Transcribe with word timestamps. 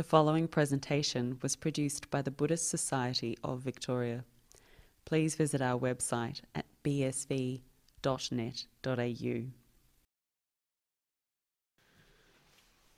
The 0.00 0.04
following 0.04 0.48
presentation 0.48 1.38
was 1.42 1.56
produced 1.56 2.08
by 2.10 2.22
the 2.22 2.30
Buddhist 2.30 2.70
Society 2.70 3.36
of 3.44 3.60
Victoria. 3.60 4.24
Please 5.04 5.34
visit 5.34 5.60
our 5.60 5.78
website 5.78 6.40
at 6.54 6.64
bsv.net.au. 6.82 7.60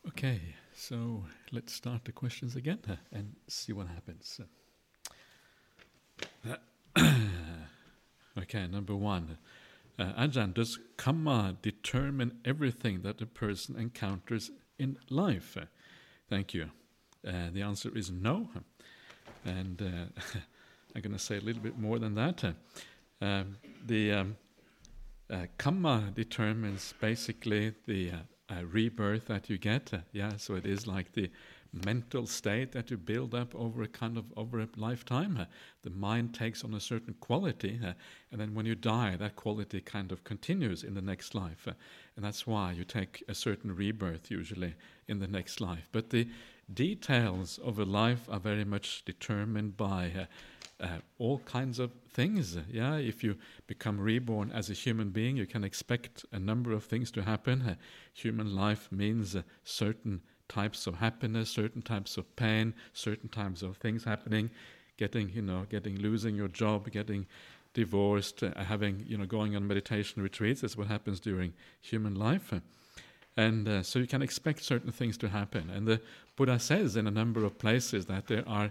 Okay, 0.06 0.40
so 0.76 1.24
let's 1.50 1.72
start 1.72 2.04
the 2.04 2.12
questions 2.12 2.54
again 2.54 2.78
and 3.10 3.34
see 3.48 3.72
what 3.72 3.88
happens. 3.88 4.40
okay, 8.38 8.68
number 8.68 8.94
one. 8.94 9.38
Uh, 9.98 10.12
Ajahn, 10.12 10.54
does 10.54 10.78
karma 10.96 11.56
determine 11.62 12.38
everything 12.44 13.02
that 13.02 13.20
a 13.20 13.26
person 13.26 13.76
encounters 13.76 14.52
in 14.78 14.98
life? 15.10 15.56
Thank 16.30 16.54
you. 16.54 16.70
Uh, 17.26 17.50
the 17.52 17.62
answer 17.62 17.90
is 17.96 18.10
no. 18.10 18.48
And 19.44 19.80
uh, 19.80 20.20
I'm 20.94 21.02
going 21.02 21.12
to 21.12 21.18
say 21.18 21.38
a 21.38 21.40
little 21.40 21.62
bit 21.62 21.78
more 21.78 21.98
than 21.98 22.14
that. 22.14 22.44
Uh, 22.44 22.52
um, 23.20 23.56
the 23.86 24.12
um, 24.12 24.36
uh, 25.30 25.46
karma 25.58 26.10
determines 26.14 26.94
basically 27.00 27.74
the 27.86 28.12
rebirth 28.64 29.26
that 29.26 29.48
you 29.48 29.56
get. 29.56 29.92
yeah, 30.12 30.36
so 30.36 30.54
it 30.54 30.66
is 30.66 30.86
like 30.86 31.12
the 31.12 31.30
mental 31.72 32.26
state 32.26 32.72
that 32.72 32.90
you 32.90 32.96
build 32.96 33.34
up 33.34 33.54
over 33.54 33.82
a 33.82 33.88
kind 33.88 34.18
of 34.18 34.26
over 34.36 34.60
a 34.60 34.68
lifetime. 34.76 35.38
Uh, 35.38 35.44
the 35.82 35.90
mind 35.90 36.34
takes 36.34 36.64
on 36.64 36.74
a 36.74 36.80
certain 36.80 37.14
quality, 37.14 37.80
uh, 37.84 37.92
and 38.30 38.40
then 38.40 38.54
when 38.54 38.66
you 38.66 38.74
die, 38.74 39.16
that 39.16 39.36
quality 39.36 39.80
kind 39.80 40.12
of 40.12 40.22
continues 40.24 40.84
in 40.84 40.94
the 40.94 41.00
next 41.00 41.34
life, 41.34 41.66
uh, 41.66 41.72
and 42.16 42.24
that's 42.24 42.46
why 42.46 42.72
you 42.72 42.84
take 42.84 43.24
a 43.28 43.34
certain 43.34 43.74
rebirth 43.74 44.30
usually 44.30 44.74
in 45.08 45.18
the 45.18 45.26
next 45.26 45.60
life. 45.60 45.88
But 45.92 46.10
the 46.10 46.28
details 46.74 47.58
of 47.58 47.78
a 47.78 47.84
life 47.84 48.28
are 48.30 48.40
very 48.40 48.64
much 48.64 49.04
determined 49.04 49.76
by. 49.76 50.12
Uh, 50.16 50.24
uh, 50.80 50.98
all 51.18 51.38
kinds 51.40 51.78
of 51.78 51.92
things. 52.10 52.58
Yeah, 52.68 52.96
if 52.96 53.22
you 53.22 53.36
become 53.68 54.00
reborn 54.00 54.50
as 54.50 54.68
a 54.68 54.72
human 54.72 55.10
being, 55.10 55.36
you 55.36 55.46
can 55.46 55.62
expect 55.62 56.24
a 56.32 56.40
number 56.40 56.72
of 56.72 56.84
things 56.84 57.12
to 57.12 57.22
happen. 57.22 57.62
Uh, 57.62 57.74
human 58.12 58.56
life 58.56 58.90
means 58.90 59.36
certain 59.62 60.22
types 60.48 60.86
of 60.86 60.96
happiness, 60.96 61.50
certain 61.50 61.82
types 61.82 62.16
of 62.16 62.34
pain, 62.36 62.74
certain 62.92 63.28
types 63.28 63.62
of 63.62 63.76
things 63.76 64.04
happening, 64.04 64.50
getting, 64.96 65.30
you 65.30 65.42
know, 65.42 65.66
getting 65.70 65.96
losing 65.96 66.34
your 66.34 66.48
job, 66.48 66.90
getting 66.90 67.26
divorced, 67.74 68.42
uh, 68.42 68.52
having, 68.64 69.04
you 69.06 69.16
know, 69.16 69.24
going 69.24 69.56
on 69.56 69.66
meditation 69.66 70.22
retreats. 70.22 70.60
That's 70.60 70.76
what 70.76 70.88
happens 70.88 71.20
during 71.20 71.54
human 71.80 72.14
life. 72.14 72.52
And 73.36 73.68
uh, 73.68 73.82
so 73.82 73.98
you 73.98 74.06
can 74.06 74.22
expect 74.22 74.62
certain 74.62 74.92
things 74.92 75.16
to 75.18 75.28
happen. 75.28 75.70
And 75.70 75.86
the 75.86 76.00
Buddha 76.36 76.58
says 76.58 76.96
in 76.96 77.06
a 77.06 77.10
number 77.10 77.44
of 77.44 77.58
places 77.58 78.06
that 78.06 78.26
there 78.26 78.46
are 78.46 78.70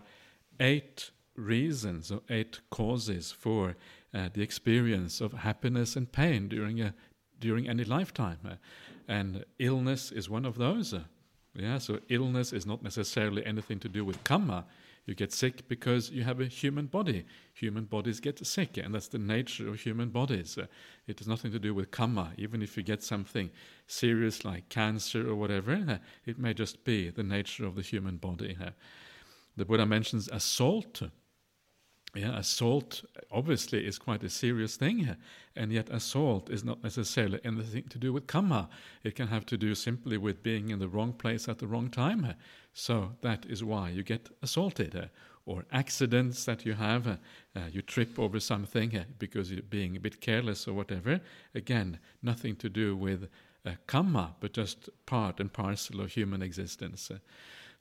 eight 0.59 1.11
reasons 1.35 2.11
or 2.11 2.21
eight 2.29 2.59
causes 2.69 3.31
for 3.31 3.75
uh, 4.13 4.29
the 4.33 4.41
experience 4.41 5.21
of 5.21 5.33
happiness 5.33 5.95
and 5.95 6.11
pain 6.11 6.47
during 6.47 6.81
a 6.81 6.93
during 7.39 7.67
any 7.67 7.83
lifetime. 7.83 8.37
Uh, 8.45 8.55
and 9.07 9.43
illness 9.57 10.11
is 10.11 10.29
one 10.29 10.45
of 10.45 10.57
those. 10.57 10.93
Uh, 10.93 11.01
yeah, 11.55 11.79
so 11.79 11.99
illness 12.09 12.53
is 12.53 12.65
not 12.65 12.83
necessarily 12.83 13.45
anything 13.45 13.79
to 13.79 13.89
do 13.89 14.05
with 14.05 14.23
karma. 14.23 14.65
You 15.05 15.15
get 15.15 15.33
sick 15.33 15.67
because 15.67 16.11
you 16.11 16.23
have 16.23 16.39
a 16.39 16.45
human 16.45 16.85
body. 16.85 17.25
Human 17.53 17.85
bodies 17.85 18.19
get 18.19 18.45
sick, 18.45 18.77
and 18.77 18.93
that's 18.93 19.07
the 19.07 19.17
nature 19.17 19.67
of 19.67 19.79
human 19.79 20.09
bodies. 20.09 20.57
Uh, 20.57 20.67
it 21.07 21.17
has 21.19 21.27
nothing 21.27 21.51
to 21.51 21.59
do 21.59 21.73
with 21.73 21.89
karma. 21.89 22.33
Even 22.37 22.61
if 22.61 22.77
you 22.77 22.83
get 22.83 23.01
something 23.01 23.49
serious 23.87 24.45
like 24.45 24.69
cancer 24.69 25.27
or 25.27 25.35
whatever, 25.35 25.73
uh, 25.73 25.97
it 26.25 26.37
may 26.37 26.53
just 26.53 26.83
be 26.83 27.09
the 27.09 27.23
nature 27.23 27.65
of 27.65 27.75
the 27.75 27.81
human 27.81 28.17
body. 28.17 28.55
Uh, 28.63 28.69
the 29.57 29.65
Buddha 29.65 29.85
mentions 29.85 30.29
assault 30.29 31.01
yeah, 32.13 32.37
assault 32.37 33.03
obviously 33.31 33.85
is 33.85 33.97
quite 33.97 34.23
a 34.23 34.29
serious 34.29 34.75
thing, 34.75 35.15
and 35.55 35.71
yet 35.71 35.89
assault 35.89 36.49
is 36.49 36.63
not 36.63 36.83
necessarily 36.83 37.39
anything 37.45 37.83
to 37.89 37.97
do 37.97 38.11
with 38.11 38.27
karma. 38.27 38.69
It 39.03 39.15
can 39.15 39.27
have 39.27 39.45
to 39.47 39.57
do 39.57 39.75
simply 39.75 40.17
with 40.17 40.43
being 40.43 40.69
in 40.69 40.79
the 40.79 40.89
wrong 40.89 41.13
place 41.13 41.47
at 41.47 41.59
the 41.59 41.67
wrong 41.67 41.89
time. 41.89 42.33
So 42.73 43.11
that 43.21 43.45
is 43.45 43.63
why 43.63 43.89
you 43.89 44.03
get 44.03 44.29
assaulted, 44.41 45.09
or 45.45 45.65
accidents 45.71 46.43
that 46.45 46.65
you 46.65 46.73
have. 46.73 47.07
Uh, 47.07 47.17
you 47.71 47.81
trip 47.81 48.19
over 48.19 48.39
something 48.39 49.05
because 49.17 49.51
you're 49.51 49.61
being 49.61 49.95
a 49.95 49.99
bit 49.99 50.19
careless 50.19 50.67
or 50.67 50.73
whatever. 50.73 51.21
Again, 51.55 51.99
nothing 52.21 52.57
to 52.57 52.69
do 52.69 52.95
with 52.95 53.29
uh, 53.65 53.71
karma, 53.87 54.35
but 54.39 54.53
just 54.53 54.89
part 55.05 55.39
and 55.39 55.51
parcel 55.51 56.01
of 56.01 56.11
human 56.11 56.41
existence. 56.41 57.09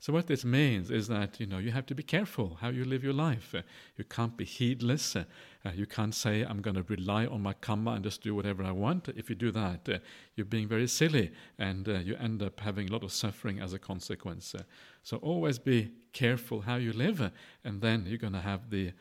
So 0.01 0.11
what 0.11 0.25
this 0.25 0.43
means 0.43 0.89
is 0.89 1.07
that 1.09 1.39
you 1.39 1.45
know 1.45 1.59
you 1.59 1.69
have 1.69 1.85
to 1.85 1.93
be 1.93 2.01
careful 2.01 2.57
how 2.59 2.69
you 2.69 2.85
live 2.85 3.03
your 3.03 3.13
life. 3.13 3.53
Uh, 3.53 3.61
you 3.97 4.03
can't 4.03 4.35
be 4.35 4.45
heedless. 4.45 5.15
Uh, 5.15 5.25
uh 5.63 5.69
you 5.75 5.85
can't 5.85 6.15
say 6.15 6.41
I'm 6.41 6.59
going 6.59 6.75
to 6.75 6.83
rely 6.89 7.27
on 7.27 7.43
my 7.43 7.53
karma 7.53 7.91
and 7.91 8.03
just 8.03 8.23
do 8.23 8.33
whatever 8.33 8.63
I 8.63 8.71
want. 8.71 9.09
If 9.09 9.29
you 9.29 9.35
do 9.35 9.51
that, 9.51 10.01
you're 10.35 10.45
being 10.45 10.67
very 10.67 10.87
silly, 10.87 11.31
and 11.59 11.87
you 11.87 12.15
end 12.15 12.41
up 12.41 12.59
having 12.61 12.89
a 12.89 12.91
lot 12.91 13.03
of 13.03 13.11
suffering 13.11 13.59
as 13.61 13.73
a 13.73 13.79
consequence. 13.79 14.55
So 15.03 15.17
always 15.17 15.59
be 15.59 15.91
careful 16.13 16.61
how 16.61 16.77
you 16.77 16.93
live, 16.93 17.31
and 17.63 17.79
then 17.79 18.05
you're 18.07 18.17
going 18.17 18.33
to 18.33 18.47
have 18.51 18.71
the 18.71 18.93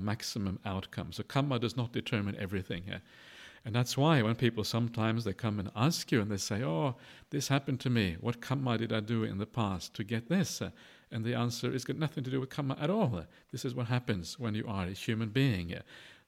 maximum 0.00 0.58
outcome. 0.64 1.12
So 1.12 1.22
karma 1.22 1.60
does 1.60 1.76
not 1.76 1.92
determine 1.92 2.34
everything. 2.36 2.82
And 3.68 3.76
that's 3.76 3.98
why 3.98 4.22
when 4.22 4.34
people 4.34 4.64
sometimes 4.64 5.24
they 5.24 5.34
come 5.34 5.58
and 5.58 5.70
ask 5.76 6.10
you 6.10 6.22
and 6.22 6.30
they 6.30 6.38
say, 6.38 6.62
"Oh, 6.62 6.96
this 7.28 7.48
happened 7.48 7.80
to 7.80 7.90
me. 7.90 8.16
What 8.18 8.40
karma 8.40 8.78
did 8.78 8.94
I 8.94 9.00
do 9.00 9.24
in 9.24 9.36
the 9.36 9.44
past 9.44 9.92
to 9.96 10.04
get 10.04 10.30
this?" 10.30 10.62
And 11.10 11.22
the 11.22 11.34
answer 11.34 11.70
is 11.70 11.84
got 11.84 11.98
nothing 11.98 12.24
to 12.24 12.30
do 12.30 12.40
with 12.40 12.48
karma 12.48 12.78
at 12.80 12.88
all. 12.88 13.26
This 13.52 13.66
is 13.66 13.74
what 13.74 13.88
happens 13.88 14.38
when 14.38 14.54
you 14.54 14.64
are 14.66 14.86
a 14.86 14.92
human 14.92 15.28
being. 15.28 15.74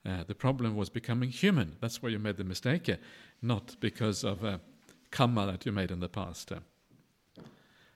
Uh, 0.04 0.22
the 0.24 0.34
problem 0.34 0.76
was 0.76 0.90
becoming 0.90 1.30
human. 1.30 1.76
That's 1.80 2.02
where 2.02 2.12
you 2.12 2.18
made 2.18 2.36
the 2.36 2.44
mistake, 2.44 2.94
not 3.40 3.74
because 3.80 4.22
of 4.22 4.44
uh, 4.44 4.58
karma 5.10 5.46
that 5.46 5.64
you 5.64 5.72
made 5.72 5.90
in 5.90 6.00
the 6.00 6.10
past. 6.10 6.52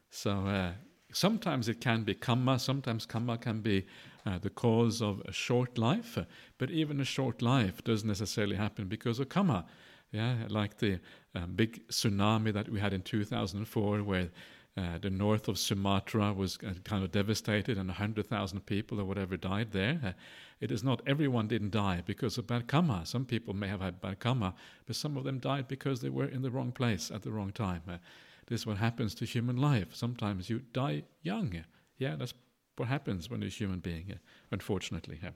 So 0.08 0.30
uh, 0.46 0.72
sometimes 1.12 1.68
it 1.68 1.82
can 1.82 2.02
be 2.02 2.14
karma, 2.14 2.58
sometimes 2.58 3.04
karma 3.04 3.36
can 3.36 3.60
be 3.60 3.84
uh, 4.26 4.38
the 4.38 4.50
cause 4.50 5.02
of 5.02 5.20
a 5.26 5.32
short 5.32 5.78
life, 5.78 6.18
but 6.58 6.70
even 6.70 7.00
a 7.00 7.04
short 7.04 7.42
life 7.42 7.82
doesn't 7.84 8.08
necessarily 8.08 8.56
happen 8.56 8.88
because 8.88 9.18
of 9.18 9.28
karma. 9.28 9.66
Yeah, 10.12 10.36
like 10.48 10.78
the 10.78 11.00
um, 11.34 11.54
big 11.54 11.88
tsunami 11.88 12.52
that 12.52 12.68
we 12.68 12.78
had 12.78 12.92
in 12.92 13.02
2004, 13.02 14.02
where 14.04 14.30
uh, 14.76 14.98
the 14.98 15.10
north 15.10 15.48
of 15.48 15.58
Sumatra 15.58 16.32
was 16.32 16.58
uh, 16.66 16.72
kind 16.84 17.04
of 17.04 17.12
devastated 17.12 17.78
and 17.78 17.88
100,000 17.88 18.66
people 18.66 19.00
or 19.00 19.04
whatever 19.04 19.36
died 19.36 19.72
there. 19.72 20.00
Uh, 20.04 20.12
it 20.60 20.72
is 20.72 20.82
not 20.82 21.02
everyone 21.06 21.46
didn't 21.46 21.70
die 21.70 22.02
because 22.04 22.38
of 22.38 22.46
bad 22.46 22.66
karma. 22.66 23.04
Some 23.04 23.24
people 23.24 23.54
may 23.54 23.68
have 23.68 23.80
had 23.80 24.00
bad 24.00 24.20
karma, 24.20 24.54
but 24.86 24.96
some 24.96 25.16
of 25.16 25.24
them 25.24 25.38
died 25.38 25.68
because 25.68 26.00
they 26.00 26.08
were 26.08 26.26
in 26.26 26.42
the 26.42 26.50
wrong 26.50 26.72
place 26.72 27.10
at 27.10 27.22
the 27.22 27.30
wrong 27.30 27.52
time. 27.52 27.82
Uh, 27.88 27.98
this 28.46 28.60
is 28.60 28.66
what 28.66 28.78
happens 28.78 29.14
to 29.16 29.24
human 29.24 29.56
life. 29.56 29.94
Sometimes 29.94 30.50
you 30.50 30.60
die 30.72 31.04
young. 31.22 31.64
Yeah, 31.98 32.16
that's 32.16 32.34
what 32.76 32.88
happens 32.88 33.30
when 33.30 33.42
a 33.42 33.48
human 33.48 33.78
being, 33.78 34.12
uh, 34.12 34.16
unfortunately. 34.50 35.20
Yeah. 35.22 35.30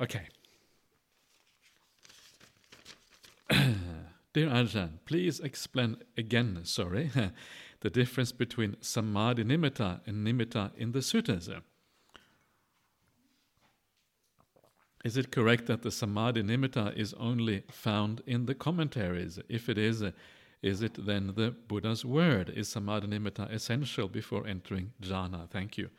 Okay. 0.00 0.28
Dear 4.32 4.48
Ajahn, 4.48 4.98
please 5.04 5.40
explain 5.40 5.96
again, 6.16 6.60
sorry, 6.64 7.10
the 7.80 7.90
difference 7.90 8.32
between 8.32 8.76
samadhi 8.80 9.44
nimitta 9.44 10.00
and 10.06 10.26
nimitta 10.26 10.74
in 10.76 10.92
the 10.92 11.00
suttas. 11.00 11.48
Is 15.04 15.18
it 15.18 15.30
correct 15.30 15.66
that 15.66 15.82
the 15.82 15.90
samadhi 15.90 16.42
nimitta 16.42 16.96
is 16.96 17.12
only 17.14 17.62
found 17.70 18.22
in 18.26 18.46
the 18.46 18.54
commentaries? 18.54 19.38
If 19.48 19.68
it 19.68 19.76
is, 19.76 20.02
is 20.64 20.80
it 20.80 20.96
then 21.04 21.34
the 21.36 21.54
Buddha's 21.68 22.06
word? 22.06 22.48
Is 22.48 22.70
samadhi 22.70 23.06
nimitta 23.06 23.52
essential 23.52 24.08
before 24.08 24.46
entering 24.46 24.94
jhana? 25.02 25.50
Thank 25.50 25.76
you. 25.76 25.90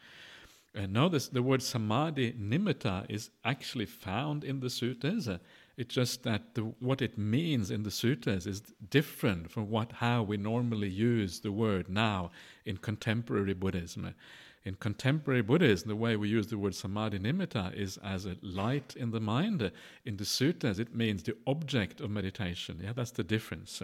Uh, 0.75 0.87
notice 0.87 1.27
the 1.27 1.43
word 1.43 1.61
samadhi 1.61 2.33
nimitta 2.33 3.05
is 3.07 3.29
actually 3.43 3.85
found 3.85 4.43
in 4.43 4.61
the 4.61 4.67
suttas. 4.67 5.39
It's 5.77 5.93
just 5.93 6.23
that 6.23 6.55
the, 6.55 6.61
what 6.79 7.03
it 7.03 7.15
means 7.15 7.69
in 7.69 7.83
the 7.83 7.91
suttas 7.91 8.47
is 8.47 8.63
different 8.89 9.51
from 9.51 9.69
what 9.69 9.91
how 9.91 10.23
we 10.23 10.35
normally 10.35 10.89
use 10.89 11.41
the 11.41 11.51
word 11.51 11.87
now 11.87 12.31
in 12.65 12.77
contemporary 12.77 13.53
Buddhism. 13.53 14.15
In 14.63 14.73
contemporary 14.73 15.43
Buddhism, 15.43 15.89
the 15.89 15.95
way 15.95 16.15
we 16.15 16.27
use 16.27 16.47
the 16.47 16.57
word 16.57 16.73
samadhi 16.73 17.19
nimitta 17.19 17.71
is 17.75 17.97
as 18.03 18.25
a 18.25 18.35
light 18.41 18.95
in 18.97 19.11
the 19.11 19.19
mind. 19.19 19.71
In 20.05 20.17
the 20.17 20.23
suttas, 20.23 20.79
it 20.79 20.95
means 20.95 21.21
the 21.21 21.37
object 21.45 22.01
of 22.01 22.09
meditation. 22.09 22.81
Yeah, 22.83 22.93
that's 22.93 23.11
the 23.11 23.23
difference. 23.23 23.83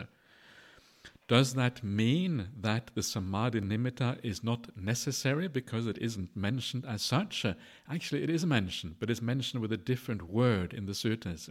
Does 1.31 1.54
that 1.54 1.81
mean 1.81 2.50
that 2.60 2.92
the 2.94 3.01
samadhi 3.01 3.62
nimitta 3.62 4.19
is 4.22 4.44
not 4.44 4.68
necessary 4.75 5.48
because 5.48 5.88
it 5.88 5.98
isn't 5.98 6.36
mentioned 6.36 6.83
as 6.86 7.01
such? 7.01 7.45
Uh, 7.45 7.54
actually, 7.89 8.22
it 8.24 8.30
is 8.30 8.45
mentioned, 8.45 8.95
but 9.00 9.10
it's 9.10 9.22
mentioned 9.22 9.62
with 9.62 9.72
a 9.72 9.78
different 9.78 10.24
word 10.24 10.74
in 10.74 10.88
the 10.88 10.92
suttas. 10.92 11.48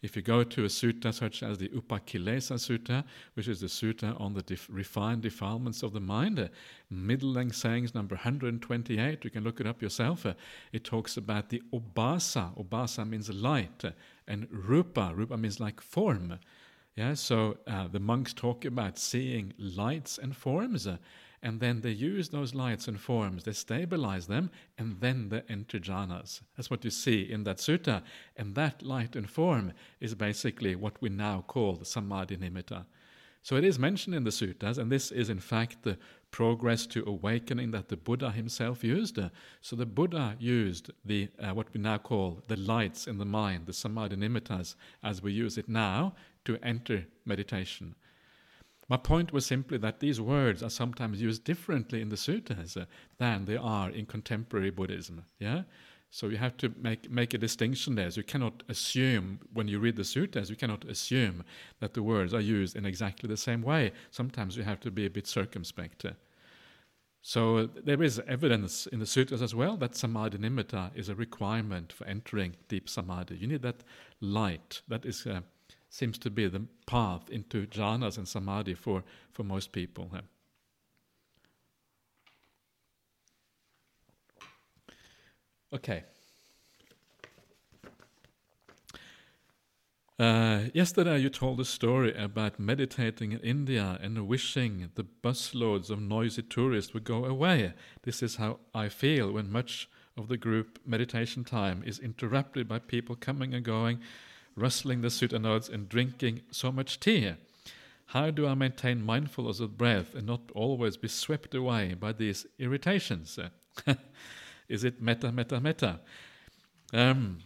If 0.00 0.16
you 0.16 0.22
go 0.22 0.42
to 0.44 0.64
a 0.64 0.68
sutta 0.68 1.12
such 1.12 1.42
as 1.42 1.58
the 1.58 1.68
Upakilesa 1.68 2.56
Sutta, 2.56 3.04
which 3.34 3.48
is 3.48 3.60
the 3.60 3.66
sutta 3.66 4.18
on 4.18 4.32
the 4.32 4.40
def- 4.40 4.66
refined 4.70 5.20
defilements 5.20 5.82
of 5.82 5.92
the 5.92 6.00
mind, 6.00 6.40
uh, 6.40 6.48
middle 6.88 7.32
length 7.32 7.56
sayings 7.56 7.94
number 7.94 8.14
128, 8.14 9.24
you 9.24 9.30
can 9.30 9.44
look 9.44 9.60
it 9.60 9.66
up 9.66 9.82
yourself. 9.82 10.24
Uh, 10.24 10.32
it 10.72 10.84
talks 10.84 11.18
about 11.18 11.50
the 11.50 11.62
Obhasa. 11.70 12.56
Obhasa 12.56 13.06
means 13.06 13.28
light, 13.28 13.84
and 14.26 14.48
Rupa. 14.50 15.12
Rupa 15.14 15.36
means 15.36 15.60
like 15.60 15.82
form. 15.82 16.38
Yeah, 16.94 17.14
so 17.14 17.56
uh, 17.66 17.88
the 17.88 18.00
monks 18.00 18.34
talk 18.34 18.66
about 18.66 18.98
seeing 18.98 19.54
lights 19.58 20.18
and 20.18 20.36
forms, 20.36 20.86
uh, 20.86 20.98
and 21.42 21.58
then 21.58 21.80
they 21.80 21.90
use 21.90 22.28
those 22.28 22.54
lights 22.54 22.86
and 22.86 23.00
forms, 23.00 23.44
they 23.44 23.52
stabilize 23.52 24.26
them, 24.26 24.50
and 24.76 25.00
then 25.00 25.30
they 25.30 25.42
enter 25.48 25.78
jhanas. 25.78 26.42
That's 26.56 26.70
what 26.70 26.84
you 26.84 26.90
see 26.90 27.22
in 27.22 27.44
that 27.44 27.56
sutta. 27.56 28.02
And 28.36 28.54
that 28.56 28.82
light 28.82 29.16
and 29.16 29.28
form 29.28 29.72
is 30.00 30.14
basically 30.14 30.76
what 30.76 31.00
we 31.00 31.08
now 31.08 31.44
call 31.46 31.76
the 31.76 31.84
samadhi 31.86 32.36
nimitta. 32.36 32.84
So 33.42 33.56
it 33.56 33.64
is 33.64 33.76
mentioned 33.78 34.14
in 34.14 34.22
the 34.22 34.30
suttas, 34.30 34.78
and 34.78 34.92
this 34.92 35.10
is 35.10 35.28
in 35.28 35.40
fact 35.40 35.82
the 35.82 35.98
progress 36.30 36.86
to 36.86 37.02
awakening 37.06 37.72
that 37.72 37.88
the 37.88 37.96
Buddha 37.96 38.30
himself 38.30 38.84
used. 38.84 39.18
So 39.60 39.74
the 39.74 39.84
Buddha 39.84 40.36
used 40.38 40.90
the 41.04 41.28
uh, 41.40 41.52
what 41.52 41.66
we 41.74 41.80
now 41.80 41.98
call 41.98 42.42
the 42.46 42.56
lights 42.56 43.08
in 43.08 43.18
the 43.18 43.24
mind, 43.24 43.66
the 43.66 43.72
samadhi 43.72 44.16
nimittas, 44.16 44.76
as 45.02 45.22
we 45.22 45.32
use 45.32 45.58
it 45.58 45.68
now, 45.68 46.14
to 46.44 46.58
enter 46.62 47.06
meditation. 47.24 47.94
My 48.88 48.96
point 48.96 49.32
was 49.32 49.46
simply 49.46 49.78
that 49.78 50.00
these 50.00 50.20
words 50.20 50.62
are 50.62 50.70
sometimes 50.70 51.22
used 51.22 51.44
differently 51.44 52.02
in 52.02 52.08
the 52.08 52.16
suttas 52.16 52.76
uh, 52.76 52.84
than 53.18 53.44
they 53.44 53.56
are 53.56 53.88
in 53.90 54.06
contemporary 54.06 54.70
Buddhism. 54.70 55.24
Yeah, 55.38 55.62
so 56.10 56.28
you 56.28 56.36
have 56.36 56.58
to 56.58 56.74
make 56.78 57.10
make 57.10 57.32
a 57.32 57.38
distinction 57.38 57.94
there. 57.94 58.10
So 58.10 58.18
you 58.18 58.24
cannot 58.24 58.62
assume 58.68 59.40
when 59.54 59.66
you 59.66 59.78
read 59.78 59.96
the 59.96 60.02
suttas, 60.02 60.50
you 60.50 60.56
cannot 60.56 60.84
assume 60.84 61.42
that 61.80 61.94
the 61.94 62.02
words 62.02 62.34
are 62.34 62.40
used 62.40 62.76
in 62.76 62.84
exactly 62.84 63.28
the 63.28 63.36
same 63.38 63.62
way. 63.62 63.92
Sometimes 64.10 64.56
you 64.58 64.62
have 64.62 64.80
to 64.80 64.90
be 64.90 65.06
a 65.06 65.10
bit 65.10 65.26
circumspect. 65.26 66.04
So 67.22 67.66
there 67.66 68.02
is 68.02 68.20
evidence 68.26 68.86
in 68.88 68.98
the 68.98 69.06
sutras 69.06 69.40
as 69.40 69.54
well 69.54 69.78
that 69.78 69.96
samadhi 69.96 70.36
nimitta 70.36 70.90
is 70.94 71.08
a 71.08 71.14
requirement 71.14 71.94
for 71.94 72.04
entering 72.04 72.56
deep 72.68 72.90
samadhi. 72.90 73.36
You 73.36 73.46
need 73.46 73.62
that 73.62 73.82
light 74.20 74.82
that 74.88 75.06
is 75.06 75.26
uh, 75.26 75.40
seems 75.92 76.16
to 76.16 76.30
be 76.30 76.48
the 76.48 76.64
path 76.86 77.28
into 77.28 77.66
jhanas 77.66 78.16
and 78.16 78.26
samadhi 78.26 78.74
for, 78.74 79.04
for 79.30 79.44
most 79.44 79.72
people. 79.72 80.10
Okay. 85.70 86.04
Uh, 90.18 90.64
yesterday, 90.72 91.18
you 91.18 91.28
told 91.28 91.60
a 91.60 91.64
story 91.64 92.14
about 92.16 92.58
meditating 92.58 93.32
in 93.32 93.40
India 93.40 93.98
and 94.00 94.26
wishing 94.26 94.90
the 94.94 95.04
busloads 95.04 95.90
of 95.90 96.00
noisy 96.00 96.42
tourists 96.42 96.94
would 96.94 97.04
go 97.04 97.26
away. 97.26 97.74
This 98.02 98.22
is 98.22 98.36
how 98.36 98.60
I 98.74 98.88
feel 98.88 99.32
when 99.32 99.50
much 99.50 99.90
of 100.16 100.28
the 100.28 100.38
group 100.38 100.78
meditation 100.86 101.44
time 101.44 101.82
is 101.84 101.98
interrupted 101.98 102.66
by 102.66 102.78
people 102.78 103.14
coming 103.14 103.52
and 103.52 103.64
going 103.64 104.00
rustling 104.56 105.00
the 105.00 105.10
notes, 105.38 105.68
and 105.68 105.88
drinking 105.88 106.42
so 106.50 106.72
much 106.72 107.00
tea? 107.00 107.32
How 108.06 108.30
do 108.30 108.46
I 108.46 108.54
maintain 108.54 109.02
mindfulness 109.02 109.60
of 109.60 109.78
breath 109.78 110.14
and 110.14 110.26
not 110.26 110.40
always 110.54 110.96
be 110.96 111.08
swept 111.08 111.54
away 111.54 111.94
by 111.94 112.12
these 112.12 112.46
irritations? 112.58 113.38
Is 114.68 114.84
it 114.84 115.00
metta, 115.00 115.32
metta, 115.32 115.60
metta? 115.60 116.00
Um, 116.92 117.38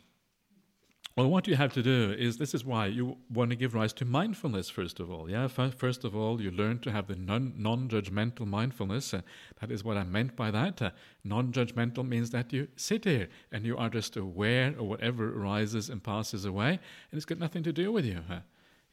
well, 1.17 1.31
what 1.31 1.49
you 1.49 1.57
have 1.57 1.73
to 1.73 1.83
do 1.83 2.15
is 2.19 2.37
this 2.37 2.53
is 2.53 2.63
why 2.63 2.89
you 2.89 3.17
want 3.33 3.49
to 3.49 3.57
give 3.57 3.73
rise 3.73 3.95
to 3.95 4.05
mindfulness, 4.05 4.69
first 4.69 5.01
of 5.01 5.11
all. 5.11 5.31
Yeah, 5.31 5.49
first 5.49 6.05
of 6.05 6.15
all, 6.15 6.43
you 6.43 6.51
learn 6.51 6.79
to 6.81 6.93
have 6.93 7.07
the 7.07 7.17
non 7.17 7.89
judgmental 7.89 8.47
mindfulness. 8.47 9.15
Uh, 9.15 9.23
that 9.61 9.71
is 9.71 9.83
what 9.83 9.97
I 9.97 10.05
meant 10.05 10.37
by 10.37 10.51
that. 10.51 10.83
Uh, 10.83 10.91
non 11.25 11.53
judgmental 11.53 12.07
means 12.07 12.29
that 12.31 12.53
you 12.53 12.69
sit 12.77 13.07
here 13.07 13.31
and 13.51 13.65
you 13.65 13.79
are 13.79 13.89
just 13.89 14.19
aware 14.19 14.69
of 14.69 14.81
whatever 14.81 15.43
arises 15.43 15.89
and 15.89 16.03
passes 16.03 16.45
away, 16.45 16.69
and 16.69 16.79
it's 17.13 17.25
got 17.25 17.39
nothing 17.39 17.63
to 17.63 17.73
do 17.73 17.91
with 17.91 18.05
you. 18.05 18.21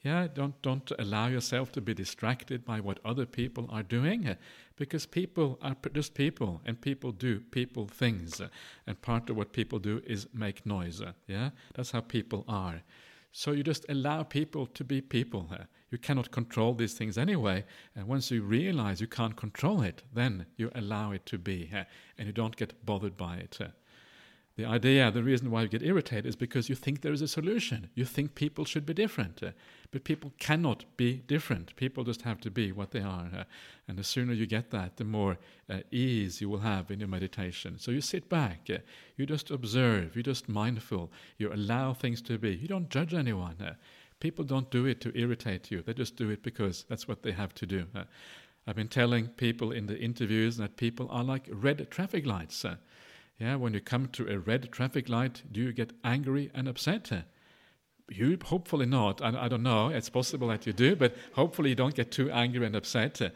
Yeah, 0.04 0.28
don't 0.34 0.62
don't 0.62 0.92
allow 1.00 1.28
yourself 1.28 1.72
to 1.72 1.82
be 1.82 1.94
distracted 1.94 2.66
by 2.66 2.82
what 2.82 3.00
other 3.06 3.26
people 3.26 3.70
are 3.72 3.84
doing, 3.84 4.28
eh? 4.28 4.36
because 4.76 5.06
people 5.06 5.58
are 5.62 5.78
just 5.94 6.14
people, 6.14 6.62
and 6.66 6.82
people 6.82 7.14
do 7.14 7.40
people 7.40 7.88
things, 7.88 8.42
eh? 8.42 8.48
and 8.86 9.02
part 9.02 9.30
of 9.30 9.38
what 9.38 9.54
people 9.54 9.80
do 9.80 10.02
is 10.06 10.28
make 10.34 10.66
noise. 10.66 11.02
Eh? 11.02 11.12
Yeah, 11.28 11.50
that's 11.74 11.92
how 11.92 12.02
people 12.02 12.44
are. 12.50 12.82
So 13.32 13.52
you 13.54 13.64
just 13.64 13.86
allow 13.88 14.24
people 14.24 14.68
to 14.68 14.84
be 14.84 15.00
people. 15.00 15.50
You 15.90 15.98
cannot 15.98 16.32
control 16.32 16.74
these 16.74 16.96
things 16.96 17.18
anyway, 17.18 17.64
and 17.96 18.06
once 18.06 18.30
you 18.30 18.44
realize 18.44 19.00
you 19.00 19.08
can't 19.08 19.38
control 19.38 19.82
it, 19.82 20.04
then 20.14 20.46
you 20.58 20.70
allow 20.76 21.14
it 21.14 21.26
to 21.28 21.38
be, 21.38 21.70
and 22.18 22.28
you 22.28 22.34
don't 22.34 22.58
get 22.58 22.86
bothered 22.86 23.16
by 23.16 23.38
it. 23.38 23.58
The 24.56 24.66
idea, 24.66 25.10
the 25.10 25.24
reason 25.24 25.50
why 25.50 25.64
you 25.64 25.68
get 25.68 25.82
irritated 25.82 26.28
is 26.28 26.36
because 26.36 26.70
you 26.70 26.76
think 26.76 27.02
there 27.02 27.12
is 27.12 27.24
a 27.24 27.28
solution. 27.28 27.90
You 27.96 28.06
think 28.06 28.36
people 28.36 28.66
should 28.66 28.86
be 28.86 28.94
different. 28.94 29.42
Uh, 29.42 29.52
but 29.90 30.04
people 30.04 30.32
cannot 30.40 30.86
be 30.96 31.18
different. 31.28 31.76
People 31.76 32.04
just 32.04 32.22
have 32.22 32.40
to 32.42 32.52
be 32.52 32.72
what 32.72 32.92
they 32.92 33.02
are. 33.02 33.30
Uh, 33.36 33.44
and 33.88 33.98
the 33.98 34.04
sooner 34.04 34.34
you 34.34 34.46
get 34.46 34.70
that, 34.70 34.98
the 34.98 35.04
more 35.04 35.38
uh, 35.70 35.80
ease 35.92 36.40
you 36.40 36.50
will 36.50 36.60
have 36.60 36.92
in 36.92 37.00
your 37.00 37.10
meditation. 37.10 37.80
So 37.80 37.90
you 37.90 38.02
sit 38.02 38.30
back, 38.30 38.70
uh, 38.72 38.78
you 39.18 39.26
just 39.26 39.50
observe, 39.50 40.16
you're 40.16 40.24
just 40.24 40.48
mindful, 40.48 41.12
you 41.40 41.52
allow 41.52 41.94
things 41.94 42.22
to 42.24 42.38
be. 42.38 42.56
You 42.56 42.68
don't 42.68 42.90
judge 42.90 43.14
anyone. 43.16 43.56
Uh, 43.60 43.74
people 44.20 44.46
don't 44.46 44.70
do 44.70 44.86
it 44.86 45.02
to 45.02 45.18
irritate 45.18 45.72
you, 45.72 45.82
they 45.82 45.94
just 45.94 46.16
do 46.16 46.30
it 46.30 46.44
because 46.44 46.86
that's 46.90 47.08
what 47.08 47.24
they 47.24 47.32
have 47.32 47.54
to 47.56 47.66
do. 47.66 47.86
Uh, 47.96 48.04
I've 48.66 48.76
been 48.76 48.88
telling 48.88 49.28
people 49.28 49.72
in 49.72 49.88
the 49.88 50.00
interviews 50.00 50.58
that 50.58 50.78
people 50.78 51.08
are 51.12 51.24
like 51.24 51.50
red 51.52 51.88
traffic 51.92 52.26
lights. 52.26 52.66
Yeah, 53.40 53.56
when 53.56 53.74
you 53.74 53.82
come 53.82 54.08
to 54.10 54.28
a 54.30 54.40
red 54.40 54.72
traffic 54.72 55.10
light, 55.10 55.44
do 55.52 55.62
you 55.62 55.74
get 55.74 55.94
angry 56.04 56.52
and 56.54 56.68
upset? 56.68 57.12
You 58.10 58.38
hopefully 58.44 58.86
not. 58.86 59.22
I, 59.22 59.46
I 59.46 59.48
don't 59.48 59.64
know. 59.64 59.90
It's 59.90 60.10
possible 60.10 60.50
that 60.50 60.68
you 60.68 60.74
do, 60.74 60.96
but 60.96 61.16
hopefully 61.34 61.70
you 61.70 61.76
don't 61.76 61.96
get 61.96 62.12
too 62.12 62.30
angry 62.32 62.66
and 62.66 62.76
upset 62.76 63.22
uh, 63.22 63.30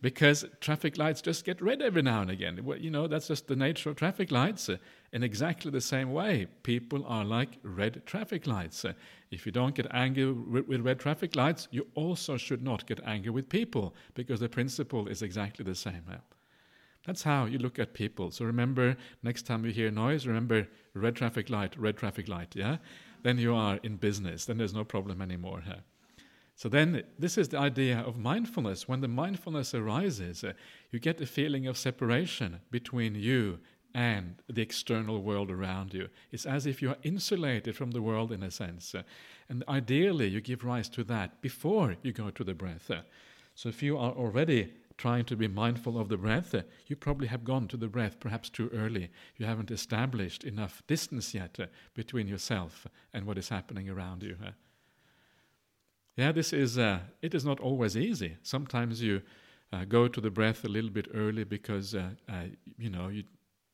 because 0.00 0.44
traffic 0.60 0.96
lights 0.96 1.20
just 1.20 1.44
get 1.44 1.60
red 1.60 1.82
every 1.82 2.02
now 2.02 2.22
and 2.22 2.30
again. 2.30 2.64
You 2.78 2.90
know, 2.90 3.06
that's 3.06 3.28
just 3.28 3.46
the 3.46 3.56
nature 3.56 3.90
of 3.90 3.96
traffic 3.96 4.32
lights. 4.32 4.68
Uh, 4.68 4.78
in 5.12 5.22
exactly 5.22 5.70
the 5.70 5.80
same 5.80 6.12
way, 6.12 6.46
people 6.62 7.04
are 7.06 7.24
like 7.24 7.58
red 7.62 8.02
traffic 8.06 8.46
lights. 8.46 8.84
Uh. 8.84 8.94
If 9.30 9.46
you 9.46 9.52
don't 9.52 9.74
get 9.74 9.86
angry 9.92 10.30
with 10.30 10.80
red 10.80 10.98
traffic 10.98 11.36
lights, 11.36 11.68
you 11.70 11.86
also 11.94 12.36
should 12.36 12.62
not 12.62 12.86
get 12.86 13.00
angry 13.04 13.30
with 13.30 13.48
people 13.48 13.94
because 14.14 14.40
the 14.40 14.48
principle 14.48 15.08
is 15.08 15.22
exactly 15.22 15.64
the 15.64 15.74
same. 15.74 16.02
That's 17.06 17.22
how 17.22 17.46
you 17.46 17.58
look 17.58 17.78
at 17.78 17.94
people. 17.94 18.30
So 18.30 18.44
remember, 18.44 18.96
next 19.22 19.42
time 19.42 19.64
you 19.64 19.72
hear 19.72 19.90
noise, 19.90 20.26
remember 20.26 20.68
red 20.94 21.16
traffic 21.16 21.50
light, 21.50 21.76
red 21.76 21.96
traffic 21.96 22.28
light, 22.28 22.54
yeah? 22.54 22.76
Then 23.22 23.38
you 23.38 23.54
are 23.54 23.78
in 23.82 23.96
business. 23.96 24.44
Then 24.44 24.58
there's 24.58 24.74
no 24.74 24.84
problem 24.84 25.20
anymore. 25.20 25.62
Huh? 25.66 25.76
So 26.54 26.68
then, 26.68 27.02
this 27.18 27.38
is 27.38 27.48
the 27.48 27.58
idea 27.58 27.98
of 28.00 28.18
mindfulness. 28.18 28.86
When 28.86 29.00
the 29.00 29.08
mindfulness 29.08 29.74
arises, 29.74 30.44
uh, 30.44 30.52
you 30.90 31.00
get 31.00 31.20
a 31.20 31.26
feeling 31.26 31.66
of 31.66 31.76
separation 31.76 32.60
between 32.70 33.14
you 33.14 33.58
and 33.94 34.36
the 34.48 34.62
external 34.62 35.22
world 35.22 35.50
around 35.50 35.92
you. 35.92 36.08
It's 36.30 36.46
as 36.46 36.66
if 36.66 36.80
you 36.80 36.90
are 36.90 36.96
insulated 37.02 37.76
from 37.76 37.90
the 37.90 38.02
world 38.02 38.32
in 38.32 38.42
a 38.42 38.50
sense. 38.50 38.94
Uh, 38.94 39.02
and 39.48 39.64
ideally, 39.68 40.28
you 40.28 40.40
give 40.40 40.64
rise 40.64 40.88
to 40.90 41.04
that 41.04 41.40
before 41.42 41.96
you 42.02 42.12
go 42.12 42.30
to 42.30 42.44
the 42.44 42.54
breath. 42.54 42.90
Uh, 42.90 43.02
so 43.54 43.68
if 43.68 43.82
you 43.82 43.98
are 43.98 44.12
already 44.12 44.72
trying 45.02 45.24
to 45.24 45.34
be 45.34 45.48
mindful 45.48 45.98
of 45.98 46.08
the 46.08 46.16
breath, 46.16 46.54
uh, 46.54 46.62
you 46.86 46.94
probably 46.94 47.26
have 47.26 47.42
gone 47.42 47.66
to 47.66 47.76
the 47.76 47.88
breath 47.88 48.20
perhaps 48.20 48.48
too 48.48 48.70
early. 48.72 49.10
You 49.36 49.46
haven't 49.46 49.72
established 49.72 50.44
enough 50.44 50.80
distance 50.86 51.34
yet 51.34 51.58
uh, 51.58 51.66
between 51.92 52.28
yourself 52.28 52.86
and 53.12 53.26
what 53.26 53.36
is 53.36 53.48
happening 53.48 53.90
around 53.90 54.22
you. 54.22 54.36
Uh. 54.40 54.52
Yeah, 56.16 56.30
this 56.30 56.52
is, 56.52 56.78
uh, 56.78 57.00
it 57.20 57.34
is 57.34 57.44
not 57.44 57.58
always 57.58 57.96
easy. 57.96 58.36
Sometimes 58.44 59.02
you 59.02 59.22
uh, 59.72 59.86
go 59.86 60.06
to 60.06 60.20
the 60.20 60.30
breath 60.30 60.64
a 60.64 60.68
little 60.68 60.90
bit 60.90 61.08
early 61.12 61.42
because, 61.42 61.96
uh, 61.96 62.10
you 62.78 62.88
know, 62.88 63.08
you 63.08 63.24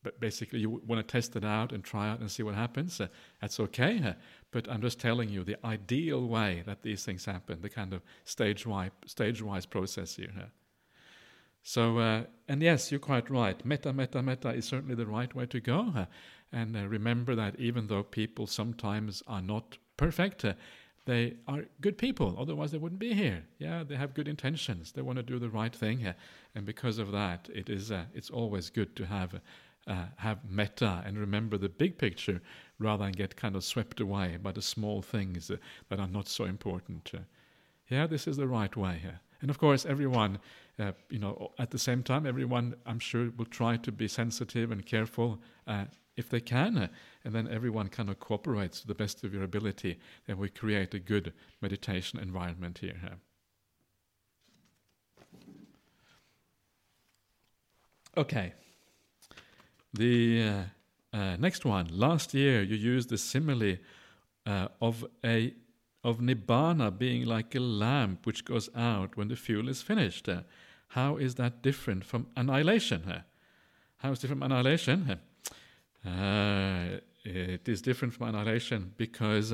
but 0.01 0.17
basically 0.19 0.59
you 0.59 0.81
want 0.87 1.05
to 1.05 1.11
test 1.11 1.35
it 1.35 1.43
out 1.43 1.73
and 1.73 1.83
try 1.83 2.09
out 2.09 2.21
and 2.21 2.31
see 2.31 2.41
what 2.41 2.55
happens. 2.55 3.01
that's 3.41 3.59
okay. 3.59 4.15
but 4.49 4.65
I'm 4.71 4.81
just 4.81 4.97
telling 4.97 5.29
you 5.29 5.43
the 5.43 5.57
ideal 5.65 6.25
way 6.25 6.63
that 6.65 6.81
these 6.83 7.03
things 7.03 7.25
happen, 7.25 7.61
the 7.61 7.69
kind 7.69 7.93
of 7.93 8.01
stage-wise, 8.23 8.91
stage-wise 9.05 9.65
process 9.65 10.15
here. 10.15 10.31
So, 11.63 11.99
uh, 11.99 12.23
and 12.47 12.61
yes, 12.61 12.91
you're 12.91 12.99
quite 12.99 13.29
right. 13.29 13.63
Metta, 13.65 13.93
metta, 13.93 14.21
metta 14.23 14.49
is 14.49 14.65
certainly 14.65 14.95
the 14.95 15.05
right 15.05 15.33
way 15.35 15.45
to 15.47 15.59
go. 15.59 15.91
Uh, 15.95 16.05
and 16.51 16.75
uh, 16.75 16.87
remember 16.87 17.35
that 17.35 17.59
even 17.59 17.87
though 17.87 18.03
people 18.03 18.47
sometimes 18.47 19.21
are 19.27 19.41
not 19.41 19.77
perfect, 19.97 20.45
uh, 20.45 20.53
they 21.05 21.35
are 21.47 21.65
good 21.81 21.97
people. 21.97 22.35
Otherwise, 22.39 22.71
they 22.71 22.77
wouldn't 22.77 22.99
be 22.99 23.13
here. 23.13 23.43
Yeah, 23.57 23.83
they 23.83 23.95
have 23.95 24.13
good 24.13 24.27
intentions. 24.27 24.91
They 24.91 25.01
want 25.01 25.17
to 25.17 25.23
do 25.23 25.39
the 25.39 25.49
right 25.49 25.75
thing. 25.75 26.13
and 26.55 26.65
because 26.65 26.97
of 26.97 27.11
that, 27.11 27.49
it 27.53 27.69
is 27.69 27.91
uh, 27.91 28.05
it's 28.13 28.29
always 28.29 28.69
good 28.69 28.95
to 28.95 29.05
have 29.05 29.41
uh, 29.87 30.05
have 30.17 30.37
metta 30.49 31.01
and 31.05 31.17
remember 31.17 31.57
the 31.57 31.69
big 31.69 31.97
picture 31.97 32.41
rather 32.77 33.05
than 33.05 33.11
get 33.13 33.35
kind 33.35 33.55
of 33.55 33.63
swept 33.63 33.99
away 33.99 34.37
by 34.41 34.51
the 34.51 34.61
small 34.61 35.01
things 35.01 35.49
uh, 35.49 35.57
that 35.89 35.99
are 35.99 36.07
not 36.07 36.27
so 36.27 36.45
important. 36.45 37.11
Uh, 37.13 37.19
yeah, 37.89 38.05
this 38.05 38.27
is 38.27 38.37
the 38.37 38.47
right 38.47 38.75
way. 38.77 39.01
And 39.41 39.49
of 39.49 39.57
course, 39.57 39.85
everyone, 39.85 40.37
uh, 40.79 40.93
you 41.09 41.19
know, 41.19 41.51
at 41.59 41.71
the 41.71 41.77
same 41.77 42.03
time, 42.03 42.25
everyone, 42.25 42.75
I'm 42.85 42.99
sure, 42.99 43.31
will 43.37 43.45
try 43.45 43.77
to 43.77 43.91
be 43.91 44.07
sensitive 44.07 44.71
and 44.71 44.85
careful 44.85 45.41
uh, 45.67 45.85
if 46.15 46.29
they 46.29 46.39
can. 46.39 46.77
Uh, 46.77 46.87
and 47.23 47.33
then 47.33 47.47
everyone 47.47 47.89
kind 47.89 48.09
of 48.09 48.19
cooperates 48.19 48.81
to 48.81 48.87
the 48.87 48.95
best 48.95 49.23
of 49.23 49.33
your 49.33 49.43
ability, 49.43 49.99
and 50.27 50.37
we 50.37 50.49
create 50.49 50.93
a 50.93 50.99
good 50.99 51.33
meditation 51.61 52.19
environment 52.19 52.79
here. 52.79 52.97
Okay. 58.17 58.53
The 59.93 60.43
uh, 61.13 61.17
uh, 61.17 61.35
next 61.37 61.65
one. 61.65 61.87
Last 61.91 62.33
year, 62.33 62.61
you 62.61 62.75
used 62.75 63.09
the 63.09 63.17
simile 63.17 63.77
uh, 64.45 64.67
of 64.81 65.05
a 65.23 65.53
of 66.03 66.19
nibbana 66.19 66.97
being 66.97 67.25
like 67.25 67.55
a 67.55 67.59
lamp 67.59 68.25
which 68.25 68.45
goes 68.45 68.69
out 68.75 69.17
when 69.17 69.27
the 69.27 69.35
fuel 69.35 69.67
is 69.67 69.81
finished. 69.81 70.29
Uh, 70.89 70.99
how 70.99 71.17
is 71.17 71.35
that 71.35 71.61
different 71.61 72.05
from 72.05 72.27
annihilation? 72.35 73.03
Uh, 73.03 73.21
how 73.97 74.11
is 74.11 74.19
different 74.19 74.41
from 74.41 74.51
annihilation? 74.51 75.19
Uh, 76.05 76.99
it 77.25 77.67
is 77.67 77.81
different 77.81 78.13
from 78.13 78.29
annihilation 78.29 78.93
because 78.97 79.53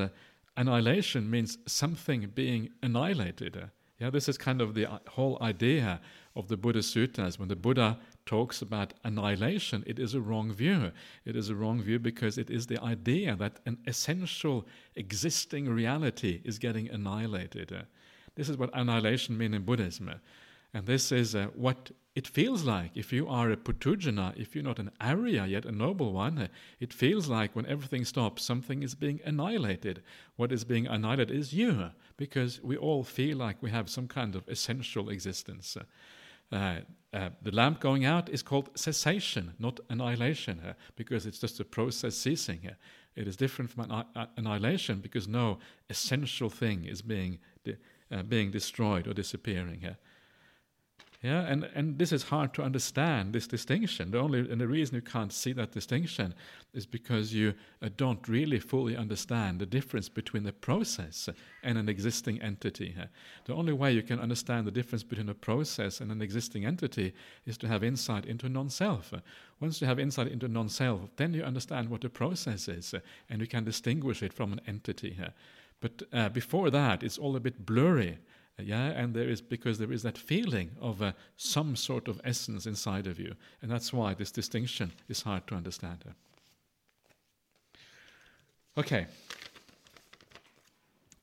annihilation 0.56 1.30
means 1.30 1.58
something 1.66 2.32
being 2.36 2.70
annihilated. 2.84 3.70
Yeah, 4.00 4.10
this 4.10 4.28
is 4.28 4.38
kind 4.38 4.62
of 4.62 4.74
the 4.74 4.88
whole 5.08 5.38
idea 5.42 6.02
of 6.36 6.50
the 6.50 6.58
Buddha 6.58 6.80
Suttas. 6.80 7.40
When 7.40 7.48
the 7.48 7.56
Buddha 7.56 7.98
talks 8.26 8.62
about 8.62 8.94
annihilation, 9.06 9.84
it 9.88 10.00
is 10.00 10.14
a 10.14 10.22
wrong 10.22 10.52
view. 10.52 10.92
It 11.24 11.36
is 11.38 11.50
a 11.50 11.56
wrong 11.56 11.82
view 11.82 11.98
because 11.98 12.38
it 12.38 12.50
is 12.50 12.68
the 12.68 12.82
idea 12.84 13.38
that 13.38 13.62
an 13.66 13.78
essential 13.88 14.68
existing 14.96 15.70
reality 15.70 16.42
is 16.44 16.60
getting 16.60 16.90
annihilated. 16.90 17.72
Uh, 17.72 17.84
this 18.36 18.50
is 18.50 18.58
what 18.58 18.70
annihilation 18.74 19.38
means 19.38 19.56
in 19.56 19.64
Buddhism. 19.64 20.12
And 20.76 20.86
this 20.86 21.10
is 21.10 21.36
uh, 21.36 21.48
what 21.56 21.92
it 22.16 22.28
feels 22.28 22.64
like 22.64 22.92
if 22.96 23.14
you 23.14 23.30
are 23.30 23.50
a 23.50 23.56
puthujjana, 23.56 24.38
if 24.38 24.54
you're 24.54 24.64
not 24.64 24.78
an 24.78 24.92
arya 25.00 25.46
yet 25.46 25.64
a 25.64 25.72
noble 25.72 26.12
one, 26.12 26.38
uh, 26.38 26.48
it 26.82 26.92
feels 26.92 27.30
like 27.30 27.56
when 27.56 27.66
everything 27.66 28.04
stops, 28.04 28.44
something 28.44 28.84
is 28.84 28.94
being 28.94 29.22
annihilated. 29.24 30.04
What 30.36 30.52
is 30.52 30.66
being 30.66 30.86
annihilated 30.86 31.34
is 31.34 31.54
you, 31.54 31.92
because 32.18 32.62
we 32.62 32.76
all 32.76 33.06
feel 33.06 33.38
like 33.38 33.64
we 33.64 33.72
have 33.72 33.90
some 33.90 34.10
kind 34.10 34.36
of 34.36 34.46
essential 34.50 35.08
existence. 35.10 35.78
Uh, 36.52 36.80
uh, 37.14 37.30
the 37.42 37.52
lamp 37.52 37.80
going 37.80 38.04
out 38.04 38.28
is 38.28 38.44
called 38.44 38.78
cessation, 38.78 39.54
not 39.58 39.80
annihilation, 39.90 40.60
uh, 40.60 40.74
because 40.98 41.26
it's 41.26 41.40
just 41.40 41.62
a 41.62 41.64
process 41.64 42.18
ceasing. 42.18 42.68
Uh, 42.68 42.74
it 43.16 43.30
is 43.30 43.38
different 43.38 43.72
from 43.72 43.90
an, 43.90 44.28
annihilation 44.36 45.00
because 45.00 45.26
no 45.26 45.58
essential 45.90 46.50
thing 46.50 46.84
is 46.84 47.02
being 47.02 47.40
de- 47.64 47.78
uh, 48.12 48.24
being 48.24 48.52
destroyed 48.52 49.08
or 49.08 49.14
disappearing. 49.14 49.96
Yeah, 51.26 51.42
and, 51.48 51.64
and 51.74 51.98
this 51.98 52.12
is 52.12 52.22
hard 52.22 52.54
to 52.54 52.62
understand, 52.62 53.34
this 53.34 53.48
distinction. 53.48 54.12
The 54.12 54.20
only 54.20 54.42
and 54.42 54.62
the 54.62 54.68
reason 54.68 54.94
you 54.94 55.02
can't 55.02 55.34
see 55.34 55.54
that 55.54 55.72
distinction 55.72 56.36
is 56.76 56.86
because 56.86 57.34
you 57.34 57.56
uh, 57.82 57.90
don't 57.98 58.28
really 58.28 58.60
fully 58.60 58.96
understand 58.96 59.58
the 59.58 59.66
difference 59.66 60.08
between 60.08 60.44
the 60.44 60.54
process 60.54 61.28
and 61.64 61.80
an 61.80 61.90
existing 61.90 62.40
entity. 62.44 62.94
The 63.46 63.56
only 63.56 63.74
way 63.74 63.92
you 63.92 64.04
can 64.04 64.20
understand 64.20 64.68
the 64.68 64.72
difference 64.72 65.02
between 65.02 65.28
a 65.30 65.34
process 65.34 66.00
and 66.00 66.12
an 66.12 66.22
existing 66.22 66.64
entity 66.64 67.12
is 67.48 67.58
to 67.58 67.68
have 67.68 67.84
insight 67.84 68.26
into 68.28 68.48
non-self. 68.48 69.12
Once 69.60 69.82
you 69.82 69.88
have 69.88 69.98
insight 69.98 70.28
into 70.28 70.48
non-self, 70.48 71.10
then 71.16 71.34
you 71.34 71.42
understand 71.42 71.90
what 71.90 72.04
a 72.04 72.10
process 72.10 72.68
is, 72.68 72.94
and 73.32 73.42
you 73.42 73.48
can 73.48 73.64
distinguish 73.64 74.22
it 74.22 74.32
from 74.32 74.54
an 74.54 74.62
entity. 74.68 75.18
But 75.82 76.04
uh, 76.14 76.30
before 76.30 76.70
that, 76.70 77.02
it's 77.02 77.18
all 77.18 77.36
a 77.36 77.40
bit 77.40 77.66
blurry 77.66 78.20
yeah 78.60 78.88
and 78.88 79.14
there 79.14 79.30
is 79.30 79.42
because 79.42 79.78
there 79.78 79.92
is 79.92 80.04
that 80.04 80.18
feeling 80.18 80.72
of 80.80 81.02
uh, 81.02 81.12
some 81.38 81.76
sort 81.76 82.08
of 82.08 82.22
essence 82.24 82.66
inside 82.66 83.08
of 83.08 83.20
you 83.20 83.36
and 83.62 83.70
that's 83.70 83.92
why 83.92 84.14
this 84.14 84.32
distinction 84.32 84.92
is 85.10 85.22
hard 85.22 85.46
to 85.48 85.56
understand 85.56 86.04
okay 88.78 89.08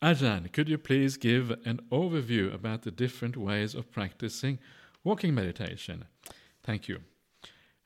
Ajahn, 0.03 0.51
could 0.51 0.69
you 0.69 0.79
please 0.79 1.17
give 1.17 1.51
an 1.65 1.79
overview 1.93 2.53
about 2.53 2.83
the 2.83 2.91
different 2.91 3.37
ways 3.37 3.73
of 3.73 3.93
practicing 3.93 4.59
walking 5.05 5.33
meditation? 5.33 6.05
Thank 6.65 6.89
you. 6.89 6.99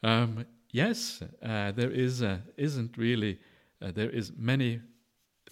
Um, 0.03 0.47
yes, 0.71 1.23
uh, 1.43 1.73
there 1.73 1.91
is 1.91 2.23
uh, 2.23 2.39
isn't 2.57 2.97
really 2.97 3.39
uh, 3.83 3.91
there 3.91 4.09
is 4.09 4.33
many 4.35 4.81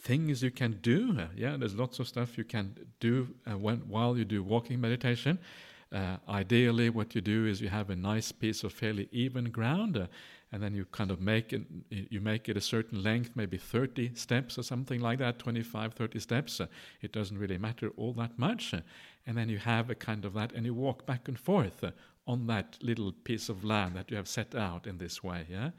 things 0.05 0.43
you 0.43 0.51
can 0.51 0.79
do. 0.83 1.19
Yeah, 1.35 1.57
there's 1.57 1.75
lots 1.75 1.99
of 1.99 2.07
stuff 2.07 2.37
you 2.39 2.45
can 2.45 2.77
do 3.01 3.35
uh, 3.51 3.57
when, 3.59 3.79
while 3.89 4.17
you 4.17 4.25
do 4.25 4.43
walking 4.43 4.81
meditation. 4.81 5.39
Uh, 5.91 6.17
ideally, 6.29 6.91
what 6.91 7.15
you 7.15 7.21
do 7.21 7.47
is 7.47 7.61
you 7.61 7.69
have 7.69 7.89
a 7.89 7.97
nice 7.97 8.31
piece 8.31 8.65
of 8.65 8.73
fairly 8.73 9.09
even 9.13 9.45
ground, 9.51 9.97
uh, 9.97 10.07
and 10.53 10.63
then 10.63 10.75
you 10.75 10.85
kind 10.87 11.11
of 11.11 11.21
make 11.21 11.53
it, 11.53 11.63
you 11.89 12.21
make 12.21 12.49
it 12.49 12.57
a 12.57 12.61
certain 12.61 13.03
length, 13.03 13.31
maybe 13.35 13.57
30 13.57 14.15
steps 14.15 14.59
or 14.59 14.63
something 14.63 15.01
like 15.01 15.19
that, 15.19 15.39
25, 15.39 15.95
30 15.95 16.19
steps. 16.19 16.61
Uh, 16.61 16.67
it 17.01 17.13
doesn't 17.13 17.39
really 17.39 17.59
matter 17.59 17.91
all 17.97 18.13
that 18.13 18.39
much. 18.39 18.75
Uh, 18.75 18.81
and 19.27 19.39
then 19.39 19.49
you 19.49 19.59
have 19.59 19.89
a 19.89 19.95
kind 19.95 20.25
of 20.25 20.35
that, 20.35 20.53
and 20.53 20.67
you 20.67 20.75
walk 20.75 21.07
back 21.07 21.29
and 21.29 21.39
forth 21.39 21.83
uh, 21.83 21.93
on 22.27 22.47
that 22.47 22.77
little 22.83 23.13
piece 23.13 23.49
of 23.49 23.65
land 23.65 23.97
that 23.97 24.11
you 24.11 24.17
have 24.17 24.29
set 24.29 24.55
out 24.55 24.87
in 24.87 24.99
this 24.99 25.23
way. 25.23 25.47
Yeah. 25.49 25.71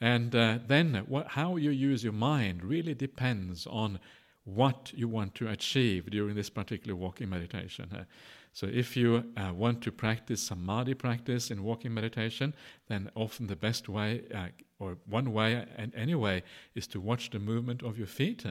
And 0.00 0.34
uh, 0.34 0.58
then 0.66 1.04
what, 1.06 1.28
how 1.28 1.56
you 1.56 1.70
use 1.70 2.04
your 2.04 2.12
mind 2.12 2.64
really 2.64 2.94
depends 2.94 3.66
on 3.66 3.98
what 4.44 4.92
you 4.94 5.08
want 5.08 5.34
to 5.36 5.48
achieve 5.48 6.10
during 6.10 6.34
this 6.34 6.50
particular 6.50 6.94
walking 6.94 7.30
meditation. 7.30 7.88
Uh, 7.92 8.04
so, 8.52 8.68
if 8.72 8.96
you 8.96 9.24
uh, 9.36 9.52
want 9.52 9.82
to 9.82 9.90
practice 9.90 10.40
samadhi 10.40 10.94
practice 10.94 11.50
in 11.50 11.64
walking 11.64 11.92
meditation, 11.92 12.54
then 12.86 13.10
often 13.16 13.48
the 13.48 13.56
best 13.56 13.88
way, 13.88 14.22
uh, 14.32 14.46
or 14.78 14.96
one 15.06 15.32
way, 15.32 15.66
and 15.76 15.92
anyway, 15.96 16.44
is 16.76 16.86
to 16.88 17.00
watch 17.00 17.30
the 17.30 17.40
movement 17.40 17.82
of 17.82 17.98
your 17.98 18.06
feet. 18.06 18.46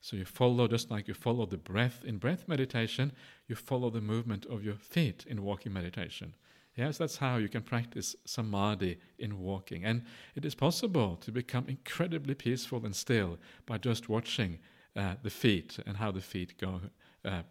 So, 0.00 0.16
you 0.16 0.24
follow, 0.24 0.66
just 0.66 0.90
like 0.90 1.06
you 1.06 1.14
follow 1.14 1.46
the 1.46 1.56
breath 1.56 2.04
in 2.04 2.18
breath 2.18 2.48
meditation, 2.48 3.12
you 3.46 3.54
follow 3.54 3.90
the 3.90 4.00
movement 4.00 4.44
of 4.46 4.64
your 4.64 4.74
feet 4.74 5.24
in 5.28 5.44
walking 5.44 5.72
meditation. 5.72 6.34
Yes, 6.76 6.98
that's 6.98 7.16
how 7.16 7.36
you 7.36 7.48
can 7.48 7.62
practice 7.62 8.16
samadhi 8.24 8.98
in 9.18 9.38
walking. 9.38 9.84
And 9.84 10.02
it 10.34 10.44
is 10.44 10.54
possible 10.54 11.16
to 11.16 11.30
become 11.30 11.66
incredibly 11.68 12.34
peaceful 12.34 12.84
and 12.84 12.94
still 12.94 13.38
by 13.66 13.78
just 13.78 14.08
watching 14.08 14.58
uh, 14.96 15.14
the 15.22 15.30
feet 15.30 15.78
and 15.86 15.96
how 15.96 16.10
the 16.10 16.20
feet 16.20 16.58
go, 16.58 16.80
uh, 17.24 17.42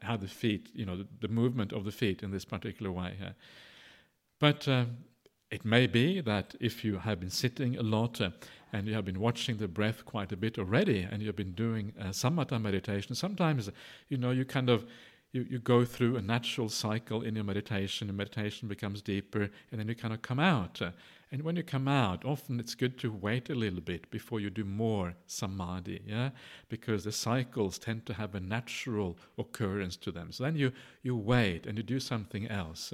how 0.00 0.16
the 0.16 0.28
feet, 0.28 0.70
you 0.74 0.86
know, 0.86 0.96
the, 0.96 1.06
the, 1.20 1.28
movement 1.28 1.72
of 1.72 1.84
the 1.84 1.92
feet 1.92 2.22
in 2.22 2.30
this 2.30 2.44
particular 2.44 2.90
way. 2.90 3.16
Uh. 3.22 3.30
But 4.40 4.66
it 5.54 5.64
may 5.64 5.86
be 5.86 6.20
that 6.20 6.54
if 6.60 6.84
you 6.84 6.98
have 6.98 7.20
been 7.20 7.30
sitting 7.30 7.76
a 7.76 7.82
lot 7.82 8.20
uh, 8.20 8.30
and 8.72 8.88
you 8.88 8.94
have 8.94 9.04
been 9.04 9.20
watching 9.20 9.56
the 9.56 9.68
breath 9.68 10.04
quite 10.04 10.32
a 10.32 10.36
bit 10.36 10.58
already 10.58 11.06
and 11.08 11.22
you've 11.22 11.36
been 11.36 11.52
doing 11.52 11.92
uh, 12.00 12.06
samatha 12.06 12.60
meditation, 12.60 13.14
sometimes, 13.14 13.70
you 14.08 14.16
know, 14.16 14.32
you 14.32 14.44
kind 14.44 14.68
of 14.68 14.84
you, 15.34 15.44
you 15.50 15.58
go 15.58 15.84
through 15.84 16.16
a 16.16 16.22
natural 16.22 16.68
cycle 16.68 17.22
in 17.22 17.34
your 17.34 17.44
meditation, 17.44 18.08
and 18.08 18.16
meditation 18.16 18.68
becomes 18.68 19.02
deeper, 19.02 19.50
and 19.70 19.80
then 19.80 19.88
you 19.88 19.94
kind 19.96 20.14
of 20.14 20.22
come 20.22 20.38
out. 20.38 20.80
And 21.32 21.42
when 21.42 21.56
you 21.56 21.64
come 21.64 21.88
out, 21.88 22.24
often 22.24 22.60
it's 22.60 22.76
good 22.76 22.96
to 23.00 23.10
wait 23.10 23.50
a 23.50 23.54
little 23.54 23.80
bit 23.80 24.08
before 24.12 24.38
you 24.38 24.48
do 24.48 24.64
more 24.64 25.14
samadhi, 25.26 26.02
yeah, 26.06 26.30
because 26.68 27.02
the 27.02 27.10
cycles 27.10 27.78
tend 27.78 28.06
to 28.06 28.14
have 28.14 28.36
a 28.36 28.40
natural 28.40 29.18
occurrence 29.36 29.96
to 29.96 30.12
them. 30.12 30.30
So 30.30 30.44
then 30.44 30.54
you 30.54 30.70
you 31.02 31.16
wait 31.16 31.66
and 31.66 31.76
you 31.76 31.82
do 31.82 31.98
something 31.98 32.46
else. 32.46 32.92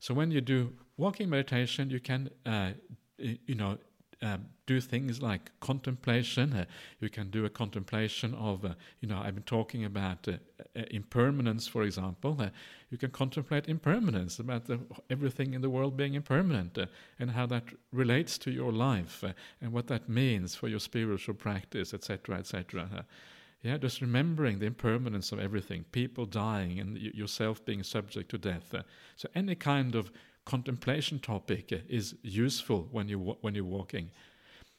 So 0.00 0.12
when 0.12 0.30
you 0.30 0.42
do 0.42 0.74
walking 0.98 1.30
meditation, 1.30 1.88
you 1.88 2.00
can, 2.00 2.28
uh, 2.44 2.72
you 3.16 3.54
know, 3.54 3.78
um, 4.22 4.46
do 4.66 4.80
things 4.80 5.20
like 5.20 5.50
contemplation. 5.60 6.52
Uh, 6.52 6.64
you 7.00 7.08
can 7.08 7.30
do 7.30 7.44
a 7.44 7.50
contemplation 7.50 8.34
of, 8.34 8.64
uh, 8.64 8.74
you 9.00 9.08
know, 9.08 9.20
I've 9.22 9.34
been 9.34 9.44
talking 9.44 9.84
about 9.84 10.26
uh, 10.28 10.32
uh 10.76 10.82
impermanence, 10.90 11.66
for 11.66 11.82
example. 11.82 12.36
Uh, 12.38 12.50
you 12.90 12.98
can 12.98 13.10
contemplate 13.10 13.68
impermanence, 13.68 14.38
about 14.38 14.66
the, 14.66 14.80
everything 15.10 15.54
in 15.54 15.60
the 15.60 15.70
world 15.70 15.96
being 15.96 16.14
impermanent, 16.14 16.78
uh, 16.78 16.86
and 17.18 17.30
how 17.30 17.46
that 17.46 17.64
relates 17.92 18.38
to 18.38 18.50
your 18.50 18.72
life, 18.72 19.24
and 19.60 19.72
what 19.72 19.86
that 19.88 20.08
means 20.08 20.54
for 20.54 20.68
your 20.68 20.80
spiritual 20.80 21.34
practice, 21.34 21.92
etc., 21.94 22.38
etc. 22.38 23.04
Yeah, 23.62 23.78
just 23.78 24.02
remembering 24.02 24.58
the 24.58 24.66
impermanence 24.66 25.32
of 25.32 25.38
everything, 25.38 25.84
people 25.90 26.26
dying, 26.26 26.80
and 26.80 26.94
y- 26.96 27.10
yourself 27.14 27.64
being 27.64 27.82
subject 27.82 28.30
to 28.30 28.38
death. 28.38 28.74
so 29.16 29.28
any 29.34 29.54
kind 29.54 29.94
of 29.94 30.10
contemplation 30.44 31.18
topic 31.18 31.72
is 31.88 32.14
useful 32.22 32.88
when 32.90 33.08
you 33.08 33.36
when 33.40 33.54
you're 33.54 33.64
walking. 33.64 34.10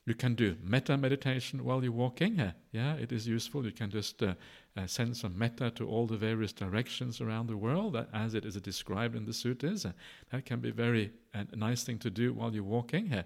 You 0.07 0.13
can 0.13 0.36
do 0.36 0.55
metta 0.62 0.95
meditation 0.98 1.63
while 1.63 1.84
you're 1.84 1.91
walking. 1.91 2.53
Yeah, 2.72 2.93
it 2.93 3.12
is 3.12 3.27
useful. 3.27 3.65
You 3.65 3.72
can 3.72 3.89
just 3.89 4.22
uh, 4.22 4.36
uh, 4.77 4.86
send 4.86 5.17
some 5.17 5.36
metta 5.36 5.72
to 5.72 5.88
all 5.88 6.05
the 6.05 6.17
various 6.17 6.53
directions 6.53 7.22
around 7.22 7.48
the 7.48 7.57
world, 7.57 7.98
as 8.13 8.36
it 8.36 8.45
is 8.45 8.55
described 8.57 9.15
in 9.15 9.25
the 9.25 9.31
suttas. 9.31 9.91
that 10.29 10.45
can 10.45 10.60
be 10.60 10.69
very 10.69 11.12
a 11.34 11.39
uh, 11.39 11.43
nice 11.55 11.84
thing 11.84 11.98
to 12.00 12.12
do 12.12 12.34
while 12.34 12.53
you're 12.53 12.63
walking. 12.63 13.24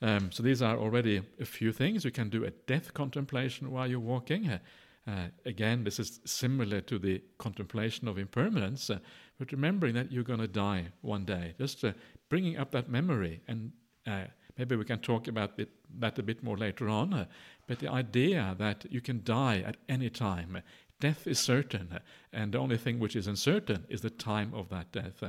Um, 0.00 0.32
so 0.32 0.42
these 0.42 0.62
are 0.62 0.78
already 0.78 1.22
a 1.38 1.44
few 1.44 1.72
things. 1.72 2.04
You 2.04 2.10
can 2.10 2.30
do 2.30 2.44
a 2.44 2.50
death 2.66 2.94
contemplation 2.94 3.70
while 3.70 3.86
you're 3.86 4.00
walking. 4.00 4.48
Uh, 4.48 4.58
uh, 5.06 5.28
again, 5.44 5.84
this 5.84 5.98
is 5.98 6.20
similar 6.24 6.80
to 6.80 6.98
the 6.98 7.22
contemplation 7.38 8.08
of 8.08 8.18
impermanence, 8.18 8.88
uh, 8.88 8.98
but 9.42 9.50
remembering 9.50 9.92
that 9.92 10.12
you're 10.12 10.22
going 10.22 10.38
to 10.38 10.46
die 10.46 10.86
one 11.00 11.24
day. 11.24 11.52
Just 11.58 11.82
uh, 11.84 11.92
bringing 12.28 12.56
up 12.58 12.70
that 12.70 12.88
memory, 12.88 13.40
and 13.48 13.72
uh, 14.06 14.22
maybe 14.56 14.76
we 14.76 14.84
can 14.84 15.00
talk 15.00 15.26
about 15.26 15.50
it, 15.58 15.68
that 15.98 16.16
a 16.16 16.22
bit 16.22 16.44
more 16.44 16.56
later 16.56 16.88
on. 16.88 17.12
Uh, 17.12 17.24
but 17.66 17.80
the 17.80 17.90
idea 17.90 18.54
that 18.60 18.86
you 18.88 19.00
can 19.00 19.20
die 19.24 19.64
at 19.66 19.78
any 19.88 20.08
time, 20.08 20.62
death 21.00 21.26
is 21.26 21.40
certain, 21.40 21.98
and 22.32 22.52
the 22.52 22.58
only 22.58 22.76
thing 22.76 23.00
which 23.00 23.16
is 23.16 23.26
uncertain 23.26 23.84
is 23.88 24.00
the 24.00 24.10
time 24.10 24.54
of 24.54 24.68
that 24.68 24.92
death. 24.92 25.24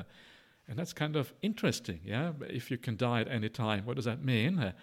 and 0.67 0.77
that's 0.77 0.93
kind 0.93 1.15
of 1.15 1.34
interesting, 1.41 2.00
yeah. 2.05 2.34
If 2.41 2.70
you 2.70 2.77
can 2.77 2.96
die 2.96 3.22
at 3.22 3.27
any 3.27 3.50
time, 3.50 3.84
what 3.84 3.96
does 3.96 4.05
that 4.05 4.24
mean? 4.24 4.74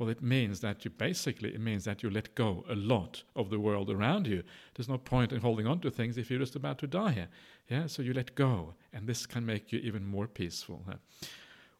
Well, 0.00 0.08
it 0.08 0.22
means 0.22 0.60
that 0.60 0.84
you 0.84 0.90
basically 0.90 1.54
it 1.54 1.60
means 1.60 1.84
that 1.84 2.02
you 2.02 2.08
let 2.08 2.34
go 2.34 2.64
a 2.68 2.74
lot 2.74 3.22
of 3.36 3.50
the 3.50 3.60
world 3.60 3.90
around 3.90 4.26
you. 4.26 4.42
There's 4.74 4.88
no 4.88 4.96
point 4.96 5.30
in 5.30 5.42
holding 5.42 5.66
on 5.66 5.78
to 5.80 5.90
things 5.90 6.16
if 6.16 6.30
you're 6.30 6.40
just 6.40 6.56
about 6.56 6.78
to 6.78 6.86
die. 6.86 7.28
Yeah, 7.70 7.86
so 7.86 8.02
you 8.02 8.12
let 8.12 8.34
go, 8.34 8.74
and 8.92 9.06
this 9.06 9.26
can 9.26 9.46
make 9.46 9.72
you 9.72 9.78
even 9.78 10.04
more 10.04 10.26
peaceful. 10.26 10.84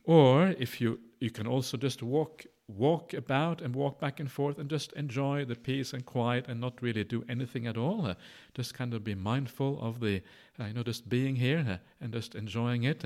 Or 0.04 0.54
if 0.58 0.80
you 0.80 1.00
you 1.18 1.30
can 1.30 1.46
also 1.46 1.76
just 1.76 2.02
walk 2.02 2.46
walk 2.68 3.12
about 3.12 3.60
and 3.60 3.74
walk 3.74 3.98
back 4.00 4.20
and 4.20 4.30
forth 4.30 4.58
and 4.58 4.70
just 4.70 4.92
enjoy 4.92 5.44
the 5.44 5.56
peace 5.56 5.92
and 5.92 6.06
quiet 6.06 6.46
and 6.48 6.60
not 6.60 6.80
really 6.80 7.02
do 7.02 7.24
anything 7.28 7.66
at 7.66 7.76
all. 7.76 8.14
Just 8.54 8.74
kind 8.74 8.94
of 8.94 9.02
be 9.02 9.14
mindful 9.14 9.80
of 9.82 9.98
the, 9.98 10.22
uh, 10.60 10.66
you 10.66 10.74
know, 10.74 10.84
just 10.84 11.08
being 11.08 11.34
here 11.36 11.80
and 12.00 12.12
just 12.12 12.36
enjoying 12.36 12.84
it. 12.84 13.04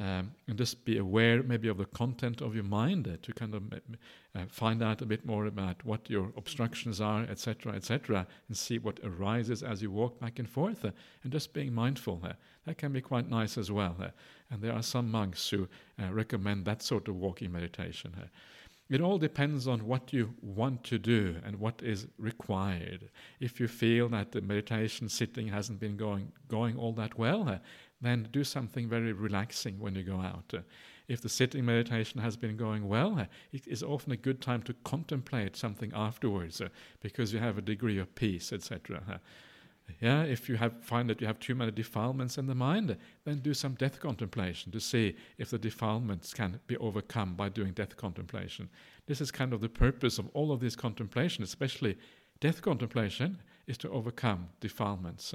Um, 0.00 0.30
and 0.46 0.56
just 0.56 0.84
be 0.84 0.98
aware 0.98 1.42
maybe 1.42 1.66
of 1.66 1.78
the 1.78 1.84
content 1.86 2.40
of 2.40 2.54
your 2.54 2.62
mind 2.62 3.08
uh, 3.08 3.16
to 3.20 3.32
kind 3.32 3.52
of 3.52 3.64
uh, 4.36 4.44
find 4.48 4.80
out 4.80 5.02
a 5.02 5.06
bit 5.06 5.26
more 5.26 5.46
about 5.46 5.84
what 5.84 6.08
your 6.08 6.32
obstructions 6.36 7.00
are, 7.00 7.22
etc., 7.22 7.72
etc., 7.72 8.24
and 8.46 8.56
see 8.56 8.78
what 8.78 9.00
arises 9.02 9.64
as 9.64 9.82
you 9.82 9.90
walk 9.90 10.20
back 10.20 10.38
and 10.38 10.48
forth, 10.48 10.84
uh, 10.84 10.92
and 11.24 11.32
just 11.32 11.52
being 11.52 11.74
mindful. 11.74 12.22
That 12.64 12.78
can 12.78 12.92
be 12.92 13.00
quite 13.00 13.28
nice 13.28 13.58
as 13.58 13.72
well. 13.72 13.96
And 14.50 14.62
there 14.62 14.72
are 14.72 14.84
some 14.84 15.10
monks 15.10 15.50
who 15.50 15.66
uh, 16.00 16.12
recommend 16.12 16.64
that 16.66 16.80
sort 16.80 17.08
of 17.08 17.16
walking 17.16 17.50
meditation. 17.50 18.14
It 18.88 19.02
all 19.02 19.18
depends 19.18 19.68
on 19.68 19.86
what 19.86 20.14
you 20.14 20.34
want 20.40 20.82
to 20.84 20.98
do 20.98 21.36
and 21.44 21.60
what 21.60 21.82
is 21.82 22.06
required. 22.16 23.10
If 23.38 23.60
you 23.60 23.68
feel 23.68 24.08
that 24.10 24.32
the 24.32 24.40
meditation 24.40 25.10
sitting 25.10 25.48
hasn't 25.48 25.78
been 25.78 25.98
going 25.98 26.32
going 26.48 26.78
all 26.78 26.92
that 26.94 27.18
well, 27.18 27.60
then 28.00 28.28
do 28.30 28.44
something 28.44 28.88
very 28.88 29.12
relaxing 29.12 29.78
when 29.78 29.94
you 29.94 30.02
go 30.02 30.20
out. 30.20 30.52
Uh, 30.54 30.60
if 31.08 31.22
the 31.22 31.28
sitting 31.28 31.64
meditation 31.64 32.20
has 32.20 32.36
been 32.36 32.56
going 32.56 32.86
well, 32.86 33.18
uh, 33.18 33.24
it 33.52 33.66
is 33.66 33.82
often 33.82 34.12
a 34.12 34.16
good 34.16 34.40
time 34.40 34.62
to 34.62 34.74
contemplate 34.84 35.56
something 35.56 35.92
afterwards 35.94 36.60
uh, 36.60 36.68
because 37.00 37.32
you 37.32 37.38
have 37.38 37.58
a 37.58 37.62
degree 37.62 37.98
of 37.98 38.14
peace, 38.14 38.52
etc. 38.52 39.02
Uh, 39.10 39.18
yeah, 40.00 40.22
if 40.22 40.48
you 40.48 40.56
have, 40.56 40.84
find 40.84 41.08
that 41.08 41.20
you 41.20 41.26
have 41.26 41.38
too 41.38 41.54
many 41.54 41.70
defilements 41.70 42.36
in 42.36 42.46
the 42.46 42.54
mind, 42.54 42.94
then 43.24 43.38
do 43.38 43.54
some 43.54 43.74
death 43.74 43.98
contemplation 44.00 44.70
to 44.70 44.80
see 44.80 45.16
if 45.38 45.48
the 45.48 45.58
defilements 45.58 46.34
can 46.34 46.60
be 46.66 46.76
overcome 46.76 47.34
by 47.34 47.48
doing 47.48 47.72
death 47.72 47.96
contemplation. 47.96 48.68
This 49.06 49.22
is 49.22 49.30
kind 49.30 49.54
of 49.54 49.62
the 49.62 49.68
purpose 49.68 50.18
of 50.18 50.28
all 50.34 50.52
of 50.52 50.60
this 50.60 50.76
contemplation, 50.76 51.42
especially 51.42 51.96
death 52.38 52.60
contemplation, 52.60 53.38
is 53.66 53.78
to 53.78 53.90
overcome 53.90 54.48
defilements. 54.60 55.34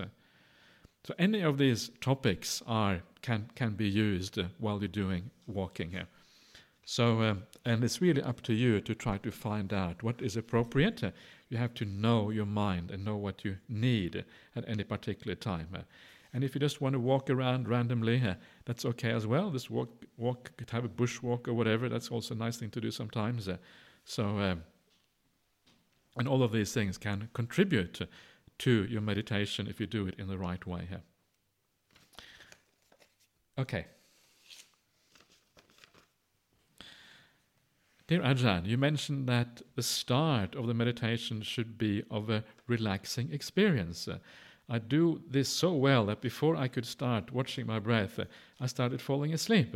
So 1.06 1.14
any 1.20 1.42
of 1.42 1.58
these 1.58 1.92
topics 2.00 2.62
are 2.66 3.02
can 3.22 3.50
can 3.56 3.74
be 3.74 3.90
used 3.90 4.40
uh, 4.40 4.46
while 4.58 4.80
you're 4.80 4.88
doing 4.88 5.32
walking 5.48 5.92
here. 5.92 6.08
So 6.86 7.22
um, 7.22 7.44
and 7.66 7.84
it's 7.84 8.02
really 8.02 8.22
up 8.22 8.42
to 8.42 8.54
you 8.54 8.80
to 8.82 8.96
try 8.96 9.18
to 9.18 9.32
find 9.32 9.74
out 9.74 10.02
what 10.02 10.22
is 10.22 10.38
appropriate. 10.38 11.04
Uh, 11.04 11.12
you 11.50 11.58
have 11.58 11.74
to 11.76 11.86
know 11.86 12.30
your 12.30 12.46
mind 12.46 12.90
and 12.92 13.04
know 13.04 13.18
what 13.18 13.44
you 13.44 13.58
need 13.68 14.24
at 14.56 14.68
any 14.68 14.84
particular 14.84 15.36
time. 15.36 15.68
And 16.34 16.44
if 16.44 16.56
you 16.56 16.62
just 16.62 16.82
want 16.82 16.94
to 16.94 17.00
walk 17.00 17.30
around 17.30 17.70
randomly, 17.70 18.24
that's 18.66 18.86
okay 18.86 19.12
as 19.12 19.28
well. 19.28 19.52
This 19.52 19.70
walk, 19.70 19.90
walk, 20.18 20.52
have 20.72 20.84
a 20.84 20.90
bushwalk 20.90 21.48
or 21.48 21.54
whatever. 21.54 21.90
That's 21.90 22.10
also 22.10 22.34
a 22.34 22.38
nice 22.38 22.58
thing 22.58 22.72
to 22.72 22.82
do 22.82 22.90
sometimes. 22.90 23.48
So, 24.04 24.39
um, 24.39 24.63
and 26.18 26.28
all 26.28 26.42
of 26.42 26.52
these 26.52 26.74
things 26.74 26.98
can 26.98 27.30
contribute 27.34 28.02
to 28.63 28.86
your 28.89 29.02
meditation 29.02 29.67
if 29.67 29.82
you 29.82 29.86
do 29.86 30.08
it 30.08 30.15
in 30.17 30.28
the 30.28 30.38
right 30.38 30.65
way 30.65 30.88
here. 30.88 31.02
Okay. 33.58 33.86
Dear 38.08 38.21
Ajahn, 38.21 38.65
you 38.65 38.78
mentioned 38.78 39.28
that 39.28 39.62
the 39.76 39.84
start 39.84 40.56
of 40.56 40.67
the 40.67 40.73
meditation 40.73 41.41
should 41.41 41.78
be 41.78 42.04
of 42.10 42.30
a 42.30 42.45
relaxing 42.67 43.34
experience. 43.34 44.08
I 44.69 44.80
do 44.80 45.21
this 45.30 45.49
so 45.49 45.73
well 45.73 46.06
that 46.06 46.21
before 46.21 46.56
I 46.56 46.69
could 46.69 46.86
start 46.86 47.34
watching 47.34 47.67
my 47.67 47.80
breath, 47.80 48.17
I 48.62 48.67
started 48.67 49.02
falling 49.02 49.34
asleep. 49.34 49.76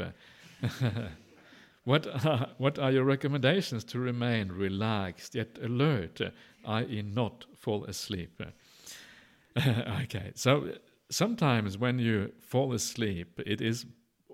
what, 1.83 2.25
are, 2.25 2.51
what 2.57 2.79
are 2.79 2.91
your 2.91 3.03
recommendations 3.03 3.83
to 3.85 3.99
remain 3.99 4.49
relaxed 4.49 5.35
yet 5.35 5.57
alert, 5.61 6.21
i.e., 6.65 7.01
not 7.01 7.43
fall 7.53 7.83
asleep? 7.83 8.41
okay, 10.03 10.31
so 10.35 10.71
sometimes 11.09 11.77
when 11.77 11.99
you 11.99 12.31
fall 12.39 12.73
asleep, 12.73 13.39
it 13.45 13.61
is 13.61 13.85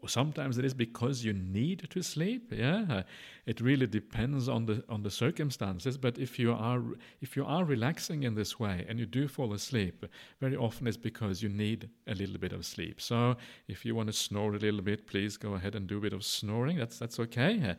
sometimes 0.07 0.57
it 0.57 0.65
is 0.65 0.73
because 0.73 1.23
you 1.23 1.33
need 1.33 1.87
to 1.89 2.01
sleep 2.01 2.51
yeah? 2.51 3.03
It 3.45 3.61
really 3.61 3.87
depends 3.87 4.47
on 4.49 4.65
the 4.65 4.83
on 4.89 5.03
the 5.03 5.11
circumstances 5.11 5.97
but 5.97 6.17
if 6.17 6.37
you 6.37 6.53
are 6.53 6.81
if 7.21 7.35
you 7.35 7.45
are 7.45 7.63
relaxing 7.63 8.23
in 8.23 8.35
this 8.35 8.59
way 8.59 8.85
and 8.87 8.99
you 8.99 9.05
do 9.05 9.27
fall 9.27 9.53
asleep 9.53 10.05
very 10.39 10.55
often 10.55 10.87
it's 10.87 10.97
because 10.97 11.41
you 11.41 11.49
need 11.49 11.89
a 12.07 12.15
little 12.15 12.37
bit 12.37 12.53
of 12.53 12.65
sleep. 12.65 12.99
So 13.01 13.37
if 13.67 13.85
you 13.85 13.95
want 13.95 14.07
to 14.07 14.13
snore 14.13 14.55
a 14.55 14.59
little 14.59 14.81
bit 14.81 15.07
please 15.07 15.37
go 15.37 15.53
ahead 15.53 15.75
and 15.75 15.87
do 15.87 15.97
a 15.97 16.01
bit 16.01 16.13
of 16.13 16.23
snoring. 16.23 16.77
That's 16.77 16.99
that's 16.99 17.19
okay 17.19 17.75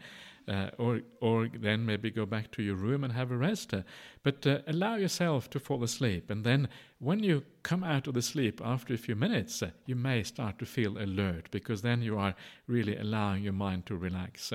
uh, 0.49 0.71
or 0.79 1.01
or 1.21 1.49
then 1.49 1.85
maybe 1.87 2.11
go 2.11 2.27
back 2.27 2.51
to 2.53 2.63
your 2.63 2.77
room 2.77 3.05
and 3.05 3.13
have 3.13 3.31
a 3.31 3.37
rest. 3.37 3.73
Uh, 3.75 3.83
but 4.23 4.47
uh, 4.47 4.59
allow 4.67 4.97
yourself 4.97 5.49
to 5.51 5.59
fall 5.59 5.83
asleep, 5.83 6.31
and 6.31 6.45
then 6.45 6.69
when 6.99 7.23
you 7.23 7.45
come 7.63 7.85
out 7.85 8.07
of 8.07 8.15
the 8.15 8.23
sleep 8.23 8.61
after 8.65 8.95
a 8.95 8.99
few 8.99 9.17
minutes, 9.17 9.63
uh, 9.63 9.71
you 9.87 9.97
may 9.97 10.23
start 10.23 10.59
to 10.59 10.67
feel 10.67 10.99
alert 10.99 11.49
because 11.51 11.83
then 11.83 12.03
you 12.03 12.19
are 12.19 12.35
really 12.67 12.97
allowing 12.97 13.45
your 13.45 13.53
mind 13.53 13.87
to 13.87 13.97
relax. 13.97 14.53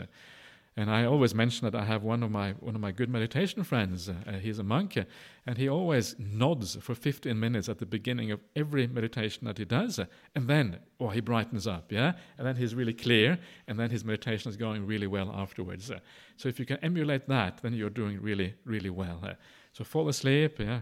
Uh, 0.80 0.82
and 0.82 0.92
I 0.92 1.06
always 1.06 1.36
mention 1.36 1.70
that 1.70 1.76
I 1.76 1.86
have 1.86 2.04
one 2.04 2.24
of 2.24 2.32
my 2.32 2.52
one 2.54 2.76
of 2.76 2.82
my 2.82 2.92
good 2.92 3.10
meditation 3.10 3.64
friends. 3.64 4.10
Uh, 4.10 4.40
he's 4.42 4.60
a 4.60 4.64
monk, 4.64 4.98
uh, 4.98 5.04
and 5.46 5.58
he 5.58 5.70
always 5.70 6.16
nods 6.18 6.78
for 6.82 6.96
15 6.96 7.40
minutes 7.40 7.70
at 7.70 7.80
the 7.80 7.86
beginning 7.86 8.32
of 8.32 8.40
every 8.56 8.88
meditation 8.88 9.46
that 9.46 9.58
he 9.58 9.66
does, 9.66 10.00
uh, 10.00 10.06
and 10.36 10.48
then 10.48 10.80
oh 11.00 11.10
he 11.10 11.22
brightens 11.22 11.68
up, 11.68 11.92
yeah, 11.92 12.14
and 12.38 12.48
then 12.48 12.56
he's 12.56 12.76
really 12.76 12.94
clear, 12.94 13.38
and 13.68 13.80
then 13.80 13.90
his 13.90 14.04
meditation 14.04 14.50
is 14.50 14.58
going 14.58 14.86
really 14.86 15.08
well 15.08 15.32
afterwards. 15.34 15.92
Uh. 15.92 16.00
so 16.38 16.50
if 16.50 16.60
you 16.60 16.66
can 16.66 16.78
emulate 16.78 17.28
that, 17.28 17.60
then 17.62 17.74
you're 17.74 17.90
doing 17.90 18.22
really 18.22 18.54
really 18.66 18.90
well. 18.90 19.20
Uh. 19.24 19.34
so 19.74 19.84
fall 19.84 20.08
asleep, 20.08 20.60
yeah, 20.60 20.82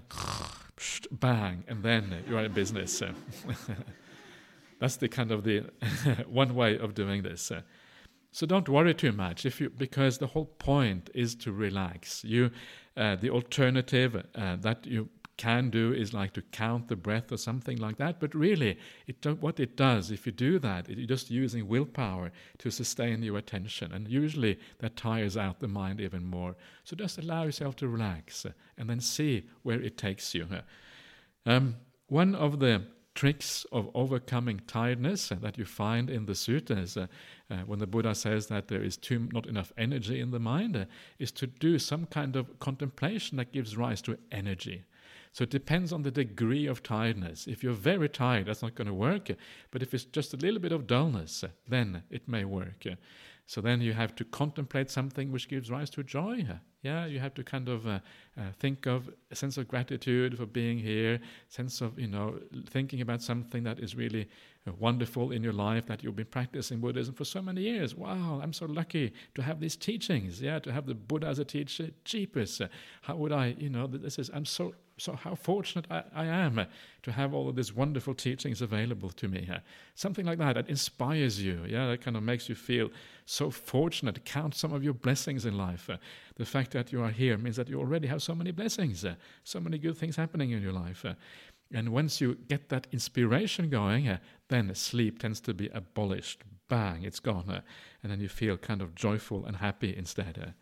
bang, 1.11 1.63
and 1.67 1.83
then 1.83 2.23
you 2.29 2.37
are 2.37 2.45
in 2.45 2.53
business. 2.53 3.01
Uh. 3.01 3.13
That's 4.79 4.97
the 4.97 5.07
kind 5.07 5.31
of 5.31 5.43
the 5.43 5.63
one 6.29 6.53
way 6.53 6.77
of 6.77 6.93
doing 6.93 7.23
this. 7.23 7.51
So 8.31 8.45
don't 8.45 8.69
worry 8.69 8.93
too 8.93 9.11
much 9.11 9.45
if 9.45 9.59
you 9.59 9.69
because 9.69 10.17
the 10.17 10.27
whole 10.27 10.45
point 10.45 11.09
is 11.13 11.35
to 11.35 11.51
relax. 11.51 12.23
You, 12.23 12.51
uh, 12.95 13.15
the 13.15 13.29
alternative 13.29 14.23
uh, 14.35 14.57
that 14.57 14.85
you 14.85 15.09
can 15.37 15.69
do 15.69 15.93
is 15.93 16.13
like 16.13 16.33
to 16.33 16.41
count 16.41 16.87
the 16.87 16.95
breath 16.95 17.31
or 17.31 17.37
something 17.37 17.77
like 17.77 17.97
that. 17.97 18.19
But 18.19 18.33
really, 18.33 18.77
it 19.05 19.25
what 19.39 19.59
it 19.59 19.77
does 19.77 20.11
if 20.11 20.25
you 20.25 20.31
do 20.31 20.59
that, 20.59 20.89
you're 20.89 21.07
just 21.07 21.29
using 21.29 21.67
willpower 21.67 22.31
to 22.57 22.71
sustain 22.71 23.23
your 23.23 23.37
attention, 23.37 23.93
and 23.93 24.07
usually 24.07 24.59
that 24.79 24.97
tires 24.97 25.37
out 25.37 25.59
the 25.59 25.67
mind 25.67 26.01
even 26.01 26.25
more. 26.25 26.55
So 26.83 26.95
just 26.95 27.19
allow 27.19 27.43
yourself 27.43 27.75
to 27.77 27.87
relax 27.87 28.45
and 28.77 28.89
then 28.89 28.99
see 28.99 29.47
where 29.63 29.81
it 29.81 29.97
takes 29.97 30.33
you. 30.33 30.47
Um, 31.45 31.77
one 32.07 32.35
of 32.35 32.59
the 32.59 32.83
tricks 33.17 33.65
of 33.71 33.89
overcoming 33.95 34.61
tiredness 34.67 35.29
that 35.29 35.57
you 35.57 35.65
find 35.65 36.07
in 36.07 36.27
the 36.27 36.35
sutras 36.35 36.95
uh, 36.95 37.07
uh, 37.49 37.55
when 37.65 37.79
the 37.79 37.87
Buddha 37.87 38.13
says 38.13 38.45
that 38.45 38.67
there 38.67 38.83
is 38.83 38.95
too 38.95 39.27
not 39.33 39.47
enough 39.47 39.73
energy 39.75 40.19
in 40.19 40.29
the 40.29 40.39
mind 40.39 40.77
uh, 40.77 40.85
is 41.17 41.31
to 41.31 41.47
do 41.47 41.79
some 41.79 42.05
kind 42.05 42.35
of 42.35 42.59
contemplation 42.59 43.37
that 43.37 43.51
gives 43.51 43.75
rise 43.75 44.03
to 44.03 44.19
energy. 44.31 44.83
So 45.31 45.43
it 45.43 45.49
depends 45.49 45.91
on 45.91 46.03
the 46.03 46.11
degree 46.11 46.67
of 46.67 46.83
tiredness. 46.83 47.47
If 47.47 47.63
you're 47.63 47.73
very 47.73 48.07
tired, 48.07 48.45
that's 48.45 48.61
not 48.61 48.75
going 48.75 48.87
to 48.87 48.93
work. 48.93 49.31
But 49.71 49.81
if 49.81 49.95
it's 49.95 50.05
just 50.05 50.35
a 50.35 50.37
little 50.37 50.59
bit 50.59 50.71
of 50.71 50.85
dullness, 50.85 51.43
then 51.67 52.03
it 52.11 52.27
may 52.27 52.45
work. 52.45 52.85
So 53.47 53.61
then 53.61 53.79
you 53.79 53.93
have 53.93 54.13
to 54.17 54.25
contemplate 54.25 54.91
something 54.91 55.31
which 55.31 55.47
gives 55.47 55.71
rise 55.71 55.89
to 55.91 56.03
joy. 56.03 56.45
Yeah, 56.83 57.05
you 57.05 57.19
have 57.19 57.33
to 57.35 57.43
kind 57.45 57.69
of 57.69 57.87
uh, 57.87 57.99
uh, 58.37 58.41
think 58.59 58.85
of 58.85 59.09
a 59.31 59.35
sense 59.35 59.57
of 59.57 59.69
gratitude 59.69 60.37
for 60.37 60.45
being 60.45 60.77
here, 60.77 61.21
sense 61.47 61.79
of 61.79 61.97
you 61.97 62.07
know 62.07 62.39
thinking 62.69 62.99
about 62.99 63.21
something 63.21 63.63
that 63.63 63.79
is 63.79 63.95
really 63.95 64.27
uh, 64.67 64.73
wonderful 64.73 65.31
in 65.31 65.43
your 65.43 65.53
life 65.53 65.85
that 65.85 66.03
you've 66.03 66.17
been 66.17 66.25
practicing 66.25 66.81
Buddhism 66.81 67.15
for 67.15 67.23
so 67.23 67.41
many 67.41 67.61
years. 67.61 67.95
Wow, 67.95 68.41
I'm 68.43 68.53
so 68.53 68.65
lucky 68.65 69.13
to 69.35 69.41
have 69.41 69.61
these 69.61 69.77
teachings. 69.77 70.41
Yeah, 70.41 70.59
to 70.59 70.71
have 70.73 70.85
the 70.85 70.95
Buddha 70.95 71.27
as 71.27 71.39
a 71.39 71.45
teacher. 71.45 71.91
Jeepers, 72.03 72.61
how 73.03 73.15
would 73.15 73.31
I? 73.31 73.55
You 73.57 73.69
know, 73.69 73.87
this 73.87 74.19
is. 74.19 74.29
I'm 74.33 74.45
so 74.45 74.75
so 74.97 75.13
how 75.13 75.35
fortunate 75.35 75.85
I, 75.91 76.03
I 76.13 76.25
am 76.25 76.57
uh, 76.57 76.65
to 77.03 77.11
have 77.11 77.33
all 77.33 77.47
of 77.47 77.55
these 77.55 77.73
wonderful 77.73 78.15
teachings 78.15 78.61
available 78.61 79.09
to 79.11 79.27
me. 79.27 79.47
Uh, 79.51 79.59
something 79.95 80.25
like 80.25 80.39
that 80.39 80.53
that 80.53 80.69
inspires 80.69 81.41
you. 81.41 81.63
Yeah, 81.67 81.87
that 81.87 82.01
kind 82.01 82.17
of 82.17 82.23
makes 82.23 82.49
you 82.49 82.55
feel 82.55 82.89
so 83.25 83.51
fortunate. 83.51 84.25
Count 84.25 84.55
some 84.55 84.73
of 84.73 84.83
your 84.83 84.93
blessings 84.93 85.45
in 85.45 85.57
life. 85.57 85.89
Uh, 85.89 85.97
the 86.35 86.45
fact 86.45 86.71
that 86.71 86.91
you 86.91 87.01
are 87.01 87.11
here 87.11 87.37
means 87.37 87.55
that 87.57 87.69
you 87.69 87.79
already 87.79 88.07
have 88.07 88.23
so 88.23 88.33
many 88.33 88.51
blessings, 88.51 89.05
so 89.43 89.59
many 89.59 89.77
good 89.77 89.97
things 89.97 90.15
happening 90.15 90.51
in 90.51 90.61
your 90.61 90.73
life. 90.73 91.05
And 91.73 91.89
once 91.89 92.21
you 92.21 92.35
get 92.47 92.69
that 92.69 92.87
inspiration 92.91 93.69
going, 93.69 94.17
then 94.47 94.73
sleep 94.73 95.19
tends 95.19 95.39
to 95.41 95.53
be 95.53 95.67
abolished. 95.69 96.43
Bang, 96.69 97.03
it's 97.03 97.19
gone. 97.19 97.61
and 98.03 98.11
then 98.11 98.19
you 98.19 98.29
feel 98.29 98.57
kind 98.57 98.81
of 98.81 98.95
joyful 98.95 99.45
and 99.45 99.57
happy 99.57 99.95
instead. 99.95 100.53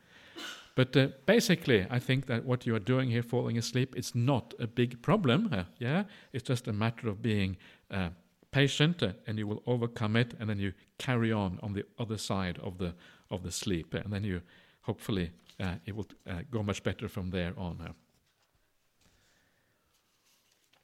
But 0.76 0.96
uh, 0.98 1.08
basically, 1.26 1.88
I 1.90 2.00
think 2.00 2.26
that 2.26 2.44
what 2.44 2.66
you 2.66 2.76
are 2.76 2.80
doing 2.80 3.10
here, 3.10 3.24
falling 3.24 3.58
asleep, 3.58 3.96
it's 3.96 4.14
not 4.14 4.54
a 4.60 4.68
big 4.68 5.02
problem. 5.02 5.50
Uh, 5.52 5.64
yeah, 5.80 6.04
it's 6.34 6.44
just 6.44 6.68
a 6.68 6.74
matter 6.74 7.08
of 7.08 7.22
being 7.22 7.56
uh, 7.90 8.10
patient, 8.52 9.02
uh, 9.02 9.14
and 9.26 9.40
you 9.40 9.48
will 9.48 9.64
overcome 9.66 10.18
it, 10.18 10.34
and 10.38 10.50
then 10.50 10.60
you 10.60 10.74
carry 10.98 11.32
on 11.32 11.60
on 11.64 11.74
the 11.74 11.86
other 11.98 12.18
side 12.18 12.60
of 12.60 12.78
the 12.78 12.94
of 13.32 13.42
the 13.42 13.52
sleep, 13.52 13.94
and 13.94 14.12
then 14.12 14.24
you 14.24 14.42
hopefully 14.82 15.32
uh, 15.60 15.76
it 15.86 15.96
will 15.96 16.08
uh, 16.30 16.42
go 16.52 16.62
much 16.62 16.84
better 16.84 17.08
from 17.08 17.32
there 17.32 17.54
on. 17.58 17.96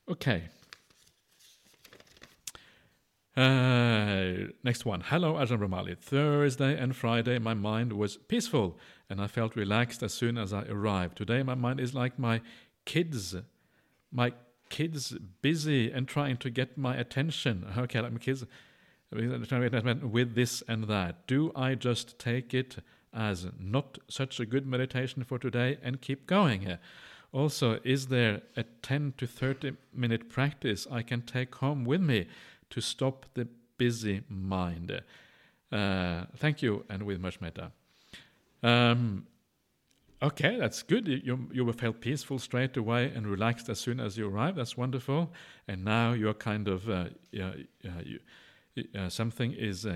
Okay. 0.09 0.43
Uh, 3.35 4.51
next 4.61 4.85
one. 4.85 5.01
Hello, 5.01 5.35
Ajahn 5.35 5.59
Brahmali. 5.59 5.97
Thursday 5.97 6.77
and 6.77 6.95
Friday, 6.95 7.39
my 7.39 7.53
mind 7.53 7.93
was 7.93 8.17
peaceful 8.17 8.77
and 9.09 9.21
I 9.21 9.27
felt 9.27 9.55
relaxed 9.55 10.03
as 10.03 10.13
soon 10.13 10.37
as 10.37 10.51
I 10.51 10.63
arrived. 10.63 11.17
Today, 11.17 11.41
my 11.41 11.55
mind 11.55 11.79
is 11.79 11.93
like 11.93 12.19
my 12.19 12.41
kids. 12.83 13.35
My 14.11 14.33
kids 14.69 15.15
busy 15.41 15.91
and 15.91 16.07
trying 16.07 16.37
to 16.37 16.49
get 16.49 16.77
my 16.77 16.95
attention. 16.97 17.65
Okay, 17.77 18.01
like 18.01 18.11
my 18.11 18.19
kids 18.19 18.45
with 19.11 20.35
this 20.35 20.63
and 20.67 20.85
that. 20.85 21.27
Do 21.27 21.53
I 21.55 21.75
just 21.75 22.19
take 22.19 22.53
it 22.53 22.77
as 23.13 23.47
not 23.57 23.97
such 24.09 24.41
a 24.41 24.45
good 24.45 24.65
meditation 24.65 25.23
for 25.23 25.39
today 25.39 25.77
and 25.81 26.01
keep 26.01 26.27
going? 26.27 26.77
Also, 27.31 27.79
is 27.85 28.07
there 28.07 28.41
a 28.57 28.63
10 28.81 29.13
to 29.17 29.25
30 29.25 29.73
minute 29.93 30.29
practice 30.29 30.85
I 30.91 31.01
can 31.01 31.21
take 31.21 31.55
home 31.55 31.85
with 31.85 32.01
me 32.01 32.27
to 32.71 32.81
stop 32.81 33.25
the 33.35 33.47
busy 33.77 34.21
mind. 34.27 35.01
Uh, 35.71 36.25
thank 36.37 36.61
you, 36.61 36.83
and 36.89 37.03
with 37.03 37.19
much 37.21 37.39
metta. 37.39 37.71
Um, 38.63 39.25
okay, 40.21 40.57
that's 40.57 40.83
good. 40.83 41.07
You, 41.07 41.47
you 41.51 41.63
will 41.63 41.73
feel 41.73 41.93
peaceful 41.93 42.39
straight 42.39 42.75
away 42.77 43.11
and 43.15 43.25
relaxed 43.25 43.69
as 43.69 43.79
soon 43.79 43.99
as 43.99 44.17
you 44.17 44.27
arrive. 44.27 44.55
That's 44.55 44.75
wonderful. 44.75 45.31
And 45.67 45.85
now 45.85 46.13
you're 46.13 46.33
kind 46.33 46.67
of, 46.67 46.89
uh, 46.89 47.05
uh, 47.39 47.51
uh, 48.95 49.09
something 49.09 49.53
is 49.53 49.87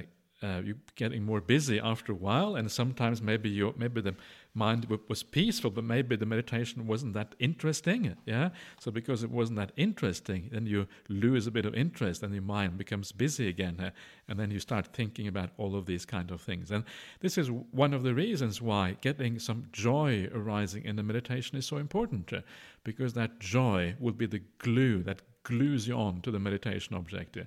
uh, 0.43 0.45
uh, 0.45 0.61
you're 0.61 0.75
getting 0.95 1.23
more 1.23 1.41
busy 1.41 1.79
after 1.79 2.11
a 2.11 2.15
while, 2.15 2.55
and 2.55 2.71
sometimes 2.71 3.21
maybe 3.21 3.49
you 3.49 3.73
maybe 3.77 4.01
the 4.01 4.15
mind 4.53 4.87
was 5.09 5.23
peaceful, 5.23 5.69
but 5.69 5.83
maybe 5.83 6.15
the 6.15 6.25
meditation 6.25 6.87
wasn't 6.87 7.13
that 7.13 7.35
interesting. 7.39 8.15
Yeah, 8.25 8.49
so 8.79 8.91
because 8.91 9.23
it 9.23 9.31
wasn't 9.31 9.57
that 9.57 9.71
interesting, 9.75 10.49
then 10.51 10.65
you 10.65 10.87
lose 11.09 11.47
a 11.47 11.51
bit 11.51 11.65
of 11.65 11.73
interest, 11.73 12.23
and 12.23 12.33
your 12.33 12.43
mind 12.43 12.77
becomes 12.77 13.11
busy 13.11 13.47
again, 13.47 13.79
uh, 13.79 13.91
and 14.27 14.39
then 14.39 14.51
you 14.51 14.59
start 14.59 14.87
thinking 14.93 15.27
about 15.27 15.49
all 15.57 15.75
of 15.75 15.85
these 15.85 16.05
kind 16.05 16.31
of 16.31 16.41
things. 16.41 16.71
And 16.71 16.83
this 17.19 17.37
is 17.37 17.51
one 17.71 17.93
of 17.93 18.03
the 18.03 18.13
reasons 18.13 18.61
why 18.61 18.97
getting 19.01 19.39
some 19.39 19.65
joy 19.71 20.29
arising 20.33 20.85
in 20.85 20.95
the 20.95 21.03
meditation 21.03 21.57
is 21.57 21.65
so 21.65 21.77
important, 21.77 22.31
uh, 22.31 22.41
because 22.83 23.13
that 23.13 23.39
joy 23.39 23.95
will 23.99 24.13
be 24.13 24.27
the 24.27 24.41
glue 24.59 25.03
that 25.03 25.21
glues 25.43 25.87
you 25.87 25.95
on 25.95 26.21
to 26.21 26.31
the 26.31 26.39
meditation 26.39 26.95
object. 26.95 27.37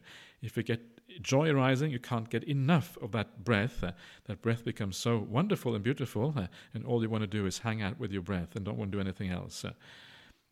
If 0.40 0.57
you 0.57 0.62
get 0.62 0.97
joy 1.22 1.50
arising, 1.50 1.90
you 1.90 1.98
can't 1.98 2.28
get 2.28 2.44
enough 2.44 2.96
of 3.02 3.12
that 3.12 3.44
breath. 3.44 3.83
Uh, 3.83 3.92
that 4.24 4.42
breath 4.42 4.64
becomes 4.64 4.96
so 4.96 5.18
wonderful 5.18 5.74
and 5.74 5.85
beautiful, 5.85 6.35
uh, 6.37 6.46
and 6.74 6.85
all 6.85 7.02
you 7.02 7.11
want 7.11 7.22
to 7.22 7.26
do 7.26 7.46
is 7.46 7.59
hang 7.59 7.83
out 7.83 7.98
with 7.98 8.12
your 8.12 8.22
breath 8.22 8.57
and 8.57 8.64
don't 8.64 8.78
want 8.78 8.90
to 8.92 8.96
do 8.96 9.00
anything 9.00 9.31
else. 9.31 9.64
Uh, 9.64 9.72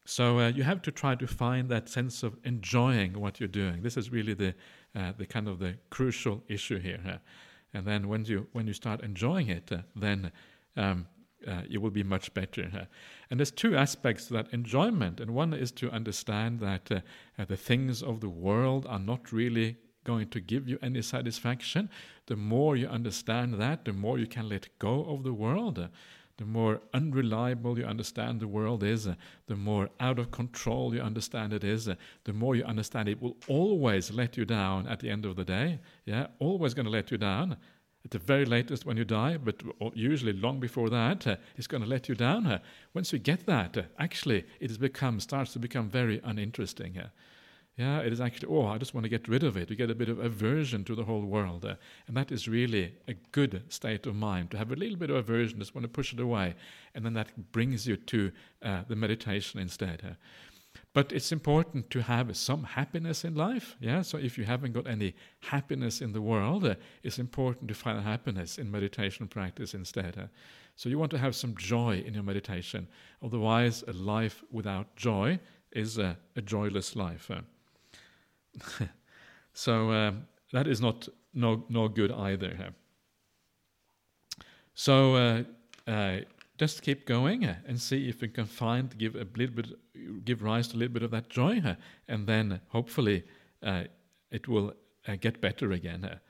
so 0.07 0.39
uh, 0.39 0.49
you 0.49 0.63
have 0.63 0.83
to 0.83 0.93
try 0.93 1.17
to 1.17 1.27
find 1.27 1.69
that 1.69 1.89
sense 1.89 2.23
of 2.23 2.37
enjoying 2.45 3.19
what 3.19 3.41
you're 3.41 3.49
doing. 3.49 3.83
This 3.83 3.97
is 3.97 4.11
really 4.11 4.35
the 4.35 4.55
uh, 4.95 5.13
the 5.19 5.27
kind 5.27 5.49
of 5.49 5.59
the 5.59 5.77
crucial 5.91 6.43
issue 6.49 6.79
here. 6.79 7.01
Uh, 7.07 7.19
and 7.75 7.85
then 7.85 8.09
when 8.09 8.25
you 8.25 8.47
when 8.53 8.67
you 8.67 8.73
start 8.73 9.03
enjoying 9.03 9.49
it, 9.49 9.71
then 9.95 10.33
um, 10.77 11.07
uh, 11.47 11.63
you 11.69 11.81
will 11.81 11.91
be 11.91 12.03
much 12.03 12.33
better. 12.35 12.71
Uh, 12.75 12.85
and 13.31 13.41
there's 13.41 13.51
two 13.51 13.77
aspects 13.77 14.27
to 14.27 14.35
that 14.35 14.53
enjoyment, 14.53 15.21
and 15.21 15.33
one 15.33 15.53
is 15.53 15.73
to 15.73 15.91
understand 15.91 16.61
that 16.61 16.91
uh, 16.91 17.45
the 17.45 17.57
things 17.57 18.03
of 18.03 18.21
the 18.21 18.29
world 18.29 18.87
are 18.89 18.99
not 18.99 19.33
really 19.33 19.77
going 20.07 20.29
to 20.29 20.41
give 20.41 20.69
you 20.71 20.79
any 20.81 21.03
satisfaction. 21.03 21.91
The 22.27 22.37
more 22.37 22.77
you 22.77 22.87
understand 22.89 23.55
that, 23.55 23.85
the 23.85 23.93
more 23.93 24.19
you 24.19 24.27
can 24.27 24.49
let 24.49 24.69
go 24.79 25.05
of 25.05 25.25
the 25.25 25.33
world. 25.35 25.89
The 26.39 26.45
more 26.45 26.81
unreliable 26.93 27.79
you 27.79 27.87
understand 27.87 28.41
the 28.41 28.55
world 28.59 28.83
is, 28.83 29.09
the 29.47 29.57
more 29.57 29.89
out 29.99 30.19
of 30.19 30.31
control 30.31 30.95
you 30.95 31.01
understand 31.01 31.53
it 31.53 31.65
is, 31.65 31.89
the 32.25 32.33
more 32.33 32.55
you 32.55 32.65
understand 32.65 33.09
it 33.09 33.23
will 33.23 33.37
always 33.49 34.11
let 34.11 34.37
you 34.37 34.45
down 34.45 34.87
at 34.87 35.01
the 35.01 35.11
end 35.11 35.25
of 35.25 35.35
the 35.37 35.45
day. 35.45 35.81
Yeah, 36.05 36.27
always 36.39 36.75
going 36.75 36.85
to 36.85 36.99
let 36.99 37.11
you 37.11 37.19
down 37.19 37.57
at 38.05 38.11
the 38.11 38.19
very 38.19 38.45
latest 38.45 38.85
when 38.87 38.99
you 38.99 39.05
die, 39.05 39.39
but 39.39 39.63
usually 39.95 40.35
long 40.35 40.61
before 40.61 40.91
that, 40.91 41.27
it's 41.57 41.67
going 41.67 41.83
to 41.83 41.89
let 41.89 42.09
you 42.09 42.15
down. 42.15 42.61
Once 42.95 43.13
you 43.13 43.19
get 43.19 43.47
that, 43.47 43.73
actually, 43.99 44.45
it 44.61 44.69
has 44.69 44.79
become 44.79 45.19
starts 45.21 45.53
to 45.55 45.59
become 45.59 45.89
very 45.89 46.21
uninteresting. 46.23 47.01
Uh, 47.79 47.83
yeah, 47.83 47.99
it 48.01 48.13
is 48.13 48.21
actually, 48.21 48.49
oh, 48.49 48.67
I 48.67 48.79
just 48.79 48.95
want 48.95 49.05
to 49.05 49.09
get 49.09 49.29
rid 49.29 49.43
of 49.43 49.57
it. 49.57 49.71
You 49.71 49.77
get 49.77 49.91
a 49.91 49.95
bit 49.95 50.09
of 50.09 50.19
aversion 50.19 50.85
to 50.85 50.95
the 50.95 51.05
whole 51.05 51.25
world. 51.25 51.65
Uh, 51.65 51.75
and 52.07 52.17
that 52.17 52.33
is 52.33 52.49
really 52.49 52.95
a 53.09 53.15
good 53.33 53.63
state 53.69 54.07
of 54.07 54.15
mind, 54.15 54.51
to 54.51 54.59
have 54.59 54.73
a 54.73 54.77
little 54.77 54.97
bit 54.97 55.11
of 55.11 55.17
aversion, 55.17 55.59
just 55.59 55.75
want 55.75 55.85
to 55.85 55.89
push 55.89 56.13
it 56.13 56.21
away. 56.21 56.55
And 56.95 57.05
then 57.05 57.15
that 57.15 57.53
brings 57.53 57.87
you 57.87 57.97
to 57.97 58.33
uh, 58.63 58.83
the 58.89 58.97
meditation 58.97 59.61
instead. 59.61 60.03
Uh. 60.05 60.15
But 60.93 61.13
it's 61.13 61.33
important 61.33 61.91
to 61.91 62.03
have 62.03 62.37
some 62.37 62.65
happiness 62.65 63.25
in 63.25 63.35
life. 63.35 63.77
Yeah, 63.81 64.03
so 64.03 64.19
if 64.19 64.39
you 64.39 64.45
haven't 64.45 64.73
got 64.73 64.87
any 64.87 65.15
happiness 65.41 66.01
in 66.01 66.13
the 66.13 66.23
world, 66.23 66.65
uh, 66.65 66.75
it's 67.03 67.19
important 67.19 67.69
to 67.69 67.75
find 67.75 68.03
happiness 68.03 68.59
in 68.59 68.71
meditation 68.71 69.29
practice 69.29 69.75
instead. 69.75 70.17
Uh. 70.19 70.27
So 70.77 70.89
you 70.89 70.99
want 70.99 71.11
to 71.13 71.19
have 71.19 71.35
some 71.35 71.55
joy 71.57 72.05
in 72.07 72.15
your 72.15 72.23
meditation. 72.23 72.89
Otherwise, 73.23 73.85
a 73.89 73.93
life 73.93 74.45
without 74.51 74.95
joy 74.97 75.41
is 75.73 75.99
a, 75.99 76.19
a 76.37 76.43
joyless 76.43 76.97
life. 76.97 77.31
Uh. 78.81 78.87
so 79.53 79.91
um, 79.93 80.27
that 80.53 80.67
is 80.67 80.81
not 80.81 81.09
no 81.33 81.65
no 81.69 81.89
good 81.89 82.13
either. 82.13 82.75
So 84.75 85.15
uh, 85.17 85.43
uh, 85.91 86.21
just 86.59 86.83
keep 86.83 87.07
going 87.07 87.47
uh, 87.47 87.57
and 87.67 87.81
see 87.81 88.09
if 88.09 88.21
you 88.21 88.29
can 88.29 88.45
find 88.45 88.97
give 88.99 89.17
a 89.17 89.27
little 89.37 89.57
bit 89.57 89.67
give 90.25 90.43
rise 90.43 90.69
to 90.69 90.77
a 90.77 90.79
little 90.79 90.93
bit 90.93 91.03
of 91.03 91.11
that 91.11 91.31
joy, 91.31 91.63
uh, 91.65 91.75
and 92.09 92.27
then 92.27 92.61
hopefully 92.69 93.25
uh, 93.63 93.85
it 94.31 94.47
will 94.49 94.75
uh, 95.09 95.17
get 95.17 95.41
better 95.41 95.73
again. 95.73 96.21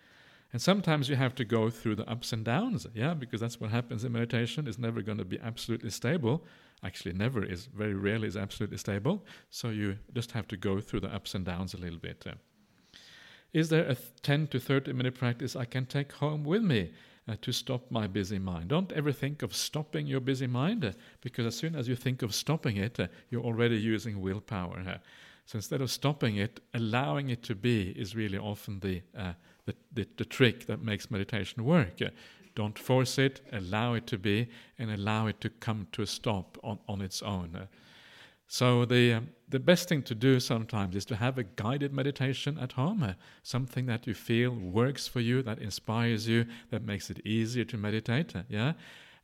And 0.52 0.62
sometimes 0.62 1.08
you 1.08 1.16
have 1.16 1.34
to 1.34 1.44
go 1.44 1.70
through 1.70 1.96
the 1.96 2.08
ups 2.08 2.32
and 2.32 2.44
downs, 2.44 2.86
yeah, 2.94 3.14
because 3.14 3.40
that's 3.40 3.60
what 3.60 3.70
happens 3.70 4.04
in 4.04 4.12
meditation. 4.12 4.68
It's 4.68 4.78
never 4.78 5.02
going 5.02 5.18
to 5.18 5.24
be 5.24 5.40
absolutely 5.40 5.90
stable 5.90 6.44
actually 6.82 7.12
never 7.12 7.44
is, 7.44 7.66
very 7.66 7.94
rarely 7.94 8.28
is 8.28 8.36
absolutely 8.36 8.78
stable. 8.78 9.24
So 9.50 9.70
you 9.70 9.98
just 10.14 10.32
have 10.32 10.48
to 10.48 10.56
go 10.56 10.80
through 10.80 11.00
the 11.00 11.14
ups 11.14 11.34
and 11.34 11.44
downs 11.44 11.74
a 11.74 11.78
little 11.78 11.98
bit. 11.98 12.24
Uh. 12.26 12.34
Is 13.52 13.68
there 13.68 13.88
a 13.88 13.96
10 14.22 14.48
to 14.48 14.60
30 14.60 14.92
minute 14.92 15.14
practice 15.14 15.56
I 15.56 15.64
can 15.64 15.86
take 15.86 16.12
home 16.12 16.44
with 16.44 16.62
me 16.62 16.92
uh, 17.28 17.36
to 17.42 17.52
stop 17.52 17.90
my 17.90 18.06
busy 18.06 18.38
mind? 18.38 18.68
Don't 18.68 18.92
ever 18.92 19.12
think 19.12 19.42
of 19.42 19.54
stopping 19.54 20.06
your 20.06 20.20
busy 20.20 20.46
mind, 20.46 20.84
uh, 20.84 20.92
because 21.22 21.46
as 21.46 21.56
soon 21.56 21.74
as 21.74 21.88
you 21.88 21.96
think 21.96 22.22
of 22.22 22.34
stopping 22.34 22.76
it, 22.76 23.00
uh, 23.00 23.06
you're 23.30 23.44
already 23.44 23.76
using 23.76 24.20
willpower. 24.20 24.82
Uh. 24.86 24.98
So 25.46 25.56
instead 25.56 25.80
of 25.80 25.90
stopping 25.90 26.36
it, 26.36 26.60
allowing 26.74 27.30
it 27.30 27.42
to 27.44 27.54
be 27.54 27.90
is 27.90 28.16
really 28.16 28.36
often 28.36 28.80
the, 28.80 29.00
uh, 29.16 29.34
the, 29.64 29.74
the, 29.92 30.08
the, 30.16 30.24
trick 30.24 30.66
that 30.66 30.82
makes 30.82 31.08
meditation 31.08 31.64
work. 31.64 32.00
Don't 32.56 32.76
force 32.76 33.18
it, 33.18 33.42
allow 33.52 33.94
it 33.94 34.06
to 34.08 34.18
be, 34.18 34.48
and 34.78 34.90
allow 34.90 35.28
it 35.28 35.40
to 35.42 35.50
come 35.50 35.86
to 35.92 36.02
a 36.02 36.06
stop 36.06 36.58
on, 36.64 36.78
on 36.88 37.00
its 37.00 37.22
own. 37.22 37.68
So 38.48 38.84
the 38.84 39.12
um, 39.14 39.28
the 39.48 39.60
best 39.60 39.88
thing 39.88 40.02
to 40.02 40.14
do 40.14 40.40
sometimes 40.40 40.96
is 40.96 41.04
to 41.04 41.16
have 41.16 41.38
a 41.38 41.44
guided 41.44 41.92
meditation 41.92 42.58
at 42.58 42.72
home, 42.72 43.02
uh, 43.02 43.12
something 43.42 43.86
that 43.86 44.06
you 44.06 44.14
feel 44.14 44.50
works 44.50 45.06
for 45.06 45.20
you, 45.20 45.42
that 45.42 45.60
inspires 45.60 46.26
you, 46.26 46.46
that 46.70 46.82
makes 46.82 47.10
it 47.10 47.24
easier 47.24 47.64
to 47.64 47.76
meditate. 47.76 48.34
Uh, 48.34 48.42
yeah, 48.48 48.72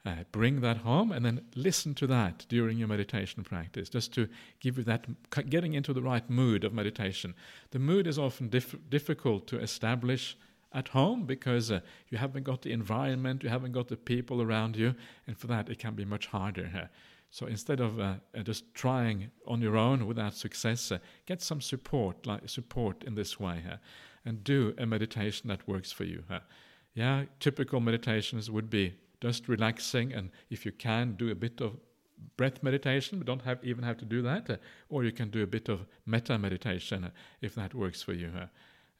uh, 0.04 0.24
bring 0.30 0.60
that 0.60 0.78
home 0.78 1.10
and 1.10 1.24
then 1.24 1.40
listen 1.56 1.94
to 1.94 2.06
that 2.06 2.46
during 2.48 2.78
your 2.78 2.88
meditation 2.88 3.42
practice, 3.42 3.88
just 3.88 4.12
to 4.14 4.28
give 4.60 4.78
you 4.78 4.84
that 4.84 5.06
getting 5.50 5.74
into 5.74 5.92
the 5.92 6.02
right 6.02 6.28
mood 6.30 6.64
of 6.64 6.72
meditation. 6.72 7.34
The 7.70 7.78
mood 7.78 8.06
is 8.06 8.18
often 8.18 8.48
diff- 8.48 8.76
difficult 8.88 9.46
to 9.48 9.60
establish 9.60 10.36
at 10.74 10.88
home 10.88 11.24
because 11.24 11.70
uh, 11.70 11.80
you 12.08 12.18
haven't 12.18 12.44
got 12.44 12.62
the 12.62 12.72
environment, 12.72 13.42
you 13.42 13.48
haven't 13.48 13.72
got 13.72 13.88
the 13.88 13.96
people 13.96 14.42
around 14.42 14.76
you, 14.76 14.94
and 15.26 15.36
for 15.38 15.46
that 15.46 15.68
it 15.68 15.78
can 15.78 15.94
be 15.94 16.04
much 16.04 16.26
harder. 16.26 16.70
Uh, 16.74 16.86
so 17.30 17.46
instead 17.46 17.80
of 17.80 17.98
uh, 17.98 18.14
uh 18.36 18.42
just 18.42 18.74
trying 18.74 19.30
on 19.46 19.60
your 19.60 19.76
own 19.76 20.06
without 20.06 20.34
success, 20.34 20.92
uh, 20.92 20.98
get 21.26 21.40
some 21.42 21.60
support, 21.60 22.26
like 22.26 22.48
support 22.48 23.04
in 23.04 23.14
this 23.14 23.38
way, 23.40 23.62
uh, 23.70 23.76
and 24.24 24.44
do 24.44 24.74
a 24.78 24.86
meditation 24.86 25.48
that 25.48 25.66
works 25.66 25.92
for 25.92 26.04
you. 26.04 26.22
yeah, 26.94 27.24
typical 27.40 27.80
meditations 27.80 28.50
would 28.50 28.68
be 28.70 28.94
just 29.20 29.48
relaxing, 29.48 30.12
and 30.12 30.30
if 30.50 30.66
you 30.66 30.72
can, 30.72 31.12
do 31.12 31.30
a 31.30 31.34
bit 31.34 31.60
of 31.60 31.76
breath 32.36 32.62
meditation. 32.62 33.18
We 33.18 33.24
don't 33.24 33.42
have, 33.42 33.58
even 33.64 33.84
have 33.84 33.98
to 33.98 34.04
do 34.04 34.22
that, 34.22 34.50
uh, 34.50 34.56
or 34.88 35.04
you 35.04 35.12
can 35.12 35.30
do 35.30 35.42
a 35.42 35.46
bit 35.46 35.68
of 35.68 35.86
metta 36.06 36.38
meditation 36.38 37.04
uh, 37.04 37.10
if 37.40 37.54
that 37.54 37.74
works 37.74 38.02
for 38.02 38.12
you. 38.12 38.30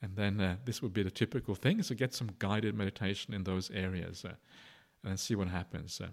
Uh, 0.02 0.06
and 0.06 0.16
then 0.16 0.40
uh, 0.40 0.56
this 0.64 0.82
would 0.82 0.92
be 0.92 1.02
the 1.02 1.10
typical 1.10 1.54
thing. 1.54 1.82
So 1.82 1.94
get 1.94 2.14
some 2.14 2.30
guided 2.38 2.74
meditation 2.74 3.34
in 3.34 3.44
those 3.44 3.70
areas, 3.70 4.24
uh, 4.24 4.34
and 5.04 5.18
see 5.18 5.34
what 5.34 5.48
happens. 5.48 6.00
Uh. 6.00 6.08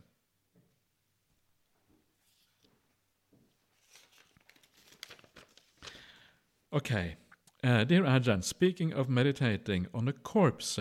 Okay, 6.71 7.15
dear 7.63 8.03
Ajahn, 8.03 8.43
speaking 8.43 8.93
of 8.93 9.09
meditating 9.09 9.87
on 9.91 10.07
a 10.07 10.13
corpse, 10.13 10.77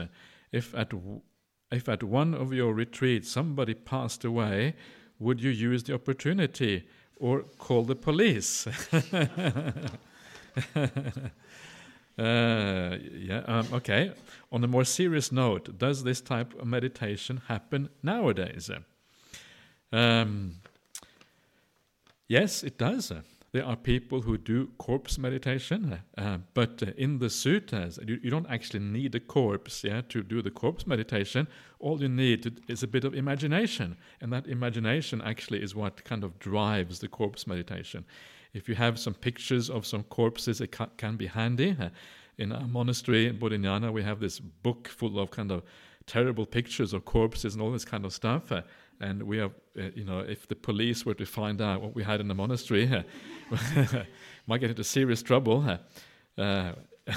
if 0.52 0.74
at 0.74 0.92
if 1.70 1.88
at 1.88 2.02
one 2.02 2.34
of 2.34 2.52
your 2.52 2.74
retreats 2.74 3.30
somebody 3.30 3.74
passed 3.74 4.24
away, 4.24 4.74
would 5.18 5.40
you 5.40 5.50
use 5.50 5.82
the 5.82 5.94
opportunity 5.94 6.86
or 7.16 7.42
call 7.58 7.84
the 7.84 7.96
police? 7.96 8.66
Uh, 12.18 12.96
yeah, 13.16 13.42
um, 13.46 13.66
okay. 13.72 14.12
On 14.50 14.64
a 14.64 14.66
more 14.66 14.84
serious 14.84 15.30
note, 15.30 15.78
does 15.78 16.02
this 16.02 16.20
type 16.20 16.52
of 16.58 16.66
meditation 16.66 17.42
happen 17.46 17.90
nowadays? 18.02 18.70
Um, 19.92 20.56
yes, 22.26 22.64
it 22.64 22.76
does. 22.76 23.12
There 23.52 23.64
are 23.64 23.76
people 23.76 24.22
who 24.22 24.36
do 24.36 24.68
corpse 24.76 25.16
meditation, 25.16 26.00
uh, 26.18 26.38
but 26.52 26.82
uh, 26.82 26.92
in 26.98 27.18
the 27.18 27.26
suttas, 27.26 27.98
you, 28.06 28.20
you, 28.22 28.30
don't 28.30 28.48
actually 28.50 28.80
need 28.80 29.14
a 29.14 29.20
corpse 29.20 29.84
yeah, 29.84 30.02
to 30.10 30.22
do 30.22 30.42
the 30.42 30.50
corpse 30.50 30.86
meditation. 30.86 31.48
All 31.78 32.00
you 32.02 32.10
need 32.10 32.42
to, 32.42 32.52
is 32.68 32.82
a 32.82 32.86
bit 32.86 33.04
of 33.04 33.14
imagination, 33.14 33.96
and 34.20 34.30
that 34.34 34.46
imagination 34.48 35.22
actually 35.22 35.62
is 35.62 35.74
what 35.74 36.04
kind 36.04 36.24
of 36.24 36.38
drives 36.38 36.98
the 36.98 37.08
corpse 37.08 37.46
meditation. 37.46 38.04
If 38.54 38.68
you 38.68 38.74
have 38.74 38.98
some 38.98 39.14
pictures 39.14 39.70
of 39.70 39.86
some 39.86 40.04
corpses, 40.04 40.60
it 40.60 40.72
ca- 40.72 40.90
can 40.96 41.16
be 41.16 41.26
handy. 41.26 41.76
Uh, 41.78 41.90
in 42.38 42.52
our 42.52 42.66
monastery 42.66 43.26
in 43.26 43.38
Bodhinyana, 43.38 43.92
we 43.92 44.02
have 44.02 44.20
this 44.20 44.38
book 44.38 44.88
full 44.88 45.18
of 45.18 45.30
kind 45.30 45.50
of 45.50 45.62
terrible 46.06 46.46
pictures 46.46 46.92
of 46.92 47.04
corpses 47.04 47.54
and 47.54 47.62
all 47.62 47.70
this 47.70 47.84
kind 47.84 48.04
of 48.04 48.12
stuff. 48.12 48.50
Uh, 48.50 48.62
and 49.00 49.22
we 49.22 49.38
have, 49.38 49.52
uh, 49.78 49.82
you 49.94 50.04
know, 50.04 50.20
if 50.20 50.48
the 50.48 50.56
police 50.56 51.04
were 51.04 51.14
to 51.14 51.26
find 51.26 51.60
out 51.60 51.82
what 51.82 51.94
we 51.94 52.02
had 52.02 52.20
in 52.20 52.28
the 52.28 52.34
monastery, 52.34 52.86
might 54.46 54.58
get 54.58 54.70
into 54.70 54.84
serious 54.84 55.22
trouble. 55.22 55.78
Uh, 56.36 56.72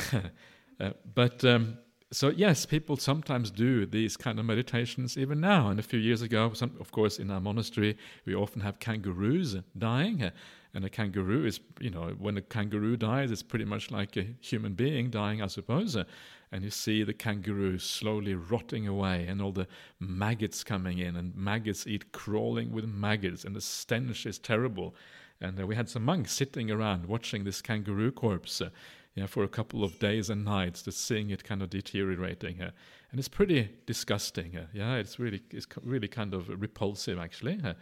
uh, 0.80 0.92
but 1.14 1.44
um, 1.46 1.78
so 2.12 2.30
yes, 2.30 2.66
people 2.66 2.98
sometimes 2.98 3.50
do 3.50 3.86
these 3.86 4.18
kind 4.18 4.38
of 4.38 4.46
meditations 4.46 5.18
even 5.18 5.40
now. 5.40 5.70
And 5.70 5.80
a 5.80 5.84
few 5.84 6.00
years 6.00 6.22
ago, 6.22 6.52
some, 6.54 6.76
of 6.80 6.92
course, 6.92 7.20
in 7.20 7.32
our 7.32 7.40
monastery, 7.40 7.98
we 8.26 8.36
often 8.36 8.62
have 8.62 8.80
kangaroos 8.80 9.58
dying. 9.78 10.32
And 10.74 10.86
a 10.86 10.90
kangaroo 10.90 11.46
is, 11.46 11.60
you 11.80 11.90
know, 11.90 12.16
when 12.18 12.38
a 12.38 12.42
kangaroo 12.42 12.96
dies, 12.96 13.32
it's 13.32 13.44
pretty 13.44 13.66
much 13.66 13.92
like 13.92 14.16
a 14.16 14.28
human 14.40 14.74
being 14.74 15.10
dying, 15.10 15.42
I 15.42 15.48
suppose. 15.48 15.96
And 15.96 16.64
you 16.64 16.70
see 16.70 17.04
the 17.04 17.14
kangaroo 17.14 17.78
slowly 17.78 18.36
rotting 18.36 18.88
away 18.88 19.26
and 19.28 19.42
all 19.42 19.52
the 19.52 19.68
maggots 20.00 20.64
coming 20.64 21.00
in 21.00 21.16
and 21.16 21.36
maggots 21.36 21.88
eat 21.88 22.12
crawling 22.12 22.72
with 22.72 22.86
maggots 22.86 23.44
and 23.44 23.56
the 23.56 23.62
stench 23.62 24.26
is 24.26 24.40
terrible. 24.40 24.96
And 25.42 25.60
uh, 25.60 25.68
we 25.68 25.76
had 25.76 25.90
some 25.90 26.06
monks 26.06 26.32
sitting 26.32 26.72
around 26.72 27.06
watching 27.06 27.44
this 27.44 27.62
kangaroo 27.62 28.12
corpse 28.12 28.62
uh, 28.62 28.70
yeah, 29.16 29.26
for 29.26 29.44
a 29.44 29.48
couple 29.48 29.84
of 29.84 30.00
days 30.00 30.30
and 30.30 30.46
nights 30.46 30.84
just 30.84 31.06
seeing 31.06 31.32
it 31.32 31.44
kind 31.44 31.62
of 31.62 31.70
deteriorating 31.70 32.62
uh, 32.62 32.72
and 33.12 33.20
it's 33.20 33.28
pretty 33.28 33.70
disgusting 33.86 34.56
uh, 34.56 34.66
yeah 34.74 34.96
it's 34.96 35.20
really 35.20 35.42
it's 35.52 35.68
really 35.84 36.08
kind 36.08 36.34
of 36.34 36.48
repulsive 36.62 37.20
actually 37.20 37.60
uh, 37.64 37.74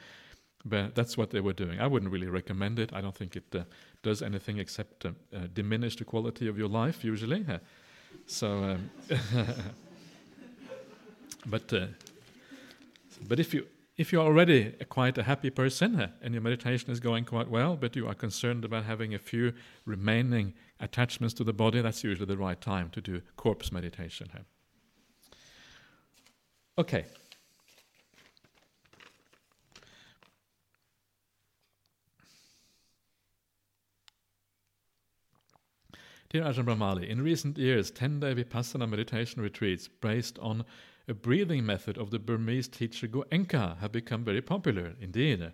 but 0.65 0.95
that's 0.95 1.17
what 1.17 1.29
they 1.31 1.39
were 1.39 1.53
doing. 1.53 1.79
I 1.79 1.87
wouldn't 1.87 2.11
really 2.11 2.27
recommend 2.27 2.79
it. 2.79 2.91
I 2.93 3.01
don't 3.01 3.15
think 3.15 3.35
it 3.35 3.55
uh, 3.55 3.63
does 4.03 4.21
anything 4.21 4.57
except 4.57 5.05
uh, 5.05 5.11
uh, 5.33 5.47
diminish 5.53 5.95
the 5.95 6.05
quality 6.05 6.47
of 6.47 6.57
your 6.57 6.69
life, 6.69 7.03
usually. 7.03 7.45
So, 8.25 8.63
um, 8.63 8.89
but 11.45 11.71
uh, 11.73 11.87
but 13.27 13.39
if 13.39 13.53
you 13.53 13.67
if 13.97 14.11
you 14.11 14.21
are 14.21 14.25
already 14.25 14.71
quite 14.89 15.17
a 15.17 15.23
happy 15.23 15.49
person 15.49 15.99
uh, 15.99 16.07
and 16.21 16.33
your 16.33 16.41
meditation 16.41 16.89
is 16.89 16.99
going 16.99 17.25
quite 17.25 17.49
well, 17.49 17.75
but 17.75 17.95
you 17.95 18.07
are 18.07 18.15
concerned 18.15 18.65
about 18.65 18.85
having 18.85 19.13
a 19.13 19.19
few 19.19 19.53
remaining 19.85 20.53
attachments 20.79 21.33
to 21.35 21.43
the 21.43 21.53
body, 21.53 21.81
that's 21.81 22.03
usually 22.03 22.25
the 22.25 22.37
right 22.37 22.59
time 22.61 22.89
to 22.91 23.01
do 23.01 23.21
corpse 23.35 23.71
meditation. 23.71 24.27
Okay. 26.77 27.05
Dear 36.29 36.43
Ajahn 36.43 36.65
Brahmali, 36.65 37.09
in 37.09 37.23
recent 37.23 37.57
years, 37.57 37.89
10 37.89 38.19
day 38.19 38.35
Vipassana 38.35 38.87
meditation 38.87 39.41
retreats 39.41 39.87
based 39.87 40.37
on 40.37 40.63
a 41.07 41.13
breathing 41.15 41.65
method 41.65 41.97
of 41.97 42.11
the 42.11 42.19
Burmese 42.19 42.67
teacher 42.67 43.07
Goenka 43.07 43.79
have 43.79 43.91
become 43.91 44.23
very 44.23 44.39
popular 44.39 44.93
indeed. 45.01 45.51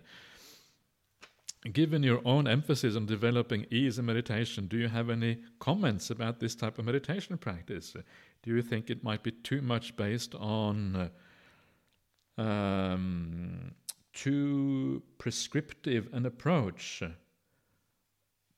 Given 1.72 2.02
your 2.02 2.20
own 2.26 2.46
emphasis 2.46 2.94
on 2.94 3.06
developing 3.06 3.64
ease 3.70 3.98
in 3.98 4.04
meditation, 4.04 4.66
do 4.66 4.76
you 4.76 4.88
have 4.88 5.08
any 5.08 5.38
comments 5.60 6.10
about 6.10 6.40
this 6.40 6.54
type 6.54 6.78
of 6.78 6.84
meditation 6.84 7.38
practice? 7.38 7.96
Do 8.42 8.54
you 8.54 8.60
think 8.60 8.90
it 8.90 9.02
might 9.02 9.22
be 9.22 9.30
too 9.30 9.62
much 9.62 9.96
based 9.96 10.34
on 10.34 11.10
um, 12.36 13.74
too 14.12 15.02
prescriptive 15.16 16.10
an 16.12 16.26
approach? 16.26 17.02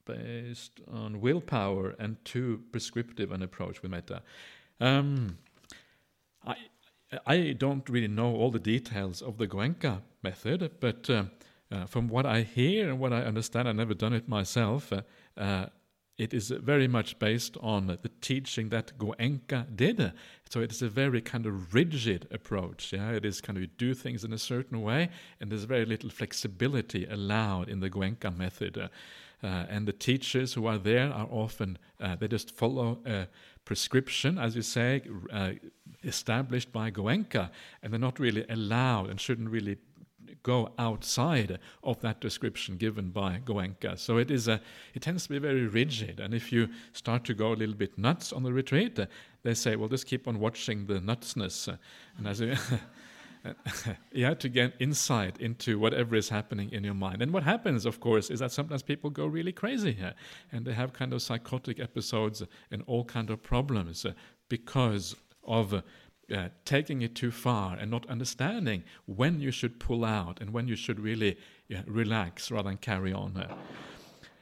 Based 0.08 0.80
on 0.90 1.20
willpower 1.20 1.94
and 1.98 2.16
too 2.24 2.62
prescriptive 2.72 3.30
an 3.30 3.42
approach 3.42 3.82
with 3.82 3.90
metta. 3.90 4.22
Um, 4.80 5.38
I 6.44 6.56
I 7.26 7.54
don't 7.56 7.88
really 7.88 8.08
know 8.08 8.34
all 8.34 8.50
the 8.50 8.58
details 8.58 9.22
of 9.22 9.38
the 9.38 9.46
Goenka 9.46 10.02
method, 10.22 10.70
but 10.80 11.08
uh, 11.08 11.24
uh, 11.70 11.86
from 11.86 12.08
what 12.08 12.26
I 12.26 12.42
hear 12.42 12.90
and 12.90 12.98
what 12.98 13.12
I 13.12 13.22
understand, 13.22 13.68
I've 13.68 13.76
never 13.76 13.94
done 13.94 14.12
it 14.12 14.28
myself. 14.28 14.92
Uh, 14.92 15.02
uh 15.36 15.66
it 16.18 16.34
is 16.34 16.50
very 16.50 16.88
much 16.88 17.18
based 17.20 17.56
on 17.60 17.86
the 17.86 18.10
teaching 18.20 18.70
that 18.70 18.98
Goenka 18.98 19.64
did. 19.76 20.12
So 20.50 20.60
it 20.60 20.72
is 20.72 20.82
a 20.82 20.88
very 20.88 21.20
kind 21.20 21.46
of 21.46 21.72
rigid 21.72 22.26
approach. 22.32 22.92
Yeah, 22.92 23.12
it 23.12 23.24
is 23.24 23.40
kind 23.40 23.56
of 23.56 23.62
you 23.62 23.68
do 23.68 23.94
things 23.94 24.24
in 24.24 24.32
a 24.32 24.38
certain 24.38 24.82
way, 24.82 25.10
and 25.40 25.48
there's 25.48 25.62
very 25.62 25.84
little 25.84 26.10
flexibility 26.10 27.06
allowed 27.06 27.68
in 27.68 27.78
the 27.78 27.88
Goenka 27.88 28.36
method. 28.36 28.90
Uh, 29.42 29.64
and 29.68 29.86
the 29.86 29.92
teachers 29.92 30.54
who 30.54 30.66
are 30.66 30.78
there 30.78 31.12
are 31.12 31.28
often, 31.30 31.78
uh, 32.00 32.16
they 32.16 32.28
just 32.28 32.56
follow 32.56 32.98
a 33.06 33.28
prescription, 33.64 34.38
as 34.38 34.56
you 34.56 34.62
say, 34.62 35.02
uh, 35.32 35.52
established 36.02 36.72
by 36.72 36.90
Goenka, 36.90 37.50
and 37.82 37.92
they're 37.92 38.00
not 38.00 38.18
really 38.18 38.44
allowed 38.48 39.10
and 39.10 39.20
shouldn't 39.20 39.50
really 39.50 39.76
go 40.42 40.72
outside 40.78 41.58
of 41.82 42.00
that 42.00 42.20
description 42.20 42.76
given 42.76 43.10
by 43.10 43.40
Goenka. 43.44 43.98
So 43.98 44.18
it 44.18 44.30
is 44.30 44.48
a, 44.48 44.60
it 44.94 45.02
tends 45.02 45.24
to 45.24 45.30
be 45.30 45.38
very 45.38 45.66
rigid. 45.66 46.20
And 46.20 46.34
if 46.34 46.52
you 46.52 46.68
start 46.92 47.24
to 47.24 47.34
go 47.34 47.52
a 47.52 47.56
little 47.56 47.74
bit 47.74 47.98
nuts 47.98 48.32
on 48.32 48.42
the 48.42 48.52
retreat, 48.52 48.98
uh, 48.98 49.06
they 49.42 49.54
say, 49.54 49.76
well, 49.76 49.88
just 49.88 50.06
keep 50.06 50.28
on 50.28 50.38
watching 50.38 50.86
the 50.86 51.00
nutsness. 51.00 51.72
Uh, 51.72 51.76
and 52.16 52.26
as 52.26 52.40
you, 52.40 52.54
you 54.12 54.24
have 54.24 54.38
to 54.40 54.48
get 54.48 54.74
insight 54.78 55.40
into 55.40 55.78
whatever 55.78 56.16
is 56.16 56.28
happening 56.28 56.70
in 56.72 56.84
your 56.84 56.94
mind. 56.94 57.22
And 57.22 57.32
what 57.32 57.42
happens, 57.42 57.86
of 57.86 58.00
course, 58.00 58.30
is 58.30 58.40
that 58.40 58.52
sometimes 58.52 58.82
people 58.82 59.10
go 59.10 59.26
really 59.26 59.52
crazy 59.52 59.92
here, 59.92 60.14
and 60.52 60.64
they 60.64 60.72
have 60.72 60.92
kind 60.92 61.12
of 61.12 61.22
psychotic 61.22 61.80
episodes 61.80 62.42
and 62.70 62.82
all 62.86 63.04
kind 63.04 63.30
of 63.30 63.42
problems 63.42 64.06
because 64.48 65.16
of 65.44 65.82
uh, 66.34 66.48
taking 66.64 67.02
it 67.02 67.14
too 67.14 67.30
far 67.30 67.76
and 67.76 67.90
not 67.90 68.08
understanding 68.10 68.84
when 69.06 69.40
you 69.40 69.50
should 69.50 69.80
pull 69.80 70.04
out 70.04 70.40
and 70.40 70.52
when 70.52 70.68
you 70.68 70.76
should 70.76 71.00
really 71.00 71.38
yeah, 71.68 71.82
relax 71.86 72.50
rather 72.50 72.68
than 72.68 72.78
carry 72.78 73.12
on. 73.12 73.46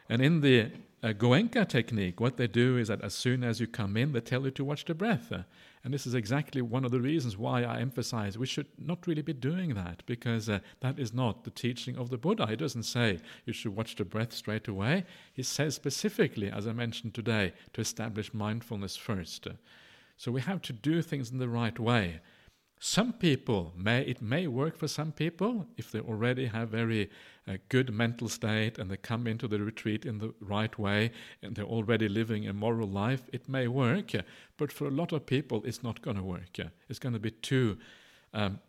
And 0.09 0.23
in 0.23 0.41
the 0.41 0.71
uh, 1.03 1.09
Goenka 1.09 1.69
technique, 1.69 2.21
what 2.21 2.37
they 2.37 2.47
do 2.47 2.77
is 2.77 2.89
that 2.89 3.03
as 3.03 3.15
soon 3.15 3.45
as 3.45 3.61
you 3.61 3.67
come 3.67 3.97
in, 3.97 4.13
they 4.13 4.21
tell 4.21 4.45
you 4.45 4.51
to 4.53 4.65
watch 4.65 4.85
the 4.85 4.95
breath. 4.95 5.31
Uh, 5.31 5.43
and 5.87 5.95
this 5.95 6.05
is 6.05 6.15
exactly 6.15 6.61
one 6.63 6.85
of 6.85 6.91
the 6.91 7.01
reasons 7.01 7.37
why 7.37 7.63
I 7.63 7.79
emphasize 7.79 8.37
we 8.37 8.45
should 8.45 8.67
not 8.77 9.07
really 9.07 9.23
be 9.23 9.33
doing 9.33 9.75
that, 9.75 10.03
because 10.05 10.49
uh, 10.49 10.59
that 10.81 10.99
is 10.99 11.15
not 11.15 11.45
the 11.45 11.51
teaching 11.51 11.97
of 11.97 12.11
the 12.11 12.19
Buddha. 12.19 12.49
He 12.49 12.57
doesn't 12.57 12.83
say 12.83 13.21
you 13.45 13.53
should 13.53 13.77
watch 13.77 13.95
the 13.95 14.05
breath 14.05 14.33
straight 14.33 14.67
away. 14.67 15.05
He 15.33 15.45
says 15.45 15.77
specifically, 15.77 16.51
as 16.51 16.67
I 16.67 16.73
mentioned 16.73 17.15
today, 17.15 17.53
to 17.75 17.81
establish 17.81 18.35
mindfulness 18.35 18.97
first. 18.97 19.47
So 20.17 20.33
we 20.33 20.41
have 20.41 20.61
to 20.63 20.73
do 20.73 21.03
things 21.03 21.31
in 21.31 21.39
the 21.39 21.49
right 21.49 21.79
way. 21.79 22.19
Some 22.79 23.15
people 23.15 23.73
may 23.75 24.03
it 24.03 24.21
may 24.21 24.47
work 24.47 24.77
for 24.77 24.87
some 24.87 25.11
people 25.11 25.67
if 25.79 25.91
they 25.91 26.01
already 26.01 26.47
have 26.47 26.69
very 26.69 27.11
uh, 27.49 27.57
good 27.71 27.93
mental 27.93 28.29
state 28.29 28.79
and 28.79 28.91
they 28.91 28.99
come 28.99 29.27
into 29.27 29.49
the 29.49 29.61
retreat 29.61 30.05
in 30.05 30.19
the 30.19 30.35
right 30.41 30.79
way 30.79 31.11
and 31.43 31.57
they're 31.57 31.65
already 31.65 32.09
living 32.09 32.47
a 32.47 32.53
moral 32.53 32.89
life. 32.89 33.23
It 33.33 33.49
may 33.49 33.67
work, 33.67 34.13
but 34.59 34.73
for 34.73 34.87
a 34.87 34.91
lot 34.91 35.13
of 35.13 35.25
people, 35.25 35.63
it's 35.65 35.83
not 35.83 36.03
going 36.03 36.17
to 36.19 36.23
work. 36.23 36.59
It's 36.89 36.99
going 36.99 37.15
to 37.15 37.19
be 37.19 37.31
too 37.31 37.79
um, 38.35 38.61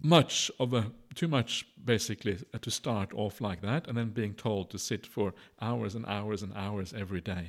much 0.00 0.50
of 0.60 0.72
a 0.72 0.92
too 1.14 1.28
much 1.28 1.66
basically 1.84 2.38
uh, 2.54 2.58
to 2.58 2.70
start 2.70 3.12
off 3.14 3.40
like 3.40 3.60
that 3.60 3.88
and 3.88 3.96
then 3.96 4.10
being 4.10 4.34
told 4.34 4.70
to 4.70 4.78
sit 4.78 5.04
for 5.04 5.34
hours 5.60 5.94
and 5.96 6.06
hours 6.06 6.42
and 6.42 6.52
hours 6.56 6.94
every 6.96 7.20
day. 7.20 7.48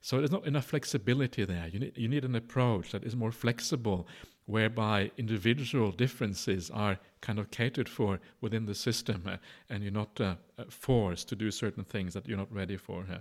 So 0.00 0.18
there's 0.18 0.30
not 0.30 0.46
enough 0.46 0.66
flexibility 0.66 1.44
there. 1.44 1.68
You 1.72 1.80
need, 1.80 1.98
you 1.98 2.08
need 2.08 2.24
an 2.24 2.36
approach 2.36 2.92
that 2.92 3.02
is 3.02 3.16
more 3.16 3.32
flexible 3.32 4.06
whereby 4.46 5.10
individual 5.18 5.90
differences 5.90 6.70
are 6.70 6.98
kind 7.20 7.38
of 7.38 7.50
catered 7.50 7.88
for 7.88 8.20
within 8.40 8.64
the 8.66 8.74
system, 8.74 9.22
uh, 9.26 9.36
and 9.68 9.82
you're 9.82 9.92
not 9.92 10.20
uh, 10.20 10.36
uh, 10.58 10.64
forced 10.68 11.28
to 11.28 11.36
do 11.36 11.50
certain 11.50 11.84
things 11.84 12.14
that 12.14 12.26
you're 12.26 12.38
not 12.38 12.52
ready 12.52 12.76
for. 12.76 13.04
Uh. 13.12 13.18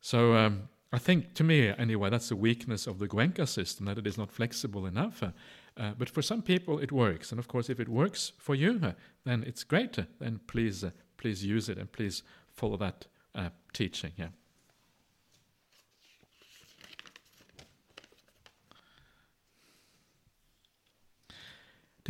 So 0.00 0.34
um, 0.34 0.68
I 0.92 0.98
think, 0.98 1.34
to 1.34 1.44
me 1.44 1.68
anyway, 1.78 2.10
that's 2.10 2.28
the 2.28 2.36
weakness 2.36 2.86
of 2.86 2.98
the 2.98 3.08
Goenka 3.08 3.48
system 3.48 3.86
that 3.86 3.98
it 3.98 4.06
is 4.06 4.18
not 4.18 4.30
flexible 4.30 4.86
enough. 4.86 5.22
Uh, 5.22 5.30
uh, 5.76 5.92
but 5.96 6.10
for 6.10 6.20
some 6.20 6.42
people, 6.42 6.78
it 6.78 6.92
works, 6.92 7.30
and 7.30 7.38
of 7.38 7.48
course, 7.48 7.70
if 7.70 7.80
it 7.80 7.88
works 7.88 8.32
for 8.38 8.54
you, 8.54 8.94
then 9.24 9.42
it's 9.46 9.64
great. 9.64 9.98
then 10.18 10.40
please, 10.46 10.84
please 11.16 11.44
use 11.44 11.68
it 11.70 11.78
and 11.78 11.90
please 11.90 12.22
follow 12.52 12.76
that 12.76 13.06
teaching. 13.72 14.12
Yeah. 14.16 14.28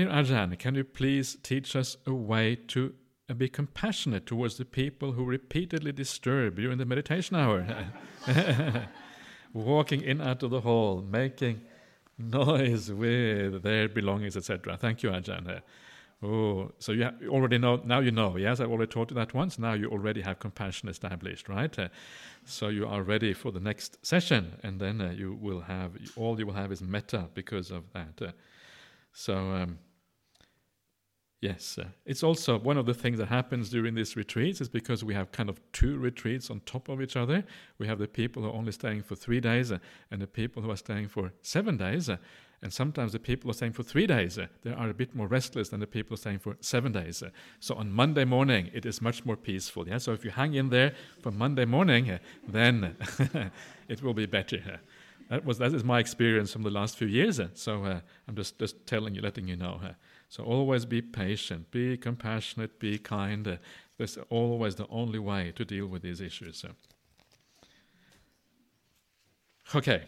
Dear 0.01 0.09
Ajahn, 0.09 0.59
can 0.59 0.77
you 0.77 0.85
please 0.85 1.37
teach 1.43 1.77
us 1.77 1.99
a 2.07 2.15
way 2.15 2.57
to 2.69 2.95
uh, 3.29 3.35
be 3.35 3.51
compassionate 3.51 4.25
towards 4.25 4.57
the 4.57 4.65
people 4.65 5.13
who 5.13 5.27
repeatedly 5.27 5.93
disturb 5.93 6.59
you 6.59 6.71
in 6.71 6.79
the 6.79 6.87
meditation 6.87 7.37
hour? 7.37 7.67
Walking 9.53 10.01
in 10.01 10.23
out 10.23 10.43
of 10.43 10.53
the 10.53 10.63
hall, 10.63 11.03
making 11.03 11.61
noise 12.17 12.91
with 12.91 13.63
their 13.63 13.91
belongings, 13.91 14.39
etc. 14.39 14.79
Thank 14.79 15.03
you, 15.03 15.11
Ajahn. 15.11 15.61
Oh, 16.23 16.73
so 16.79 16.93
you 16.93 17.11
already 17.29 17.59
know, 17.59 17.83
now 17.85 18.01
you 18.01 18.11
know, 18.11 18.39
yes? 18.39 18.59
I 18.59 18.65
already 18.65 18.91
taught 18.91 19.11
you 19.11 19.17
that 19.17 19.35
once. 19.35 19.59
Now 19.59 19.75
you 19.75 19.91
already 19.91 20.23
have 20.23 20.39
compassion 20.39 20.89
established, 20.89 21.47
right? 21.51 21.79
Uh, 21.79 21.89
so 22.47 22.69
you 22.69 22.87
are 22.87 23.03
ready 23.03 23.35
for 23.35 23.53
the 23.53 23.61
next 23.61 23.99
session, 24.03 24.57
and 24.63 24.81
then 24.81 25.03
uh, 25.03 25.11
you 25.11 25.37
will 25.39 25.61
have, 25.61 25.93
all 26.17 26.39
you 26.39 26.47
will 26.47 26.55
have 26.55 26.73
is 26.73 26.81
metta 26.81 27.29
because 27.35 27.71
of 27.71 27.83
that. 27.93 28.29
Uh, 28.29 28.33
so, 29.13 29.37
um, 29.37 29.79
yes, 31.40 31.79
uh, 31.79 31.88
it's 32.05 32.22
also 32.22 32.59
one 32.59 32.76
of 32.76 32.87
the 32.87 32.94
things 32.94 33.18
that 33.18 33.29
happens 33.29 33.70
during 33.70 33.94
these 33.94 34.16
retreats 34.16 34.61
is 34.61 34.68
because 34.68 35.03
we 35.03 35.14
have 35.14 35.33
kind 35.33 35.48
of 35.48 35.61
two 35.72 35.96
retreats 35.98 36.50
on 36.50 36.61
top 36.61 36.88
of 36.88 37.00
each 37.00 37.16
other. 37.16 37.44
We 37.79 37.87
have 37.87 37.98
the 37.98 38.09
people 38.09 38.42
who 38.42 38.48
are 38.48 38.55
only 38.55 38.72
staying 38.72 39.03
for 39.03 39.16
three 39.16 39.40
days 39.40 39.72
uh, 39.72 39.79
and 40.11 40.20
the 40.20 40.26
people 40.26 40.62
who 40.62 40.70
are 40.70 40.76
staying 40.76 41.09
for 41.09 41.33
seven 41.42 41.76
days. 41.76 42.09
Uh, 42.09 42.18
and 42.62 42.70
sometimes 42.70 43.12
the 43.12 43.18
people 43.18 43.48
who 43.48 43.53
are 43.53 43.55
staying 43.55 43.72
for 43.72 43.83
three 43.83 44.07
days, 44.07 44.38
uh, 44.38 44.46
they 44.62 44.72
are 44.72 44.90
a 44.90 44.94
bit 44.94 45.14
more 45.14 45.26
restless 45.26 45.70
than 45.70 45.81
the 45.81 45.87
people 45.87 46.11
who 46.11 46.14
are 46.14 46.18
staying 46.18 46.40
for 46.40 46.57
seven 46.61 46.92
days. 46.92 47.22
Uh. 47.22 47.31
so 47.59 47.74
on 47.74 47.90
Monday 47.90 48.26
morning, 48.26 48.70
it 48.74 48.85
is 48.85 49.00
much 49.00 49.24
more 49.24 49.37
peaceful. 49.37 49.88
Yeah? 49.88 49.96
So 49.96 50.12
if 50.12 50.26
you 50.26 50.31
hang 50.31 50.53
in 50.55 50.68
there 50.68 50.92
for 51.22 51.31
Monday 51.31 51.64
morning, 51.64 52.11
uh, 52.11 52.18
then 52.46 52.96
it 53.88 54.03
will 54.03 54.14
be 54.14 54.26
better. 54.26 54.81
That 55.31 55.44
was 55.44 55.59
that 55.59 55.72
is 55.72 55.85
my 55.85 56.00
experience 56.00 56.53
from 56.53 56.64
the 56.64 56.70
last 56.70 56.96
few 56.96 57.07
years. 57.07 57.40
So 57.55 57.85
I'm 58.26 58.35
just 58.35 58.59
just 58.59 58.85
telling 58.85 59.14
you, 59.14 59.22
letting 59.22 59.46
you 59.46 59.57
know. 59.57 59.81
So 60.31 60.45
always 60.45 60.85
be 60.85 61.03
patient, 61.03 61.73
be 61.73 61.97
compassionate, 61.97 62.79
be 62.79 62.99
kind. 62.99 63.59
That's 63.99 64.16
always 64.31 64.77
the 64.77 64.87
only 64.88 65.19
way 65.19 65.53
to 65.57 65.64
deal 65.64 65.88
with 65.88 66.03
these 66.03 66.21
issues. 66.21 66.64
Okay. 69.75 70.05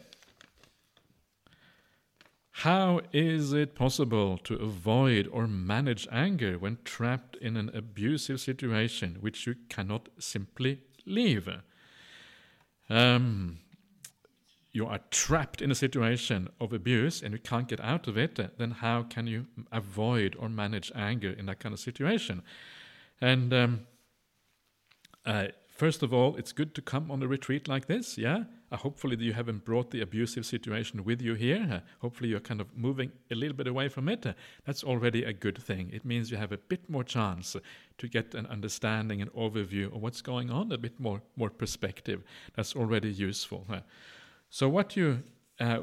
How 2.52 3.00
is 3.12 3.52
it 3.52 3.74
possible 3.74 4.38
to 4.44 4.54
avoid 4.54 5.26
or 5.26 5.48
manage 5.48 6.06
anger 6.12 6.56
when 6.56 6.78
trapped 6.84 7.34
in 7.36 7.56
an 7.56 7.72
abusive 7.74 8.40
situation 8.40 9.16
which 9.20 9.44
you 9.48 9.56
cannot 9.68 10.08
simply 10.20 10.82
leave? 11.04 11.48
Um, 12.88 13.58
you 14.72 14.86
are 14.86 15.00
trapped 15.10 15.60
in 15.60 15.70
a 15.70 15.74
situation 15.74 16.48
of 16.60 16.72
abuse 16.72 17.22
and 17.22 17.32
you 17.34 17.38
can't 17.38 17.68
get 17.68 17.80
out 17.80 18.08
of 18.08 18.16
it, 18.16 18.40
then 18.58 18.70
how 18.70 19.02
can 19.02 19.26
you 19.26 19.46
avoid 19.70 20.34
or 20.38 20.48
manage 20.48 20.90
anger 20.94 21.30
in 21.30 21.46
that 21.46 21.60
kind 21.60 21.74
of 21.74 21.80
situation? 21.80 22.42
And 23.20 23.52
um, 23.52 23.80
uh, 25.26 25.48
first 25.68 26.02
of 26.02 26.14
all, 26.14 26.36
it's 26.36 26.52
good 26.52 26.74
to 26.74 26.82
come 26.82 27.10
on 27.10 27.22
a 27.22 27.28
retreat 27.28 27.68
like 27.68 27.86
this, 27.86 28.16
yeah? 28.16 28.44
Uh, 28.70 28.76
hopefully, 28.78 29.16
you 29.16 29.34
haven't 29.34 29.66
brought 29.66 29.90
the 29.90 30.00
abusive 30.00 30.46
situation 30.46 31.04
with 31.04 31.20
you 31.20 31.34
here. 31.34 31.68
Uh, 31.70 31.80
hopefully, 32.00 32.30
you're 32.30 32.40
kind 32.40 32.60
of 32.60 32.66
moving 32.74 33.12
a 33.30 33.34
little 33.34 33.54
bit 33.54 33.66
away 33.66 33.86
from 33.86 34.08
it. 34.08 34.24
Uh, 34.24 34.32
that's 34.64 34.82
already 34.82 35.24
a 35.24 35.32
good 35.32 35.62
thing. 35.62 35.90
It 35.92 36.06
means 36.06 36.30
you 36.30 36.38
have 36.38 36.52
a 36.52 36.56
bit 36.56 36.88
more 36.88 37.04
chance 37.04 37.54
to 37.98 38.08
get 38.08 38.34
an 38.34 38.46
understanding 38.46 39.20
an 39.20 39.28
overview 39.36 39.94
of 39.94 40.00
what's 40.00 40.22
going 40.22 40.50
on, 40.50 40.72
a 40.72 40.78
bit 40.78 40.98
more, 40.98 41.20
more 41.36 41.50
perspective. 41.50 42.22
That's 42.56 42.74
already 42.74 43.10
useful. 43.10 43.66
Uh. 44.52 44.56
So 44.56 44.68
what 44.68 44.96
you 44.96 45.22
uh, 45.60 45.80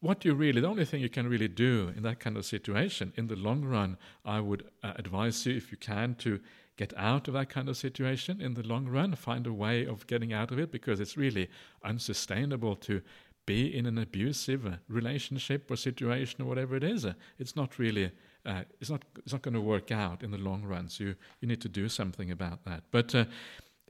what 0.00 0.24
you 0.24 0.34
really 0.34 0.60
the 0.60 0.68
only 0.68 0.84
thing 0.84 1.00
you 1.00 1.08
can 1.08 1.28
really 1.28 1.48
do 1.48 1.92
in 1.96 2.02
that 2.02 2.20
kind 2.20 2.36
of 2.36 2.44
situation 2.44 3.12
in 3.16 3.26
the 3.26 3.36
long 3.36 3.64
run, 3.64 3.96
I 4.24 4.40
would 4.40 4.64
uh, 4.82 4.92
advise 4.96 5.46
you 5.46 5.56
if 5.56 5.72
you 5.72 5.78
can 5.78 6.14
to 6.16 6.40
get 6.76 6.92
out 6.96 7.28
of 7.28 7.34
that 7.34 7.48
kind 7.48 7.68
of 7.68 7.76
situation 7.76 8.40
in 8.40 8.54
the 8.54 8.62
long 8.62 8.88
run, 8.88 9.14
find 9.14 9.46
a 9.46 9.52
way 9.52 9.86
of 9.86 10.06
getting 10.06 10.32
out 10.32 10.50
of 10.50 10.58
it 10.58 10.72
because 10.72 11.00
it's 11.00 11.16
really 11.16 11.48
unsustainable 11.84 12.76
to 12.76 13.00
be 13.46 13.76
in 13.76 13.86
an 13.86 13.98
abusive 13.98 14.66
uh, 14.66 14.76
relationship 14.88 15.70
or 15.70 15.76
situation 15.76 16.42
or 16.42 16.46
whatever 16.46 16.76
it 16.76 16.84
is. 16.84 17.04
Uh, 17.04 17.12
it's 17.38 17.56
not 17.56 17.78
really 17.78 18.10
uh, 18.46 18.62
it's 18.80 18.90
not 18.90 19.04
it's 19.18 19.32
not 19.32 19.42
going 19.42 19.54
to 19.54 19.60
work 19.60 19.90
out 19.90 20.22
in 20.22 20.30
the 20.30 20.38
long 20.38 20.64
run. 20.64 20.88
So 20.88 21.04
you, 21.04 21.14
you 21.40 21.48
need 21.48 21.60
to 21.62 21.68
do 21.68 21.88
something 21.88 22.30
about 22.30 22.64
that. 22.64 22.84
But 22.90 23.14
uh, 23.14 23.24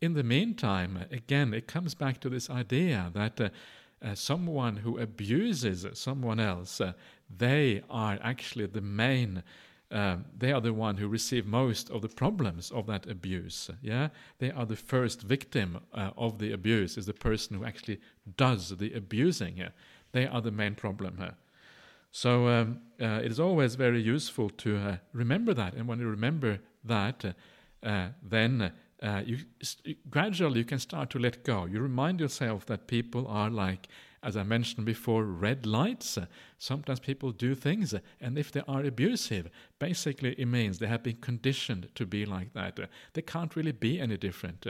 in 0.03 0.15
the 0.15 0.23
meantime, 0.23 1.07
again, 1.11 1.55
it 1.55 1.67
comes 1.67 1.95
back 1.95 2.21
to 2.21 2.29
this 2.29 2.51
idea 2.51 3.11
that 3.15 3.41
uh, 3.41 3.49
uh, 4.05 4.15
someone 4.15 4.77
who 4.77 4.99
abuses 4.99 5.87
someone 5.95 6.39
else, 6.39 6.81
uh, 6.81 6.93
they 7.35 7.83
are 7.89 8.19
actually 8.23 8.67
the 8.67 8.81
main. 8.81 9.43
Uh, 9.91 10.17
they 10.37 10.53
are 10.53 10.61
the 10.61 10.73
one 10.73 10.97
who 10.97 11.09
receive 11.09 11.47
most 11.47 11.91
of 11.91 12.03
the 12.03 12.09
problems 12.09 12.71
of 12.73 12.87
that 12.87 13.09
abuse. 13.09 13.71
Yeah, 13.81 14.09
they 14.39 14.51
are 14.51 14.67
the 14.67 14.77
first 14.77 15.23
victim 15.23 15.81
uh, 15.95 16.11
of 16.17 16.39
the 16.39 16.53
abuse. 16.53 16.99
Is 16.99 17.07
the 17.07 17.15
person 17.15 17.57
who 17.57 17.65
actually 17.65 18.01
does 18.37 18.71
the 18.71 18.93
abusing. 18.93 19.63
They 20.13 20.27
are 20.27 20.41
the 20.41 20.51
main 20.51 20.75
problem. 20.75 21.23
So 22.13 22.49
um, 22.49 22.81
uh, 23.01 23.21
it 23.25 23.31
is 23.31 23.41
always 23.41 23.75
very 23.75 24.01
useful 24.01 24.51
to 24.51 24.77
uh, 24.77 24.97
remember 25.13 25.55
that, 25.55 25.75
and 25.75 25.89
when 25.89 25.99
you 25.99 26.09
remember 26.09 26.61
that, 26.85 27.35
then 27.83 28.73
uh, 29.05 29.23
you, 29.25 29.39
gradually 30.09 30.61
you 30.61 30.65
can 30.65 30.79
start 30.79 31.11
to 31.11 31.19
let 31.19 31.45
go. 31.45 31.67
You 31.67 31.81
remind 31.81 32.21
yourself 32.21 32.65
that 32.67 32.87
people 32.87 33.27
are 33.29 33.51
like, 33.51 33.89
as 34.23 34.35
I 34.35 34.43
mentioned 34.43 34.87
before, 34.87 35.25
red 35.25 35.67
lights. 35.67 36.19
Sometimes 36.59 37.01
people 37.01 37.31
do 37.31 37.55
things, 37.55 37.95
and 38.19 38.39
if 38.39 38.51
they 38.51 38.63
are 38.67 38.83
abusive, 38.83 39.51
basically 39.79 40.33
it 40.39 40.47
means 40.47 40.79
they 40.79 40.87
have 40.87 41.03
been 41.03 41.17
conditioned 41.17 41.91
to 41.95 42.07
be 42.07 42.25
like 42.25 42.55
that. 42.55 42.79
They 43.13 43.21
can't 43.21 43.55
really 43.55 43.73
be 43.73 44.01
any 44.01 44.17
different. 44.17 44.67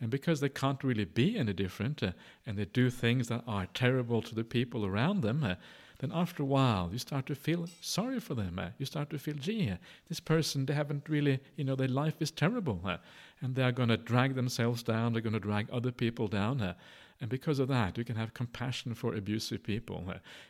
And 0.00 0.10
because 0.10 0.40
they 0.40 0.48
can't 0.48 0.82
really 0.82 1.04
be 1.04 1.38
any 1.38 1.52
different, 1.52 2.02
and 2.02 2.58
they 2.58 2.64
do 2.64 2.90
things 2.90 3.28
that 3.28 3.44
are 3.46 3.66
terrible 3.66 4.20
to 4.22 4.34
the 4.34 4.42
people 4.42 4.84
around 4.84 5.20
them, 5.20 5.56
then 5.98 6.10
after 6.12 6.42
a 6.42 6.46
while 6.46 6.90
you 6.92 6.98
start 6.98 7.26
to 7.26 7.34
feel 7.34 7.66
sorry 7.80 8.20
for 8.20 8.34
them. 8.34 8.58
Uh, 8.58 8.68
you 8.78 8.86
start 8.86 9.10
to 9.10 9.18
feel, 9.18 9.34
gee, 9.34 9.70
uh, 9.70 9.76
this 10.08 10.20
person, 10.20 10.66
they 10.66 10.74
haven't 10.74 11.08
really, 11.08 11.40
you 11.56 11.64
know, 11.64 11.76
their 11.76 11.88
life 11.88 12.20
is 12.20 12.30
terrible. 12.30 12.80
Uh, 12.84 12.98
and 13.40 13.54
they 13.54 13.62
are 13.62 13.72
going 13.72 13.88
to 13.88 13.96
drag 13.96 14.34
themselves 14.34 14.82
down, 14.82 15.12
they're 15.12 15.22
going 15.22 15.32
to 15.32 15.40
drag 15.40 15.68
other 15.70 15.92
people 15.92 16.28
down. 16.28 16.74
And 17.20 17.30
because 17.30 17.58
of 17.58 17.68
that, 17.68 17.96
you 17.96 18.04
can 18.04 18.16
have 18.16 18.34
compassion 18.34 18.94
for 18.94 19.14
abusive 19.14 19.62
people. 19.62 20.04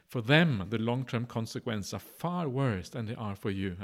For 0.09 0.21
them, 0.21 0.67
the 0.69 0.79
long 0.79 1.05
term 1.05 1.27
consequences 1.27 1.95
are 1.95 2.01
far 2.01 2.49
worse 2.49 2.89
than 2.89 3.07
they 3.07 3.15
are 3.15 3.37
for 3.37 3.51
you. 3.51 3.77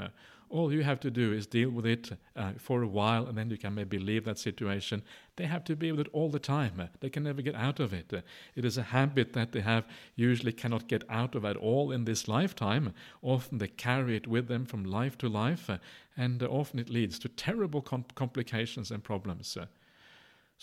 All 0.53 0.71
you 0.71 0.83
have 0.83 0.99
to 0.99 1.09
do 1.09 1.33
is 1.33 1.47
deal 1.47 1.71
with 1.71 1.87
it 1.87 2.11
uh, 2.35 2.51
for 2.59 2.83
a 2.83 2.87
while, 2.87 3.25
and 3.25 3.35
then 3.35 3.49
you 3.49 3.57
can 3.57 3.73
maybe 3.73 3.97
leave 3.97 4.23
that 4.25 4.37
situation. 4.37 5.01
They 5.35 5.47
have 5.47 5.63
to 5.63 5.75
be 5.75 5.91
with 5.91 6.01
it 6.01 6.13
all 6.13 6.29
the 6.29 6.37
time. 6.37 6.89
They 6.99 7.09
can 7.09 7.23
never 7.23 7.41
get 7.41 7.55
out 7.55 7.79
of 7.79 7.91
it. 7.91 8.13
It 8.55 8.63
is 8.63 8.77
a 8.77 8.83
habit 8.83 9.33
that 9.33 9.51
they 9.51 9.61
have 9.61 9.87
usually 10.15 10.51
cannot 10.51 10.87
get 10.87 11.05
out 11.09 11.33
of 11.33 11.43
at 11.43 11.57
all 11.57 11.91
in 11.91 12.05
this 12.05 12.27
lifetime. 12.27 12.93
Often 13.23 13.57
they 13.57 13.67
carry 13.67 14.15
it 14.15 14.27
with 14.27 14.47
them 14.47 14.67
from 14.67 14.85
life 14.85 15.17
to 15.17 15.27
life, 15.27 15.71
and 16.15 16.43
often 16.43 16.77
it 16.77 16.91
leads 16.91 17.17
to 17.19 17.29
terrible 17.29 17.81
com- 17.81 18.05
complications 18.13 18.91
and 18.91 19.03
problems. 19.03 19.57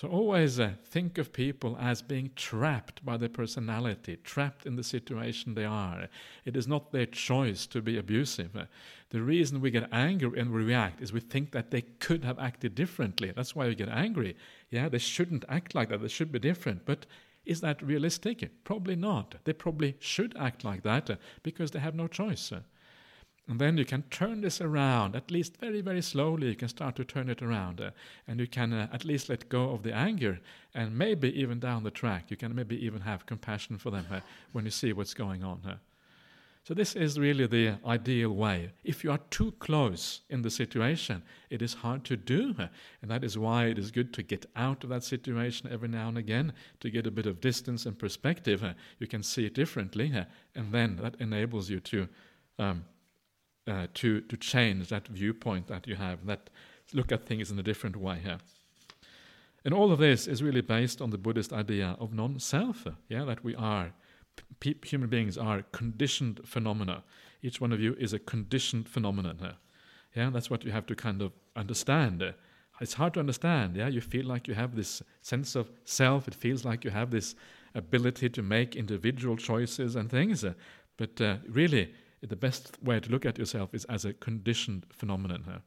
So 0.00 0.08
always 0.08 0.58
uh, 0.58 0.72
think 0.82 1.18
of 1.18 1.30
people 1.30 1.76
as 1.78 2.00
being 2.00 2.30
trapped 2.34 3.04
by 3.04 3.18
their 3.18 3.28
personality, 3.28 4.16
trapped 4.16 4.64
in 4.64 4.76
the 4.76 4.82
situation 4.82 5.52
they 5.52 5.66
are. 5.66 6.08
It 6.46 6.56
is 6.56 6.66
not 6.66 6.90
their 6.90 7.04
choice 7.04 7.66
to 7.66 7.82
be 7.82 7.98
abusive. 7.98 8.66
The 9.10 9.20
reason 9.20 9.60
we 9.60 9.70
get 9.70 9.90
angry 9.92 10.40
and 10.40 10.52
we 10.52 10.64
react 10.64 11.02
is 11.02 11.12
we 11.12 11.20
think 11.20 11.52
that 11.52 11.70
they 11.70 11.82
could 11.82 12.24
have 12.24 12.38
acted 12.38 12.74
differently. 12.74 13.30
That's 13.36 13.54
why 13.54 13.66
we 13.68 13.74
get 13.74 13.90
angry. 13.90 14.38
Yeah, 14.70 14.88
they 14.88 14.96
shouldn't 14.96 15.44
act 15.50 15.74
like 15.74 15.90
that. 15.90 16.00
They 16.00 16.08
should 16.08 16.32
be 16.32 16.38
different. 16.38 16.86
But 16.86 17.04
is 17.44 17.60
that 17.60 17.82
realistic? 17.82 18.64
Probably 18.64 18.96
not. 18.96 19.34
They 19.44 19.52
probably 19.52 19.96
should 19.98 20.34
act 20.34 20.64
like 20.64 20.82
that 20.82 21.10
uh, 21.10 21.16
because 21.42 21.72
they 21.72 21.78
have 21.78 21.94
no 21.94 22.06
choice. 22.08 22.50
And 23.50 23.60
then 23.60 23.76
you 23.76 23.84
can 23.84 24.02
turn 24.10 24.42
this 24.42 24.60
around, 24.60 25.16
at 25.16 25.28
least 25.28 25.56
very, 25.56 25.80
very 25.80 26.02
slowly. 26.02 26.46
You 26.46 26.54
can 26.54 26.68
start 26.68 26.94
to 26.94 27.04
turn 27.04 27.28
it 27.28 27.42
around. 27.42 27.80
Uh, 27.80 27.90
and 28.28 28.38
you 28.38 28.46
can 28.46 28.72
uh, 28.72 28.86
at 28.92 29.04
least 29.04 29.28
let 29.28 29.48
go 29.48 29.70
of 29.70 29.82
the 29.82 29.92
anger. 29.92 30.38
And 30.72 30.96
maybe 30.96 31.36
even 31.36 31.58
down 31.58 31.82
the 31.82 31.90
track, 31.90 32.26
you 32.30 32.36
can 32.36 32.54
maybe 32.54 32.76
even 32.86 33.00
have 33.00 33.26
compassion 33.26 33.76
for 33.76 33.90
them 33.90 34.06
uh, 34.08 34.20
when 34.52 34.66
you 34.66 34.70
see 34.70 34.92
what's 34.92 35.14
going 35.14 35.42
on. 35.42 35.62
Uh. 35.66 35.74
So, 36.62 36.74
this 36.74 36.94
is 36.94 37.18
really 37.18 37.48
the 37.48 37.74
ideal 37.84 38.30
way. 38.30 38.70
If 38.84 39.02
you 39.02 39.10
are 39.10 39.18
too 39.30 39.50
close 39.58 40.20
in 40.30 40.42
the 40.42 40.50
situation, 40.50 41.20
it 41.48 41.60
is 41.60 41.74
hard 41.74 42.04
to 42.04 42.16
do. 42.16 42.54
Uh, 42.56 42.68
and 43.02 43.10
that 43.10 43.24
is 43.24 43.36
why 43.36 43.64
it 43.64 43.80
is 43.80 43.90
good 43.90 44.14
to 44.14 44.22
get 44.22 44.46
out 44.54 44.84
of 44.84 44.90
that 44.90 45.02
situation 45.02 45.68
every 45.72 45.88
now 45.88 46.06
and 46.06 46.18
again, 46.18 46.52
to 46.78 46.88
get 46.88 47.04
a 47.04 47.10
bit 47.10 47.26
of 47.26 47.40
distance 47.40 47.84
and 47.84 47.98
perspective. 47.98 48.62
Uh, 48.62 48.74
you 49.00 49.08
can 49.08 49.24
see 49.24 49.44
it 49.44 49.54
differently. 49.54 50.12
And 50.54 50.70
then 50.70 51.00
that 51.02 51.16
enables 51.18 51.68
you 51.68 51.80
to. 51.80 52.08
Um, 52.56 52.84
uh, 53.66 53.86
to 53.94 54.20
to 54.22 54.36
change 54.36 54.88
that 54.88 55.08
viewpoint 55.08 55.66
that 55.68 55.86
you 55.86 55.96
have, 55.96 56.26
that 56.26 56.50
look 56.92 57.12
at 57.12 57.26
things 57.26 57.50
in 57.50 57.58
a 57.58 57.62
different 57.62 57.96
way 57.96 58.18
here. 58.22 58.38
And 59.64 59.74
all 59.74 59.92
of 59.92 59.98
this 59.98 60.26
is 60.26 60.42
really 60.42 60.62
based 60.62 61.02
on 61.02 61.10
the 61.10 61.18
Buddhist 61.18 61.52
idea 61.52 61.96
of 62.00 62.14
non-self. 62.14 62.86
Yeah, 63.08 63.24
that 63.24 63.44
we 63.44 63.54
are 63.54 63.92
pe- 64.60 64.74
human 64.84 65.08
beings 65.08 65.36
are 65.36 65.62
conditioned 65.72 66.40
phenomena. 66.44 67.02
Each 67.42 67.60
one 67.60 67.72
of 67.72 67.80
you 67.80 67.94
is 67.98 68.12
a 68.12 68.18
conditioned 68.18 68.88
phenomenon. 68.88 69.38
Here. 69.38 69.56
Yeah, 70.16 70.30
that's 70.30 70.50
what 70.50 70.64
you 70.64 70.72
have 70.72 70.86
to 70.86 70.94
kind 70.94 71.22
of 71.22 71.32
understand. 71.56 72.34
It's 72.80 72.94
hard 72.94 73.14
to 73.14 73.20
understand. 73.20 73.76
Yeah, 73.76 73.88
you 73.88 74.00
feel 74.00 74.24
like 74.24 74.48
you 74.48 74.54
have 74.54 74.74
this 74.74 75.02
sense 75.20 75.54
of 75.54 75.70
self. 75.84 76.26
It 76.26 76.34
feels 76.34 76.64
like 76.64 76.84
you 76.84 76.90
have 76.90 77.10
this 77.10 77.34
ability 77.74 78.30
to 78.30 78.42
make 78.42 78.74
individual 78.74 79.36
choices 79.36 79.96
and 79.96 80.10
things. 80.10 80.44
But 80.96 81.20
uh, 81.20 81.36
really, 81.48 81.92
the 82.22 82.36
best 82.36 82.76
way 82.82 83.00
to 83.00 83.10
look 83.10 83.24
at 83.24 83.38
yourself 83.38 83.74
is 83.74 83.84
as 83.86 84.04
a 84.04 84.12
conditioned 84.12 84.86
phenomenon 84.92 85.44
here. 85.44 85.62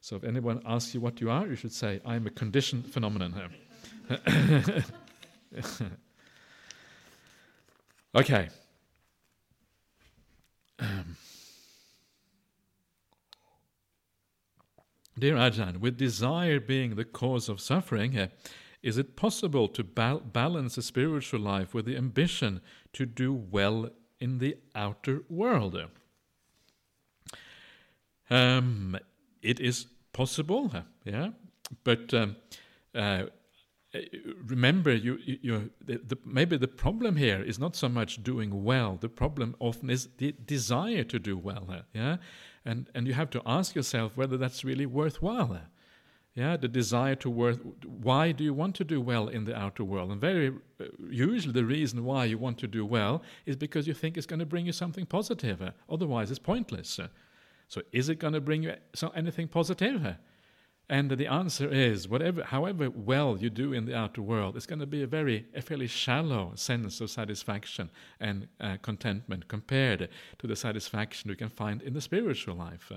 So 0.00 0.16
if 0.16 0.24
anyone 0.24 0.60
asks 0.64 0.94
you 0.94 1.00
what 1.00 1.20
you 1.20 1.30
are, 1.30 1.46
you 1.46 1.54
should 1.54 1.72
say, 1.72 2.00
I'm 2.04 2.26
a 2.26 2.30
conditioned 2.30 2.86
phenomenon 2.92 3.32
here. 3.32 4.84
okay. 8.14 8.48
Um. 10.78 11.16
Dear 15.18 15.36
Ajahn, 15.36 15.76
with 15.76 15.98
desire 15.98 16.58
being 16.58 16.94
the 16.96 17.04
cause 17.04 17.48
of 17.48 17.60
suffering, 17.60 18.18
uh, 18.18 18.28
is 18.82 18.96
it 18.98 19.14
possible 19.14 19.68
to 19.68 19.84
ba- 19.84 20.22
balance 20.24 20.76
a 20.78 20.82
spiritual 20.82 21.40
life 21.40 21.74
with 21.74 21.84
the 21.84 21.96
ambition 21.96 22.60
to 22.94 23.06
do 23.06 23.32
well 23.32 23.90
in 24.22 24.38
the 24.38 24.56
outer 24.74 25.24
world. 25.28 25.76
Um, 28.30 28.96
it 29.42 29.58
is 29.58 29.86
possible, 30.12 30.70
yeah, 31.04 31.30
but 31.82 32.14
um, 32.14 32.36
uh, 32.94 33.24
remember, 34.46 34.94
you, 34.94 35.18
you 35.24 35.70
the, 35.84 36.00
the, 36.06 36.16
maybe 36.24 36.56
the 36.56 36.68
problem 36.68 37.16
here 37.16 37.42
is 37.42 37.58
not 37.58 37.74
so 37.74 37.88
much 37.88 38.22
doing 38.22 38.64
well. 38.64 38.96
The 39.00 39.08
problem 39.08 39.56
often 39.58 39.90
is 39.90 40.08
the 40.18 40.34
desire 40.46 41.04
to 41.04 41.18
do 41.18 41.36
well, 41.36 41.66
yeah, 41.92 42.18
and 42.64 42.88
and 42.94 43.06
you 43.08 43.14
have 43.14 43.30
to 43.30 43.42
ask 43.44 43.74
yourself 43.74 44.16
whether 44.16 44.36
that's 44.36 44.64
really 44.64 44.86
worthwhile. 44.86 45.60
Yeah, 46.34 46.56
the 46.56 46.68
desire 46.68 47.14
to 47.16 47.28
work. 47.28 47.58
Why 47.84 48.32
do 48.32 48.42
you 48.42 48.54
want 48.54 48.74
to 48.76 48.84
do 48.84 49.02
well 49.02 49.28
in 49.28 49.44
the 49.44 49.54
outer 49.54 49.84
world? 49.84 50.10
And 50.10 50.20
very 50.20 50.48
uh, 50.80 50.84
usually, 51.10 51.52
the 51.52 51.64
reason 51.64 52.04
why 52.04 52.24
you 52.24 52.38
want 52.38 52.58
to 52.58 52.66
do 52.66 52.86
well 52.86 53.22
is 53.44 53.54
because 53.54 53.86
you 53.86 53.92
think 53.92 54.16
it's 54.16 54.26
going 54.26 54.40
to 54.40 54.46
bring 54.46 54.64
you 54.64 54.72
something 54.72 55.04
positive. 55.04 55.60
Uh, 55.60 55.72
otherwise, 55.90 56.30
it's 56.30 56.38
pointless. 56.38 56.98
Uh, 56.98 57.08
so, 57.68 57.82
is 57.92 58.08
it 58.08 58.18
going 58.18 58.32
to 58.32 58.40
bring 58.40 58.62
you 58.62 58.76
so 58.94 59.08
anything 59.10 59.46
positive? 59.46 60.06
Uh, 60.06 60.14
and 60.88 61.10
the 61.10 61.26
answer 61.26 61.68
is, 61.68 62.08
whatever, 62.08 62.42
however 62.42 62.88
well 62.90 63.36
you 63.38 63.50
do 63.50 63.74
in 63.74 63.84
the 63.84 63.96
outer 63.96 64.22
world, 64.22 64.56
it's 64.56 64.66
going 64.66 64.80
to 64.80 64.86
be 64.86 65.02
a 65.02 65.06
very, 65.06 65.46
a 65.54 65.62
fairly 65.62 65.86
shallow 65.86 66.52
sense 66.54 67.00
of 67.00 67.10
satisfaction 67.10 67.90
and 68.20 68.48
uh, 68.60 68.78
contentment 68.82 69.48
compared 69.48 70.08
to 70.38 70.46
the 70.46 70.56
satisfaction 70.56 71.30
you 71.30 71.36
can 71.36 71.48
find 71.50 71.82
in 71.82 71.92
the 71.92 72.00
spiritual 72.00 72.56
life. 72.56 72.90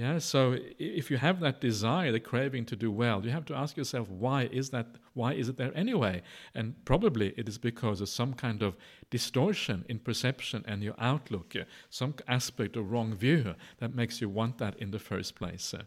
Uh, 0.00 0.04
yeah, 0.04 0.18
so 0.18 0.56
if 0.78 1.10
you 1.10 1.18
have 1.18 1.40
that 1.40 1.60
desire, 1.60 2.12
the 2.12 2.20
craving 2.20 2.64
to 2.66 2.76
do 2.76 2.90
well, 2.90 3.24
you 3.24 3.30
have 3.30 3.44
to 3.46 3.54
ask 3.54 3.76
yourself 3.76 4.08
why 4.08 4.44
is 4.44 4.70
that 4.70 4.86
why 5.14 5.32
is 5.32 5.48
it 5.48 5.56
there 5.56 5.76
anyway? 5.76 6.22
And 6.54 6.74
probably 6.84 7.34
it 7.36 7.48
is 7.48 7.58
because 7.58 8.00
of 8.00 8.08
some 8.08 8.34
kind 8.34 8.62
of 8.62 8.76
distortion 9.10 9.84
in 9.88 9.98
perception 9.98 10.64
and 10.66 10.82
your 10.82 10.94
outlook, 10.98 11.54
uh, 11.56 11.64
some 11.90 12.14
aspect 12.28 12.76
of 12.76 12.90
wrong 12.90 13.14
view 13.14 13.54
that 13.78 13.94
makes 13.94 14.20
you 14.20 14.28
want 14.28 14.58
that 14.58 14.76
in 14.78 14.90
the 14.90 14.98
first 14.98 15.34
place. 15.34 15.74
Uh, 15.74 15.82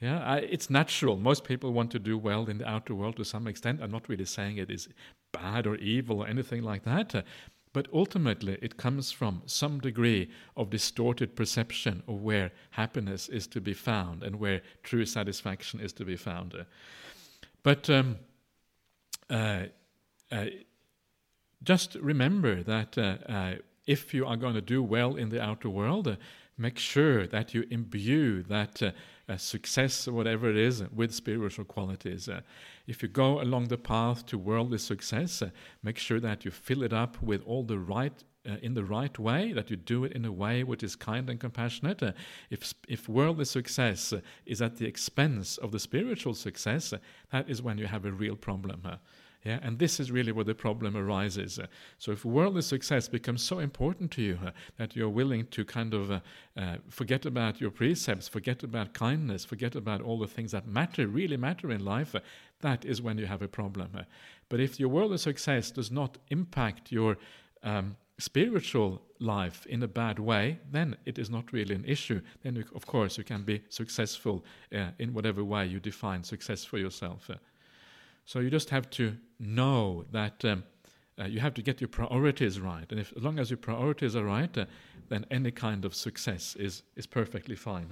yeah, 0.00 0.24
I, 0.24 0.38
it's 0.38 0.70
natural. 0.70 1.16
Most 1.16 1.44
people 1.44 1.72
want 1.72 1.90
to 1.90 1.98
do 1.98 2.16
well 2.16 2.48
in 2.48 2.58
the 2.58 2.68
outer 2.68 2.94
world 2.94 3.16
to 3.16 3.24
some 3.24 3.46
extent. 3.46 3.80
I'm 3.82 3.90
not 3.90 4.08
really 4.08 4.24
saying 4.24 4.56
it 4.56 4.70
is 4.70 4.88
bad 5.32 5.66
or 5.66 5.76
evil 5.76 6.22
or 6.22 6.26
anything 6.26 6.62
like 6.62 6.84
that. 6.84 7.24
Uh, 7.70 7.80
but 7.80 7.88
ultimately, 7.92 8.58
it 8.62 8.76
comes 8.76 9.12
from 9.12 9.42
some 9.46 9.80
degree 9.80 10.28
of 10.56 10.70
distorted 10.70 11.36
perception 11.36 12.02
of 12.06 12.22
where 12.22 12.50
happiness 12.70 13.28
is 13.28 13.46
to 13.46 13.60
be 13.60 13.74
found 13.74 14.22
and 14.22 14.36
where 14.36 14.62
true 14.82 15.06
satisfaction 15.06 15.80
is 15.80 15.92
to 15.92 16.04
be 16.04 16.16
found. 16.16 16.54
But 17.62 17.90
um, 17.90 18.18
uh, 19.28 19.64
uh, 20.32 20.46
just 21.62 21.94
remember 21.96 22.62
that 22.62 22.98
uh, 22.98 23.16
uh 23.28 23.54
if 23.86 24.14
you 24.14 24.26
are 24.26 24.36
going 24.36 24.54
to 24.54 24.60
do 24.60 24.82
well 24.82 25.16
in 25.16 25.30
the 25.30 25.42
outer 25.42 25.68
world, 25.68 26.06
uh, 26.06 26.16
make 26.60 26.78
sure 26.78 27.26
that 27.26 27.54
you 27.54 27.64
imbue 27.70 28.42
that 28.42 28.82
uh, 28.82 29.36
success 29.36 30.06
or 30.06 30.12
whatever 30.12 30.50
it 30.50 30.56
is 30.56 30.84
with 30.94 31.12
spiritual 31.12 31.64
qualities. 31.64 32.28
Uh, 32.28 32.40
if 32.86 33.02
you 33.02 33.08
go 33.08 33.40
along 33.40 33.68
the 33.68 33.78
path 33.78 34.26
to 34.26 34.36
worldly 34.36 34.78
success, 34.78 35.40
uh, 35.40 35.50
make 35.82 35.96
sure 35.96 36.20
that 36.20 36.44
you 36.44 36.50
fill 36.50 36.82
it 36.82 36.92
up 36.92 37.20
with 37.22 37.42
all 37.46 37.64
the 37.64 37.78
right 37.78 38.24
uh, 38.48 38.56
in 38.62 38.74
the 38.74 38.84
right 38.84 39.18
way, 39.18 39.52
that 39.52 39.70
you 39.70 39.76
do 39.76 40.04
it 40.04 40.12
in 40.12 40.24
a 40.24 40.32
way 40.32 40.62
which 40.64 40.82
is 40.82 40.96
kind 40.96 41.28
and 41.28 41.40
compassionate. 41.40 42.02
Uh, 42.02 42.12
if, 42.50 42.74
if 42.88 43.08
worldly 43.08 43.44
success 43.44 44.12
uh, 44.12 44.20
is 44.46 44.62
at 44.62 44.76
the 44.76 44.86
expense 44.86 45.58
of 45.58 45.72
the 45.72 45.78
spiritual 45.78 46.34
success, 46.34 46.92
uh, 46.92 46.98
that 47.32 47.48
is 47.48 47.62
when 47.62 47.78
you 47.78 47.86
have 47.86 48.04
a 48.04 48.12
real 48.12 48.36
problem. 48.36 48.82
Yeah, 49.44 49.58
and 49.62 49.78
this 49.78 49.98
is 49.98 50.12
really 50.12 50.32
where 50.32 50.44
the 50.44 50.54
problem 50.54 50.96
arises. 50.96 51.58
Uh, 51.58 51.66
so, 51.96 52.12
if 52.12 52.26
worldly 52.26 52.60
success 52.60 53.08
becomes 53.08 53.42
so 53.42 53.58
important 53.58 54.10
to 54.12 54.22
you 54.22 54.38
uh, 54.44 54.50
that 54.76 54.94
you're 54.94 55.08
willing 55.08 55.46
to 55.46 55.64
kind 55.64 55.94
of 55.94 56.10
uh, 56.10 56.20
uh, 56.58 56.76
forget 56.90 57.24
about 57.24 57.58
your 57.58 57.70
precepts, 57.70 58.28
forget 58.28 58.62
about 58.62 58.92
kindness, 58.92 59.46
forget 59.46 59.74
about 59.74 60.02
all 60.02 60.18
the 60.18 60.26
things 60.26 60.52
that 60.52 60.66
matter, 60.66 61.06
really 61.06 61.38
matter 61.38 61.70
in 61.70 61.82
life, 61.82 62.14
uh, 62.14 62.20
that 62.60 62.84
is 62.84 63.00
when 63.00 63.16
you 63.16 63.24
have 63.24 63.40
a 63.40 63.48
problem. 63.48 63.88
Uh. 63.96 64.02
but 64.50 64.60
if 64.60 64.78
your 64.78 64.90
worldly 64.90 65.16
success 65.16 65.70
does 65.70 65.90
not 65.90 66.18
impact 66.28 66.92
your 66.92 67.16
um, 67.62 67.96
spiritual 68.18 69.00
life 69.20 69.64
in 69.64 69.82
a 69.82 69.88
bad 69.88 70.18
way, 70.18 70.58
then 70.70 70.94
it 71.06 71.18
is 71.18 71.30
not 71.30 71.50
really 71.50 71.74
an 71.74 71.84
issue. 71.86 72.20
Then, 72.42 72.56
you, 72.56 72.64
of 72.74 72.84
course, 72.84 73.16
you 73.16 73.24
can 73.24 73.42
be 73.42 73.62
successful 73.70 74.44
in 74.98 75.14
whatever 75.14 75.42
way 75.42 75.66
you 75.66 75.80
define 75.80 76.24
success 76.24 76.62
for 76.62 76.76
yourself. 76.76 77.30
So 78.24 78.40
you 78.40 78.50
just 78.50 78.70
have 78.70 78.88
to 78.90 79.16
know 79.38 80.04
that 80.12 80.44
um, 80.44 80.64
uh, 81.20 81.24
you 81.24 81.40
have 81.40 81.54
to 81.54 81.62
get 81.62 81.80
your 81.80 81.88
priorities 81.88 82.60
right. 82.60 82.86
And 82.90 83.00
if, 83.00 83.12
as 83.16 83.22
long 83.22 83.38
as 83.38 83.50
your 83.50 83.58
priorities 83.58 84.16
are 84.16 84.24
right, 84.24 84.56
uh, 84.56 84.66
then 85.08 85.26
any 85.30 85.50
kind 85.50 85.84
of 85.84 85.94
success 85.94 86.56
is, 86.56 86.82
is 86.96 87.06
perfectly 87.06 87.56
fine. 87.56 87.88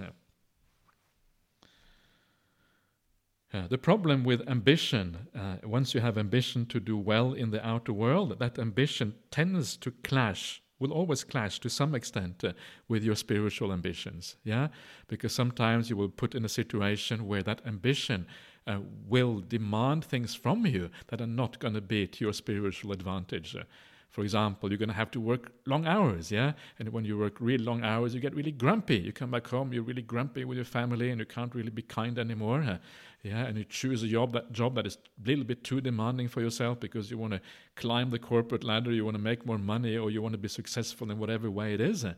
Uh, 3.52 3.66
the 3.68 3.78
problem 3.78 4.24
with 4.24 4.46
ambition, 4.48 5.26
uh, 5.34 5.56
once 5.64 5.94
you 5.94 6.00
have 6.00 6.18
ambition 6.18 6.66
to 6.66 6.78
do 6.78 6.96
well 6.96 7.32
in 7.32 7.50
the 7.50 7.66
outer 7.66 7.92
world, 7.92 8.38
that 8.38 8.58
ambition 8.58 9.14
tends 9.30 9.76
to 9.76 9.90
clash, 9.90 10.62
will 10.78 10.92
always 10.92 11.24
clash 11.24 11.58
to 11.58 11.70
some 11.70 11.94
extent 11.94 12.44
uh, 12.44 12.52
with 12.88 13.02
your 13.02 13.16
spiritual 13.16 13.72
ambitions. 13.72 14.36
Yeah, 14.44 14.68
because 15.08 15.34
sometimes 15.34 15.88
you 15.88 15.96
will 15.96 16.10
put 16.10 16.34
in 16.34 16.44
a 16.44 16.48
situation 16.48 17.26
where 17.26 17.42
that 17.42 17.62
ambition 17.66 18.26
uh, 18.68 18.78
will 19.08 19.40
demand 19.40 20.04
things 20.04 20.34
from 20.34 20.66
you 20.66 20.90
that 21.08 21.20
are 21.20 21.26
not 21.26 21.58
going 21.58 21.74
to 21.74 21.80
be 21.80 22.06
to 22.06 22.24
your 22.24 22.32
spiritual 22.32 22.92
advantage. 22.92 23.56
Uh, 23.56 23.64
for 24.10 24.22
example, 24.22 24.70
you're 24.70 24.78
going 24.78 24.88
to 24.88 24.94
have 24.94 25.10
to 25.12 25.20
work 25.20 25.52
long 25.66 25.86
hours, 25.86 26.30
yeah? 26.30 26.52
And 26.78 26.88
when 26.90 27.04
you 27.04 27.18
work 27.18 27.36
really 27.40 27.64
long 27.64 27.84
hours, 27.84 28.14
you 28.14 28.20
get 28.20 28.34
really 28.34 28.52
grumpy. 28.52 28.96
You 28.96 29.12
come 29.12 29.30
back 29.30 29.46
home, 29.46 29.72
you're 29.72 29.82
really 29.82 30.02
grumpy 30.02 30.44
with 30.44 30.56
your 30.56 30.64
family, 30.64 31.10
and 31.10 31.18
you 31.20 31.26
can't 31.26 31.54
really 31.54 31.70
be 31.70 31.82
kind 31.82 32.18
anymore, 32.18 32.62
uh, 32.62 32.78
yeah? 33.22 33.46
And 33.46 33.58
you 33.58 33.64
choose 33.64 34.02
a 34.02 34.08
job 34.08 34.32
that 34.32 34.50
job 34.52 34.74
that 34.76 34.86
is 34.86 34.96
a 34.96 35.28
little 35.28 35.44
bit 35.44 35.62
too 35.62 35.80
demanding 35.80 36.28
for 36.28 36.40
yourself 36.40 36.80
because 36.80 37.10
you 37.10 37.18
want 37.18 37.34
to 37.34 37.40
climb 37.76 38.10
the 38.10 38.18
corporate 38.18 38.64
ladder, 38.64 38.92
you 38.92 39.04
want 39.04 39.16
to 39.16 39.22
make 39.22 39.44
more 39.44 39.58
money, 39.58 39.96
or 39.96 40.10
you 40.10 40.22
want 40.22 40.32
to 40.32 40.38
be 40.38 40.48
successful 40.48 41.10
in 41.10 41.18
whatever 41.18 41.50
way 41.50 41.74
it 41.74 41.80
is. 41.80 42.04
Uh. 42.04 42.14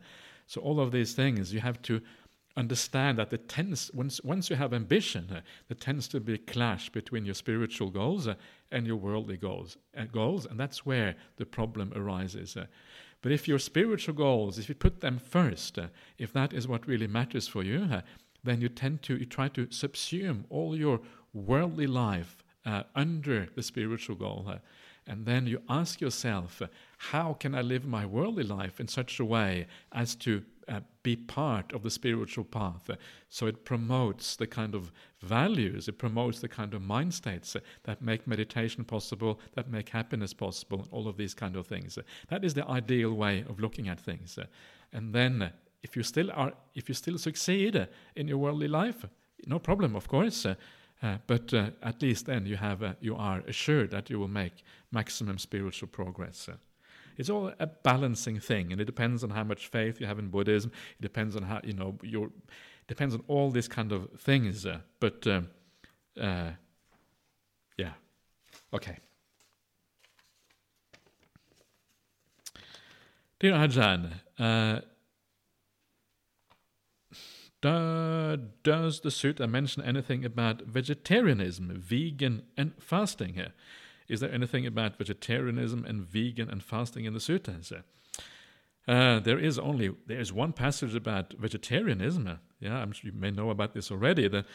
So 0.47 0.59
all 0.61 0.79
of 0.79 0.91
these 0.91 1.13
things, 1.13 1.53
you 1.53 1.59
have 1.59 1.81
to 1.83 2.01
understand 2.57 3.17
that 3.17 3.29
the 3.29 3.37
tends 3.37 3.91
once 3.93 4.21
once 4.23 4.49
you 4.49 4.55
have 4.55 4.73
ambition, 4.73 5.27
uh, 5.31 5.41
there 5.67 5.77
tends 5.79 6.07
to 6.09 6.19
be 6.19 6.33
a 6.33 6.37
clash 6.37 6.89
between 6.89 7.25
your 7.25 7.33
spiritual 7.33 7.89
goals 7.89 8.27
uh, 8.27 8.35
and 8.71 8.85
your 8.85 8.97
worldly 8.97 9.37
goals, 9.37 9.77
uh, 9.97 10.03
goals, 10.05 10.45
and 10.45 10.59
that's 10.59 10.85
where 10.85 11.15
the 11.37 11.45
problem 11.45 11.93
arises. 11.95 12.57
Uh. 12.57 12.65
but 13.21 13.31
if 13.31 13.47
your 13.47 13.59
spiritual 13.59 14.13
goals, 14.13 14.59
if 14.59 14.67
you 14.67 14.75
put 14.75 15.01
them 15.01 15.17
first, 15.17 15.77
uh, 15.79 15.87
if 16.17 16.33
that 16.33 16.53
is 16.53 16.67
what 16.67 16.87
really 16.87 17.07
matters 17.07 17.47
for 17.47 17.63
you, 17.63 17.87
uh, 17.91 18.01
then 18.43 18.59
you 18.61 18.69
tend 18.69 19.01
to 19.01 19.15
you 19.15 19.25
try 19.25 19.47
to 19.47 19.67
subsume 19.67 20.43
all 20.49 20.75
your 20.75 20.99
worldly 21.33 21.87
life 21.87 22.43
under 22.95 23.47
the 23.55 23.63
spiritual 23.63 24.15
goal. 24.15 24.53
And 25.07 25.25
then 25.25 25.47
you 25.47 25.61
ask 25.67 25.99
yourself, 25.99 26.61
how 26.97 27.33
can 27.33 27.55
I 27.55 27.61
live 27.61 27.85
my 27.85 28.05
worldly 28.05 28.43
life 28.43 28.79
in 28.79 28.87
such 28.87 29.19
a 29.19 29.25
way 29.25 29.67
as 29.91 30.15
to 30.17 30.43
uh, 30.67 30.81
be 31.03 31.15
part 31.15 31.73
of 31.73 31.83
the 31.83 31.89
spiritual 31.89 32.43
path. 32.43 32.89
So 33.29 33.47
it 33.47 33.65
promotes 33.65 34.35
the 34.35 34.47
kind 34.47 34.75
of 34.75 34.91
values, 35.21 35.87
it 35.87 35.97
promotes 35.97 36.39
the 36.39 36.47
kind 36.47 36.73
of 36.73 36.81
mind 36.81 37.13
states 37.13 37.55
that 37.83 38.01
make 38.01 38.27
meditation 38.27 38.83
possible, 38.83 39.39
that 39.55 39.69
make 39.69 39.89
happiness 39.89 40.33
possible, 40.33 40.87
all 40.91 41.07
of 41.07 41.17
these 41.17 41.33
kind 41.33 41.55
of 41.55 41.67
things. 41.67 41.97
That 42.29 42.43
is 42.43 42.53
the 42.53 42.67
ideal 42.67 43.13
way 43.13 43.43
of 43.47 43.59
looking 43.59 43.87
at 43.89 43.99
things. 43.99 44.37
And 44.93 45.13
then 45.13 45.51
if 45.83 45.95
you 45.95 46.03
still 46.03 46.29
are 46.33 46.53
if 46.75 46.87
you 46.89 46.95
still 46.95 47.17
succeed 47.17 47.87
in 48.15 48.27
your 48.27 48.37
worldly 48.37 48.67
life, 48.67 49.05
no 49.47 49.59
problem, 49.59 49.95
of 49.95 50.07
course. 50.07 50.45
Uh, 51.03 51.17
but 51.25 51.51
uh, 51.53 51.71
at 51.81 52.01
least 52.01 52.27
then 52.27 52.45
you 52.45 52.55
have 52.55 52.83
uh, 52.83 52.93
you 53.01 53.15
are 53.15 53.39
assured 53.47 53.89
that 53.89 54.09
you 54.09 54.19
will 54.19 54.27
make 54.27 54.63
maximum 54.91 55.37
spiritual 55.39 55.87
progress. 55.87 56.49
It's 57.17 57.29
all 57.29 57.51
a 57.59 57.67
balancing 57.67 58.39
thing, 58.39 58.71
and 58.71 58.81
it 58.81 58.85
depends 58.85 59.23
on 59.23 59.31
how 59.31 59.43
much 59.43 59.67
faith 59.67 59.99
you 59.99 60.07
have 60.07 60.19
in 60.19 60.29
Buddhism. 60.29 60.71
It 60.99 61.01
depends 61.01 61.35
on 61.35 61.43
how 61.43 61.61
you 61.63 61.73
know 61.73 61.97
your 62.01 62.29
depends 62.87 63.15
on 63.15 63.23
all 63.27 63.51
these 63.51 63.67
kind 63.67 63.91
of 63.91 64.09
things. 64.19 64.65
Uh, 64.65 64.79
but 64.99 65.25
um, 65.27 65.49
uh, 66.19 66.51
yeah, 67.77 67.93
okay. 68.73 68.97
Dear 73.39 73.53
Ajahn, 73.53 74.11
uh, 74.37 74.81
does 77.61 78.99
the 79.01 79.09
sutta 79.09 79.49
mention 79.49 79.83
anything 79.83 80.25
about 80.25 80.61
vegetarianism, 80.61 81.71
vegan, 81.75 82.43
and 82.57 82.73
fasting 82.79 83.35
here? 83.35 83.53
Is 84.07 84.19
there 84.19 84.31
anything 84.31 84.65
about 84.65 84.97
vegetarianism 84.97 85.85
and 85.85 86.01
vegan 86.01 86.49
and 86.49 86.63
fasting 86.63 87.05
in 87.05 87.13
the 87.13 87.19
suttas? 87.19 87.71
Uh, 88.87 89.19
there 89.19 89.39
is 89.39 89.59
only 89.59 89.91
there 90.07 90.19
is 90.19 90.33
one 90.33 90.53
passage 90.53 90.95
about 90.95 91.33
vegetarianism. 91.33 92.39
Yeah, 92.59 92.77
I'm 92.77 92.91
sure 92.91 93.11
you 93.11 93.17
may 93.17 93.31
know 93.31 93.49
about 93.49 93.73
this 93.73 93.91
already. 93.91 94.27
The, 94.27 94.45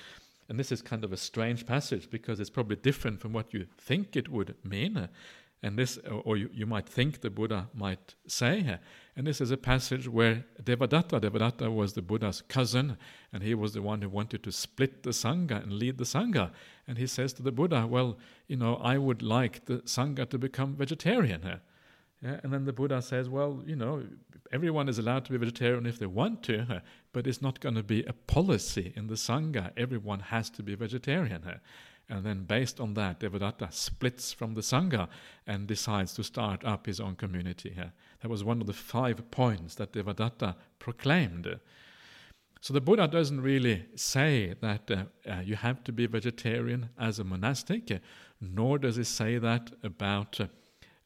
and 0.49 0.59
this 0.59 0.71
is 0.71 0.83
kind 0.83 1.05
of 1.05 1.13
a 1.13 1.17
strange 1.17 1.67
passage 1.67 2.11
because 2.11 2.39
it's 2.41 2.51
probably 2.51 2.77
different 2.77 3.21
from 3.21 3.33
what 3.33 3.53
you 3.53 3.67
think 3.79 4.17
it 4.17 4.29
would 4.29 4.55
mean. 4.65 5.09
And 5.63 5.79
this, 5.79 5.99
or 6.25 6.37
you, 6.37 6.51
you 6.53 6.67
might 6.67 6.89
think 6.89 7.21
the 7.21 7.31
Buddha 7.31 7.69
might 7.75 8.15
say. 8.29 8.79
And 9.17 9.27
this 9.27 9.41
is 9.41 9.51
a 9.51 9.57
passage 9.57 10.07
where 10.07 10.45
Devadatta, 10.63 11.21
Devadatta 11.21 11.73
was 11.73 11.95
the 11.95 12.03
Buddha's 12.03 12.43
cousin, 12.43 12.99
and 13.33 13.43
he 13.43 13.55
was 13.55 13.73
the 13.73 13.83
one 13.83 14.03
who 14.03 14.09
wanted 14.09 14.43
to 14.45 14.53
split 14.53 15.03
the 15.03 15.11
Sangha 15.11 15.63
and 15.63 15.73
lead 15.73 15.99
the 15.99 16.05
Sangha. 16.05 16.53
And 16.89 16.99
he 16.99 17.07
says 17.07 17.33
to 17.35 17.43
the 17.43 17.53
Buddha, 17.53 17.87
Well, 17.87 18.19
you 18.47 18.57
know, 18.57 18.77
I 18.77 18.99
would 18.99 19.23
like 19.23 19.65
the 19.65 19.79
Sangha 19.79 20.29
to 20.31 20.39
become 20.39 20.75
vegetarian. 20.75 21.61
Yeah, 22.23 22.41
and 22.43 22.53
then 22.53 22.65
the 22.65 22.73
Buddha 22.73 23.03
says, 23.03 23.29
Well, 23.29 23.63
you 23.67 23.77
know, 23.77 24.05
everyone 24.53 24.89
is 24.89 24.99
allowed 24.99 25.25
to 25.27 25.33
be 25.33 25.39
vegetarian 25.39 25.87
if 25.87 25.99
they 25.99 26.07
want 26.07 26.43
to, 26.45 26.83
but 27.13 27.27
it's 27.27 27.43
not 27.43 27.61
going 27.61 27.75
to 27.75 27.83
be 27.83 28.05
a 28.05 28.13
policy 28.13 28.93
in 28.97 29.09
the 29.09 29.15
Sangha. 29.15 29.73
Everyone 29.77 30.21
has 30.21 30.49
to 30.51 30.63
be 30.63 30.75
vegetarian. 30.75 31.43
And 32.09 32.25
then, 32.25 32.45
based 32.45 32.81
on 32.81 32.95
that, 32.95 33.19
Devadatta 33.19 33.73
splits 33.73 34.33
from 34.33 34.55
the 34.55 34.61
Sangha 34.61 35.09
and 35.47 35.67
decides 35.67 36.15
to 36.15 36.23
start 36.23 36.65
up 36.65 36.87
his 36.87 37.01
own 37.01 37.17
community. 37.17 37.75
That 38.21 38.29
was 38.29 38.45
one 38.45 38.61
of 38.61 38.69
the 38.69 38.73
five 38.73 39.29
points 39.33 39.75
that 39.75 39.93
Devadatta 39.93 40.55
proclaimed. 40.79 41.59
So 42.61 42.73
the 42.75 42.81
Buddha 42.81 43.07
doesn't 43.07 43.41
really 43.41 43.87
say 43.95 44.55
that 44.61 44.91
uh, 44.91 45.05
uh, 45.31 45.41
you 45.41 45.57
have 45.57 45.85
to 45.85 45.93
be 45.93 46.07
vegetarian 46.07 46.89
as 46.99 47.19
a 47.19 47.25
monastic, 47.25 47.91
uh, 47.91 47.99
nor 48.41 48.79
does 48.79 48.97
he 48.97 49.05
say 49.05 49.39
that 49.39 49.71
about 49.83 50.41
uh, 50.41 50.47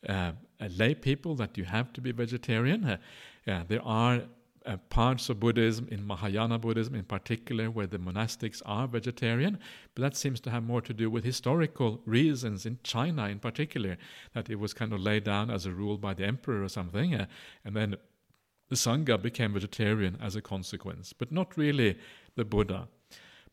uh, 0.08 0.32
lay 0.76 0.94
people 0.94 1.34
that 1.36 1.58
you 1.58 1.64
have 1.64 1.92
to 1.92 2.00
be 2.00 2.12
vegetarian. 2.12 2.84
Uh, 2.84 2.96
there 3.68 3.82
are 3.84 4.22
parts 4.90 5.28
of 5.30 5.40
Buddhism, 5.40 5.88
in 5.90 6.06
Mahayana 6.06 6.58
Buddhism 6.58 6.94
in 6.94 7.04
particular, 7.04 7.70
where 7.70 7.86
the 7.86 7.98
monastics 7.98 8.62
are 8.64 8.86
vegetarian, 8.86 9.58
but 9.94 10.02
that 10.02 10.16
seems 10.16 10.38
to 10.40 10.50
have 10.50 10.62
more 10.62 10.82
to 10.82 10.92
do 10.92 11.10
with 11.10 11.24
historical 11.24 12.00
reasons 12.04 12.66
in 12.66 12.78
China 12.84 13.26
in 13.28 13.38
particular, 13.38 13.96
that 14.34 14.50
it 14.50 14.56
was 14.56 14.72
kind 14.74 14.92
of 14.92 15.00
laid 15.00 15.24
down 15.24 15.50
as 15.50 15.66
a 15.66 15.72
rule 15.72 15.98
by 15.98 16.14
the 16.14 16.24
emperor 16.24 16.62
or 16.62 16.68
something, 16.68 17.14
and 17.14 17.74
then 17.74 17.96
the 18.70 18.76
Sangha 18.76 19.20
became 19.20 19.52
vegetarian 19.52 20.16
as 20.22 20.36
a 20.36 20.40
consequence, 20.40 21.12
but 21.12 21.30
not 21.30 21.56
really 21.56 21.98
the 22.36 22.44
Buddha. 22.44 22.88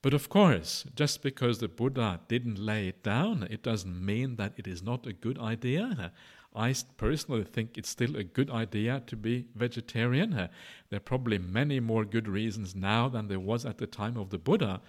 But 0.03 0.13
of 0.13 0.29
course, 0.29 0.85
just 0.95 1.23
because 1.23 1.57
the 1.57 1.67
Buddha 1.67 2.21
didn't 2.27 2.59
lay 2.59 2.87
it 2.87 3.03
down, 3.03 3.47
it 3.49 3.63
doesn't 3.63 4.05
mean 4.05 4.35
that 4.35 4.53
it 4.55 4.67
is 4.67 4.83
not 4.83 5.07
a 5.07 5.13
good 5.13 5.39
idea. 5.39 6.11
I 6.55 6.73
personally 6.97 7.43
think 7.43 7.77
it's 7.77 7.89
still 7.89 8.15
a 8.15 8.23
good 8.23 8.51
idea 8.51 9.01
to 9.07 9.15
be 9.15 9.45
vegetarian. 9.55 10.31
There 10.31 10.97
are 10.97 10.99
probably 10.99 11.39
many 11.39 11.79
more 11.79 12.05
good 12.05 12.27
reasons 12.27 12.75
now 12.75 13.09
than 13.09 13.27
there 13.27 13.39
was 13.39 13.65
at 13.65 13.79
the 13.79 13.87
time 13.87 14.17
of 14.17 14.29
the 14.29 14.37
Buddha. 14.37 14.81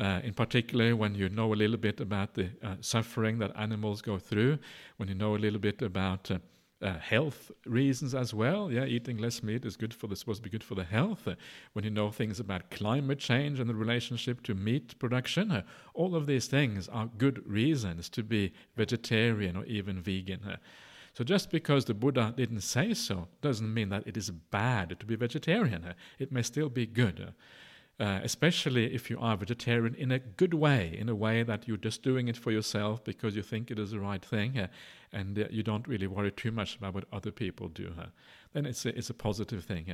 Uh, 0.00 0.20
in 0.24 0.32
particular, 0.32 0.96
when 0.96 1.14
you 1.14 1.28
know 1.28 1.52
a 1.52 1.54
little 1.54 1.76
bit 1.76 2.00
about 2.00 2.34
the 2.34 2.50
uh, 2.62 2.76
suffering 2.80 3.38
that 3.38 3.52
animals 3.56 4.00
go 4.00 4.18
through, 4.18 4.58
when 4.96 5.08
you 5.08 5.14
know 5.14 5.34
a 5.34 5.38
little 5.38 5.60
bit 5.60 5.82
about 5.82 6.30
uh, 6.30 6.38
uh 6.82 6.98
health 6.98 7.50
reasons 7.66 8.14
as 8.14 8.34
well. 8.34 8.70
Yeah, 8.70 8.84
eating 8.84 9.18
less 9.18 9.42
meat 9.42 9.64
is 9.64 9.76
good 9.76 9.94
for 9.94 10.06
the 10.06 10.16
supposed 10.16 10.42
to 10.42 10.42
be 10.42 10.50
good 10.50 10.64
for 10.64 10.74
the 10.74 10.84
health. 10.84 11.26
Uh, 11.26 11.34
when 11.72 11.84
you 11.84 11.90
know 11.90 12.10
things 12.10 12.40
about 12.40 12.70
climate 12.70 13.18
change 13.18 13.60
and 13.60 13.68
the 13.68 13.74
relationship 13.74 14.42
to 14.44 14.54
meat 14.54 14.98
production, 14.98 15.50
uh, 15.50 15.62
all 15.94 16.14
of 16.14 16.26
these 16.26 16.46
things 16.46 16.88
are 16.88 17.08
good 17.18 17.46
reasons 17.46 18.08
to 18.10 18.22
be 18.22 18.52
vegetarian 18.76 19.56
or 19.56 19.64
even 19.66 20.00
vegan. 20.00 20.58
So 21.14 21.24
just 21.24 21.50
because 21.50 21.84
the 21.84 21.94
Buddha 21.94 22.32
didn't 22.34 22.62
say 22.62 22.94
so 22.94 23.28
doesn't 23.42 23.72
mean 23.72 23.90
that 23.90 24.06
it 24.06 24.16
is 24.16 24.30
bad 24.30 24.98
to 24.98 25.06
be 25.06 25.14
vegetarian. 25.14 25.94
It 26.18 26.32
may 26.32 26.42
still 26.42 26.70
be 26.70 26.86
good. 26.86 27.34
Uh, 28.02 28.18
especially 28.24 28.92
if 28.92 29.08
you 29.10 29.16
are 29.20 29.36
vegetarian 29.36 29.94
in 29.94 30.10
a 30.10 30.18
good 30.18 30.54
way, 30.54 30.96
in 30.98 31.08
a 31.08 31.14
way 31.14 31.44
that 31.44 31.68
you're 31.68 31.76
just 31.76 32.02
doing 32.02 32.26
it 32.26 32.36
for 32.36 32.50
yourself 32.50 33.04
because 33.04 33.36
you 33.36 33.42
think 33.42 33.70
it 33.70 33.78
is 33.78 33.92
the 33.92 34.00
right 34.00 34.24
thing, 34.24 34.58
uh, 34.58 34.66
and 35.12 35.38
uh, 35.38 35.44
you 35.50 35.62
don't 35.62 35.86
really 35.86 36.08
worry 36.08 36.32
too 36.32 36.50
much 36.50 36.74
about 36.74 36.94
what 36.94 37.04
other 37.12 37.30
people 37.30 37.68
do. 37.68 37.92
then 38.54 38.66
it's 38.66 38.84
a, 38.86 38.98
it's 38.98 39.10
a 39.10 39.14
positive 39.14 39.64
thing. 39.64 39.86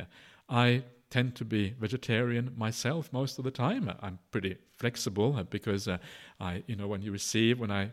I 0.49 0.85
tend 1.11 1.35
to 1.35 1.45
be 1.45 1.75
vegetarian 1.79 2.53
myself 2.57 3.13
most 3.13 3.39
of 3.39 3.45
the 3.45 3.51
time. 3.51 3.93
I'm 4.01 4.19
pretty 4.31 4.57
flexible 4.77 5.37
uh, 5.37 5.43
because 5.43 5.89
uh, 5.89 5.99
I, 6.41 6.63
you 6.67 6.77
know, 6.77 6.87
when 6.87 7.03
you 7.03 7.13
receive 7.13 7.61
when 7.61 7.71
I 7.71 7.93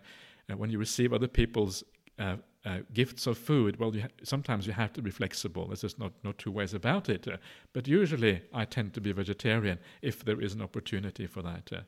uh, 0.49 0.57
when 0.57 0.69
you 0.69 0.77
receive 0.77 1.13
other 1.13 1.27
people's 1.27 1.83
uh, 2.19 2.37
uh, 2.65 2.79
gifts 2.93 3.27
of 3.27 3.37
food, 3.37 3.79
well, 3.79 3.95
you 3.95 4.01
ha- 4.01 4.07
sometimes 4.23 4.65
you 4.65 4.73
have 4.73 4.91
to 4.93 5.01
be 5.01 5.11
flexible. 5.11 5.67
There's 5.67 5.81
just 5.81 5.99
not, 5.99 6.13
no 6.23 6.31
two 6.31 6.51
ways 6.51 6.73
about 6.73 7.09
it. 7.09 7.27
Uh, 7.27 7.37
but 7.73 7.87
usually 7.87 8.41
I 8.53 8.65
tend 8.65 8.93
to 8.95 9.01
be 9.01 9.11
vegetarian 9.11 9.79
if 10.01 10.25
there 10.25 10.41
is 10.41 10.53
an 10.53 10.61
opportunity 10.61 11.27
for 11.27 11.41
that. 11.43 11.69
Uh. 11.71 11.81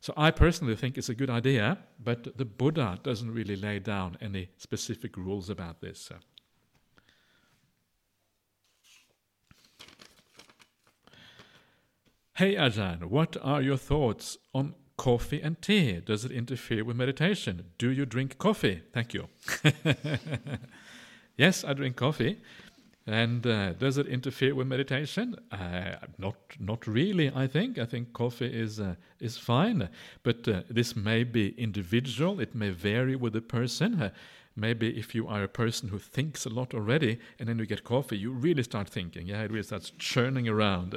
So 0.00 0.14
I 0.16 0.30
personally 0.30 0.76
think 0.76 0.96
it's 0.96 1.08
a 1.08 1.14
good 1.14 1.28
idea, 1.28 1.78
but 2.02 2.38
the 2.38 2.44
Buddha 2.44 2.98
doesn't 3.02 3.30
really 3.30 3.56
lay 3.56 3.80
down 3.80 4.16
any 4.20 4.48
specific 4.56 5.16
rules 5.16 5.50
about 5.50 5.80
this. 5.80 6.10
Uh. 6.10 6.18
Hey 12.36 12.54
Ajahn, 12.54 13.04
what 13.06 13.36
are 13.42 13.60
your 13.60 13.76
thoughts 13.76 14.38
on 14.54 14.74
coffee 14.98 15.40
and 15.40 15.62
tea? 15.62 16.00
Does 16.04 16.26
it 16.26 16.30
interfere 16.30 16.84
with 16.84 16.96
meditation? 16.96 17.64
Do 17.78 17.88
you 17.90 18.04
drink 18.04 18.36
coffee? 18.36 18.82
Thank 18.92 19.14
you. 19.14 19.28
yes, 21.38 21.64
I 21.64 21.72
drink 21.72 21.96
coffee. 21.96 22.36
And 23.06 23.46
uh, 23.46 23.72
does 23.72 23.96
it 23.96 24.06
interfere 24.06 24.54
with 24.54 24.66
meditation? 24.66 25.34
Uh, 25.50 25.94
not, 26.18 26.36
not 26.60 26.86
really. 26.86 27.32
I 27.34 27.46
think. 27.46 27.78
I 27.78 27.86
think 27.86 28.12
coffee 28.12 28.52
is 28.52 28.78
uh, 28.78 28.96
is 29.18 29.38
fine, 29.38 29.88
but 30.22 30.46
uh, 30.46 30.60
this 30.68 30.94
may 30.94 31.24
be 31.24 31.54
individual. 31.56 32.38
It 32.38 32.54
may 32.54 32.68
vary 32.68 33.16
with 33.16 33.32
the 33.32 33.40
person. 33.40 34.02
Uh, 34.02 34.10
maybe 34.54 34.98
if 34.98 35.14
you 35.14 35.26
are 35.26 35.42
a 35.42 35.48
person 35.48 35.88
who 35.88 35.98
thinks 35.98 36.44
a 36.44 36.50
lot 36.50 36.74
already, 36.74 37.18
and 37.38 37.48
then 37.48 37.58
you 37.58 37.64
get 37.64 37.82
coffee, 37.82 38.18
you 38.18 38.30
really 38.30 38.62
start 38.62 38.90
thinking. 38.90 39.26
Yeah, 39.26 39.42
it 39.42 39.50
really 39.50 39.62
starts 39.62 39.90
churning 39.98 40.46
around. 40.46 40.94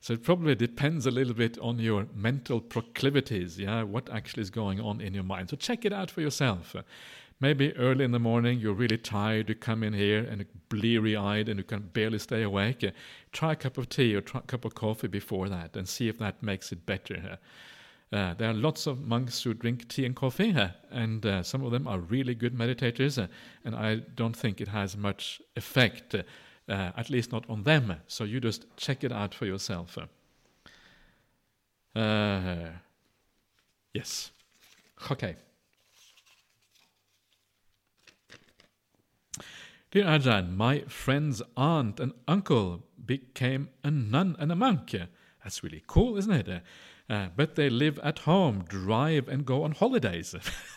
So 0.00 0.12
it 0.12 0.22
probably 0.22 0.54
depends 0.54 1.06
a 1.06 1.10
little 1.10 1.34
bit 1.34 1.58
on 1.58 1.78
your 1.78 2.06
mental 2.14 2.60
proclivities. 2.60 3.58
Yeah, 3.58 3.82
what 3.82 4.08
actually 4.10 4.42
is 4.42 4.50
going 4.50 4.80
on 4.80 5.00
in 5.00 5.14
your 5.14 5.24
mind. 5.24 5.50
So 5.50 5.56
check 5.56 5.84
it 5.84 5.92
out 5.92 6.10
for 6.10 6.20
yourself. 6.20 6.76
Maybe 7.38 7.76
early 7.76 8.04
in 8.04 8.12
the 8.12 8.18
morning 8.18 8.60
you're 8.60 8.72
really 8.72 8.96
tired, 8.96 9.48
you 9.50 9.54
come 9.54 9.82
in 9.82 9.92
here 9.92 10.20
and 10.20 10.46
bleary 10.70 11.16
eyed 11.16 11.48
and 11.48 11.58
you 11.58 11.64
can 11.64 11.82
barely 11.92 12.18
stay 12.18 12.42
awake. 12.42 12.84
Try 13.32 13.52
a 13.52 13.56
cup 13.56 13.76
of 13.76 13.88
tea 13.88 14.14
or 14.14 14.22
try 14.22 14.40
a 14.40 14.44
cup 14.44 14.64
of 14.64 14.74
coffee 14.74 15.08
before 15.08 15.48
that 15.50 15.76
and 15.76 15.86
see 15.86 16.08
if 16.08 16.18
that 16.18 16.42
makes 16.42 16.72
it 16.72 16.86
better. 16.86 17.38
Uh, 18.12 18.34
there 18.34 18.48
are 18.48 18.54
lots 18.54 18.86
of 18.86 19.00
monks 19.00 19.42
who 19.42 19.52
drink 19.52 19.88
tea 19.88 20.06
and 20.06 20.14
coffee, 20.14 20.54
uh, 20.54 20.68
and 20.92 21.26
uh, 21.26 21.42
some 21.42 21.64
of 21.64 21.72
them 21.72 21.88
are 21.88 21.98
really 21.98 22.36
good 22.36 22.54
meditators, 22.56 23.20
uh, 23.20 23.26
and 23.64 23.74
I 23.74 23.96
don't 24.14 24.36
think 24.36 24.60
it 24.60 24.68
has 24.68 24.96
much 24.96 25.42
effect, 25.56 26.14
uh, 26.68 26.92
at 26.96 27.10
least 27.10 27.32
not 27.32 27.48
on 27.48 27.62
them. 27.62 27.96
So 28.06 28.24
you 28.24 28.40
just 28.40 28.66
check 28.76 29.04
it 29.04 29.12
out 29.12 29.34
for 29.34 29.46
yourself. 29.46 29.98
yes. 33.94 34.30
Okay. 35.10 35.36
Dear 39.90 40.04
Ajahn, 40.04 40.56
my 40.56 40.80
friend's 40.88 41.40
aunt 41.56 42.00
and 42.00 42.12
uncle 42.26 42.84
became 43.04 43.68
a 43.84 43.90
nun 43.90 44.36
and 44.38 44.50
a 44.50 44.56
monk. 44.56 44.94
That's 45.42 45.62
really 45.62 45.82
cool, 45.86 46.18
isn't 46.18 46.32
it? 46.32 46.62
Uh, 47.08 47.28
but 47.36 47.54
they 47.54 47.70
live 47.70 47.98
at 48.00 48.20
home, 48.20 48.64
drive, 48.68 49.28
and 49.28 49.46
go 49.46 49.62
on 49.62 49.72
holidays. 49.72 50.34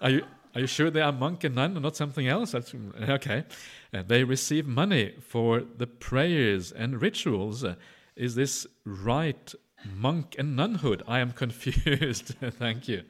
are 0.00 0.10
you 0.10 0.24
are 0.56 0.60
you 0.60 0.66
sure 0.66 0.90
they 0.90 1.02
are 1.02 1.12
monk 1.12 1.44
and 1.44 1.54
nun 1.54 1.72
and 1.72 1.82
not 1.82 1.96
something 1.96 2.26
else? 2.26 2.52
That's 2.52 2.74
okay. 2.98 3.44
Uh, 3.92 4.02
they 4.06 4.24
receive 4.24 4.66
money 4.66 5.12
for 5.20 5.60
the 5.60 5.86
prayers 5.86 6.72
and 6.72 7.02
rituals. 7.02 7.62
Uh, 7.62 7.74
is 8.16 8.36
this 8.36 8.66
right, 8.86 9.54
monk 9.94 10.34
and 10.38 10.58
nunhood? 10.58 11.02
I 11.06 11.18
am 11.18 11.32
confused. 11.42 12.36
Thank 12.40 12.88
you. 12.88 13.02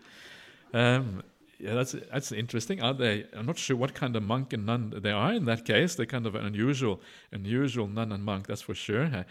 Um, 0.74 1.22
yeah, 1.60 1.74
that's 1.74 1.92
that's 1.92 2.32
interesting. 2.32 2.82
Are 2.82 2.92
they? 2.92 3.26
I'm 3.32 3.46
not 3.46 3.58
sure 3.58 3.76
what 3.76 3.94
kind 3.94 4.16
of 4.16 4.24
monk 4.24 4.52
and 4.52 4.66
nun 4.66 4.92
they 4.96 5.12
are 5.12 5.32
in 5.32 5.44
that 5.44 5.64
case. 5.64 5.94
They're 5.94 6.04
kind 6.04 6.26
of 6.26 6.34
an 6.34 6.44
unusual, 6.44 7.00
unusual 7.30 7.86
nun 7.86 8.10
and 8.10 8.24
monk. 8.24 8.48
That's 8.48 8.62
for 8.62 8.74
sure. 8.74 9.24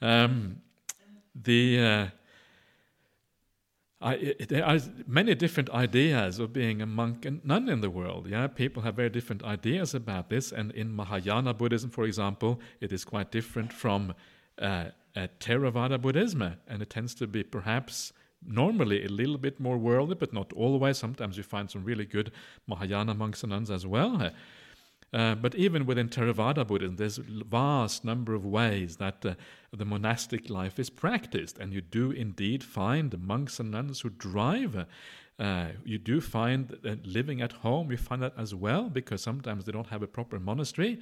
Um, 0.00 0.62
the 1.34 1.78
uh, 1.78 2.06
I, 4.02 4.34
there 4.48 4.64
are 4.64 4.78
many 5.06 5.34
different 5.34 5.68
ideas 5.70 6.38
of 6.38 6.54
being 6.54 6.80
a 6.80 6.86
monk 6.86 7.26
and 7.26 7.44
nun 7.44 7.68
in 7.68 7.82
the 7.82 7.90
world. 7.90 8.28
Yeah, 8.28 8.46
people 8.46 8.82
have 8.82 8.94
very 8.94 9.10
different 9.10 9.42
ideas 9.44 9.94
about 9.94 10.30
this, 10.30 10.52
and 10.52 10.70
in 10.72 10.94
Mahayana 10.96 11.52
Buddhism, 11.52 11.90
for 11.90 12.04
example, 12.04 12.60
it 12.80 12.92
is 12.92 13.04
quite 13.04 13.30
different 13.30 13.72
from 13.72 14.14
uh, 14.58 14.86
Theravada 15.14 16.00
Buddhism, 16.00 16.42
and 16.66 16.80
it 16.80 16.88
tends 16.88 17.14
to 17.16 17.26
be 17.26 17.42
perhaps 17.42 18.12
normally 18.46 19.04
a 19.04 19.08
little 19.08 19.36
bit 19.36 19.60
more 19.60 19.76
worldly, 19.76 20.14
but 20.14 20.32
not 20.32 20.50
always. 20.54 20.96
Sometimes 20.96 21.36
you 21.36 21.42
find 21.42 21.70
some 21.70 21.84
really 21.84 22.06
good 22.06 22.32
Mahayana 22.66 23.14
monks 23.14 23.42
and 23.42 23.50
nuns 23.50 23.70
as 23.70 23.86
well. 23.86 24.30
Uh, 25.12 25.34
but 25.34 25.54
even 25.56 25.86
within 25.86 26.08
Theravada 26.08 26.64
Buddhism, 26.66 26.96
there's 26.96 27.18
a 27.18 27.22
vast 27.22 28.04
number 28.04 28.34
of 28.34 28.44
ways 28.44 28.96
that 28.96 29.24
uh, 29.26 29.34
the 29.72 29.84
monastic 29.84 30.48
life 30.48 30.78
is 30.78 30.88
practiced, 30.88 31.58
and 31.58 31.72
you 31.72 31.80
do 31.80 32.12
indeed 32.12 32.62
find 32.62 33.18
monks 33.18 33.58
and 33.58 33.72
nuns 33.72 34.00
who 34.00 34.10
drive. 34.10 34.86
Uh, 35.38 35.68
you 35.84 35.98
do 35.98 36.20
find 36.20 36.78
living 37.04 37.40
at 37.40 37.52
home. 37.52 37.90
You 37.90 37.96
find 37.96 38.22
that 38.22 38.34
as 38.38 38.54
well 38.54 38.88
because 38.88 39.22
sometimes 39.22 39.64
they 39.64 39.72
don't 39.72 39.88
have 39.88 40.02
a 40.02 40.06
proper 40.06 40.38
monastery 40.38 41.00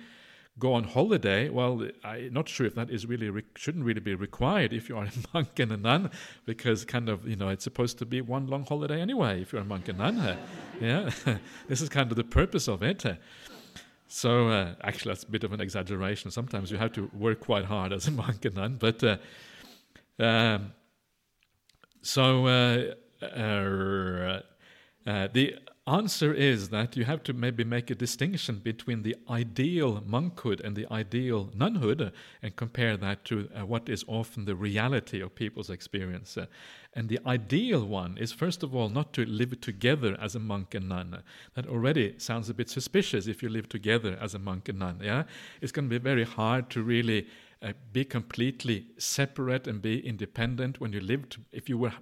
go 0.58 0.74
on 0.74 0.84
holiday, 0.84 1.48
well, 1.48 1.86
I'm 2.02 2.32
not 2.32 2.48
sure 2.48 2.66
if 2.66 2.74
that 2.74 2.90
is 2.90 3.06
really 3.06 3.30
re- 3.30 3.44
shouldn't 3.54 3.84
really 3.84 4.00
be 4.00 4.14
required 4.14 4.72
if 4.72 4.88
you 4.88 4.96
are 4.96 5.04
a 5.04 5.12
monk 5.34 5.58
and 5.58 5.72
a 5.72 5.76
nun, 5.76 6.10
because 6.46 6.84
kind 6.84 7.08
of 7.08 7.26
you 7.26 7.36
know 7.36 7.48
it's 7.48 7.64
supposed 7.64 7.98
to 7.98 8.06
be 8.06 8.20
one 8.20 8.46
long 8.46 8.64
holiday 8.64 9.00
anyway 9.00 9.40
if 9.42 9.52
you're 9.52 9.62
a 9.62 9.64
monk 9.64 9.88
and 9.88 9.98
nun. 9.98 10.36
yeah, 10.80 11.10
this 11.68 11.80
is 11.80 11.88
kind 11.88 12.10
of 12.10 12.16
the 12.16 12.24
purpose 12.24 12.68
of 12.68 12.82
it. 12.82 13.04
So 14.08 14.48
uh, 14.48 14.74
actually, 14.82 15.10
that's 15.10 15.24
a 15.24 15.30
bit 15.30 15.44
of 15.44 15.52
an 15.52 15.60
exaggeration. 15.60 16.30
Sometimes 16.30 16.70
you 16.70 16.78
have 16.78 16.92
to 16.92 17.10
work 17.12 17.40
quite 17.40 17.66
hard 17.66 17.92
as 17.92 18.08
a 18.08 18.10
monk 18.10 18.44
and 18.44 18.54
nun, 18.54 18.76
but 18.80 19.04
uh, 19.04 19.18
um, 20.18 20.72
so 22.00 22.46
uh, 22.46 22.94
uh, 23.22 24.40
uh 25.06 25.28
the 25.32 25.56
answer 25.88 26.32
is 26.32 26.68
that 26.68 26.96
you 26.96 27.04
have 27.04 27.22
to 27.24 27.32
maybe 27.32 27.64
make 27.64 27.90
a 27.90 27.94
distinction 27.94 28.58
between 28.58 29.02
the 29.02 29.16
ideal 29.28 30.02
monkhood 30.06 30.60
and 30.60 30.76
the 30.76 30.86
ideal 30.92 31.50
nunhood 31.56 32.12
and 32.42 32.56
compare 32.56 32.96
that 32.96 33.24
to 33.24 33.48
uh, 33.54 33.64
what 33.64 33.88
is 33.88 34.04
often 34.06 34.44
the 34.44 34.54
reality 34.54 35.20
of 35.20 35.34
people's 35.34 35.70
experience. 35.70 36.36
Uh, 36.36 36.46
and 36.94 37.08
the 37.08 37.18
ideal 37.26 37.84
one 37.84 38.18
is, 38.18 38.32
first 38.32 38.62
of 38.62 38.74
all, 38.74 38.88
not 38.88 39.12
to 39.14 39.24
live 39.24 39.60
together 39.60 40.16
as 40.20 40.34
a 40.34 40.40
monk 40.40 40.74
and 40.74 40.88
nun. 40.88 41.22
That 41.54 41.66
already 41.66 42.14
sounds 42.18 42.48
a 42.48 42.54
bit 42.54 42.68
suspicious 42.68 43.26
if 43.26 43.42
you 43.42 43.48
live 43.48 43.68
together 43.68 44.18
as 44.20 44.34
a 44.34 44.38
monk 44.38 44.68
and 44.68 44.78
nun. 44.78 45.00
Yeah? 45.02 45.24
It's 45.60 45.72
going 45.72 45.88
to 45.88 45.98
be 45.98 46.02
very 46.02 46.24
hard 46.24 46.70
to 46.70 46.82
really 46.82 47.26
uh, 47.60 47.72
be 47.92 48.04
completely 48.04 48.86
separate 48.98 49.66
and 49.66 49.82
be 49.82 50.06
independent 50.06 50.80
when 50.80 50.92
you 50.92 51.00
live. 51.00 51.28
To, 51.30 51.40
if 51.52 51.68
you 51.68 51.76
were 51.76 51.92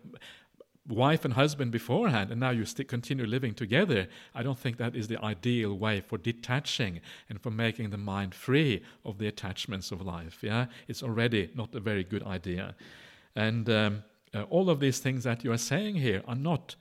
wife 0.88 1.24
and 1.24 1.34
husband 1.34 1.72
beforehand 1.72 2.30
and 2.30 2.40
now 2.40 2.50
you 2.50 2.64
still 2.64 2.86
continue 2.86 3.26
living 3.26 3.54
together, 3.54 4.06
I 4.34 4.42
don't 4.42 4.58
think 4.58 4.76
that 4.76 4.94
is 4.94 5.08
the 5.08 5.22
ideal 5.22 5.74
way 5.74 6.00
for 6.00 6.18
detaching 6.18 7.00
and 7.28 7.40
for 7.40 7.50
making 7.50 7.90
the 7.90 7.98
mind 7.98 8.34
free 8.34 8.82
of 9.04 9.18
the 9.18 9.26
attachments 9.26 9.90
of 9.90 10.00
life. 10.00 10.38
Yeah, 10.42 10.66
it's 10.88 11.02
already 11.02 11.50
not 11.54 11.74
a 11.74 11.80
very 11.80 12.04
good 12.04 12.22
idea. 12.22 12.74
And 13.34 13.68
um, 13.68 14.04
uh, 14.34 14.42
all 14.42 14.70
of 14.70 14.80
these 14.80 14.98
things 14.98 15.24
that 15.24 15.44
you 15.44 15.52
are 15.52 15.58
saying 15.58 15.96
here 15.96 16.22
are 16.26 16.34
not 16.34 16.76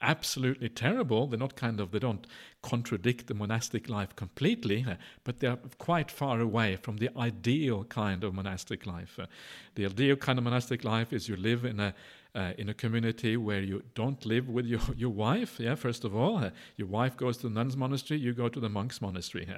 absolutely 0.00 0.68
terrible. 0.68 1.26
They're 1.26 1.38
not 1.38 1.56
kind 1.56 1.80
of, 1.80 1.90
they 1.90 1.98
don't 1.98 2.26
contradict 2.62 3.26
the 3.26 3.34
monastic 3.34 3.88
life 3.88 4.14
completely, 4.14 4.84
uh, 4.88 4.94
but 5.24 5.40
they're 5.40 5.58
quite 5.78 6.10
far 6.10 6.40
away 6.40 6.76
from 6.76 6.98
the 6.98 7.10
ideal 7.16 7.84
kind 7.84 8.22
of 8.22 8.34
monastic 8.34 8.86
life. 8.86 9.18
Uh, 9.20 9.26
the 9.74 9.86
ideal 9.86 10.16
kind 10.16 10.38
of 10.38 10.44
monastic 10.44 10.84
life 10.84 11.12
is 11.12 11.28
you 11.28 11.36
live 11.36 11.64
in 11.64 11.80
a 11.80 11.94
uh, 12.38 12.52
in 12.56 12.68
a 12.68 12.74
community 12.74 13.36
where 13.36 13.60
you 13.60 13.82
don't 13.94 14.24
live 14.24 14.48
with 14.48 14.64
your, 14.64 14.80
your 14.96 15.10
wife, 15.10 15.58
yeah, 15.58 15.74
first 15.74 16.04
of 16.04 16.14
all. 16.14 16.36
Uh, 16.38 16.50
your 16.76 16.86
wife 16.86 17.16
goes 17.16 17.36
to 17.38 17.48
the 17.48 17.54
nun's 17.54 17.76
monastery, 17.76 18.20
you 18.20 18.32
go 18.32 18.48
to 18.48 18.60
the 18.60 18.68
monk's 18.68 19.00
monastery. 19.00 19.48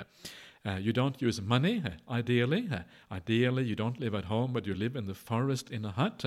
Uh, 0.64 0.76
you 0.76 0.93
don't 0.93 1.20
use 1.20 1.41
money, 1.43 1.83
ideally. 2.09 2.68
Ideally, 3.11 3.64
you 3.64 3.76
don't 3.76 4.01
live 4.01 4.14
at 4.14 4.24
home, 4.24 4.53
but 4.53 4.66
you 4.66 4.74
live 4.74 4.97
in 4.97 5.07
the 5.07 5.14
forest 5.14 5.70
in 5.70 5.85
a 5.85 5.91
hut. 5.91 6.24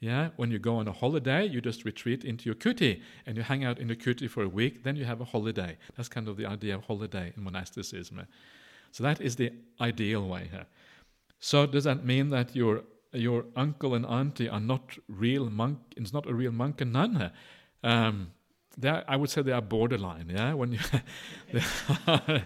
Yeah, 0.00 0.30
when 0.36 0.50
you 0.50 0.58
go 0.58 0.76
on 0.76 0.88
a 0.88 0.92
holiday, 0.92 1.44
you 1.46 1.60
just 1.60 1.84
retreat 1.84 2.24
into 2.24 2.46
your 2.46 2.54
kuti 2.54 3.02
and 3.26 3.36
you 3.36 3.42
hang 3.42 3.64
out 3.64 3.78
in 3.78 3.88
your 3.88 3.96
kuti 3.96 4.28
for 4.30 4.42
a 4.42 4.48
week, 4.48 4.82
then 4.82 4.96
you 4.96 5.04
have 5.04 5.20
a 5.20 5.26
holiday. 5.26 5.76
That's 5.96 6.08
kind 6.08 6.28
of 6.28 6.38
the 6.38 6.46
idea 6.46 6.74
of 6.74 6.84
holiday 6.84 7.34
in 7.36 7.44
monasticism. 7.44 8.26
So 8.92 9.02
that 9.04 9.20
is 9.20 9.36
the 9.36 9.52
ideal 9.80 10.26
way. 10.26 10.48
So 11.40 11.66
does 11.66 11.84
that 11.84 12.04
mean 12.04 12.30
that 12.30 12.56
you're 12.56 12.84
your 13.12 13.44
uncle 13.56 13.94
and 13.94 14.06
auntie 14.06 14.48
are 14.48 14.60
not 14.60 14.98
real 15.08 15.50
monk. 15.50 15.78
It's 15.96 16.12
not 16.12 16.26
a 16.26 16.34
real 16.34 16.52
monk 16.52 16.80
and 16.80 16.92
nun. 16.92 17.30
Um, 17.82 18.32
are, 18.84 19.04
I 19.08 19.16
would 19.16 19.30
say 19.30 19.42
they 19.42 19.52
are 19.52 19.62
borderline. 19.62 20.30
Yeah, 20.30 20.54
when 20.54 20.72
you, 20.72 20.78
I, 22.06 22.42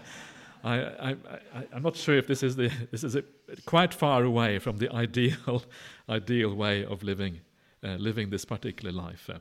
I, 0.63 1.09
I, 1.53 1.63
I'm 1.73 1.83
not 1.83 1.95
sure 1.95 2.17
if 2.17 2.27
this 2.27 2.41
is 2.41 2.55
the 2.55 2.71
this 2.91 3.03
is 3.03 3.15
a, 3.15 3.23
quite 3.65 3.93
far 3.93 4.23
away 4.23 4.59
from 4.59 4.77
the 4.77 4.91
ideal 4.93 5.63
ideal 6.09 6.55
way 6.55 6.83
of 6.83 7.03
living 7.03 7.41
uh, 7.83 7.95
living 7.95 8.29
this 8.29 8.45
particular 8.45 8.91
life. 8.91 9.29
Uh, 9.29 9.39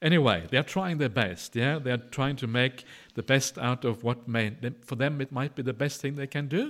Anyway, 0.00 0.46
they're 0.50 0.62
trying 0.62 0.98
their 0.98 1.08
best. 1.08 1.56
Yeah, 1.56 1.80
they're 1.80 1.96
trying 1.96 2.36
to 2.36 2.46
make 2.46 2.84
the 3.18 3.22
best 3.24 3.58
out 3.58 3.84
of 3.84 4.04
what 4.04 4.28
may, 4.28 4.52
for 4.80 4.94
them, 4.94 5.20
it 5.20 5.32
might 5.32 5.56
be 5.56 5.62
the 5.70 5.72
best 5.72 6.00
thing 6.00 6.14
they 6.14 6.28
can 6.28 6.46
do. 6.46 6.64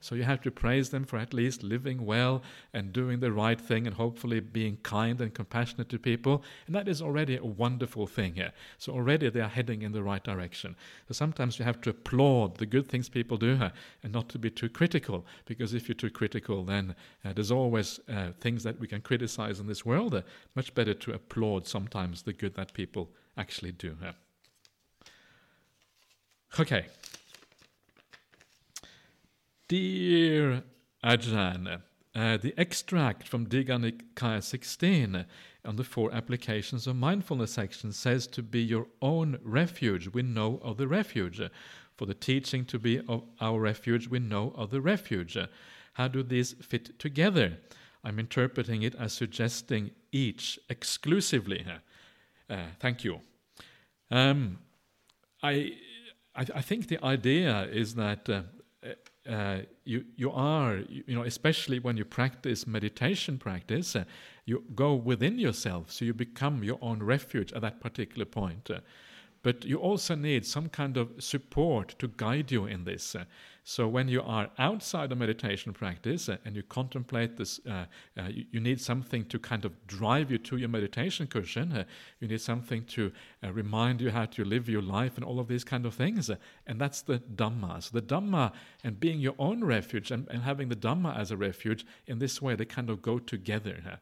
So 0.00 0.14
you 0.14 0.22
have 0.22 0.40
to 0.40 0.50
praise 0.50 0.88
them 0.88 1.04
for 1.04 1.18
at 1.18 1.34
least 1.34 1.62
living 1.62 2.06
well 2.06 2.42
and 2.72 2.90
doing 2.90 3.20
the 3.20 3.30
right 3.30 3.60
thing 3.60 3.86
and 3.86 3.94
hopefully 3.94 4.40
being 4.40 4.78
kind 4.82 5.20
and 5.20 5.34
compassionate 5.34 5.90
to 5.90 5.98
people. 5.98 6.42
And 6.66 6.74
that 6.74 6.88
is 6.88 7.02
already 7.02 7.36
a 7.36 7.44
wonderful 7.44 8.06
thing 8.06 8.32
here. 8.36 8.52
So 8.78 8.94
already 8.94 9.28
they 9.28 9.42
are 9.42 9.48
heading 9.58 9.82
in 9.82 9.92
the 9.92 10.02
right 10.02 10.24
direction. 10.24 10.74
So 11.06 11.12
sometimes 11.12 11.58
you 11.58 11.66
have 11.66 11.82
to 11.82 11.90
applaud 11.90 12.56
the 12.56 12.64
good 12.64 12.88
things 12.88 13.10
people 13.10 13.36
do 13.36 13.58
and 14.02 14.10
not 14.10 14.30
to 14.30 14.38
be 14.38 14.50
too 14.50 14.70
critical, 14.70 15.26
because 15.44 15.74
if 15.74 15.86
you're 15.86 15.94
too 15.94 16.08
critical, 16.08 16.64
then 16.64 16.94
uh, 17.26 17.34
there's 17.34 17.52
always 17.52 18.00
uh, 18.08 18.28
things 18.40 18.62
that 18.62 18.80
we 18.80 18.86
can 18.86 19.02
criticize 19.02 19.60
in 19.60 19.66
this 19.66 19.84
world. 19.84 20.14
Uh, 20.14 20.22
much 20.56 20.72
better 20.72 20.94
to 20.94 21.12
applaud 21.12 21.66
sometimes 21.66 22.22
the 22.22 22.32
good 22.32 22.54
that 22.54 22.72
people 22.72 23.10
actually 23.36 23.72
do. 23.72 23.94
Okay. 26.58 26.86
Dear 29.68 30.64
Ajahn, 31.04 31.80
uh, 32.14 32.36
the 32.38 32.52
extract 32.58 33.28
from 33.28 33.46
Digha 33.46 33.78
Nikaya 33.78 34.42
16 34.42 35.26
on 35.64 35.76
the 35.76 35.84
four 35.84 36.12
applications 36.12 36.88
of 36.88 36.96
mindfulness 36.96 37.52
section 37.52 37.92
says 37.92 38.26
to 38.26 38.42
be 38.42 38.60
your 38.60 38.88
own 39.00 39.38
refuge, 39.44 40.08
we 40.08 40.22
know 40.22 40.60
of 40.64 40.76
the 40.76 40.88
refuge. 40.88 41.40
For 41.96 42.06
the 42.06 42.14
teaching 42.14 42.64
to 42.64 42.78
be 42.78 43.00
of 43.06 43.22
our 43.40 43.60
refuge, 43.60 44.08
we 44.08 44.18
know 44.18 44.52
of 44.56 44.70
the 44.70 44.80
refuge. 44.80 45.38
How 45.92 46.08
do 46.08 46.22
these 46.22 46.54
fit 46.54 46.98
together? 46.98 47.58
I'm 48.02 48.18
interpreting 48.18 48.82
it 48.82 48.94
as 48.96 49.12
suggesting 49.12 49.92
each 50.10 50.58
exclusively. 50.68 51.64
Uh, 52.48 52.56
thank 52.80 53.04
you. 53.04 53.20
Um, 54.10 54.58
I 55.42 55.74
I, 56.34 56.46
I, 56.54 56.62
think 56.62 56.88
the 56.88 57.02
idea 57.04 57.62
is 57.64 57.94
that 57.96 58.28
uh, 58.28 58.42
uh, 59.28 59.60
you 59.84 60.04
you 60.16 60.30
are 60.30 60.78
you 60.88 61.14
know 61.14 61.22
especially 61.22 61.78
when 61.78 61.96
you 61.96 62.04
practice 62.04 62.66
meditation 62.66 63.38
practice, 63.38 63.94
uh, 63.94 64.04
you 64.46 64.64
go 64.74 64.94
within 64.94 65.38
yourself, 65.38 65.92
so 65.92 66.04
you 66.04 66.14
become 66.14 66.64
your 66.64 66.78
own 66.80 67.02
refuge 67.02 67.52
at 67.52 67.62
that 67.62 67.80
particular 67.80 68.24
point. 68.24 68.70
Uh, 68.70 68.80
but 69.42 69.64
you 69.64 69.78
also 69.78 70.14
need 70.14 70.44
some 70.44 70.68
kind 70.68 70.96
of 70.96 71.10
support 71.18 71.98
to 71.98 72.08
guide 72.08 72.50
you 72.52 72.66
in 72.66 72.84
this. 72.84 73.16
So 73.64 73.86
when 73.86 74.08
you 74.08 74.22
are 74.22 74.50
outside 74.58 75.12
of 75.12 75.18
meditation 75.18 75.72
practice 75.72 76.28
uh, 76.28 76.38
and 76.44 76.56
you 76.56 76.62
contemplate 76.62 77.36
this, 77.36 77.60
uh, 77.68 77.84
uh, 78.18 78.28
you, 78.28 78.44
you, 78.52 78.60
need 78.60 78.80
something 78.80 79.24
to 79.26 79.38
kind 79.38 79.64
of 79.64 79.86
drive 79.86 80.30
you 80.30 80.38
to 80.38 80.56
your 80.56 80.68
meditation 80.68 81.26
cushion. 81.26 81.72
Uh, 81.72 81.84
you 82.20 82.28
need 82.28 82.40
something 82.40 82.84
to 82.86 83.12
uh, 83.44 83.52
remind 83.52 84.00
you 84.00 84.10
how 84.10 84.24
to 84.26 84.44
live 84.44 84.68
your 84.68 84.82
life 84.82 85.16
and 85.16 85.24
all 85.24 85.38
of 85.38 85.48
these 85.48 85.64
kind 85.64 85.84
of 85.84 85.94
things. 85.94 86.30
Uh, 86.30 86.36
and 86.66 86.80
that's 86.80 87.02
the 87.02 87.18
Dhamma. 87.18 87.82
So 87.82 87.90
the 87.92 88.02
Dhamma 88.02 88.52
and 88.82 88.98
being 88.98 89.20
your 89.20 89.34
own 89.38 89.62
refuge 89.62 90.10
and, 90.10 90.26
and 90.30 90.42
having 90.42 90.68
the 90.68 90.76
Dhamma 90.76 91.16
as 91.16 91.30
a 91.30 91.36
refuge, 91.36 91.84
in 92.06 92.18
this 92.18 92.40
way, 92.40 92.54
they 92.54 92.64
kind 92.64 92.88
of 92.88 93.02
go 93.02 93.18
together. 93.18 94.00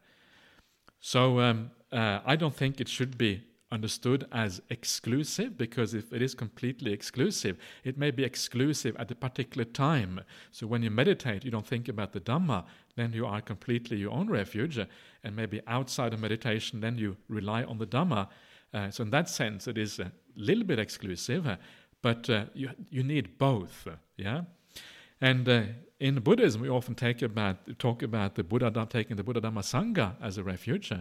So 1.01 1.41
um, 1.41 1.71
I 1.93 2.37
don't 2.37 2.55
think 2.55 2.81
it 2.81 2.89
should 2.89 3.19
be 3.19 3.43
understood 3.71 4.27
as 4.33 4.61
exclusive 4.71 5.59
because 5.59 5.95
if 5.95 6.13
it 6.13 6.23
is 6.23 6.35
completely 6.35 6.93
exclusive, 6.93 7.59
it 7.85 7.99
may 7.99 8.11
be 8.11 8.25
exclusive 8.25 8.97
at 8.97 9.11
a 9.11 9.15
particular 9.15 9.65
time. 9.65 10.21
So 10.53 10.67
when 10.67 10.83
you 10.83 10.91
meditate, 10.91 11.45
you 11.45 11.51
don't 11.51 11.67
think 11.67 11.89
about 11.89 12.13
the 12.13 12.21
Dhamma, 12.21 12.65
then 12.97 13.13
you 13.13 13.27
are 13.27 13.41
completely 13.41 13.99
your 13.99 14.13
own 14.13 14.29
refuge, 14.29 14.79
and 14.79 15.37
maybe 15.37 15.61
outside 15.67 16.15
of 16.15 16.21
meditation, 16.21 16.81
then 16.81 16.99
you 16.99 17.17
rely 17.29 17.63
on 17.65 17.79
the 17.79 17.87
Dhamma. 17.87 18.29
Uh, 18.73 18.91
so 18.91 19.03
in 19.03 19.11
that 19.11 19.29
sense, 19.29 19.67
it 19.69 19.79
is 19.79 19.99
a 19.99 20.13
little 20.37 20.65
bit 20.65 20.79
exclusive, 20.79 21.47
uh, 21.47 21.57
but 22.03 22.29
uh, 22.29 22.45
you 22.55 22.71
you 22.91 23.03
need 23.03 23.39
both. 23.39 23.89
yeah, 24.17 24.43
and 25.21 25.49
uh, 25.49 25.63
in 26.01 26.21
Buddhism, 26.21 26.61
we 26.61 26.69
often 26.69 26.95
about 27.23 27.79
talk 27.79 28.03
about 28.03 28.35
the 28.35 28.45
Buddha 28.45 28.87
taking 28.89 29.17
the 29.17 29.25
Buddha 29.25 29.41
Dhamma 29.41 29.63
Sangha 29.63 30.15
as 30.23 30.39
a 30.39 30.45
refuge, 30.45 30.93
uh, 30.93 30.99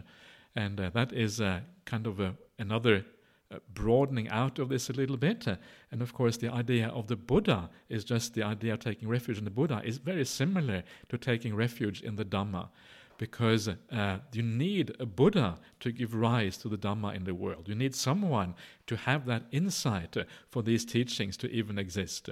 and 0.58 0.80
uh, 0.80 0.90
that 0.90 1.14
is 1.14 1.42
kind 1.86 2.06
of 2.08 2.20
a 2.20 2.34
another 2.60 3.06
uh, 3.50 3.60
broadening 3.74 4.28
out 4.30 4.60
of 4.60 4.70
this 4.70 4.90
a 4.90 4.94
little 4.94 5.18
bit. 5.18 5.48
Uh, 5.48 5.56
and 5.92 6.02
of 6.02 6.14
course, 6.14 6.38
the 6.38 6.52
idea 6.52 6.88
of 6.90 7.08
the 7.08 7.16
Buddha 7.16 7.70
is 7.90 8.04
just 8.04 8.34
the 8.34 8.44
idea 8.44 8.74
of 8.74 8.80
taking 8.80 9.08
refuge 9.08 9.38
in 9.38 9.46
the 9.46 9.50
Buddha 9.50 9.82
is 9.86 9.98
very 10.00 10.26
similar 10.26 10.84
to 11.10 11.18
taking 11.18 11.56
refuge 11.56 12.02
in 12.02 12.16
the 12.16 12.26
Dhamma. 12.26 12.70
Because 13.18 13.68
uh, 13.68 14.18
you 14.32 14.44
need 14.44 14.96
a 15.00 15.06
Buddha 15.06 15.58
to 15.80 15.92
give 15.92 16.14
rise 16.14 16.58
to 16.58 16.70
the 16.70 16.78
Dhamma 16.78 17.16
in 17.16 17.24
the 17.24 17.34
world. 17.34 17.68
You 17.68 17.74
need 17.74 17.96
someone 17.96 18.54
to 18.86 18.96
have 18.96 19.26
that 19.26 19.44
insight 19.52 20.18
uh, 20.18 20.26
for 20.50 20.62
these 20.62 20.86
teachings 20.86 21.38
to 21.38 21.50
even 21.50 21.80
exist. 21.80 22.30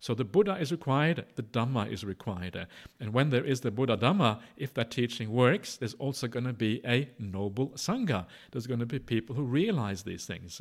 So 0.00 0.14
the 0.14 0.24
Buddha 0.24 0.56
is 0.56 0.70
required, 0.70 1.24
the 1.34 1.42
Dhamma 1.42 1.90
is 1.90 2.04
required. 2.04 2.68
And 3.00 3.12
when 3.12 3.30
there 3.30 3.44
is 3.44 3.60
the 3.62 3.72
Buddha 3.72 3.96
Dhamma, 3.96 4.40
if 4.56 4.72
that 4.74 4.92
teaching 4.92 5.32
works, 5.32 5.76
there's 5.76 5.94
also 5.94 6.28
going 6.28 6.46
to 6.46 6.52
be 6.52 6.80
a 6.86 7.08
noble 7.18 7.70
Sangha. 7.70 8.26
There's 8.52 8.68
going 8.68 8.80
to 8.80 8.86
be 8.86 9.00
people 9.00 9.34
who 9.34 9.42
realize 9.42 10.04
these 10.04 10.24
things. 10.24 10.60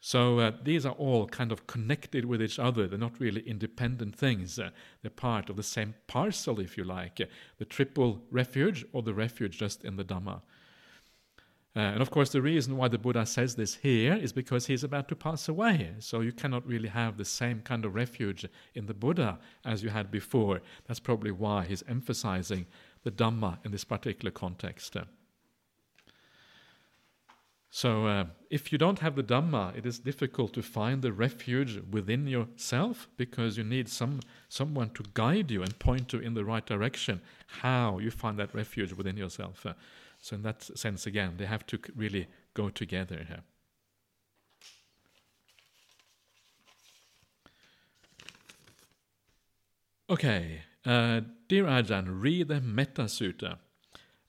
So 0.00 0.38
uh, 0.38 0.52
these 0.62 0.86
are 0.86 0.94
all 0.94 1.26
kind 1.26 1.52
of 1.52 1.66
connected 1.66 2.24
with 2.24 2.42
each 2.42 2.58
other. 2.58 2.88
They're 2.88 2.98
not 2.98 3.20
really 3.20 3.42
independent 3.42 4.16
things. 4.16 4.58
Uh, 4.58 4.70
they're 5.02 5.10
part 5.10 5.50
of 5.50 5.56
the 5.56 5.62
same 5.62 5.94
parcel, 6.06 6.58
if 6.58 6.78
you 6.78 6.84
like, 6.84 7.20
uh, 7.20 7.26
the 7.58 7.66
triple 7.66 8.22
refuge 8.30 8.84
or 8.92 9.02
the 9.02 9.12
refuge 9.14 9.58
just 9.58 9.84
in 9.84 9.96
the 9.96 10.04
Dhamma. 10.04 10.40
Uh, 11.76 11.80
and 11.80 12.02
of 12.02 12.10
course, 12.10 12.30
the 12.30 12.42
reason 12.42 12.76
why 12.76 12.88
the 12.88 12.98
Buddha 12.98 13.24
says 13.24 13.54
this 13.54 13.76
here 13.76 14.14
is 14.14 14.32
because 14.32 14.66
he's 14.66 14.82
about 14.82 15.06
to 15.08 15.14
pass 15.14 15.48
away. 15.48 15.92
So 16.00 16.20
you 16.20 16.32
cannot 16.32 16.66
really 16.66 16.88
have 16.88 17.16
the 17.16 17.24
same 17.24 17.60
kind 17.62 17.84
of 17.84 17.94
refuge 17.94 18.44
in 18.74 18.86
the 18.86 18.94
Buddha 18.94 19.38
as 19.64 19.82
you 19.82 19.90
had 19.90 20.10
before. 20.10 20.62
That's 20.88 20.98
probably 20.98 21.30
why 21.30 21.66
he's 21.66 21.84
emphasizing 21.88 22.66
the 23.04 23.12
Dhamma 23.12 23.58
in 23.64 23.70
this 23.70 23.84
particular 23.84 24.32
context. 24.32 24.96
So, 27.72 28.06
uh, 28.06 28.24
if 28.50 28.72
you 28.72 28.78
don't 28.78 28.98
have 28.98 29.14
the 29.14 29.22
Dhamma, 29.22 29.76
it 29.76 29.86
is 29.86 30.00
difficult 30.00 30.52
to 30.54 30.62
find 30.62 31.02
the 31.02 31.12
refuge 31.12 31.80
within 31.88 32.26
yourself 32.26 33.08
because 33.16 33.56
you 33.56 33.62
need 33.62 33.88
some 33.88 34.20
someone 34.48 34.90
to 34.90 35.04
guide 35.14 35.52
you 35.52 35.62
and 35.62 35.78
point 35.78 36.12
you 36.12 36.18
in 36.18 36.34
the 36.34 36.44
right 36.44 36.66
direction. 36.66 37.20
How 37.46 38.00
you 38.00 38.10
find 38.10 38.36
that 38.40 38.52
refuge 38.52 38.92
within 38.92 39.16
yourself. 39.16 39.64
Uh, 39.64 39.74
so, 40.20 40.36
in 40.36 40.42
that 40.42 40.62
sense, 40.62 41.06
again, 41.06 41.34
they 41.38 41.46
have 41.46 41.66
to 41.66 41.78
really 41.96 42.28
go 42.54 42.68
together 42.68 43.24
here. 43.26 43.42
Okay, 50.10 50.62
uh, 50.84 51.20
dear 51.48 51.64
Ajahn, 51.64 52.20
read 52.20 52.48
the 52.48 52.60
Metta 52.60 53.02
Sutta. 53.02 53.58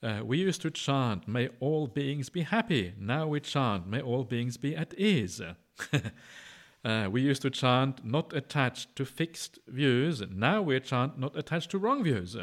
Uh, 0.04 0.22
we 0.24 0.38
used 0.38 0.62
to 0.62 0.72
chant, 0.72 1.28
May 1.28 1.50
all 1.60 1.88
beings 1.88 2.30
be 2.30 2.42
happy. 2.42 2.94
Now 3.00 3.28
we 3.28 3.39
chant, 3.39 3.88
May 3.88 4.00
all 4.02 4.24
beings 4.24 4.58
be 4.58 4.76
at 4.76 4.94
ease. 4.94 5.42
uh, 6.86 7.10
we 7.12 7.22
used 7.22 7.42
to 7.42 7.50
chant, 7.50 8.06
Not 8.06 8.32
attached 8.34 8.96
to 8.96 9.06
fixed 9.06 9.60
views. 9.68 10.24
Now 10.32 10.62
we 10.62 10.80
chant, 10.80 11.20
Not 11.20 11.36
attached 11.36 11.72
to 11.72 11.78
wrong 11.80 12.04
views. 12.04 12.38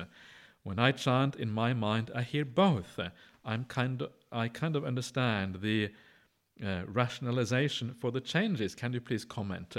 When 0.64 0.78
I 0.78 0.92
chant 0.92 1.36
in 1.36 1.50
my 1.50 1.72
mind, 1.72 2.10
I 2.14 2.22
hear 2.22 2.44
both. 2.44 2.98
I'm 3.48 3.64
kind 3.64 4.02
of, 4.02 4.10
I 4.30 4.48
kind 4.48 4.76
of 4.76 4.84
understand 4.84 5.60
the 5.62 5.90
uh, 6.64 6.82
rationalization 6.86 7.94
for 7.94 8.10
the 8.12 8.20
changes. 8.20 8.74
Can 8.74 8.92
you 8.92 9.00
please 9.00 9.24
comment? 9.24 9.74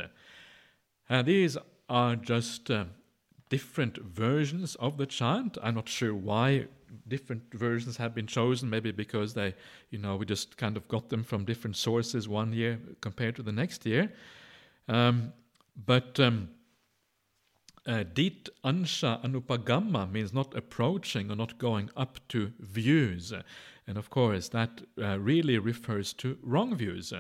Uh, 1.10 1.22
these 1.22 1.56
are 1.88 2.16
just 2.16 2.72
uh, 2.72 2.86
different 3.50 3.98
versions 3.98 4.76
of 4.76 4.98
the 4.98 5.06
chant. 5.06 5.58
I'm 5.62 5.76
not 5.76 5.88
sure 5.88 6.16
why 6.16 6.66
different 7.08 7.44
versions 7.54 7.98
have 7.98 8.16
been 8.16 8.26
chosen. 8.26 8.70
Maybe 8.70 8.92
because 8.92 9.36
they, 9.36 9.54
you 9.92 10.00
know, 10.00 10.16
we 10.16 10.26
just 10.26 10.58
kind 10.58 10.76
of 10.76 10.88
got 10.88 11.10
them 11.10 11.24
from 11.24 11.46
different 11.46 11.76
sources 11.76 12.28
one 12.28 12.54
year 12.54 12.80
compared 13.02 13.36
to 13.36 13.44
the 13.44 13.52
next 13.52 13.86
year. 13.86 14.12
Um, 14.88 15.32
but 15.86 16.20
um, 16.20 16.50
uh, 17.88 18.04
dit 18.14 18.50
ansha 18.64 19.22
anupagamma 19.24 20.12
means 20.12 20.34
not 20.34 20.56
approaching 20.56 21.32
or 21.32 21.36
not 21.36 21.58
going 21.58 21.90
up 21.96 22.20
to 22.30 22.52
views. 22.60 23.34
And 23.88 23.98
of 23.98 24.10
course, 24.10 24.50
that 24.50 24.82
uh, 25.02 25.20
really 25.20 25.58
refers 25.58 26.14
to 26.14 26.38
wrong 26.44 26.76
views. 26.76 27.12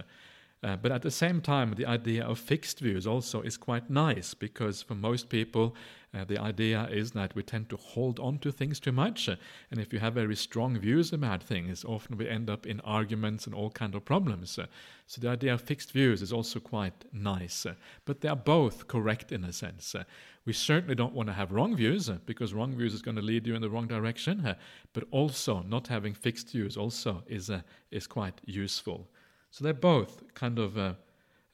Uh, 0.62 0.76
but 0.76 0.92
at 0.92 1.02
the 1.02 1.12
same 1.12 1.42
time, 1.42 1.74
the 1.74 1.86
idea 1.86 2.24
of 2.24 2.38
fixed 2.38 2.80
views 2.80 3.08
also 3.08 3.42
is 3.42 3.58
quite 3.58 3.90
nice 3.90 4.34
because 4.34 4.82
for 4.82 4.96
most 4.96 5.30
people, 5.30 5.76
uh, 6.14 6.26
the 6.26 6.40
idea 6.40 6.88
is 6.92 7.12
that 7.12 7.36
we 7.36 7.44
tend 7.44 7.70
to 7.70 7.78
hold 7.78 8.20
on 8.20 8.40
to 8.40 8.52
things 8.52 8.80
too 8.80 8.92
much. 8.92 9.30
Uh, 9.30 9.36
and 9.70 9.80
if 9.80 9.94
you 9.94 10.00
have 10.00 10.16
very 10.16 10.36
strong 10.36 10.78
views 10.78 11.14
about 11.14 11.44
things, 11.44 11.86
often 11.86 12.18
we 12.18 12.28
end 12.28 12.50
up 12.50 12.66
in 12.66 12.80
arguments 12.82 13.46
and 13.46 13.54
all 13.54 13.70
kind 13.70 13.94
of 13.94 14.04
problems. 14.04 14.58
Uh, 14.58 14.66
so 15.06 15.22
the 15.22 15.30
idea 15.30 15.54
of 15.54 15.62
fixed 15.62 15.92
views 15.92 16.22
is 16.22 16.34
also 16.34 16.60
quite 16.60 17.06
nice. 17.14 17.66
Uh, 17.66 17.76
but 18.06 18.22
they 18.22 18.30
are 18.30 18.36
both 18.36 18.88
correct 18.88 19.32
in 19.32 19.44
a 19.44 19.54
sense. 19.54 19.94
Uh, 19.94 20.04
we 20.46 20.54
certainly 20.54 20.96
don't 20.96 21.14
want 21.14 21.28
to 21.28 21.34
have 21.34 21.52
wrong 21.52 21.76
views 21.76 22.10
because 22.26 22.56
wrong 22.56 22.76
views 22.76 22.96
is 22.96 23.04
going 23.04 23.18
to 23.18 23.22
lead 23.22 23.46
you 23.46 23.54
in 23.54 23.62
the 23.62 23.70
wrong 23.70 23.88
direction. 23.88 24.56
but 24.94 25.04
also, 25.12 25.62
not 25.68 25.88
having 25.88 26.14
fixed 26.16 26.52
views 26.52 26.76
also 26.76 27.24
is, 27.28 27.52
is 27.92 28.08
quite 28.08 28.42
useful. 28.46 29.08
So 29.52 29.64
they're 29.64 29.74
both 29.74 30.34
kind 30.34 30.58
of 30.58 30.78
uh, 30.78 30.94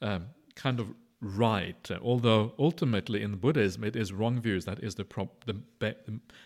um, 0.02 0.28
kind 0.56 0.80
of 0.80 0.94
right, 1.26 1.90
although 2.02 2.54
ultimately 2.60 3.24
in 3.24 3.38
Buddhism 3.38 3.84
it 3.84 3.96
is 3.96 4.14
wrong 4.14 4.40
views 4.40 4.66
that 4.66 4.84
is 4.84 4.96
the, 4.96 5.06
the, 5.46 5.60
the, 5.80 5.96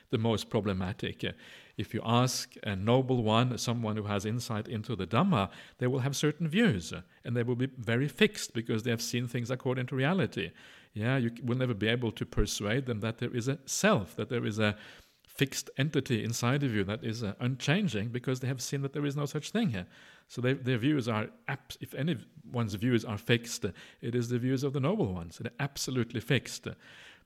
the, 0.10 0.18
most 0.18 0.50
problematic. 0.50 1.26
If 1.78 1.94
you 1.94 2.02
ask 2.06 2.56
a 2.64 2.76
noble 2.76 3.22
one, 3.22 3.58
someone 3.58 3.98
who 3.98 4.04
has 4.04 4.26
insight 4.26 4.68
into 4.68 4.96
the 4.96 5.06
Dhamma, 5.06 5.50
they 5.80 5.88
will 5.88 6.00
have 6.00 6.16
certain 6.16 6.48
views 6.48 6.94
and 7.26 7.36
they 7.36 7.44
will 7.44 7.56
be 7.56 7.68
very 7.78 8.08
fixed 8.08 8.54
because 8.54 8.84
they 8.84 8.92
have 8.92 9.02
seen 9.02 9.28
things 9.28 9.52
according 9.52 9.88
to 9.88 9.96
reality. 9.96 10.52
Yeah, 10.94 11.18
you 11.18 11.32
will 11.44 11.58
never 11.58 11.74
be 11.74 11.88
able 11.88 12.12
to 12.14 12.26
persuade 12.26 12.86
them 12.86 13.02
that 13.02 13.18
there 13.18 13.36
is 13.36 13.48
a 13.48 13.60
self, 13.66 14.16
that 14.16 14.30
there 14.30 14.46
is 14.46 14.60
a 14.60 14.78
fixed 15.28 15.70
entity 15.78 16.24
inside 16.24 16.64
of 16.64 16.74
you 16.74 16.84
that 16.84 17.04
is 17.04 17.24
uh, 17.24 17.34
unchanging 17.40 18.10
because 18.10 18.40
they 18.40 18.48
have 18.48 18.62
seen 18.62 18.82
that 18.82 18.94
there 18.94 19.06
is 19.06 19.16
no 19.16 19.26
such 19.26 19.52
thing 19.52 19.70
here. 19.70 19.88
So 20.30 20.42
they, 20.42 20.54
their 20.54 20.78
views 20.78 21.10
are, 21.10 21.28
if 21.82 21.96
anyone's 21.96 22.76
views 22.76 23.04
are 23.04 23.18
fixed, 23.18 23.66
it 24.00 24.14
is 24.14 24.30
the 24.30 24.38
views 24.38 24.64
of 24.64 24.74
the 24.74 24.80
noble 24.80 25.12
ones. 25.12 25.40
They're 25.42 25.52
absolutely 25.60 26.22
fixed. 26.22 26.68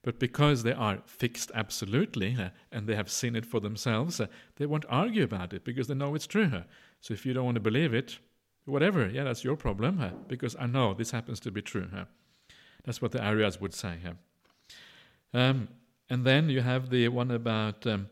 But 0.04 0.20
because 0.20 0.64
they 0.64 0.72
are 0.72 1.00
fixed 1.06 1.52
absolutely 1.54 2.36
uh, 2.40 2.50
and 2.72 2.88
they 2.88 2.96
have 2.96 3.12
seen 3.12 3.36
it 3.36 3.46
for 3.46 3.60
themselves, 3.60 4.22
uh, 4.22 4.28
they 4.56 4.66
won't 4.66 4.86
argue 4.88 5.24
about 5.24 5.54
it 5.54 5.66
because 5.66 5.88
they 5.88 5.94
know 5.94 6.16
it's 6.16 6.28
true. 6.28 6.64
So 7.02 7.14
if 7.14 7.26
you 7.26 7.34
don't 7.34 7.46
want 7.46 7.56
to 7.56 7.62
believe 7.62 7.94
it, 7.94 8.20
whatever, 8.66 9.10
yeah, 9.10 9.26
that's 9.26 9.44
your 9.44 9.58
problem 9.58 10.02
uh, 10.02 10.12
because 10.30 10.56
I 10.58 10.66
know 10.66 10.94
this 10.94 11.12
happens 11.12 11.42
to 11.42 11.52
be 11.52 11.62
true. 11.62 11.88
That's 12.86 13.02
what 13.02 13.12
the 13.12 13.20
Aryas 13.20 13.60
would 13.60 13.74
say. 13.74 13.98
Um, 15.34 15.68
and 16.10 16.26
then 16.26 16.50
you 16.50 16.62
have 16.62 16.90
the 16.90 17.10
one 17.10 17.32
about 17.32 17.86
um, 17.88 18.10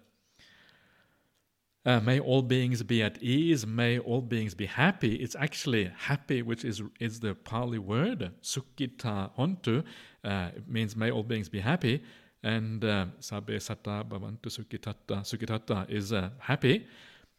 uh, 1.85 1.99
may 1.99 2.19
all 2.19 2.41
beings 2.41 2.83
be 2.83 3.01
at 3.01 3.21
ease, 3.23 3.65
may 3.65 3.97
all 3.97 4.21
beings 4.21 4.53
be 4.53 4.67
happy. 4.67 5.15
It's 5.15 5.35
actually 5.35 5.91
happy, 5.97 6.41
which 6.41 6.63
is, 6.63 6.81
is 6.99 7.19
the 7.19 7.33
Pali 7.33 7.79
word, 7.79 8.31
sukhita 8.43 9.31
hontu. 9.35 9.83
Uh, 10.23 10.49
it 10.55 10.67
means 10.67 10.95
may 10.95 11.09
all 11.09 11.23
beings 11.23 11.49
be 11.49 11.59
happy. 11.59 12.03
And 12.43 12.83
uh, 12.85 13.05
sabbe 13.19 13.59
satta 13.59 14.03
bhavantu 14.07 14.47
sukhitatta, 14.47 15.21
sukhitatta 15.21 15.89
is 15.89 16.13
uh, 16.13 16.29
happy, 16.39 16.85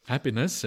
happiness. 0.07 0.65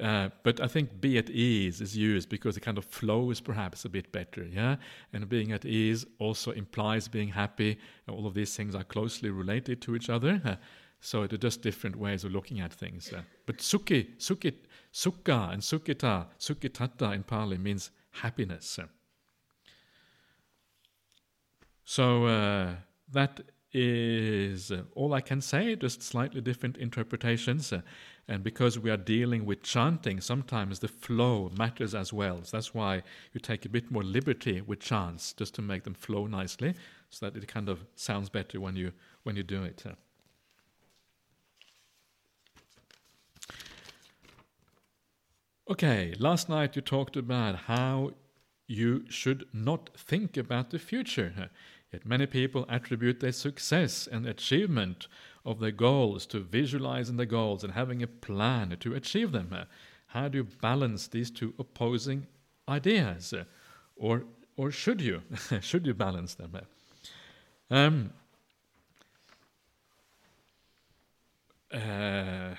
Uh, 0.00 0.28
but 0.42 0.60
I 0.60 0.68
think 0.68 1.00
be 1.00 1.18
at 1.18 1.28
ease 1.28 1.80
is 1.80 1.96
used 1.96 2.28
because 2.28 2.56
it 2.56 2.60
kind 2.60 2.78
of 2.78 2.84
flows 2.84 3.40
perhaps 3.40 3.84
a 3.84 3.88
bit 3.88 4.12
better, 4.12 4.44
yeah? 4.44 4.76
And 5.12 5.28
being 5.28 5.52
at 5.52 5.64
ease 5.64 6.06
also 6.18 6.52
implies 6.52 7.08
being 7.08 7.28
happy. 7.28 7.78
All 8.08 8.26
of 8.26 8.34
these 8.34 8.56
things 8.56 8.74
are 8.74 8.84
closely 8.84 9.30
related 9.30 9.82
to 9.82 9.96
each 9.96 10.08
other. 10.08 10.58
So 11.00 11.26
they're 11.26 11.38
just 11.38 11.62
different 11.62 11.96
ways 11.96 12.24
of 12.24 12.32
looking 12.32 12.60
at 12.60 12.72
things. 12.72 13.12
Uh, 13.12 13.22
but 13.46 13.58
sukhi, 13.58 14.16
sukhi, 14.18 14.54
sukha 14.92 15.52
and 15.52 15.62
sukhita, 15.62 16.26
sukhitatta 16.38 17.14
in 17.14 17.22
Pali 17.22 17.58
means 17.58 17.90
happiness. 18.10 18.78
So 21.84 22.26
uh, 22.26 22.74
that 23.12 23.40
is 23.72 24.72
all 24.94 25.14
I 25.14 25.20
can 25.20 25.40
say, 25.40 25.76
just 25.76 26.02
slightly 26.02 26.40
different 26.40 26.76
interpretations. 26.78 27.72
Uh, 27.72 27.82
and 28.26 28.42
because 28.42 28.78
we 28.78 28.90
are 28.90 28.96
dealing 28.96 29.46
with 29.46 29.62
chanting, 29.62 30.20
sometimes 30.20 30.80
the 30.80 30.88
flow 30.88 31.50
matters 31.56 31.94
as 31.94 32.12
well. 32.12 32.42
So 32.42 32.56
that's 32.56 32.74
why 32.74 33.02
you 33.32 33.40
take 33.40 33.64
a 33.64 33.68
bit 33.68 33.90
more 33.90 34.02
liberty 34.02 34.60
with 34.60 34.80
chants, 34.80 35.32
just 35.32 35.54
to 35.54 35.62
make 35.62 35.84
them 35.84 35.94
flow 35.94 36.26
nicely, 36.26 36.74
so 37.08 37.30
that 37.30 37.42
it 37.42 37.48
kind 37.48 37.68
of 37.68 37.86
sounds 37.94 38.28
better 38.28 38.60
when 38.60 38.76
you 38.76 38.92
when 39.22 39.36
you 39.36 39.42
do 39.42 39.62
it. 39.62 39.84
Okay, 45.70 46.14
last 46.18 46.48
night 46.48 46.76
you 46.76 46.80
talked 46.80 47.14
about 47.14 47.54
how 47.54 48.12
you 48.66 49.04
should 49.10 49.44
not 49.52 49.90
think 49.98 50.38
about 50.38 50.70
the 50.70 50.78
future. 50.78 51.50
Yet 51.92 52.06
many 52.06 52.24
people 52.24 52.64
attribute 52.70 53.20
their 53.20 53.32
success 53.32 54.08
and 54.10 54.26
achievement 54.26 55.08
of 55.44 55.60
their 55.60 55.70
goals 55.70 56.24
to 56.28 56.40
visualizing 56.40 57.18
the 57.18 57.26
goals 57.26 57.64
and 57.64 57.74
having 57.74 58.02
a 58.02 58.06
plan 58.06 58.74
to 58.80 58.94
achieve 58.94 59.32
them. 59.32 59.54
How 60.06 60.28
do 60.28 60.38
you 60.38 60.44
balance 60.44 61.06
these 61.06 61.30
two 61.30 61.52
opposing 61.58 62.26
ideas? 62.66 63.34
Or, 63.94 64.24
or 64.56 64.70
should 64.70 65.02
you? 65.02 65.20
should 65.60 65.86
you 65.86 65.92
balance 65.92 66.34
them? 66.34 66.58
Um, 67.70 68.12
uh, 71.70 72.54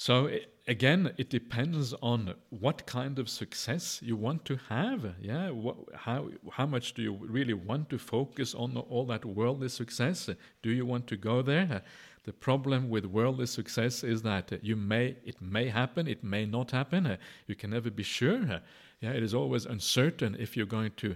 so 0.00 0.30
again, 0.66 1.12
it 1.18 1.28
depends 1.28 1.92
on 2.00 2.34
what 2.48 2.86
kind 2.86 3.18
of 3.18 3.28
success 3.28 4.00
you 4.02 4.16
want 4.16 4.46
to 4.46 4.58
have. 4.70 5.14
Yeah, 5.20 5.50
what, 5.50 5.76
how 5.94 6.30
how 6.50 6.64
much 6.64 6.94
do 6.94 7.02
you 7.02 7.18
really 7.20 7.52
want 7.52 7.90
to 7.90 7.98
focus 7.98 8.54
on 8.54 8.78
all 8.78 9.04
that 9.12 9.26
worldly 9.26 9.68
success? 9.68 10.30
Do 10.62 10.70
you 10.70 10.86
want 10.86 11.06
to 11.08 11.18
go 11.18 11.42
there? 11.42 11.82
The 12.24 12.32
problem 12.32 12.88
with 12.88 13.04
worldly 13.04 13.44
success 13.44 14.02
is 14.02 14.22
that 14.22 14.64
you 14.64 14.74
may 14.74 15.16
it 15.22 15.42
may 15.42 15.68
happen, 15.68 16.08
it 16.08 16.24
may 16.24 16.46
not 16.46 16.70
happen. 16.70 17.18
You 17.46 17.54
can 17.54 17.68
never 17.68 17.90
be 17.90 18.02
sure. 18.02 18.62
Yeah, 19.02 19.12
it 19.12 19.22
is 19.22 19.34
always 19.34 19.66
uncertain 19.66 20.34
if 20.38 20.56
you're 20.56 20.64
going 20.78 20.92
to 20.96 21.14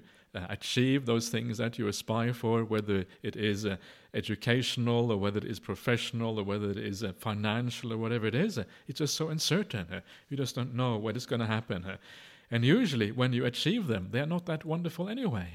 achieve 0.49 1.07
those 1.07 1.29
things 1.29 1.59
that 1.59 1.79
you 1.79 1.89
aspire 1.89 2.33
for, 2.33 2.65
whether 2.65 3.05
it 3.23 3.37
is 3.37 3.67
uh, 3.67 3.77
educational 4.13 5.11
or 5.11 5.19
whether 5.19 5.39
it 5.39 5.45
is 5.45 5.59
professional 5.59 6.39
or 6.39 6.45
whether 6.45 6.71
it 6.71 6.79
is 6.79 7.03
uh, 7.03 7.13
financial 7.19 7.93
or 7.93 7.99
whatever 7.99 8.27
it 8.27 8.35
is. 8.35 8.59
Uh, 8.59 8.65
it's 8.89 8.99
just 8.99 9.15
so 9.15 9.29
uncertain. 9.29 9.87
Uh, 9.93 10.01
you 10.29 10.37
just 10.37 10.55
don't 10.55 10.75
know 10.75 10.97
what 10.97 11.17
is 11.17 11.27
going 11.27 11.41
to 11.41 11.47
happen. 11.47 11.85
Uh. 11.85 11.97
and 12.51 12.65
usually, 12.65 13.13
when 13.13 13.33
you 13.33 13.45
achieve 13.45 13.87
them, 13.87 14.09
they 14.11 14.21
are 14.21 14.27
not 14.27 14.47
that 14.47 14.65
wonderful 14.65 15.09
anyway. 15.09 15.49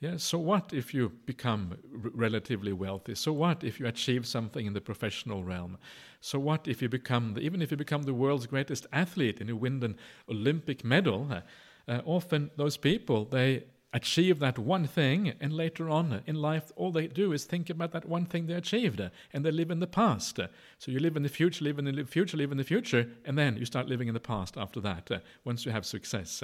Yeah, 0.00 0.16
so 0.16 0.38
what 0.38 0.72
if 0.72 0.94
you 0.94 1.10
become 1.26 1.76
r- 1.92 2.10
relatively 2.14 2.72
wealthy? 2.72 3.16
So 3.16 3.32
what 3.32 3.64
if 3.64 3.80
you 3.80 3.86
achieve 3.86 4.26
something 4.26 4.64
in 4.64 4.72
the 4.72 4.80
professional 4.80 5.42
realm? 5.42 5.76
So 6.20 6.38
what 6.38 6.68
if 6.68 6.80
you 6.80 6.88
become, 6.88 7.34
the, 7.34 7.40
even 7.40 7.60
if 7.60 7.72
you 7.72 7.76
become 7.76 8.04
the 8.04 8.14
world's 8.14 8.46
greatest 8.46 8.86
athlete 8.92 9.40
and 9.40 9.48
you 9.48 9.56
win 9.56 9.82
an 9.82 9.96
Olympic 10.28 10.84
medal? 10.84 11.42
Uh, 11.88 12.00
often 12.04 12.50
those 12.56 12.76
people 12.76 13.24
they 13.24 13.64
achieve 13.92 14.38
that 14.38 14.58
one 14.58 14.86
thing, 14.86 15.32
and 15.40 15.52
later 15.52 15.88
on 15.88 16.22
in 16.26 16.34
life, 16.34 16.70
all 16.76 16.92
they 16.92 17.06
do 17.06 17.32
is 17.32 17.44
think 17.44 17.70
about 17.70 17.92
that 17.92 18.06
one 18.06 18.26
thing 18.26 18.46
they 18.46 18.54
achieved, 18.54 19.00
and 19.32 19.44
they 19.44 19.50
live 19.50 19.70
in 19.70 19.80
the 19.80 19.86
past. 19.86 20.38
So 20.78 20.90
you 20.90 21.00
live 21.00 21.16
in 21.16 21.22
the 21.22 21.28
future, 21.28 21.64
live 21.64 21.78
in 21.78 21.84
the 21.86 22.04
future, 22.04 22.36
live 22.36 22.52
in 22.52 22.58
the 22.58 22.64
future, 22.64 23.08
and 23.24 23.38
then 23.38 23.56
you 23.56 23.64
start 23.64 23.88
living 23.88 24.08
in 24.08 24.14
the 24.14 24.20
past 24.20 24.58
after 24.58 24.80
that, 24.80 25.10
once 25.44 25.64
you 25.64 25.72
have 25.72 25.86
success. 25.86 26.42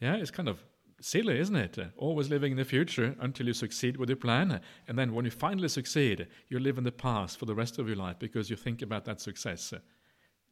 Yeah, 0.00 0.16
it's 0.16 0.30
kind 0.30 0.48
of 0.48 0.64
silly, 1.02 1.38
isn't 1.38 1.56
it? 1.56 1.78
Always 1.96 2.30
living 2.30 2.52
in 2.52 2.58
the 2.58 2.64
future 2.64 3.14
until 3.20 3.46
you 3.46 3.52
succeed 3.52 3.98
with 3.98 4.08
your 4.08 4.16
plan, 4.16 4.60
and 4.88 4.98
then 4.98 5.12
when 5.12 5.26
you 5.26 5.30
finally 5.30 5.68
succeed, 5.68 6.26
you 6.48 6.58
live 6.58 6.78
in 6.78 6.84
the 6.84 6.92
past 6.92 7.38
for 7.38 7.44
the 7.44 7.54
rest 7.54 7.78
of 7.78 7.86
your 7.86 7.96
life 7.96 8.18
because 8.18 8.48
you 8.48 8.56
think 8.56 8.80
about 8.80 9.04
that 9.04 9.20
success. 9.20 9.74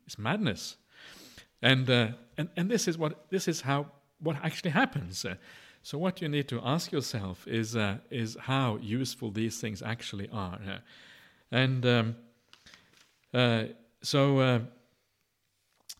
It's 0.06 0.18
madness. 0.18 0.76
And, 1.62 1.88
uh, 1.88 2.08
and, 2.36 2.50
and 2.56 2.70
this 2.70 2.86
is 2.88 2.96
what 2.96 3.30
this 3.30 3.48
is 3.48 3.62
how 3.62 3.86
what 4.20 4.36
actually 4.42 4.70
happens. 4.70 5.26
So 5.88 5.96
what 5.96 6.20
you 6.20 6.28
need 6.28 6.48
to 6.48 6.60
ask 6.62 6.92
yourself 6.92 7.48
is 7.48 7.74
uh, 7.74 7.96
is 8.10 8.36
how 8.38 8.76
useful 8.76 9.30
these 9.30 9.58
things 9.58 9.80
actually 9.80 10.28
are, 10.30 10.60
uh, 10.68 10.78
and 11.50 11.86
um, 11.86 12.16
uh, 13.32 13.64
so. 14.02 14.38
Uh, 14.38 14.58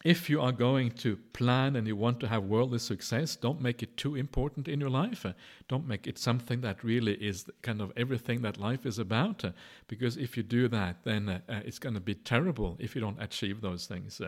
if 0.04 0.30
you 0.30 0.40
are 0.40 0.52
going 0.52 0.92
to 0.92 1.16
plan 1.32 1.74
and 1.74 1.84
you 1.88 1.96
want 1.96 2.20
to 2.20 2.28
have 2.28 2.44
worldly 2.44 2.78
success, 2.78 3.34
don't 3.34 3.60
make 3.60 3.82
it 3.82 3.96
too 3.96 4.14
important 4.14 4.68
in 4.68 4.78
your 4.78 4.90
life. 4.90 5.26
Uh, 5.26 5.32
don't 5.66 5.88
make 5.88 6.06
it 6.06 6.18
something 6.18 6.60
that 6.60 6.84
really 6.84 7.14
is 7.14 7.46
kind 7.62 7.80
of 7.80 7.92
everything 7.96 8.42
that 8.42 8.60
life 8.60 8.86
is 8.86 9.00
about. 9.00 9.44
Uh, 9.44 9.50
because 9.88 10.16
if 10.16 10.36
you 10.36 10.44
do 10.44 10.68
that, 10.68 11.02
then 11.02 11.42
it's 11.48 11.80
going 11.80 11.96
to 11.96 12.00
be 12.00 12.14
terrible 12.14 12.76
if 12.78 12.94
you 12.94 13.00
don't 13.00 13.20
achieve 13.20 13.60
those 13.60 13.86
things. 13.86 14.22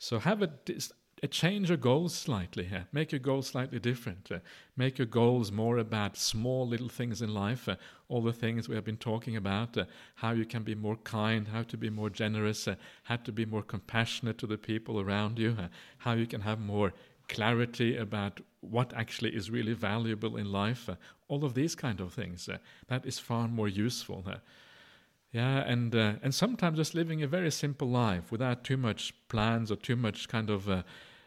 so 0.00 0.18
have 0.18 0.42
a 0.42 0.50
change 1.30 1.70
your 1.70 1.78
goals 1.78 2.14
slightly 2.14 2.64
here. 2.64 2.86
Make 2.92 3.10
your 3.10 3.18
goals 3.18 3.46
slightly 3.46 3.78
different. 3.78 4.30
Uh, 4.30 4.40
make 4.76 4.98
your 4.98 5.06
goals 5.06 5.50
more 5.50 5.78
about 5.78 6.16
small 6.16 6.68
little 6.68 6.90
things 6.90 7.22
in 7.22 7.32
life, 7.32 7.68
uh, 7.68 7.76
all 8.08 8.20
the 8.20 8.34
things 8.34 8.68
we 8.68 8.74
have 8.74 8.84
been 8.84 8.98
talking 8.98 9.34
about, 9.34 9.78
uh, 9.78 9.86
how 10.16 10.32
you 10.32 10.44
can 10.44 10.62
be 10.62 10.74
more 10.74 10.96
kind, 10.96 11.48
how 11.48 11.62
to 11.62 11.76
be 11.78 11.88
more 11.88 12.10
generous, 12.10 12.68
uh, 12.68 12.74
how 13.04 13.16
to 13.16 13.32
be 13.32 13.46
more 13.46 13.62
compassionate 13.62 14.36
to 14.38 14.46
the 14.46 14.58
people 14.58 15.00
around 15.00 15.38
you, 15.38 15.56
uh, 15.58 15.68
how 15.98 16.12
you 16.12 16.26
can 16.26 16.42
have 16.42 16.60
more 16.60 16.92
clarity 17.28 17.96
about 17.96 18.40
what 18.60 18.92
actually 18.94 19.30
is 19.30 19.50
really 19.50 19.72
valuable 19.72 20.36
in 20.36 20.52
life, 20.52 20.86
uh, 20.86 20.96
all 21.28 21.46
of 21.46 21.54
these 21.54 21.74
kind 21.74 21.98
of 21.98 22.12
things. 22.12 22.48
that 22.88 23.06
is 23.06 23.18
far 23.18 23.48
more 23.48 23.68
useful. 23.68 24.24
Yeah, 25.32 25.58
and 25.66 25.94
and 25.94 26.34
sometimes 26.34 26.76
just 26.76 26.94
living 26.94 27.22
a 27.22 27.26
very 27.26 27.50
simple 27.50 27.88
life 27.88 28.30
without 28.30 28.64
too 28.64 28.76
much 28.76 29.12
plans 29.28 29.70
or 29.70 29.76
too 29.76 29.96
much 29.96 30.28
kind 30.28 30.50
of 30.50 30.68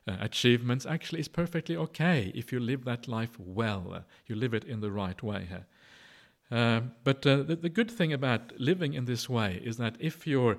uh, 0.10 0.18
achievements 0.20 0.86
actually 0.86 1.20
is 1.20 1.28
perfectly 1.28 1.76
okay 1.78 2.32
if 2.34 2.52
you 2.52 2.60
live 2.60 2.86
that 2.86 3.08
life 3.08 3.40
well. 3.40 4.04
You 4.28 4.36
live 4.36 4.54
it 4.54 4.64
in 4.64 4.82
the 4.82 4.92
right 4.92 5.22
way. 5.22 5.48
Um, 6.52 6.94
but 7.04 7.26
uh, 7.28 7.44
the, 7.44 7.56
the, 7.56 7.70
good 7.70 7.92
thing 7.92 8.12
about 8.12 8.54
living 8.58 8.96
in 8.96 9.06
this 9.06 9.30
way 9.30 9.62
is 9.64 9.78
that 9.78 9.96
if 10.00 10.26
you're 10.26 10.58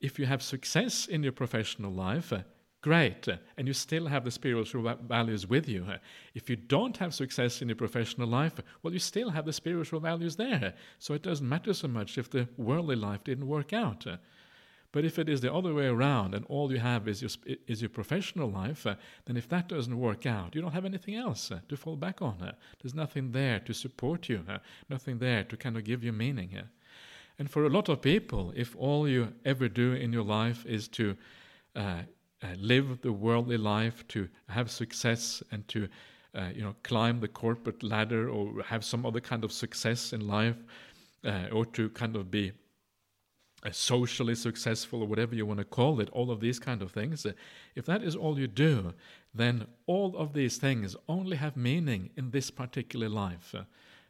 if 0.00 0.18
you 0.18 0.26
have 0.26 0.42
success 0.42 1.06
in 1.06 1.22
your 1.22 1.32
professional 1.32 1.92
life, 1.92 2.32
uh, 2.32 2.40
great, 2.80 3.28
uh, 3.28 3.36
and 3.56 3.66
you 3.66 3.74
still 3.74 4.06
have 4.06 4.24
the 4.24 4.30
spiritual 4.30 4.94
values 5.06 5.46
with 5.46 5.68
you. 5.68 5.86
If 6.34 6.48
you 6.48 6.56
don't 6.56 6.96
have 6.98 7.14
success 7.14 7.60
in 7.60 7.68
your 7.68 7.76
professional 7.76 8.28
life, 8.28 8.54
well, 8.82 8.92
you 8.92 8.98
still 8.98 9.30
have 9.30 9.44
the 9.44 9.52
spiritual 9.52 10.00
values 10.00 10.36
there. 10.36 10.74
So 10.98 11.12
it 11.14 11.22
doesn't 11.22 11.48
matter 11.48 11.74
so 11.74 11.88
much 11.88 12.18
if 12.18 12.30
the 12.30 12.48
worldly 12.56 12.96
life 12.96 13.24
didn't 13.24 13.46
work 13.46 13.72
out. 13.72 14.06
Uh, 14.96 15.00
but 15.00 15.04
if 15.04 15.18
it 15.18 15.28
is 15.28 15.40
the 15.40 15.52
other 15.52 15.74
way 15.74 15.86
around 15.86 16.34
and 16.34 16.44
all 16.46 16.72
you 16.72 16.78
have 16.78 17.08
is 17.08 17.20
your, 17.20 17.30
is 17.66 17.82
your 17.82 17.90
professional 17.90 18.50
life, 18.50 18.86
uh, 18.86 18.94
then 19.26 19.36
if 19.36 19.48
that 19.48 19.68
doesn't 19.68 19.98
work 19.98 20.26
out, 20.26 20.54
you 20.54 20.62
don't 20.62 20.72
have 20.72 20.84
anything 20.84 21.14
else 21.14 21.50
uh, 21.50 21.60
to 21.68 21.76
fall 21.76 21.96
back 21.96 22.22
on. 22.22 22.36
Uh. 22.40 22.52
There's 22.80 22.94
nothing 22.94 23.32
there 23.32 23.60
to 23.60 23.74
support 23.74 24.28
you, 24.28 24.44
nothing 24.88 25.18
there 25.18 25.44
to 25.44 25.56
kind 25.56 25.76
of 25.76 25.84
give 25.84 26.04
you 26.04 26.12
meaning. 26.12 26.58
And 27.38 27.50
for 27.50 27.66
a 27.66 27.68
lot 27.68 27.88
of 27.88 28.00
people, 28.00 28.52
if 28.56 28.74
all 28.76 29.08
you 29.08 29.32
ever 29.44 29.68
do 29.68 29.92
in 29.92 30.12
your 30.12 30.24
life 30.24 30.64
is 30.66 30.88
to 30.88 31.16
uh, 31.74 32.02
uh, 32.42 32.46
live 32.58 33.00
the 33.02 33.12
worldly 33.12 33.58
life, 33.58 34.06
to 34.08 34.28
have 34.48 34.70
success, 34.70 35.42
and 35.50 35.66
to 35.68 35.88
uh, 36.34 36.48
you 36.54 36.62
know 36.62 36.74
climb 36.82 37.20
the 37.20 37.28
corporate 37.28 37.82
ladder, 37.82 38.30
or 38.30 38.62
have 38.62 38.84
some 38.84 39.04
other 39.04 39.20
kind 39.20 39.44
of 39.44 39.52
success 39.52 40.12
in 40.12 40.26
life, 40.26 40.56
or 41.52 41.66
to 41.66 41.90
kind 41.90 42.16
of 42.16 42.30
be 42.30 42.52
socially 43.72 44.34
successful 44.34 45.02
or 45.02 45.06
whatever 45.06 45.34
you 45.34 45.46
want 45.46 45.58
to 45.58 45.64
call 45.64 46.00
it, 46.00 46.08
all 46.10 46.30
of 46.30 46.40
these 46.40 46.58
kind 46.58 46.82
of 46.82 46.92
things, 46.92 47.24
uh, 47.26 47.32
if 47.74 47.86
that 47.86 48.02
is 48.02 48.16
all 48.16 48.38
you 48.38 48.46
do, 48.46 48.92
then 49.34 49.66
all 49.86 50.16
of 50.16 50.32
these 50.32 50.56
things 50.56 50.96
only 51.08 51.36
have 51.36 51.56
meaning 51.56 52.10
in 52.16 52.30
this 52.30 52.50
particular 52.50 53.08
life. 53.08 53.54
Uh, 53.54 53.62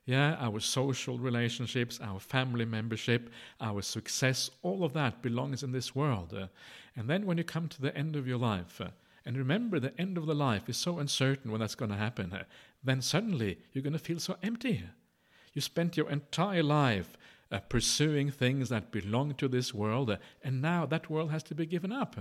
yeah, 0.05 0.37
our 0.39 0.61
social 0.61 1.19
relationships, 1.19 1.99
our 2.01 2.21
family 2.21 2.65
membership, 2.65 3.31
our 3.61 3.83
success, 3.83 4.51
all 4.63 4.85
of 4.85 4.93
that 4.93 5.21
belongs 5.21 5.65
in 5.65 5.73
this 5.73 5.95
world. 5.95 6.33
Uh, 6.33 6.47
and 6.95 7.11
then 7.11 7.27
when 7.27 7.39
you 7.39 7.45
come 7.45 7.69
to 7.69 7.83
the 7.83 7.97
end 7.97 8.15
of 8.15 8.27
your 8.27 8.39
life, 8.39 8.81
and 9.25 9.37
remember 9.37 9.81
the 9.81 10.01
end 10.01 10.17
of 10.17 10.27
the 10.27 10.35
life 10.35 10.69
is 10.69 10.77
so 10.77 11.01
uncertain 11.01 11.51
when 11.51 11.61
that's 11.61 11.75
going 11.75 11.91
to 11.91 11.97
happen, 11.97 12.33
then 12.85 13.03
suddenly 13.03 13.59
you're 13.73 13.83
going 13.83 13.93
to 13.93 13.99
feel 13.99 14.21
so 14.21 14.37
empty. 14.43 14.85
You 15.53 15.61
spent 15.61 15.97
your 15.97 16.09
entire 16.09 16.63
life 16.63 17.17
uh, 17.51 17.61
pursuing 17.61 18.31
things 18.31 18.69
that 18.69 18.91
belong 18.91 19.35
to 19.35 19.49
this 19.49 19.73
world, 19.73 20.11
uh, 20.11 20.17
and 20.43 20.61
now 20.61 20.87
that 20.87 21.11
world 21.11 21.31
has 21.31 21.43
to 21.45 21.55
be 21.55 21.67
given 21.67 21.93
up. 21.93 22.17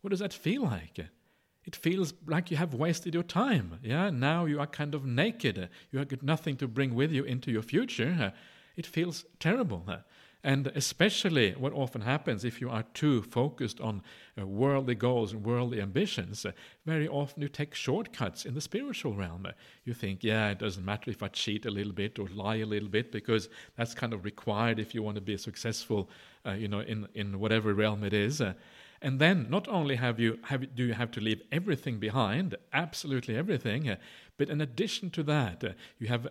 What 0.00 0.10
does 0.10 0.20
that 0.20 0.32
feel 0.32 0.62
like? 0.62 0.98
It 1.64 1.76
feels 1.76 2.14
like 2.26 2.50
you 2.50 2.56
have 2.56 2.72
wasted 2.72 3.12
your 3.12 3.22
time. 3.22 3.78
Yeah, 3.82 4.10
now 4.10 4.46
you 4.46 4.58
are 4.60 4.66
kind 4.66 4.94
of 4.94 5.04
naked. 5.04 5.68
You 5.90 5.98
have 5.98 6.08
got 6.08 6.22
nothing 6.22 6.56
to 6.58 6.68
bring 6.68 6.94
with 6.94 7.12
you 7.12 7.24
into 7.24 7.50
your 7.50 7.62
future. 7.62 8.32
It 8.76 8.86
feels 8.86 9.26
terrible. 9.38 9.84
And 10.44 10.68
especially 10.68 11.52
what 11.52 11.72
often 11.72 12.02
happens 12.02 12.44
if 12.44 12.60
you 12.60 12.70
are 12.70 12.84
too 12.94 13.22
focused 13.22 13.80
on 13.80 14.02
uh, 14.40 14.46
worldly 14.46 14.94
goals 14.94 15.32
and 15.32 15.44
worldly 15.44 15.80
ambitions, 15.80 16.46
uh, 16.46 16.52
very 16.86 17.08
often 17.08 17.42
you 17.42 17.48
take 17.48 17.74
shortcuts 17.74 18.44
in 18.44 18.54
the 18.54 18.60
spiritual 18.60 19.14
realm. 19.14 19.46
Uh, 19.46 19.52
you 19.84 19.94
think, 19.94 20.22
yeah, 20.22 20.50
it 20.50 20.60
doesn't 20.60 20.84
matter 20.84 21.10
if 21.10 21.24
I 21.24 21.28
cheat 21.28 21.66
a 21.66 21.70
little 21.70 21.92
bit 21.92 22.20
or 22.20 22.28
lie 22.28 22.56
a 22.56 22.66
little 22.66 22.88
bit 22.88 23.10
because 23.10 23.48
that's 23.76 23.94
kind 23.94 24.12
of 24.12 24.24
required 24.24 24.78
if 24.78 24.94
you 24.94 25.02
want 25.02 25.16
to 25.16 25.20
be 25.20 25.36
successful, 25.36 26.08
uh, 26.46 26.52
you 26.52 26.68
know, 26.68 26.80
in, 26.80 27.08
in 27.14 27.40
whatever 27.40 27.74
realm 27.74 28.04
it 28.04 28.12
is. 28.12 28.40
Uh, 28.40 28.54
and 29.02 29.18
then 29.18 29.48
not 29.50 29.66
only 29.66 29.96
have 29.96 30.20
you 30.20 30.38
have, 30.44 30.72
do 30.76 30.84
you 30.84 30.94
have 30.94 31.10
to 31.12 31.20
leave 31.20 31.42
everything 31.50 31.98
behind, 31.98 32.54
absolutely 32.72 33.36
everything, 33.36 33.88
uh, 33.88 33.96
but 34.36 34.50
in 34.50 34.60
addition 34.60 35.10
to 35.10 35.24
that, 35.24 35.64
you 35.98 36.06
have 36.06 36.28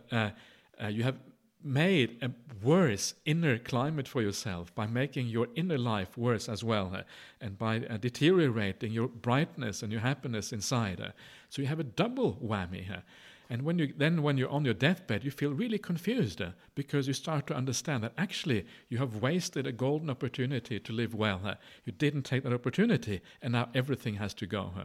you 0.89 1.03
have 1.03 1.17
made 1.63 2.17
a 2.21 2.31
worse 2.63 3.13
inner 3.25 3.57
climate 3.57 4.07
for 4.07 4.21
yourself 4.21 4.73
by 4.75 4.87
making 4.87 5.27
your 5.27 5.47
inner 5.55 5.77
life 5.77 6.17
worse 6.17 6.49
as 6.49 6.63
well 6.63 6.91
uh, 6.93 7.01
and 7.41 7.57
by 7.57 7.79
uh, 7.85 7.97
deteriorating 7.97 8.91
your 8.91 9.07
brightness 9.07 9.83
and 9.83 9.91
your 9.91 10.01
happiness 10.01 10.53
inside 10.53 11.01
uh, 11.01 11.09
so 11.49 11.61
you 11.61 11.67
have 11.67 11.79
a 11.79 11.83
double 11.83 12.33
whammy 12.43 12.83
here 12.83 13.03
and 13.49 13.61
when 13.61 13.79
you 13.79 13.93
then 13.97 14.21
when 14.21 14.37
you're 14.37 14.49
on 14.49 14.65
your 14.65 14.73
deathbed 14.73 15.23
you 15.23 15.31
feel 15.31 15.51
really 15.51 15.77
confused 15.77 16.41
uh, 16.41 16.49
because 16.75 17.07
you 17.07 17.13
start 17.13 17.47
to 17.47 17.55
understand 17.55 18.03
that 18.03 18.13
actually 18.17 18.65
you 18.89 18.97
have 18.97 19.21
wasted 19.21 19.67
a 19.67 19.71
golden 19.71 20.09
opportunity 20.09 20.79
to 20.79 20.93
live 20.93 21.13
well 21.13 21.41
uh, 21.45 21.55
you 21.85 21.91
didn't 21.91 22.23
take 22.23 22.43
that 22.43 22.53
opportunity 22.53 23.21
and 23.41 23.53
now 23.53 23.69
everything 23.73 24.15
has 24.15 24.33
to 24.33 24.45
go 24.45 24.71
uh. 24.77 24.83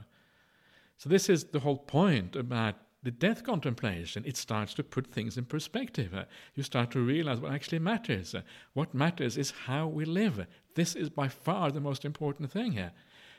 so 0.99 1.09
this 1.09 1.29
is 1.29 1.45
the 1.45 1.61
whole 1.61 1.79
point 1.79 2.37
about 2.37 2.77
the 3.03 3.11
death 3.11 3.43
contemplation, 3.43 4.25
it 4.25 4.37
starts 4.37 4.75
to 4.75 4.85
put 4.85 5.09
things 5.09 5.37
in 5.37 5.45
perspective. 5.45 6.15
Uh, 6.15 6.25
you 6.55 6.63
start 6.63 6.91
to 6.93 7.01
realize 7.01 7.41
what 7.41 7.53
actually 7.53 7.81
matters. 7.81 8.35
Uh, 8.35 8.43
what 8.75 8.95
matters 8.95 9.37
is 9.37 9.51
how 9.67 9.89
we 9.89 10.05
live. 10.05 10.47
This 10.75 10.95
is 10.95 11.11
by 11.11 11.29
far 11.29 11.71
the 11.71 11.81
most 11.81 12.05
important 12.05 12.53
thing 12.53 12.73
here. 12.73 12.93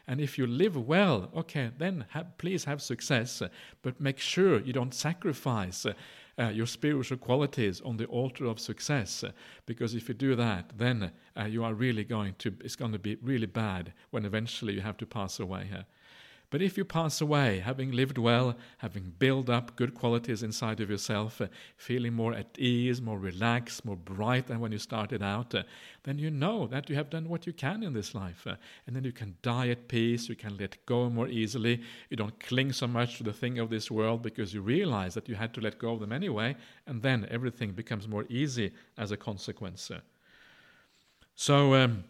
And 0.05 0.19
if 0.19 0.37
you 0.37 0.45
live 0.45 0.75
well, 0.75 1.31
okay, 1.35 1.71
then 1.77 2.05
please 2.37 2.65
have 2.65 2.81
success, 2.81 3.41
uh, 3.41 3.47
but 3.81 4.01
make 4.01 4.19
sure 4.19 4.59
you 4.59 4.73
don't 4.73 4.93
sacrifice 4.93 5.85
uh, 5.85 5.93
uh, 6.37 6.49
your 6.49 6.65
spiritual 6.65 7.17
qualities 7.17 7.79
on 7.81 7.95
the 7.95 8.05
altar 8.07 8.45
of 8.45 8.59
success. 8.59 9.23
Uh, 9.23 9.31
because 9.65 9.95
if 9.95 10.09
you 10.09 10.13
do 10.13 10.35
that, 10.35 10.73
then 10.77 11.11
you 11.47 11.63
are 11.63 11.73
really 11.73 12.03
going 12.03 12.35
to, 12.39 12.53
it's 12.63 12.75
going 12.75 12.91
to 12.91 12.99
be 12.99 13.15
really 13.21 13.45
bad 13.45 13.93
when 14.11 14.25
eventually 14.25 14.73
you 14.73 14.81
have 14.81 14.97
to 14.97 15.05
pass 15.05 15.39
away 15.39 15.67
here. 15.69 15.85
But 16.53 16.61
if 16.61 16.77
you 16.77 16.85
pass 16.85 17.19
away, 17.19 17.61
having 17.65 17.93
lived 17.93 18.19
well, 18.19 18.55
having 18.77 19.13
built 19.17 19.49
up 19.49 19.75
good 19.75 19.95
qualities 19.95 20.43
inside 20.43 20.81
of 20.81 20.89
yourself, 20.91 21.41
uh, 21.41 21.47
feeling 21.77 22.13
more 22.13 22.35
at 22.35 22.59
ease, 22.59 23.01
more 23.01 23.17
relaxed, 23.17 23.83
more 23.85 23.95
bright 23.95 24.45
than 24.45 24.59
when 24.59 24.71
you 24.71 24.77
started 24.77 25.23
out, 25.23 25.55
uh, 25.55 25.63
then 26.03 26.19
you 26.19 26.29
know 26.29 26.67
that 26.67 26.91
you 26.91 26.95
have 26.95 27.09
done 27.09 27.27
what 27.27 27.47
you 27.47 27.53
can 27.53 27.81
in 27.81 27.93
this 27.93 28.13
life. 28.13 28.45
Uh, 28.45 28.53
and 28.85 28.95
then 28.95 29.03
you 29.03 29.11
can 29.11 29.35
die 29.41 29.69
at 29.69 29.87
peace, 29.87 30.29
you 30.29 30.35
can 30.35 30.55
let 30.57 30.77
go 30.85 31.09
more 31.09 31.27
easily, 31.27 31.81
you 32.11 32.17
don't 32.17 32.39
cling 32.39 32.71
so 32.71 32.85
much 32.85 33.17
to 33.17 33.23
the 33.23 33.33
thing 33.33 33.57
of 33.57 33.71
this 33.71 33.89
world 33.89 34.21
because 34.21 34.53
you 34.53 34.61
realize 34.61 35.15
that 35.15 35.27
you 35.27 35.33
had 35.33 35.55
to 35.55 35.59
let 35.59 35.79
go 35.79 35.93
of 35.93 36.01
them 36.01 36.11
anyway, 36.11 36.55
and 36.85 37.01
then 37.01 37.25
everything 37.31 37.71
becomes 37.71 38.07
more 38.07 38.25
easy 38.29 38.71
as 38.99 39.09
a 39.09 39.17
consequence. 39.17 39.89
So, 41.33 41.73
um, 41.73 42.03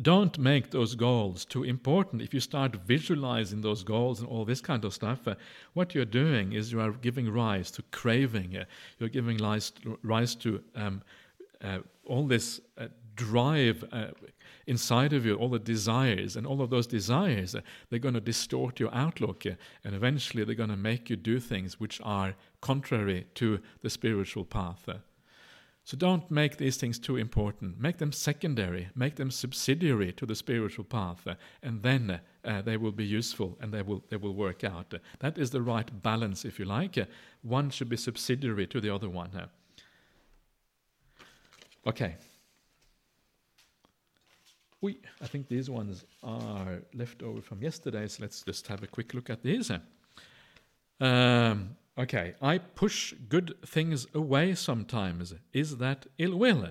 don't 0.00 0.38
make 0.38 0.70
those 0.70 0.94
goals 0.94 1.44
too 1.44 1.64
important. 1.64 2.22
If 2.22 2.32
you 2.32 2.40
start 2.40 2.76
visualizing 2.76 3.60
those 3.62 3.82
goals 3.82 4.20
and 4.20 4.28
all 4.28 4.44
this 4.44 4.60
kind 4.60 4.84
of 4.84 4.94
stuff, 4.94 5.26
uh, 5.26 5.34
what 5.74 5.94
you're 5.94 6.04
doing 6.04 6.52
is 6.52 6.70
you 6.70 6.80
are 6.80 6.92
giving 6.92 7.28
rise 7.28 7.70
to 7.72 7.82
craving. 7.90 8.56
Uh, 8.56 8.64
you're 8.98 9.08
giving 9.08 9.38
rise, 9.38 9.72
rise 10.02 10.34
to 10.36 10.62
um, 10.76 11.02
uh, 11.62 11.78
all 12.06 12.26
this 12.26 12.60
uh, 12.78 12.86
drive 13.16 13.84
uh, 13.90 14.06
inside 14.68 15.12
of 15.12 15.26
you, 15.26 15.34
all 15.34 15.48
the 15.48 15.58
desires, 15.58 16.36
and 16.36 16.46
all 16.46 16.62
of 16.62 16.70
those 16.70 16.86
desires, 16.86 17.56
uh, 17.56 17.60
they're 17.90 17.98
going 17.98 18.14
to 18.14 18.20
distort 18.20 18.78
your 18.78 18.94
outlook, 18.94 19.44
and 19.46 19.56
eventually 19.94 20.44
they're 20.44 20.54
going 20.54 20.70
to 20.70 20.76
make 20.76 21.10
you 21.10 21.16
do 21.16 21.40
things 21.40 21.80
which 21.80 22.00
are 22.04 22.36
contrary 22.60 23.26
to 23.34 23.58
the 23.82 23.90
spiritual 23.90 24.44
path. 24.44 24.88
So 25.88 25.96
don't 25.96 26.30
make 26.30 26.58
these 26.58 26.76
things 26.76 26.98
too 26.98 27.16
important. 27.16 27.80
Make 27.80 27.96
them 27.96 28.12
secondary, 28.12 28.90
make 28.94 29.16
them 29.16 29.30
subsidiary 29.30 30.12
to 30.12 30.26
the 30.26 30.34
spiritual 30.34 30.84
path, 30.84 31.26
uh, 31.26 31.36
and 31.62 31.82
then 31.82 32.20
uh, 32.44 32.60
they 32.60 32.76
will 32.76 32.92
be 32.92 33.06
useful 33.06 33.56
and 33.62 33.72
they 33.72 33.80
will, 33.80 34.04
they 34.10 34.18
will 34.18 34.34
work 34.34 34.64
out. 34.64 34.92
Uh, 34.92 34.98
that 35.20 35.38
is 35.38 35.48
the 35.48 35.62
right 35.62 35.90
balance, 36.02 36.44
if 36.44 36.58
you 36.58 36.66
like. 36.66 36.98
Uh, 36.98 37.06
one 37.40 37.70
should 37.70 37.88
be 37.88 37.96
subsidiary 37.96 38.66
to 38.66 38.82
the 38.82 38.94
other 38.94 39.08
one. 39.08 39.30
Uh. 39.34 39.46
Okay. 41.86 42.16
We, 44.82 44.98
I 45.22 45.26
think 45.26 45.48
these 45.48 45.70
ones 45.70 46.04
are 46.22 46.82
left 46.92 47.22
over 47.22 47.40
from 47.40 47.62
yesterday, 47.62 48.08
so 48.08 48.24
let's 48.24 48.42
just 48.42 48.66
have 48.66 48.82
a 48.82 48.86
quick 48.88 49.14
look 49.14 49.30
at 49.30 49.42
these. 49.42 49.70
Uh. 49.70 49.78
Um, 51.00 51.76
Okay, 51.98 52.34
I 52.40 52.58
push 52.58 53.12
good 53.28 53.56
things 53.66 54.06
away 54.14 54.54
sometimes. 54.54 55.34
Is 55.52 55.78
that 55.78 56.06
ill 56.16 56.36
will? 56.36 56.68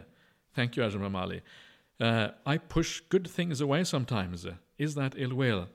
Thank 0.55 0.77
you, 0.77 0.83
Ajahn 0.83 1.01
Brahmali. 1.01 1.41
Uh, 1.99 2.29
I 2.45 2.57
push 2.57 3.01
good 3.09 3.27
things 3.27 3.59
away 3.59 3.83
sometimes. 3.83 4.45
Is 4.77 4.95
that 4.95 5.15
ill 5.17 5.35
will? 5.35 5.67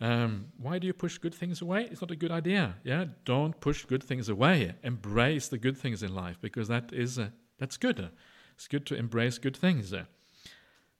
Um, 0.00 0.46
why 0.56 0.78
do 0.78 0.86
you 0.86 0.94
push 0.94 1.18
good 1.18 1.34
things 1.34 1.60
away? 1.60 1.88
It's 1.90 2.00
not 2.00 2.10
a 2.10 2.16
good 2.16 2.30
idea. 2.30 2.76
Yeah, 2.82 3.04
don't 3.26 3.60
push 3.60 3.84
good 3.84 4.02
things 4.02 4.30
away. 4.30 4.74
Embrace 4.82 5.48
the 5.48 5.58
good 5.58 5.76
things 5.76 6.02
in 6.02 6.14
life 6.14 6.38
because 6.40 6.68
that 6.68 6.90
is 6.90 7.18
uh, 7.18 7.28
that's 7.58 7.76
good. 7.76 8.08
It's 8.54 8.66
good 8.66 8.86
to 8.86 8.94
embrace 8.94 9.36
good 9.36 9.56
things. 9.56 9.92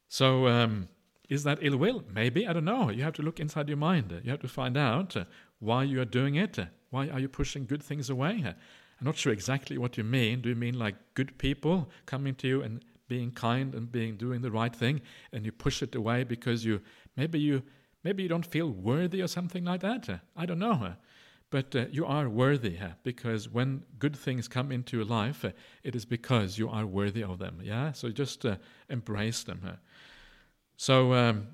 So, 0.09 0.49
um, 0.49 0.89
is 1.31 1.45
that 1.45 1.59
ill 1.63 1.79
will? 1.79 2.05
Maybe 2.13 2.47
I 2.47 2.53
don't 2.53 2.67
know. 2.67 2.91
You 2.91 3.05
have 3.05 3.15
to 3.15 3.23
look 3.23 3.41
inside 3.41 3.69
your 3.69 3.79
mind. 3.79 4.21
You 4.23 4.31
have 4.33 4.41
to 4.41 4.49
find 4.49 4.77
out 4.77 5.17
why 5.61 5.85
you 5.85 5.99
are 6.03 6.05
doing 6.05 6.35
it. 6.35 6.59
Why 6.91 7.09
are 7.09 7.21
you 7.21 7.29
pushing 7.29 7.67
good 7.67 7.83
things 7.83 8.11
away? 8.11 8.45
I'm 8.45 9.07
not 9.07 9.17
sure 9.17 9.33
exactly 9.33 9.79
what 9.79 9.97
you 9.97 10.05
mean. 10.05 10.43
Do 10.43 10.49
you 10.49 10.55
mean 10.55 10.79
like 10.79 10.97
good 11.15 11.39
people 11.39 11.89
coming 12.07 12.35
to 12.37 12.49
you 12.49 12.63
and 12.63 12.85
being 13.09 13.31
kind 13.31 13.75
and 13.75 13.91
being 13.91 14.17
doing 14.17 14.43
the 14.43 14.51
right 14.51 14.75
thing, 14.75 15.01
and 15.33 15.45
you 15.45 15.53
push 15.53 15.83
it 15.83 15.95
away 15.95 16.25
because 16.25 16.65
you 16.65 16.81
maybe 17.17 17.41
you 17.41 17.63
maybe 18.05 18.23
you 18.23 18.29
don't 18.29 18.47
feel 18.47 18.71
worthy 18.71 19.23
or 19.23 19.29
something 19.29 19.65
like 19.65 19.81
that? 19.81 20.09
I 20.37 20.47
don't 20.47 20.59
know. 20.59 20.95
But 21.51 21.75
uh, 21.75 21.87
you 21.91 22.07
are 22.07 22.29
worthy 22.29 22.79
because 23.03 23.49
when 23.49 23.83
good 23.99 24.15
things 24.15 24.47
come 24.47 24.71
into 24.71 24.97
your 24.97 25.07
life, 25.07 25.45
uh, 25.45 25.51
it 25.83 25.97
is 25.97 26.05
because 26.05 26.59
you 26.59 26.69
are 26.69 26.87
worthy 26.87 27.25
of 27.25 27.39
them. 27.41 27.59
Yeah, 27.61 27.91
so 27.91 28.11
just 28.11 28.47
uh, 28.47 28.57
embrace 28.89 29.43
them. 29.43 29.79
So 30.77 31.13
um, 31.15 31.49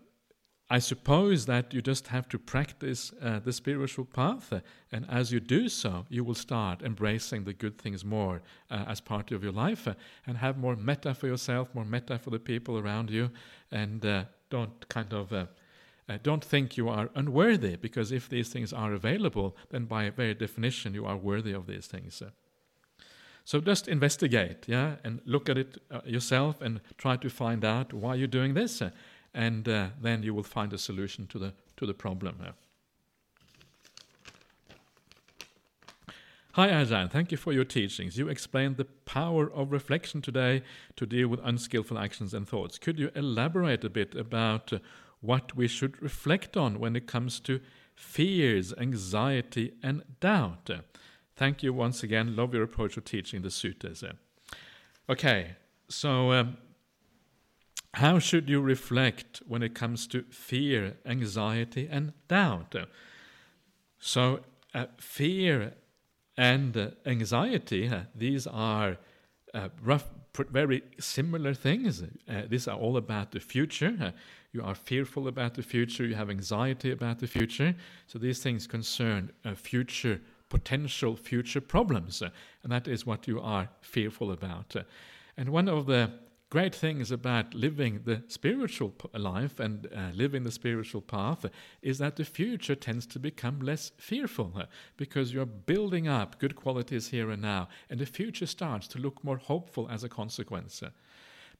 I 0.68 0.80
suppose 0.80 1.46
that 1.46 1.72
you 1.72 1.80
just 1.80 2.08
have 2.08 2.28
to 2.28 2.38
practice 2.40 3.12
uh, 3.22 3.38
the 3.38 3.52
spiritual 3.52 4.04
path, 4.04 4.52
uh, 4.52 4.60
and 4.90 5.06
as 5.08 5.30
you 5.30 5.38
do 5.38 5.68
so, 5.68 6.06
you 6.08 6.24
will 6.24 6.34
start 6.34 6.82
embracing 6.82 7.44
the 7.44 7.52
good 7.52 7.78
things 7.78 8.04
more 8.04 8.42
uh, 8.68 8.84
as 8.88 9.00
part 9.00 9.30
of 9.30 9.44
your 9.44 9.52
life, 9.52 9.86
uh, 9.86 9.94
and 10.26 10.36
have 10.38 10.58
more 10.58 10.74
metta 10.74 11.14
for 11.14 11.28
yourself, 11.28 11.72
more 11.72 11.84
metta 11.84 12.18
for 12.18 12.30
the 12.30 12.40
people 12.40 12.78
around 12.78 13.10
you, 13.10 13.30
and 13.70 14.04
uh, 14.04 14.24
don't 14.50 14.88
kind 14.88 15.12
of 15.12 15.32
uh, 15.32 15.46
don't 16.24 16.44
think 16.44 16.76
you 16.76 16.88
are 16.88 17.10
unworthy, 17.14 17.76
because 17.76 18.10
if 18.10 18.28
these 18.28 18.48
things 18.48 18.72
are 18.72 18.92
available, 18.92 19.56
then 19.70 19.84
by 19.84 20.10
very 20.10 20.34
definition 20.34 20.94
you 20.94 21.06
are 21.06 21.16
worthy 21.16 21.52
of 21.52 21.66
these 21.66 21.86
things. 21.86 22.22
So 23.44 23.60
just 23.60 23.86
investigate, 23.86 24.66
yeah, 24.66 24.96
and 25.04 25.20
look 25.24 25.48
at 25.48 25.58
it 25.58 25.78
yourself, 26.04 26.60
and 26.60 26.80
try 26.98 27.16
to 27.16 27.30
find 27.30 27.64
out 27.64 27.92
why 27.92 28.16
you're 28.16 28.26
doing 28.26 28.54
this 28.54 28.82
and 29.36 29.68
uh, 29.68 29.88
then 30.00 30.22
you 30.22 30.34
will 30.34 30.42
find 30.42 30.72
a 30.72 30.78
solution 30.78 31.26
to 31.28 31.38
the 31.38 31.52
to 31.76 31.86
the 31.86 31.94
problem. 31.94 32.36
Hi 36.52 36.68
Ajahn, 36.68 37.10
thank 37.10 37.30
you 37.30 37.36
for 37.36 37.52
your 37.52 37.66
teachings. 37.66 38.16
You 38.16 38.28
explained 38.28 38.78
the 38.78 38.86
power 39.04 39.52
of 39.52 39.72
reflection 39.72 40.22
today 40.22 40.62
to 40.96 41.04
deal 41.04 41.28
with 41.28 41.38
unskillful 41.44 41.98
actions 41.98 42.32
and 42.32 42.48
thoughts. 42.48 42.78
Could 42.78 42.98
you 42.98 43.10
elaborate 43.14 43.84
a 43.84 43.90
bit 43.90 44.14
about 44.14 44.72
uh, 44.72 44.78
what 45.20 45.54
we 45.54 45.68
should 45.68 46.00
reflect 46.02 46.56
on 46.56 46.80
when 46.80 46.96
it 46.96 47.06
comes 47.06 47.40
to 47.40 47.60
fears, 47.94 48.72
anxiety, 48.78 49.74
and 49.82 50.02
doubt? 50.20 50.70
Thank 51.36 51.62
you 51.62 51.74
once 51.74 52.02
again. 52.02 52.34
Love 52.34 52.54
your 52.54 52.62
approach 52.62 52.94
to 52.94 53.02
teaching 53.02 53.42
the 53.42 53.50
suttas. 53.50 54.02
Okay, 55.10 55.56
so 55.90 56.32
um, 56.32 56.56
how 57.96 58.18
should 58.18 58.50
you 58.50 58.60
reflect 58.60 59.40
when 59.48 59.62
it 59.62 59.74
comes 59.74 60.06
to 60.08 60.22
fear, 60.30 60.98
anxiety, 61.06 61.88
and 61.90 62.12
doubt? 62.28 62.76
So, 63.98 64.40
uh, 64.74 64.86
fear 64.98 65.72
and 66.36 66.76
uh, 66.76 66.90
anxiety, 67.06 67.88
uh, 67.88 68.00
these 68.14 68.46
are 68.46 68.98
uh, 69.54 69.70
rough, 69.82 70.10
very 70.34 70.82
similar 71.00 71.54
things. 71.54 72.02
Uh, 72.02 72.42
these 72.46 72.68
are 72.68 72.76
all 72.76 72.98
about 72.98 73.30
the 73.30 73.40
future. 73.40 73.96
Uh, 73.98 74.10
you 74.52 74.62
are 74.62 74.74
fearful 74.74 75.26
about 75.26 75.54
the 75.54 75.62
future, 75.62 76.04
you 76.04 76.16
have 76.16 76.28
anxiety 76.28 76.90
about 76.90 77.20
the 77.20 77.26
future. 77.26 77.74
So, 78.08 78.18
these 78.18 78.42
things 78.42 78.66
concern 78.66 79.32
future, 79.54 80.20
potential 80.50 81.16
future 81.16 81.62
problems. 81.62 82.20
and 82.20 82.70
that 82.70 82.88
is 82.88 83.06
what 83.06 83.26
you 83.26 83.40
are 83.40 83.70
fearful 83.80 84.32
about. 84.32 84.76
and 85.38 85.48
one 85.48 85.68
of 85.68 85.86
the 85.86 86.10
great 86.50 86.74
thing 86.74 87.00
is 87.00 87.10
about 87.10 87.54
living 87.54 88.02
the 88.04 88.22
spiritual 88.28 88.94
life 89.14 89.58
and 89.58 89.88
uh, 89.94 90.10
living 90.14 90.44
the 90.44 90.50
spiritual 90.50 91.00
path 91.00 91.44
is 91.82 91.98
that 91.98 92.16
the 92.16 92.24
future 92.24 92.74
tends 92.74 93.06
to 93.06 93.18
become 93.18 93.60
less 93.60 93.92
fearful 93.98 94.52
uh, 94.56 94.64
because 94.96 95.32
you're 95.32 95.46
building 95.46 96.06
up 96.06 96.38
good 96.38 96.54
qualities 96.54 97.08
here 97.08 97.30
and 97.30 97.42
now, 97.42 97.68
and 97.90 97.98
the 97.98 98.06
future 98.06 98.46
starts 98.46 98.86
to 98.88 98.98
look 98.98 99.22
more 99.24 99.38
hopeful 99.38 99.88
as 99.90 100.04
a 100.04 100.08
consequence. 100.08 100.82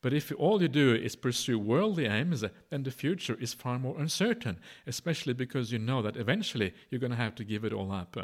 But 0.02 0.12
if 0.12 0.32
all 0.38 0.62
you 0.62 0.68
do 0.68 0.94
is 0.94 1.16
pursue 1.16 1.58
worldly 1.58 2.06
aims, 2.06 2.44
then 2.70 2.82
the 2.82 2.90
future 2.90 3.36
is 3.40 3.54
far 3.54 3.78
more 3.78 3.98
uncertain, 3.98 4.60
especially 4.86 5.32
because 5.32 5.72
you 5.72 5.78
know 5.78 6.02
that 6.02 6.16
eventually 6.16 6.74
you're 6.90 7.00
going 7.00 7.10
to 7.10 7.16
have 7.16 7.34
to 7.36 7.44
give 7.44 7.64
it 7.64 7.72
all 7.72 7.90
up. 7.90 8.16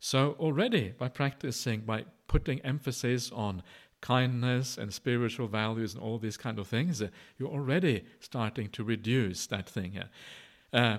So, 0.00 0.36
already 0.38 0.94
by 0.96 1.08
practicing, 1.08 1.80
by 1.80 2.04
putting 2.28 2.60
emphasis 2.60 3.32
on 3.32 3.62
kindness 4.00 4.78
and 4.78 4.92
spiritual 4.92 5.48
values 5.48 5.94
and 5.94 6.02
all 6.02 6.18
these 6.18 6.36
kind 6.36 6.58
of 6.58 6.68
things, 6.68 7.02
uh, 7.02 7.08
you're 7.38 7.48
already 7.48 8.04
starting 8.20 8.68
to 8.70 8.84
reduce 8.84 9.46
that 9.46 9.68
thing. 9.68 10.00
Uh, 10.72 10.98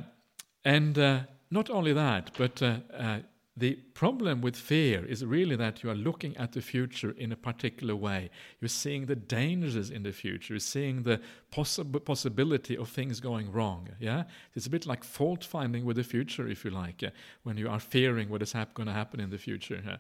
and 0.65 0.97
uh, 0.97 1.19
not 1.51 1.69
only 1.69 1.93
that, 1.93 2.31
but 2.37 2.61
uh, 2.61 2.77
uh, 2.97 3.19
the 3.55 3.75
problem 3.93 4.41
with 4.41 4.55
fear 4.55 5.05
is 5.05 5.25
really 5.25 5.55
that 5.55 5.83
you 5.83 5.89
are 5.89 5.95
looking 5.95 6.35
at 6.37 6.53
the 6.53 6.61
future 6.61 7.11
in 7.17 7.31
a 7.31 7.35
particular 7.35 7.95
way. 7.95 8.29
You're 8.61 8.69
seeing 8.69 9.05
the 9.05 9.15
dangers 9.15 9.89
in 9.89 10.03
the 10.03 10.13
future. 10.13 10.53
You're 10.53 10.59
seeing 10.59 11.03
the 11.03 11.19
possi- 11.51 12.05
possibility 12.05 12.77
of 12.77 12.89
things 12.89 13.19
going 13.19 13.51
wrong. 13.51 13.89
Yeah, 13.99 14.23
it's 14.55 14.67
a 14.67 14.69
bit 14.69 14.85
like 14.85 15.03
fault 15.03 15.43
finding 15.43 15.83
with 15.83 15.97
the 15.97 16.03
future, 16.03 16.47
if 16.47 16.63
you 16.63 16.71
like, 16.71 17.03
when 17.43 17.57
you 17.57 17.69
are 17.69 17.79
fearing 17.79 18.29
what 18.29 18.41
is 18.41 18.53
hap- 18.53 18.73
going 18.73 18.87
to 18.87 18.93
happen 18.93 19.19
in 19.19 19.29
the 19.29 19.37
future. 19.37 19.99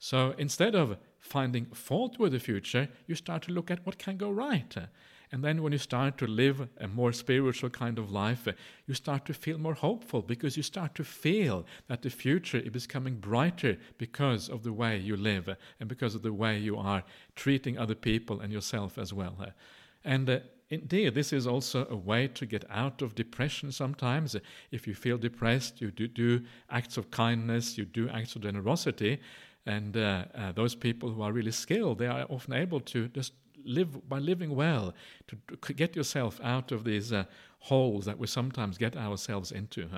So 0.00 0.34
instead 0.38 0.74
of 0.74 0.96
finding 1.20 1.66
fault 1.66 2.18
with 2.18 2.32
the 2.32 2.40
future, 2.40 2.88
you 3.06 3.14
start 3.14 3.42
to 3.42 3.52
look 3.52 3.70
at 3.70 3.84
what 3.84 3.98
can 3.98 4.16
go 4.16 4.30
right. 4.30 4.74
And 5.30 5.44
then 5.44 5.62
when 5.62 5.72
you 5.72 5.78
start 5.78 6.16
to 6.18 6.26
live 6.26 6.68
a 6.78 6.88
more 6.88 7.12
spiritual 7.12 7.68
kind 7.68 7.98
of 7.98 8.10
life, 8.10 8.48
you 8.86 8.94
start 8.94 9.26
to 9.26 9.34
feel 9.34 9.58
more 9.58 9.74
hopeful 9.74 10.22
because 10.22 10.56
you 10.56 10.62
start 10.62 10.94
to 10.96 11.04
feel 11.04 11.66
that 11.86 12.00
the 12.02 12.10
future 12.10 12.58
is 12.58 12.70
becoming 12.70 13.16
brighter 13.16 13.76
because 13.98 14.48
of 14.48 14.64
the 14.64 14.72
way 14.72 14.98
you 14.98 15.16
live 15.16 15.54
and 15.78 15.88
because 15.88 16.14
of 16.14 16.22
the 16.22 16.32
way 16.32 16.58
you 16.58 16.78
are 16.78 17.04
treating 17.36 17.78
other 17.78 17.94
people 17.94 18.40
and 18.40 18.52
yourself 18.52 18.98
as 18.98 19.12
well. 19.12 19.36
And 20.02 20.30
uh, 20.30 20.40
indeed, 20.70 21.14
this 21.14 21.32
is 21.32 21.46
also 21.46 21.86
a 21.90 21.96
way 21.96 22.26
to 22.28 22.46
get 22.46 22.64
out 22.70 23.02
of 23.02 23.14
depression 23.14 23.70
sometimes. 23.70 24.34
If 24.72 24.88
you 24.88 24.94
feel 24.94 25.18
depressed, 25.18 25.80
you 25.80 25.90
do, 25.90 26.08
do 26.08 26.42
acts 26.70 26.96
of 26.96 27.10
kindness, 27.10 27.76
you 27.76 27.84
do 27.84 28.08
acts 28.08 28.34
of 28.34 28.42
generosity, 28.42 29.20
and 29.70 29.96
uh, 29.96 30.24
uh, 30.34 30.52
those 30.52 30.74
people 30.74 31.10
who 31.10 31.22
are 31.22 31.32
really 31.32 31.52
skilled, 31.52 31.98
they 31.98 32.06
are 32.06 32.26
often 32.28 32.54
able 32.54 32.80
to 32.80 33.08
just 33.08 33.32
live 33.64 34.08
by 34.08 34.18
living 34.18 34.54
well, 34.56 34.94
to 35.62 35.72
get 35.72 35.94
yourself 35.94 36.40
out 36.42 36.72
of 36.72 36.84
these 36.84 37.12
uh, 37.12 37.24
holes 37.60 38.04
that 38.06 38.18
we 38.18 38.26
sometimes 38.26 38.78
get 38.78 38.96
ourselves 38.96 39.52
into. 39.52 39.88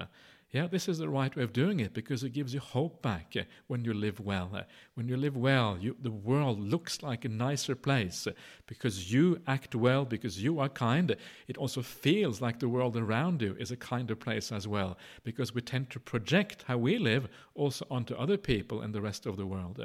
Yeah, 0.53 0.66
this 0.66 0.86
is 0.86 0.98
the 0.98 1.09
right 1.09 1.34
way 1.34 1.42
of 1.44 1.55
doing 1.55 1.80
it 1.80 1.94
because 1.94 2.22
it 2.22 2.34
gives 2.34 2.53
you 2.53 2.61
hope 2.61 3.00
back 3.00 3.34
uh, 3.38 3.44
when 3.68 3.86
you 3.86 3.94
live 3.94 4.20
well. 4.20 4.50
Uh, 4.55 4.64
when 4.92 5.09
you 5.09 5.16
live 5.16 5.34
well, 5.34 5.78
you, 5.80 5.96
the 6.03 6.11
world 6.11 6.61
looks 6.61 7.03
like 7.03 7.24
a 7.24 7.30
nicer 7.30 7.74
place 7.74 8.26
uh, 8.26 8.32
because 8.66 9.11
you 9.11 9.40
act 9.46 9.74
well, 9.74 10.05
because 10.05 10.42
you 10.42 10.61
are 10.61 10.68
kind. 10.68 11.16
It 11.48 11.57
also 11.57 11.80
feels 11.80 12.42
like 12.42 12.59
the 12.59 12.68
world 12.68 12.98
around 12.98 13.40
you 13.40 13.57
is 13.59 13.70
a 13.70 13.78
kinder 13.78 14.14
place 14.14 14.53
as 14.53 14.68
well 14.68 14.98
because 15.24 15.55
we 15.55 15.62
tend 15.62 15.88
to 15.88 15.98
project 15.98 16.64
how 16.68 16.76
we 16.76 16.98
live 16.98 17.28
also 17.55 17.86
onto 17.90 18.14
other 18.14 18.36
people 18.36 18.82
and 18.82 18.94
the 18.94 19.00
rest 19.00 19.24
of 19.24 19.38
the 19.38 19.46
world. 19.46 19.80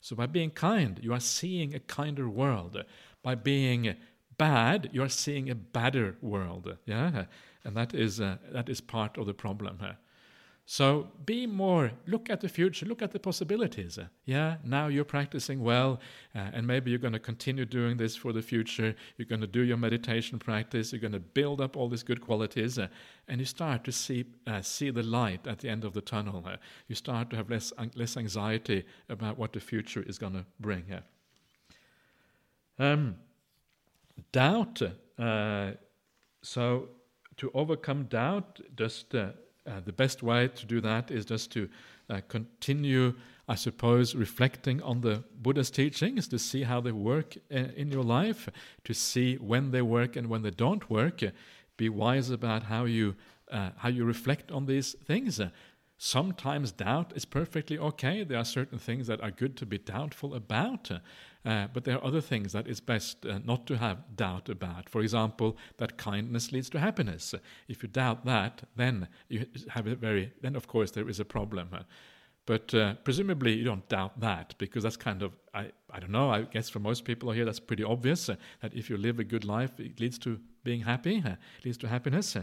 So 0.00 0.16
by 0.16 0.24
being 0.24 0.50
kind, 0.50 0.98
you 1.02 1.12
are 1.12 1.20
seeing 1.20 1.74
a 1.74 1.80
kinder 1.80 2.26
world. 2.26 2.82
By 3.22 3.34
being 3.34 3.94
bad, 4.38 4.88
you 4.92 5.02
are 5.02 5.10
seeing 5.10 5.50
a 5.50 5.54
badder 5.54 6.16
world. 6.22 6.74
Yeah, 6.86 7.26
and 7.64 7.76
that 7.76 7.92
is 7.92 8.18
uh, 8.18 8.38
that 8.50 8.70
is 8.70 8.80
part 8.80 9.18
of 9.18 9.26
the 9.26 9.34
problem. 9.34 9.78
So 10.68 11.06
be 11.24 11.46
more, 11.46 11.92
look 12.06 12.28
at 12.28 12.40
the 12.40 12.48
future, 12.48 12.86
look 12.86 13.00
at 13.00 13.12
the 13.12 13.20
possibilities. 13.20 14.00
Yeah, 14.24 14.56
now 14.64 14.88
you're 14.88 15.04
practicing 15.04 15.62
well, 15.62 16.00
uh, 16.34 16.50
and 16.52 16.66
maybe 16.66 16.90
you're 16.90 16.98
going 16.98 17.12
to 17.12 17.20
continue 17.20 17.64
doing 17.64 17.96
this 17.96 18.16
for 18.16 18.32
the 18.32 18.42
future. 18.42 18.96
You're 19.16 19.26
going 19.28 19.42
to 19.42 19.46
do 19.46 19.60
your 19.60 19.76
meditation 19.76 20.40
practice, 20.40 20.92
you're 20.92 21.00
going 21.00 21.12
to 21.12 21.20
build 21.20 21.60
up 21.60 21.76
all 21.76 21.88
these 21.88 22.02
good 22.02 22.20
qualities, 22.20 22.80
uh, 22.80 22.88
and 23.28 23.38
you 23.38 23.44
start 23.44 23.84
to 23.84 23.92
see, 23.92 24.24
uh, 24.48 24.60
see 24.60 24.90
the 24.90 25.04
light 25.04 25.46
at 25.46 25.60
the 25.60 25.68
end 25.68 25.84
of 25.84 25.94
the 25.94 26.00
tunnel. 26.00 26.42
Uh. 26.44 26.56
you 26.88 26.96
start 26.96 27.30
to 27.30 27.36
have 27.36 27.48
less, 27.48 27.72
less 27.94 28.16
anxiety 28.16 28.84
about 29.08 29.38
what 29.38 29.52
the 29.52 29.60
future 29.60 30.02
is 30.02 30.18
going 30.18 30.32
to 30.32 30.44
bring. 30.58 30.84
Um, 32.76 33.14
doubt. 34.32 34.82
Uh, 35.16 35.70
so 36.42 36.88
to 37.36 37.52
overcome 37.54 38.06
doubt, 38.06 38.60
just 38.74 39.14
uh, 39.66 39.80
the 39.84 39.92
best 39.92 40.22
way 40.22 40.48
to 40.48 40.66
do 40.66 40.80
that 40.80 41.10
is 41.10 41.24
just 41.24 41.52
to 41.52 41.68
uh, 42.08 42.20
continue, 42.28 43.14
I 43.48 43.56
suppose, 43.56 44.14
reflecting 44.14 44.82
on 44.82 45.00
the 45.00 45.24
Buddha's 45.42 45.70
teachings 45.70 46.28
to 46.28 46.38
see 46.38 46.62
how 46.62 46.80
they 46.80 46.92
work 46.92 47.36
uh, 47.50 47.56
in 47.76 47.90
your 47.90 48.04
life, 48.04 48.48
to 48.84 48.94
see 48.94 49.36
when 49.36 49.70
they 49.70 49.82
work 49.82 50.16
and 50.16 50.28
when 50.28 50.42
they 50.42 50.50
don't 50.50 50.88
work. 50.88 51.22
Be 51.76 51.88
wise 51.88 52.30
about 52.30 52.64
how 52.64 52.84
you 52.84 53.16
uh, 53.50 53.70
how 53.76 53.88
you 53.88 54.04
reflect 54.04 54.50
on 54.50 54.66
these 54.66 54.94
things. 55.04 55.40
Sometimes 55.98 56.72
doubt 56.72 57.12
is 57.16 57.24
perfectly 57.24 57.78
okay. 57.78 58.22
There 58.22 58.38
are 58.38 58.44
certain 58.44 58.78
things 58.78 59.06
that 59.06 59.22
are 59.22 59.30
good 59.30 59.56
to 59.56 59.66
be 59.66 59.78
doubtful 59.78 60.34
about. 60.34 60.90
Uh, 61.44 61.68
but 61.72 61.84
there 61.84 61.96
are 61.96 62.04
other 62.04 62.20
things 62.20 62.52
that 62.52 62.66
it's 62.66 62.80
best 62.80 63.24
uh, 63.24 63.38
not 63.44 63.66
to 63.66 63.78
have 63.78 63.98
doubt 64.14 64.50
about. 64.50 64.90
For 64.90 65.00
example, 65.00 65.56
that 65.78 65.96
kindness 65.96 66.52
leads 66.52 66.68
to 66.70 66.80
happiness. 66.80 67.34
If 67.66 67.82
you 67.82 67.88
doubt 67.88 68.26
that, 68.26 68.64
then 68.74 69.08
you 69.28 69.46
have 69.68 69.86
a 69.86 69.94
very 69.94 70.32
then 70.42 70.54
of 70.54 70.66
course 70.66 70.90
there 70.90 71.08
is 71.08 71.18
a 71.18 71.24
problem. 71.24 71.70
But 72.44 72.74
uh, 72.74 72.94
presumably 73.02 73.54
you 73.54 73.64
don't 73.64 73.88
doubt 73.88 74.20
that 74.20 74.54
because 74.58 74.82
that's 74.82 74.96
kind 74.98 75.22
of 75.22 75.32
I, 75.54 75.70
I 75.90 75.98
don't 75.98 76.12
know 76.12 76.30
I 76.30 76.42
guess 76.42 76.68
for 76.68 76.78
most 76.78 77.04
people 77.04 77.30
here 77.30 77.44
that's 77.46 77.60
pretty 77.60 77.84
obvious 77.84 78.28
uh, 78.28 78.36
that 78.60 78.74
if 78.74 78.90
you 78.90 78.98
live 78.98 79.18
a 79.18 79.24
good 79.24 79.44
life 79.44 79.80
it 79.80 79.98
leads 79.98 80.18
to 80.18 80.38
being 80.62 80.82
happy, 80.82 81.22
uh, 81.24 81.36
leads 81.64 81.78
to 81.78 81.88
happiness. 81.88 82.36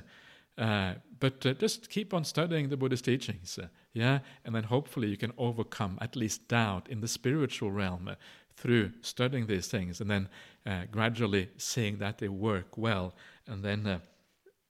Uh, 0.57 0.93
but 1.19 1.45
uh, 1.45 1.53
just 1.53 1.89
keep 1.89 2.13
on 2.13 2.23
studying 2.23 2.69
the 2.69 2.77
Buddhist 2.77 3.05
teachings, 3.05 3.57
uh, 3.57 3.67
yeah, 3.93 4.19
and 4.45 4.53
then 4.53 4.63
hopefully 4.63 5.07
you 5.07 5.17
can 5.17 5.34
overcome 5.38 5.97
at 6.01 6.15
least 6.15 6.47
doubt 6.47 6.88
in 6.89 7.01
the 7.01 7.07
spiritual 7.07 7.71
realm 7.71 8.15
through 8.55 8.91
studying 9.01 9.47
these 9.47 9.67
things 9.67 9.99
and 9.99 10.09
then 10.09 10.30
uh, 10.65 10.84
gradually 10.91 11.49
seeing 11.57 11.97
that 11.97 12.19
they 12.19 12.27
work 12.27 12.77
well 12.77 13.13
and 13.47 13.63
then 13.63 13.88
uh, 13.88 13.99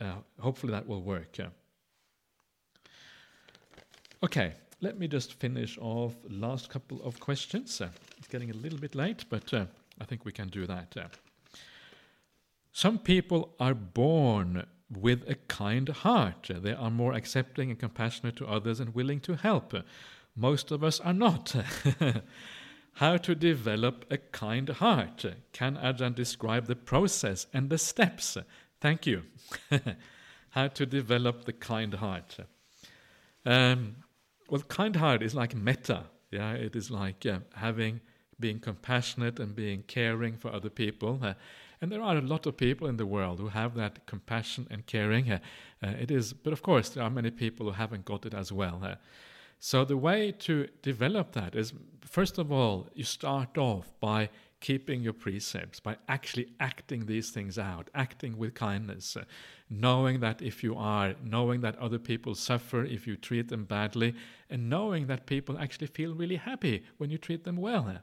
uh, 0.01 0.15
hopefully 0.39 0.72
that 0.72 0.88
will 0.88 1.01
work. 1.01 1.38
Okay, 4.23 4.53
let 4.81 4.97
me 4.97 5.07
just 5.07 5.34
finish 5.34 5.77
off 5.81 6.15
last 6.30 6.69
couple 6.69 7.01
of 7.03 7.19
questions. 7.19 7.81
Uh, 7.81 7.89
it's 8.18 8.27
getting 8.27 8.51
a 8.51 8.53
little 8.53 8.80
bit 8.80 8.95
late, 8.95 9.26
but 9.30 9.53
uh, 9.53 9.65
I 9.99 10.05
think 10.05 10.26
we 10.26 10.31
can 10.31 10.47
do 10.47 10.65
that. 10.65 10.95
Uh. 10.97 11.07
Some 12.72 12.97
people 12.97 13.53
are 13.60 13.73
born 13.73 14.65
with 14.98 15.28
a 15.30 15.36
kind 15.36 15.90
heart. 15.90 16.49
They 16.49 16.74
are 16.74 16.91
more 16.91 17.14
accepting 17.14 17.70
and 17.70 17.80
compassionate 17.80 18.36
to 18.38 18.48
others 18.48 18.80
and 18.80 18.94
willing 18.94 19.20
to 19.22 19.36
help. 19.36 19.74
Most 20.36 20.72
of 20.72 20.84
us 20.84 20.99
are 20.99 21.14
not. 21.14 21.56
How 22.98 23.18
to 23.18 23.34
develop 23.34 24.06
a 24.11 24.18
kind 24.18 24.70
heart? 24.70 25.26
Can 25.52 25.78
Ajahn 25.78 26.14
describe 26.14 26.68
the 26.68 26.76
process 26.76 27.48
and 27.53 27.70
the 27.70 27.78
steps? 27.78 28.38
Thank 28.80 29.07
you. 29.07 29.24
How 30.49 30.68
to 30.68 30.86
develop 30.86 31.45
the 31.45 31.53
kind 31.53 31.95
heart? 31.95 32.38
Um, 33.45 33.95
well, 34.49 34.61
kind 34.61 34.95
heart 34.95 35.24
is 35.24 35.34
like 35.34 35.56
metta. 35.56 36.03
Yeah, 36.30 36.53
it 36.53 36.76
is 36.76 36.91
like 36.91 37.26
uh, 37.26 37.40
having, 37.56 38.02
being 38.40 38.60
compassionate 38.60 39.40
and 39.40 39.56
being 39.56 39.84
caring 39.84 40.38
for 40.38 40.52
other 40.52 40.70
people. 40.70 41.20
Uh, 41.22 41.34
and 41.84 41.91
there 41.91 42.01
are 42.01 42.15
a 42.15 42.22
lot 42.22 42.45
of 42.45 42.55
people 42.55 42.88
in 42.88 42.95
the 42.95 43.05
world 43.05 43.39
who 43.41 43.49
have 43.49 43.76
that 43.76 44.05
compassion 44.05 44.65
and 44.72 44.85
caring. 44.85 45.30
Uh, 45.30 45.39
uh 45.84 45.88
it 45.99 46.10
is, 46.11 46.31
but 46.31 46.53
of 46.53 46.61
course, 46.61 46.88
there 46.88 47.03
are 47.03 47.10
many 47.10 47.30
people 47.30 47.65
who 47.65 47.73
haven't 47.73 48.05
got 48.05 48.26
it 48.26 48.34
as 48.34 48.53
well. 48.53 48.80
Uh. 48.81 48.95
so 49.60 49.84
the 49.84 49.97
way 49.97 50.31
to 50.31 50.69
develop 50.81 51.34
that 51.34 51.55
is, 51.55 51.73
first 51.99 52.38
of 52.38 52.53
all, 52.53 52.88
you 52.93 53.03
start 53.03 53.57
off 53.57 53.91
by 53.99 54.30
keeping 54.61 55.01
your 55.01 55.18
precepts, 55.26 55.81
by 55.81 55.97
actually 56.07 56.47
acting 56.61 57.05
these 57.05 57.31
things 57.31 57.60
out, 57.60 57.89
acting 57.93 58.38
with 58.38 58.53
kindness, 58.53 59.18
uh, 59.18 59.26
knowing 59.69 60.22
that 60.22 60.41
if 60.41 60.64
you 60.64 60.73
are, 60.77 61.15
knowing 61.22 61.60
that 61.60 61.76
other 61.80 61.99
people 61.99 62.34
suffer 62.34 62.85
if 62.85 63.05
you 63.05 63.18
treat 63.18 63.49
them 63.49 63.65
badly, 63.65 64.15
and 64.49 64.69
knowing 64.69 65.07
that 65.07 65.26
people 65.26 65.57
actually 65.57 65.88
feel 65.88 66.15
really 66.15 66.38
happy 66.38 66.85
when 66.97 67.10
you 67.10 67.18
treat 67.18 67.43
them 67.43 67.57
well. 67.57 67.97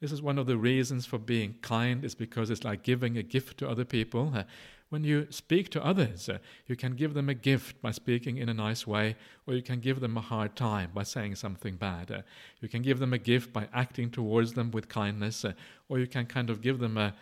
This 0.00 0.12
is 0.12 0.20
one 0.20 0.38
of 0.38 0.46
the 0.46 0.58
reasons 0.58 1.06
for 1.06 1.18
being 1.18 1.54
kind, 1.62 2.04
is 2.04 2.14
because 2.14 2.50
it's 2.50 2.64
like 2.64 2.82
giving 2.82 3.16
a 3.16 3.22
gift 3.22 3.58
to 3.58 3.68
other 3.68 3.84
people. 3.84 4.32
Uh, 4.34 4.44
when 4.90 5.02
you 5.04 5.26
speak 5.30 5.70
to 5.70 5.84
others, 5.84 6.28
uh, 6.28 6.38
you 6.66 6.76
can 6.76 6.94
give 6.94 7.14
them 7.14 7.28
a 7.28 7.34
gift 7.34 7.80
by 7.80 7.90
speaking 7.90 8.36
in 8.36 8.48
a 8.48 8.54
nice 8.54 8.86
way, 8.86 9.16
or 9.46 9.54
you 9.54 9.62
can 9.62 9.80
give 9.80 10.00
them 10.00 10.16
a 10.16 10.20
hard 10.20 10.54
time 10.54 10.90
by 10.94 11.02
saying 11.02 11.34
something 11.34 11.76
bad. 11.76 12.10
Uh, 12.10 12.22
you 12.60 12.68
can 12.68 12.82
give 12.82 12.98
them 12.98 13.12
a 13.12 13.18
gift 13.18 13.52
by 13.52 13.68
acting 13.72 14.10
towards 14.10 14.52
them 14.52 14.70
with 14.70 14.88
kindness, 14.88 15.44
or 15.88 15.98
you 15.98 16.06
can 16.06 16.26
kind 16.26 16.50
of 16.50 16.60
give 16.60 16.78
them 16.78 16.96
a, 16.98 17.14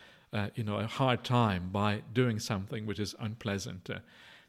you 0.56 0.64
know, 0.64 0.78
a 0.78 0.86
hard 0.86 1.24
time 1.24 1.70
by 1.72 2.02
doing 2.12 2.38
something 2.38 2.86
which 2.86 2.98
is 2.98 3.14
unpleasant. 3.20 3.88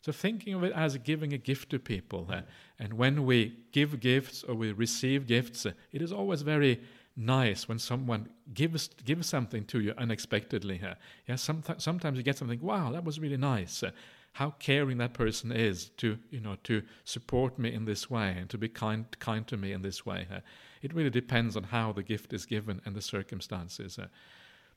So 0.02 0.12
thinking 0.12 0.54
of 0.54 0.64
it 0.64 0.72
as 0.74 0.98
giving 0.98 1.34
a 1.34 1.38
gift 1.38 1.70
to 1.72 1.80
people, 1.80 2.28
uh, 2.32 2.42
and 2.78 2.94
when 2.94 3.26
we 3.26 3.58
give 3.72 4.00
gifts 4.00 4.44
or 4.44 4.54
we 4.54 4.72
receive 4.72 5.26
gifts, 5.26 5.66
uh, 5.66 5.72
it 5.92 6.02
is 6.02 6.12
always 6.12 6.44
very 6.44 6.80
nice 7.16 7.68
when 7.68 7.80
someone 7.80 8.30
gives 8.54 8.90
gives 9.06 9.28
something 9.28 9.66
to 9.66 9.80
you 9.80 9.94
unexpectedly. 9.98 10.82
Uh, 10.84 10.96
yeah, 11.28 11.36
sometimes 11.36 11.84
sometimes 11.84 12.18
you 12.18 12.24
get 12.24 12.38
something. 12.38 12.60
Wow, 12.62 12.92
that 12.92 13.04
was 13.04 13.20
really 13.20 13.38
nice. 13.38 13.84
Uh, 13.84 13.92
how 14.34 14.50
caring 14.60 14.98
that 14.98 15.14
person 15.14 15.52
is 15.52 15.90
to 15.98 16.18
you 16.30 16.42
know 16.42 16.58
to 16.64 16.82
support 17.06 17.58
me 17.58 17.74
in 17.74 17.86
this 17.86 18.10
way 18.10 18.36
and 18.38 18.50
to 18.50 18.58
be 18.58 18.68
kind 18.68 19.06
kind 19.20 19.48
to 19.48 19.58
me 19.58 19.72
in 19.72 19.82
this 19.82 20.06
way. 20.06 20.28
It 20.82 20.94
really 20.94 21.10
depends 21.10 21.56
on 21.56 21.64
how 21.64 21.94
the 21.94 22.04
gift 22.04 22.34
is 22.34 22.46
given 22.46 22.82
and 22.86 22.96
the 22.96 23.02
circumstances. 23.02 23.98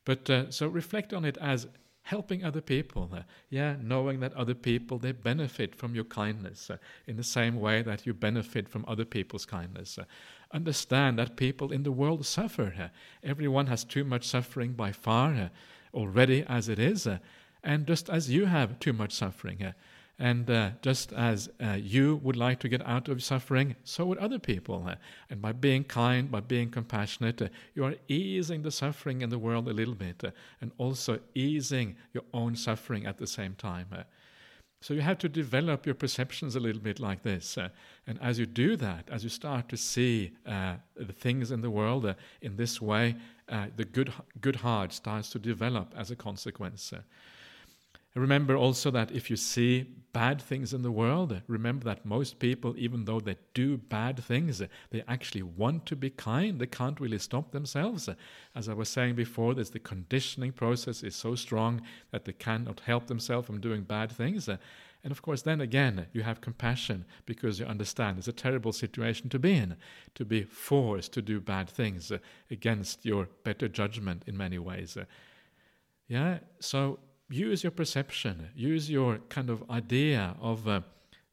But 0.05 0.31
uh, 0.31 0.51
so 0.51 0.69
reflect 0.69 1.13
on 1.13 1.25
it 1.25 1.37
as 1.39 1.67
helping 2.09 2.43
other 2.43 2.63
people 2.63 3.11
uh, 3.13 3.21
yeah 3.51 3.77
knowing 3.83 4.21
that 4.21 4.33
other 4.33 4.55
people 4.55 4.99
they 4.99 5.13
benefit 5.13 5.75
from 5.75 5.95
your 5.95 6.05
kindness 6.05 6.71
uh, 6.71 6.77
in 7.07 7.17
the 7.17 7.23
same 7.23 7.61
way 7.61 7.83
that 7.83 8.07
you 8.07 8.15
benefit 8.15 8.67
from 8.67 8.83
other 8.89 9.05
people's 9.05 9.45
kindness 9.45 9.99
understand 10.53 11.19
that 11.19 11.37
people 11.37 11.73
in 11.73 11.83
the 11.83 11.93
world 11.93 12.25
suffer. 12.25 12.91
Everyone 13.23 13.67
has 13.67 13.85
too 13.85 14.05
much 14.05 14.27
suffering 14.27 14.73
by 14.73 14.93
far 14.93 15.51
already 15.95 16.45
as 16.49 16.69
it 16.69 16.79
is, 16.79 17.09
and 17.63 17.87
just 17.87 18.09
as 18.09 18.31
you 18.31 18.47
have 18.47 18.79
too 18.79 18.93
much 18.93 19.13
suffering. 19.13 19.75
And 20.21 20.51
uh, 20.51 20.71
just 20.83 21.13
as 21.13 21.49
uh, 21.63 21.75
you 21.75 22.17
would 22.25 22.35
like 22.35 22.59
to 22.61 22.69
get 22.69 22.85
out 22.85 23.09
of 23.09 23.23
suffering, 23.23 23.77
so 23.85 24.07
would 24.07 24.19
other 24.19 24.41
people. 24.41 24.91
And 25.31 25.41
by 25.41 25.53
being 25.53 25.85
kind, 25.85 26.29
by 26.29 26.41
being 26.41 26.71
compassionate, 26.71 27.41
you 27.75 27.85
are 27.85 27.95
easing 28.09 28.63
the 28.63 28.73
suffering 28.73 29.23
in 29.23 29.31
the 29.31 29.39
world 29.39 29.69
a 29.69 29.73
little 29.73 29.95
bit, 29.95 30.25
and 30.61 30.73
also 30.77 31.21
easing 31.37 31.95
your 32.13 32.25
own 32.35 32.57
suffering 32.57 33.07
at 33.07 33.19
the 33.19 33.29
same 33.29 33.55
time. 33.55 33.87
So 34.81 34.95
you 34.95 35.01
have 35.01 35.19
to 35.19 35.29
develop 35.29 35.87
your 35.87 35.97
perceptions 35.97 36.55
a 36.55 36.61
little 36.61 36.81
bit 36.81 37.01
like 37.01 37.23
this. 37.23 37.59
Uh, 37.59 37.69
and 38.07 38.19
as 38.23 38.39
you 38.39 38.47
do 38.47 38.77
that, 38.77 39.09
as 39.11 39.25
you 39.25 39.31
start 39.31 39.69
to 39.71 39.77
see 39.77 40.33
uh, 40.47 40.75
the 40.97 41.13
things 41.13 41.51
in 41.51 41.61
the 41.63 41.71
world 41.71 42.07
uh, 42.07 42.15
in 42.43 42.57
this 42.57 42.81
way, 42.81 43.17
uh, 43.49 43.67
the 43.77 43.85
good, 43.85 44.13
good 44.41 44.57
heart 44.57 44.93
starts 44.93 45.31
to 45.31 45.39
develop 45.39 45.93
as 45.97 46.11
a 46.11 46.17
consequence. 46.17 46.93
Remember 48.19 48.57
also 48.57 48.91
that 48.91 49.13
if 49.13 49.31
you 49.31 49.37
see 49.37 49.87
bad 50.13 50.41
things 50.41 50.75
in 50.75 50.83
the 50.83 50.91
world, 50.91 51.41
remember 51.47 51.85
that 51.85 52.05
most 52.05 52.39
people, 52.39 52.75
even 52.77 53.05
though 53.05 53.21
they 53.21 53.37
do 53.55 53.77
bad 53.77 54.19
things, 54.19 54.63
they 54.91 55.05
actually 55.07 55.43
want 55.43 55.87
to 55.87 55.95
be 55.95 56.11
kind. 56.11 56.59
They 56.59 56.67
can't 56.67 56.99
really 56.99 57.19
stop 57.19 57.53
themselves. 57.53 58.09
As 58.55 58.69
I 58.69 58.75
was 58.75 58.89
saying 58.89 59.15
before, 59.15 59.55
there's 59.55 59.71
the 59.71 59.79
conditioning 59.79 60.53
process 60.53 61.03
is 61.03 61.15
so 61.15 61.35
strong 61.35 61.83
that 62.11 62.25
they 62.25 62.33
cannot 62.33 62.81
help 62.81 63.07
themselves 63.07 63.47
from 63.47 63.61
doing 63.61 63.83
bad 63.83 64.11
things. 64.11 64.49
And 64.49 65.13
of 65.13 65.23
course, 65.23 65.43
then 65.43 65.61
again, 65.61 66.07
you 66.13 66.23
have 66.23 66.41
compassion 66.41 67.05
because 67.25 67.61
you 67.61 67.67
understand 67.67 68.19
it's 68.19 68.27
a 68.27 68.33
terrible 68.33 68.73
situation 68.73 69.29
to 69.29 69.39
be 69.39 69.53
in, 69.53 69.77
to 70.17 70.25
be 70.25 70.43
forced 70.43 71.13
to 71.13 71.23
do 71.23 71.41
bad 71.41 71.71
things 71.71 72.11
against 72.51 73.07
your 73.07 73.29
better 73.45 73.69
judgment 73.69 74.25
in 74.27 74.37
many 74.37 74.59
ways. 74.59 74.99
Yeah, 76.09 76.39
so 76.59 76.99
use 77.29 77.63
your 77.63 77.71
perception, 77.71 78.49
use 78.55 78.91
your 78.91 79.19
kind 79.29 79.51
of 79.51 79.69
idea 79.71 80.35
of, 80.41 80.67
uh, 80.67 80.81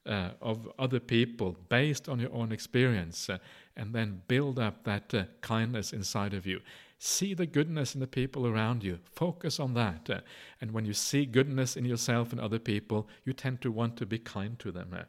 uh, 0.04 0.30
of 0.40 0.70
other 0.78 1.00
people 1.00 1.56
based 1.68 2.08
on 2.08 2.18
your 2.18 2.32
own 2.32 2.52
experience, 2.52 3.30
uh, 3.30 3.38
and 3.76 3.94
then 3.94 4.22
build 4.28 4.58
up 4.58 4.84
that 4.84 5.12
uh, 5.14 5.24
kindness 5.40 5.92
inside 5.92 6.34
of 6.34 6.46
you. 6.46 6.60
See 6.98 7.34
the 7.34 7.46
goodness 7.46 7.94
in 7.94 8.00
the 8.00 8.06
people 8.06 8.46
around 8.46 8.82
you. 8.82 8.98
Focus 9.12 9.60
on 9.60 9.74
that. 9.74 10.08
Uh, 10.08 10.20
and 10.60 10.72
when 10.72 10.86
you 10.86 10.94
see 10.94 11.26
goodness 11.26 11.76
in 11.76 11.84
yourself 11.84 12.32
and 12.32 12.40
other 12.40 12.58
people, 12.58 13.08
you 13.24 13.32
tend 13.32 13.60
to 13.62 13.70
want 13.70 13.96
to 13.98 14.06
be 14.06 14.18
kind 14.18 14.58
to 14.60 14.72
them. 14.72 14.94
Uh, 14.96 15.02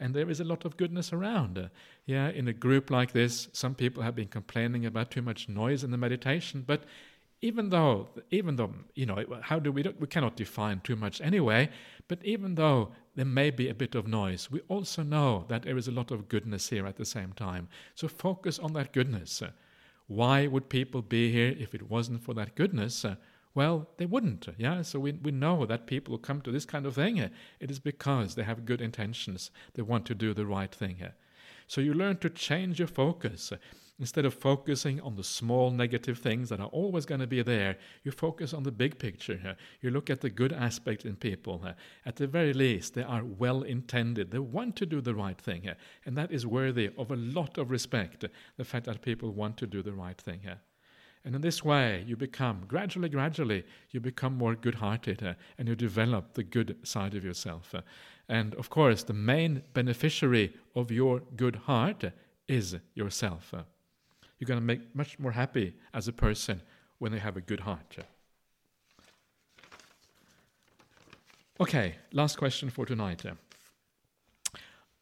and 0.00 0.14
there 0.14 0.30
is 0.30 0.40
a 0.40 0.44
lot 0.44 0.64
of 0.64 0.76
goodness 0.76 1.12
around. 1.12 1.70
yeah, 2.04 2.28
in 2.28 2.48
a 2.48 2.52
group 2.52 2.90
like 2.90 3.12
this, 3.12 3.48
some 3.52 3.74
people 3.74 4.02
have 4.02 4.16
been 4.16 4.28
complaining 4.28 4.84
about 4.86 5.10
too 5.10 5.22
much 5.22 5.48
noise 5.48 5.84
in 5.84 5.90
the 5.90 5.96
meditation, 5.96 6.64
but 6.66 6.82
even 7.44 7.68
though, 7.68 8.08
even 8.30 8.56
though, 8.56 8.72
you 8.94 9.04
know, 9.04 9.22
how 9.42 9.58
do 9.58 9.70
we, 9.70 9.82
we 10.00 10.06
cannot 10.06 10.34
define 10.34 10.80
too 10.80 10.96
much 10.96 11.20
anyway, 11.20 11.68
but 12.08 12.18
even 12.24 12.54
though 12.54 12.90
there 13.16 13.26
may 13.26 13.50
be 13.50 13.68
a 13.68 13.74
bit 13.74 13.94
of 13.94 14.08
noise, 14.08 14.50
we 14.50 14.60
also 14.68 15.02
know 15.02 15.44
that 15.48 15.62
there 15.62 15.76
is 15.76 15.86
a 15.86 15.92
lot 15.92 16.10
of 16.10 16.28
goodness 16.28 16.70
here 16.70 16.86
at 16.86 16.96
the 16.96 17.04
same 17.04 17.34
time. 17.34 17.68
So 17.94 18.08
focus 18.08 18.58
on 18.58 18.72
that 18.72 18.94
goodness. 18.94 19.42
Why 20.06 20.46
would 20.46 20.70
people 20.70 21.02
be 21.02 21.30
here 21.30 21.54
if 21.58 21.74
it 21.74 21.90
wasn't 21.90 22.22
for 22.22 22.32
that 22.32 22.54
goodness? 22.54 23.04
Well, 23.54 23.88
they 23.98 24.06
wouldn't, 24.06 24.48
yeah? 24.56 24.80
So 24.80 24.98
we, 24.98 25.12
we 25.12 25.30
know 25.30 25.66
that 25.66 25.86
people 25.86 26.14
who 26.14 26.18
come 26.22 26.40
to 26.42 26.50
this 26.50 26.64
kind 26.64 26.86
of 26.86 26.94
thing, 26.94 27.18
it 27.18 27.70
is 27.70 27.78
because 27.78 28.36
they 28.36 28.44
have 28.44 28.64
good 28.64 28.80
intentions. 28.80 29.50
They 29.74 29.82
want 29.82 30.06
to 30.06 30.14
do 30.14 30.32
the 30.32 30.46
right 30.46 30.74
thing. 30.74 30.96
So 31.66 31.82
you 31.82 31.92
learn 31.92 32.16
to 32.18 32.30
change 32.30 32.78
your 32.78 32.88
focus. 32.88 33.52
Instead 34.00 34.24
of 34.24 34.34
focusing 34.34 35.00
on 35.02 35.14
the 35.14 35.22
small 35.22 35.70
negative 35.70 36.18
things 36.18 36.48
that 36.48 36.58
are 36.58 36.68
always 36.68 37.06
going 37.06 37.20
to 37.20 37.28
be 37.28 37.42
there, 37.42 37.76
you 38.02 38.10
focus 38.10 38.52
on 38.52 38.64
the 38.64 38.72
big 38.72 38.98
picture. 38.98 39.56
You 39.80 39.90
look 39.90 40.10
at 40.10 40.20
the 40.20 40.30
good 40.30 40.52
aspect 40.52 41.04
in 41.04 41.14
people. 41.14 41.64
At 42.04 42.16
the 42.16 42.26
very 42.26 42.52
least, 42.52 42.94
they 42.94 43.04
are 43.04 43.22
well 43.24 43.62
intended. 43.62 44.32
They 44.32 44.40
want 44.40 44.74
to 44.76 44.86
do 44.86 45.00
the 45.00 45.14
right 45.14 45.40
thing. 45.40 45.70
And 46.04 46.18
that 46.18 46.32
is 46.32 46.44
worthy 46.44 46.90
of 46.98 47.12
a 47.12 47.16
lot 47.16 47.56
of 47.56 47.70
respect, 47.70 48.24
the 48.56 48.64
fact 48.64 48.86
that 48.86 49.00
people 49.00 49.30
want 49.30 49.56
to 49.58 49.66
do 49.66 49.80
the 49.80 49.92
right 49.92 50.20
thing. 50.20 50.40
And 51.24 51.34
in 51.34 51.40
this 51.40 51.64
way, 51.64 52.04
you 52.06 52.16
become, 52.16 52.64
gradually, 52.68 53.08
gradually, 53.08 53.64
you 53.90 54.00
become 54.00 54.36
more 54.36 54.54
good 54.54 54.74
hearted 54.74 55.22
uh, 55.22 55.34
and 55.56 55.66
you 55.66 55.74
develop 55.74 56.34
the 56.34 56.42
good 56.42 56.76
side 56.82 57.14
of 57.14 57.24
yourself. 57.24 57.74
Uh, 57.74 57.80
and 58.28 58.54
of 58.56 58.68
course, 58.68 59.02
the 59.02 59.14
main 59.14 59.62
beneficiary 59.72 60.54
of 60.74 60.90
your 60.90 61.20
good 61.36 61.56
heart 61.56 62.04
is 62.46 62.76
yourself. 62.94 63.54
Uh, 63.54 63.62
you're 64.44 64.54
going 64.54 64.60
to 64.60 64.66
make 64.66 64.94
much 64.94 65.18
more 65.18 65.32
happy 65.32 65.72
as 65.94 66.06
a 66.06 66.12
person 66.12 66.60
when 66.98 67.12
they 67.12 67.18
have 67.18 67.34
a 67.34 67.40
good 67.40 67.60
heart. 67.60 67.96
Okay, 71.58 71.94
last 72.12 72.36
question 72.36 72.68
for 72.68 72.84
tonight. 72.84 73.24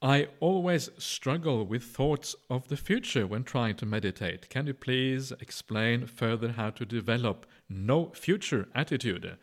I 0.01 0.29
always 0.39 0.91
struggle 0.99 1.67
with 1.67 1.83
thoughts 1.83 2.37
of 2.49 2.69
the 2.69 2.77
future 2.77 3.27
when 3.27 3.43
trying 3.43 3.75
to 3.77 3.87
meditate. 3.87 4.49
Can 4.49 4.69
you 4.69 4.75
please 4.75 5.33
explain 5.41 6.07
further 6.07 6.53
how 6.53 6.71
to 6.71 6.85
develop 6.85 7.47
no 7.69 8.11
future 8.15 8.69
attitude? 8.77 9.39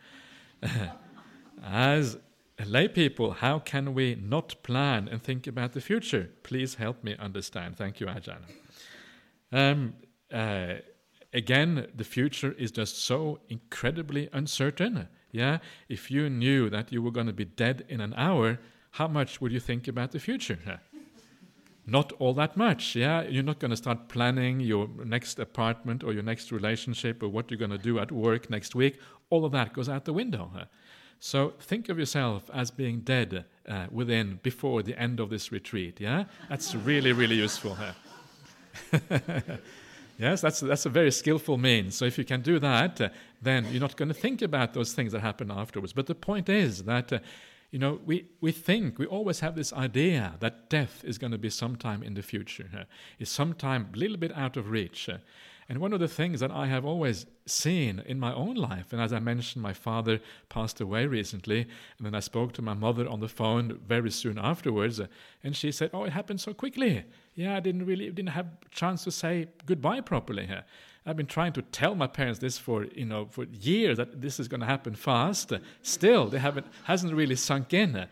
As 1.62 2.16
lay 2.64 2.88
people, 2.88 3.32
how 3.32 3.58
can 3.58 3.92
we 3.92 4.14
not 4.14 4.54
plan 4.62 5.08
and 5.08 5.22
think 5.22 5.46
about 5.46 5.72
the 5.72 5.80
future? 5.82 6.30
Please 6.42 6.76
help 6.76 7.04
me 7.04 7.16
understand. 7.18 7.76
Thank 7.76 8.00
you, 8.00 8.06
Ajahn. 8.06 8.44
Um, 9.52 9.94
uh, 10.32 10.74
again, 11.32 11.86
the 11.94 12.04
future 12.04 12.52
is 12.52 12.70
just 12.70 13.04
so 13.04 13.40
incredibly 13.48 14.28
uncertain. 14.32 15.08
Yeah, 15.32 15.58
if 15.88 16.10
you 16.10 16.28
knew 16.28 16.70
that 16.70 16.92
you 16.92 17.02
were 17.02 17.12
going 17.12 17.28
to 17.28 17.32
be 17.32 17.44
dead 17.44 17.84
in 17.88 18.00
an 18.00 18.14
hour, 18.16 18.58
how 18.92 19.06
much 19.06 19.40
would 19.40 19.52
you 19.52 19.60
think 19.60 19.86
about 19.86 20.10
the 20.10 20.18
future? 20.18 20.58
not 21.86 22.12
all 22.18 22.34
that 22.34 22.56
much. 22.56 22.96
Yeah, 22.96 23.22
you're 23.22 23.42
not 23.42 23.58
going 23.58 23.70
to 23.70 23.76
start 23.76 24.08
planning 24.08 24.60
your 24.60 24.88
next 25.04 25.38
apartment 25.38 26.04
or 26.04 26.12
your 26.12 26.22
next 26.22 26.52
relationship 26.52 27.22
or 27.22 27.28
what 27.28 27.50
you're 27.50 27.58
going 27.58 27.70
to 27.70 27.78
do 27.78 27.98
at 27.98 28.12
work 28.12 28.50
next 28.50 28.74
week. 28.74 28.98
All 29.30 29.44
of 29.44 29.52
that 29.52 29.72
goes 29.72 29.88
out 29.88 30.04
the 30.04 30.12
window. 30.12 30.50
So 31.18 31.54
think 31.60 31.88
of 31.88 31.98
yourself 31.98 32.50
as 32.52 32.70
being 32.70 33.00
dead 33.00 33.44
uh, 33.68 33.86
within 33.90 34.40
before 34.42 34.82
the 34.82 34.98
end 34.98 35.20
of 35.20 35.30
this 35.30 35.52
retreat. 35.52 36.00
Yeah, 36.00 36.24
that's 36.48 36.74
really 36.74 37.12
really 37.12 37.36
useful. 37.36 37.76
yes, 40.18 40.40
that's 40.40 40.60
that's 40.60 40.86
a 40.86 40.90
very 40.90 41.10
skillful 41.10 41.58
means. 41.58 41.96
So 41.96 42.04
if 42.04 42.18
you 42.18 42.24
can 42.24 42.42
do 42.42 42.58
that, 42.58 43.00
uh, 43.00 43.08
then 43.42 43.66
you're 43.70 43.80
not 43.80 43.96
going 43.96 44.08
to 44.08 44.14
think 44.14 44.42
about 44.42 44.74
those 44.74 44.92
things 44.92 45.12
that 45.12 45.20
happen 45.20 45.50
afterwards. 45.50 45.92
But 45.92 46.06
the 46.06 46.14
point 46.14 46.48
is 46.48 46.84
that. 46.84 47.12
Uh, 47.12 47.18
you 47.72 47.78
know, 47.78 48.00
we, 48.04 48.26
we 48.40 48.50
think, 48.50 48.98
we 48.98 49.06
always 49.06 49.38
have 49.40 49.54
this 49.54 49.72
idea 49.72 50.34
that 50.40 50.68
death 50.68 51.04
is 51.04 51.18
going 51.18 51.30
to 51.30 51.38
be 51.38 51.50
sometime 51.50 52.02
in 52.02 52.14
the 52.14 52.22
future, 52.22 52.68
uh, 52.76 52.82
is 53.20 53.28
sometime 53.28 53.88
a 53.94 53.96
little 53.96 54.16
bit 54.16 54.36
out 54.36 54.56
of 54.56 54.70
reach. 54.70 55.08
Uh, 55.08 55.18
and 55.68 55.78
one 55.78 55.92
of 55.92 56.00
the 56.00 56.08
things 56.08 56.40
that 56.40 56.50
I 56.50 56.66
have 56.66 56.84
always 56.84 57.26
seen 57.46 58.02
in 58.04 58.18
my 58.18 58.34
own 58.34 58.56
life, 58.56 58.92
and 58.92 59.00
as 59.00 59.12
I 59.12 59.20
mentioned, 59.20 59.62
my 59.62 59.72
father 59.72 60.18
passed 60.48 60.80
away 60.80 61.06
recently, 61.06 61.60
and 61.60 62.04
then 62.04 62.12
I 62.12 62.18
spoke 62.18 62.52
to 62.54 62.62
my 62.62 62.74
mother 62.74 63.08
on 63.08 63.20
the 63.20 63.28
phone 63.28 63.78
very 63.86 64.10
soon 64.10 64.36
afterwards, 64.36 64.98
uh, 64.98 65.06
and 65.44 65.54
she 65.54 65.70
said, 65.70 65.90
"Oh, 65.92 66.02
it 66.02 66.12
happened 66.12 66.40
so 66.40 66.52
quickly. 66.52 67.04
Yeah, 67.34 67.56
I 67.56 67.60
didn't 67.60 67.86
really 67.86 68.10
didn't 68.10 68.30
have 68.30 68.46
chance 68.70 69.04
to 69.04 69.10
say 69.10 69.48
goodbye 69.66 70.00
properly 70.00 70.46
here." 70.46 70.64
I've 71.06 71.16
been 71.16 71.26
trying 71.26 71.54
to 71.54 71.62
tell 71.62 71.94
my 71.94 72.06
parents 72.06 72.38
this 72.40 72.58
for 72.58 72.84
you 72.84 73.06
know 73.06 73.26
for 73.26 73.44
years 73.44 73.96
that 73.96 74.20
this 74.20 74.38
is 74.38 74.48
going 74.48 74.60
to 74.60 74.66
happen 74.66 74.94
fast. 74.94 75.52
Still, 75.82 76.26
they 76.26 76.38
haven't 76.38 76.66
hasn't 76.84 77.14
really 77.14 77.36
sunk 77.36 77.72
in. 77.72 78.06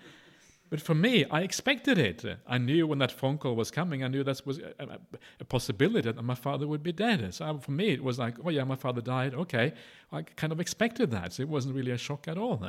But 0.70 0.82
for 0.82 0.94
me, 0.94 1.24
I 1.30 1.40
expected 1.40 1.96
it. 1.96 2.24
I 2.46 2.58
knew 2.58 2.86
when 2.86 2.98
that 2.98 3.10
phone 3.10 3.38
call 3.38 3.56
was 3.56 3.70
coming, 3.70 4.04
I 4.04 4.08
knew 4.08 4.22
that 4.24 4.44
was 4.44 4.58
a, 4.58 4.74
a, 4.78 4.98
a 5.40 5.44
possibility 5.44 6.12
that 6.12 6.22
my 6.22 6.34
father 6.34 6.66
would 6.66 6.82
be 6.82 6.92
dead. 6.92 7.32
So 7.34 7.58
for 7.58 7.70
me, 7.70 7.90
it 7.90 8.04
was 8.04 8.18
like, 8.18 8.34
oh 8.44 8.50
yeah, 8.50 8.64
my 8.64 8.76
father 8.76 9.00
died. 9.00 9.34
Okay, 9.34 9.72
I 10.12 10.22
kind 10.22 10.52
of 10.52 10.60
expected 10.60 11.10
that. 11.12 11.32
So 11.32 11.42
it 11.42 11.48
wasn't 11.48 11.74
really 11.74 11.92
a 11.92 11.96
shock 11.96 12.28
at 12.28 12.36
all. 12.36 12.62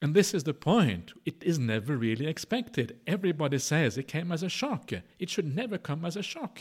And 0.00 0.14
this 0.14 0.32
is 0.32 0.44
the 0.44 0.54
point. 0.54 1.12
It 1.24 1.42
is 1.42 1.58
never 1.58 1.96
really 1.96 2.26
expected. 2.26 3.00
Everybody 3.06 3.58
says 3.58 3.98
it 3.98 4.06
came 4.06 4.30
as 4.30 4.44
a 4.44 4.48
shock. 4.48 4.92
It 5.18 5.28
should 5.28 5.56
never 5.56 5.76
come 5.76 6.04
as 6.04 6.16
a 6.16 6.22
shock. 6.22 6.60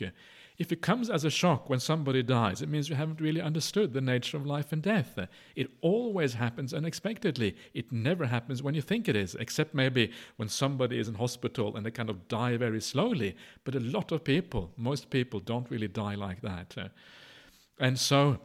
If 0.57 0.71
it 0.71 0.81
comes 0.81 1.07
as 1.07 1.23
a 1.23 1.29
shock 1.29 1.69
when 1.69 1.79
somebody 1.79 2.23
dies, 2.23 2.63
it 2.63 2.69
means 2.69 2.89
you 2.89 2.95
haven't 2.95 3.21
really 3.21 3.41
understood 3.41 3.93
the 3.93 4.01
nature 4.01 4.37
of 4.37 4.47
life 4.47 4.73
and 4.73 4.81
death. 4.81 5.19
It 5.55 5.69
always 5.81 6.33
happens 6.33 6.73
unexpectedly. 6.73 7.55
It 7.75 7.91
never 7.91 8.25
happens 8.25 8.63
when 8.63 8.73
you 8.73 8.81
think 8.81 9.07
it 9.07 9.15
is, 9.15 9.35
except 9.35 9.75
maybe 9.75 10.11
when 10.37 10.49
somebody 10.49 10.97
is 10.97 11.07
in 11.07 11.13
hospital 11.13 11.75
and 11.75 11.85
they 11.85 11.91
kind 11.91 12.09
of 12.09 12.27
die 12.27 12.57
very 12.57 12.81
slowly. 12.81 13.35
But 13.65 13.75
a 13.75 13.79
lot 13.79 14.11
of 14.11 14.23
people, 14.23 14.71
most 14.77 15.11
people, 15.11 15.39
don't 15.39 15.69
really 15.69 15.87
die 15.87 16.15
like 16.15 16.41
that. 16.41 16.75
And 17.79 17.99
so, 17.99 18.39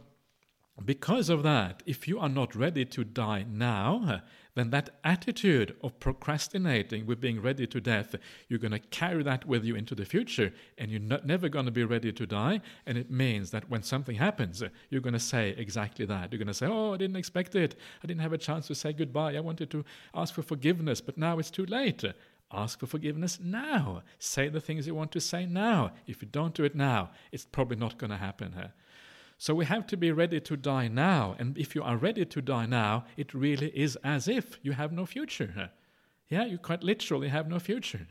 because 0.85 1.29
of 1.29 1.41
that, 1.41 1.81
if 1.87 2.07
you 2.07 2.19
are 2.19 2.29
not 2.29 2.55
ready 2.55 2.85
to 2.85 3.03
die 3.03 3.45
now, 3.49 4.21
then 4.55 4.69
that 4.69 4.91
attitude 5.03 5.75
of 5.81 5.99
procrastinating 5.99 7.05
with 7.05 7.19
being 7.19 7.41
ready 7.41 7.65
to 7.67 7.81
death, 7.81 8.15
you're 8.47 8.59
going 8.59 8.71
to 8.71 8.79
carry 8.79 9.23
that 9.23 9.45
with 9.45 9.63
you 9.63 9.75
into 9.75 9.95
the 9.95 10.05
future 10.05 10.53
and 10.77 10.91
you're 10.91 10.99
not, 10.99 11.25
never 11.25 11.49
going 11.49 11.65
to 11.65 11.71
be 11.71 11.83
ready 11.83 12.11
to 12.11 12.25
die. 12.25 12.61
And 12.85 12.97
it 12.97 13.09
means 13.09 13.51
that 13.51 13.69
when 13.69 13.81
something 13.81 14.15
happens, 14.15 14.63
you're 14.89 15.01
going 15.01 15.13
to 15.13 15.19
say 15.19 15.55
exactly 15.57 16.05
that. 16.05 16.31
You're 16.31 16.39
going 16.39 16.47
to 16.47 16.53
say, 16.53 16.67
Oh, 16.67 16.93
I 16.93 16.97
didn't 16.97 17.15
expect 17.15 17.55
it. 17.55 17.75
I 18.03 18.07
didn't 18.07 18.21
have 18.21 18.33
a 18.33 18.37
chance 18.37 18.67
to 18.67 18.75
say 18.75 18.93
goodbye. 18.93 19.35
I 19.35 19.39
wanted 19.39 19.71
to 19.71 19.83
ask 20.13 20.33
for 20.33 20.43
forgiveness, 20.43 21.01
but 21.01 21.17
now 21.17 21.39
it's 21.39 21.51
too 21.51 21.65
late. 21.65 22.03
Ask 22.51 22.79
for 22.79 22.85
forgiveness 22.85 23.39
now. 23.41 24.03
Say 24.19 24.47
the 24.49 24.61
things 24.61 24.85
you 24.85 24.93
want 24.93 25.11
to 25.13 25.19
say 25.19 25.45
now. 25.47 25.93
If 26.05 26.21
you 26.21 26.27
don't 26.27 26.53
do 26.53 26.63
it 26.63 26.75
now, 26.75 27.09
it's 27.31 27.45
probably 27.45 27.77
not 27.77 27.97
going 27.97 28.11
to 28.11 28.17
happen. 28.17 28.53
So 29.43 29.53
we 29.53 29.65
have 29.65 29.85
to 29.87 29.97
be 29.97 30.09
ready 30.13 30.39
to 30.39 30.55
die 30.55 30.87
now. 30.87 31.35
And 31.37 31.57
if 31.57 31.75
you 31.75 31.83
are 31.83 31.97
ready 31.97 32.23
to 32.23 32.41
die 32.41 32.65
now, 32.65 33.03
it 33.17 33.33
really 33.33 33.77
is 33.77 33.97
as 34.01 34.29
if 34.29 34.57
you 34.61 34.71
have 34.71 34.93
no 34.93 35.05
future. 35.05 35.69
Yeah, 36.29 36.45
you 36.45 36.57
quite 36.57 36.81
literally 36.81 37.27
have 37.27 37.49
no 37.49 37.59
future. 37.59 38.07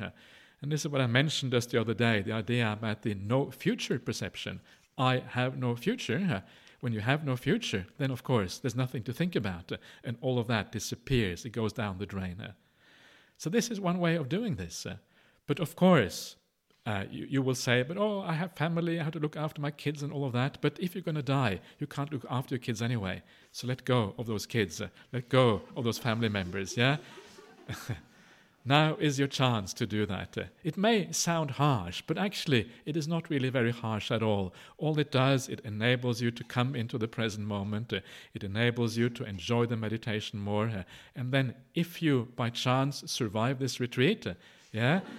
And 0.60 0.70
this 0.70 0.82
is 0.82 0.88
what 0.88 1.00
I 1.00 1.06
mentioned 1.06 1.52
just 1.52 1.70
the 1.70 1.80
other 1.80 1.94
day 1.94 2.20
the 2.20 2.32
idea 2.32 2.70
about 2.70 3.00
the 3.00 3.14
no 3.14 3.50
future 3.50 3.98
perception. 3.98 4.60
I 4.98 5.22
have 5.28 5.56
no 5.56 5.74
future. 5.74 6.44
When 6.80 6.92
you 6.92 7.00
have 7.00 7.24
no 7.24 7.36
future, 7.36 7.86
then 7.96 8.10
of 8.10 8.22
course 8.22 8.58
there's 8.58 8.76
nothing 8.76 9.02
to 9.04 9.14
think 9.14 9.34
about, 9.34 9.72
and 10.04 10.18
all 10.20 10.38
of 10.38 10.48
that 10.48 10.70
disappears, 10.70 11.46
it 11.46 11.52
goes 11.52 11.72
down 11.72 11.96
the 11.96 12.04
drain. 12.04 12.46
So, 13.38 13.48
this 13.48 13.70
is 13.70 13.80
one 13.80 14.00
way 14.00 14.16
of 14.16 14.28
doing 14.28 14.56
this. 14.56 14.86
But 15.46 15.60
of 15.60 15.76
course, 15.76 16.36
uh, 16.84 17.04
you, 17.10 17.26
you, 17.28 17.42
will 17.42 17.54
say, 17.54 17.84
but 17.84 17.96
oh, 17.96 18.22
I 18.22 18.32
have 18.32 18.52
family, 18.52 18.98
I 18.98 19.04
have 19.04 19.12
to 19.12 19.20
look 19.20 19.36
after 19.36 19.60
my 19.60 19.70
kids 19.70 20.02
and 20.02 20.12
all 20.12 20.24
of 20.24 20.32
that. 20.32 20.58
But 20.60 20.78
if 20.80 20.94
you're 20.94 21.02
going 21.02 21.14
to 21.14 21.22
die, 21.22 21.60
you 21.78 21.86
can't 21.86 22.12
look 22.12 22.26
after 22.28 22.56
your 22.56 22.60
kids 22.60 22.82
anyway. 22.82 23.22
So 23.52 23.68
let 23.68 23.84
go 23.84 24.14
of 24.18 24.26
those 24.26 24.46
kids, 24.46 24.80
uh, 24.80 24.88
let 25.12 25.28
go 25.28 25.62
of 25.76 25.84
those 25.84 25.98
family 25.98 26.28
members, 26.28 26.76
yeah? 26.76 26.96
now 28.64 28.96
is 28.96 29.16
your 29.16 29.28
chance 29.28 29.72
to 29.74 29.86
do 29.86 30.06
that. 30.06 30.36
Uh, 30.36 30.42
it 30.64 30.76
may 30.76 31.12
sound 31.12 31.52
harsh, 31.52 32.02
but 32.04 32.18
actually, 32.18 32.68
it 32.84 32.96
is 32.96 33.06
not 33.06 33.30
really 33.30 33.48
very 33.48 33.70
harsh 33.70 34.10
at 34.10 34.24
all. 34.24 34.52
All 34.76 34.98
it 34.98 35.12
does, 35.12 35.48
it 35.48 35.60
enables 35.60 36.20
you 36.20 36.32
to 36.32 36.42
come 36.42 36.74
into 36.74 36.98
the 36.98 37.06
present 37.06 37.46
moment, 37.46 37.92
it 37.92 38.42
enables 38.42 38.96
you 38.96 39.08
to 39.10 39.22
enjoy 39.22 39.66
the 39.66 39.76
meditation 39.76 40.40
more. 40.40 40.84
And 41.14 41.30
then, 41.30 41.54
if 41.76 42.02
you 42.02 42.26
by 42.34 42.50
chance 42.50 43.04
survive 43.06 43.60
this 43.60 43.78
retreat, 43.78 44.26
yeah? 44.72 45.00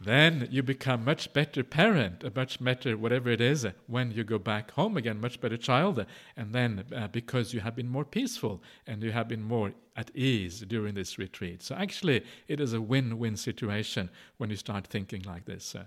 then 0.00 0.48
you 0.50 0.62
become 0.62 1.04
much 1.04 1.32
better 1.32 1.62
parent, 1.62 2.24
a 2.24 2.32
much 2.34 2.62
better 2.62 2.96
whatever 2.96 3.30
it 3.30 3.40
is 3.40 3.66
when 3.86 4.10
you 4.10 4.24
go 4.24 4.38
back 4.38 4.72
home 4.72 4.96
again, 4.96 5.20
much 5.20 5.40
better 5.40 5.56
child. 5.56 6.04
And 6.36 6.52
then 6.52 6.84
uh, 6.94 7.08
because 7.08 7.54
you 7.54 7.60
have 7.60 7.76
been 7.76 7.88
more 7.88 8.04
peaceful 8.04 8.62
and 8.86 9.02
you 9.02 9.12
have 9.12 9.28
been 9.28 9.42
more 9.42 9.72
at 9.96 10.14
ease 10.14 10.60
during 10.60 10.94
this 10.94 11.18
retreat. 11.18 11.62
So 11.62 11.74
actually, 11.74 12.24
it 12.48 12.60
is 12.60 12.72
a 12.72 12.80
win-win 12.80 13.36
situation 13.36 14.10
when 14.36 14.50
you 14.50 14.56
start 14.56 14.86
thinking 14.88 15.22
like 15.22 15.44
this. 15.46 15.74
Uh, 15.74 15.84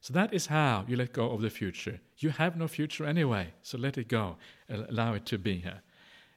so 0.00 0.12
that 0.14 0.32
is 0.32 0.46
how 0.46 0.84
you 0.88 0.96
let 0.96 1.12
go 1.12 1.30
of 1.30 1.42
the 1.42 1.50
future. 1.50 2.00
You 2.18 2.30
have 2.30 2.56
no 2.56 2.68
future 2.68 3.04
anyway, 3.04 3.52
so 3.62 3.78
let 3.78 3.98
it 3.98 4.08
go. 4.08 4.36
Allow 4.68 5.14
it 5.14 5.26
to 5.26 5.38
be 5.38 5.58
here. 5.58 5.82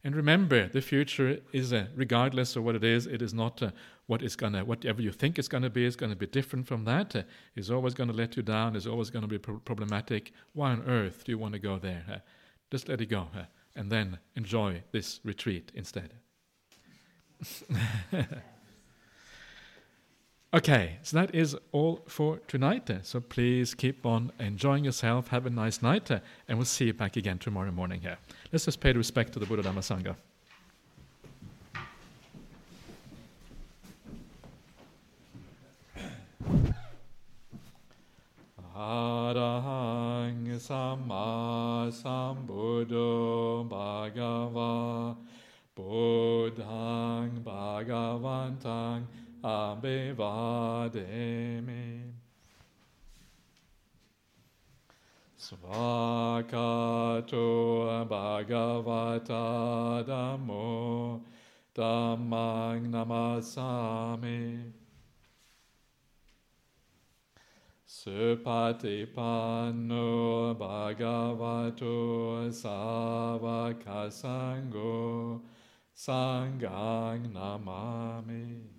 And 0.03 0.15
remember, 0.15 0.67
the 0.67 0.81
future 0.81 1.39
is, 1.51 1.73
uh, 1.73 1.87
regardless 1.95 2.55
of 2.55 2.63
what 2.63 2.75
it 2.75 2.83
is, 2.83 3.07
it 3.07 3.23
is 3.23 3.33
not 3.33 3.63
uh, 3.63 3.71
what 4.07 4.21
is 4.21 4.35
gonna, 4.35 4.63
whatever 4.63 5.01
you 5.01 5.11
think 5.11 5.39
it's 5.39 5.47
gonna 5.47 5.69
be, 5.69 5.85
is 5.85 5.95
gonna 5.95 6.15
be 6.15 6.27
different 6.27 6.67
from 6.67 6.85
that. 6.85 7.15
Uh, 7.15 7.23
it's 7.55 7.69
always 7.69 7.93
gonna 7.93 8.13
let 8.13 8.37
you 8.37 8.43
down. 8.43 8.75
Is 8.75 8.87
always 8.87 9.09
gonna 9.09 9.27
be 9.27 9.39
pro- 9.39 9.59
problematic. 9.59 10.31
Why 10.53 10.71
on 10.71 10.83
earth 10.87 11.23
do 11.23 11.31
you 11.31 11.37
want 11.37 11.53
to 11.53 11.59
go 11.59 11.77
there? 11.77 12.03
Uh, 12.11 12.17
just 12.71 12.87
let 12.89 13.01
it 13.01 13.07
go, 13.07 13.27
uh, 13.35 13.43
and 13.75 13.91
then 13.91 14.19
enjoy 14.35 14.83
this 14.91 15.19
retreat 15.23 15.71
instead. 15.75 16.13
Okay, 20.55 20.99
so 21.03 21.17
that 21.17 21.35
is 21.35 21.53
all 21.73 21.99
for 22.07 22.39
tonight. 22.47 22.89
So 23.03 23.19
please 23.19 23.73
keep 23.73 24.05
on 24.05 24.31
enjoying 24.39 24.85
yourself. 24.85 25.27
Have 25.27 25.45
a 25.45 25.49
nice 25.49 25.81
night, 25.81 26.09
and 26.09 26.57
we'll 26.57 26.63
see 26.63 26.85
you 26.85 26.93
back 26.93 27.17
again 27.17 27.39
tomorrow 27.39 27.71
morning 27.71 27.99
here. 27.99 28.17
Let's 28.53 28.63
just 28.63 28.79
pay 28.79 28.93
respect 28.93 29.33
to 29.33 29.39
the 29.39 29.45
Buddha 29.45 29.63
Dhamma 29.63 29.81
Sangha. 29.81 30.15
Arahang 38.75 40.59
Samma 40.59 41.87
Sambuddho 41.89 43.63
Bhagava 43.69 45.15
Buddhang 45.73 47.39
Bhagavantang 47.41 49.07
abhivademi. 49.41 50.25
Svakkhato 55.39 56.89
bhagavata 58.09 60.03
dhammo 60.03 61.21
dhammang 61.73 62.91
namasami. 62.91 64.73
Supatipanno 68.05 70.53
bhagavato 70.53 72.45
savakasango 72.53 75.41
Sangang 75.97 77.33
Namami. 77.33 78.74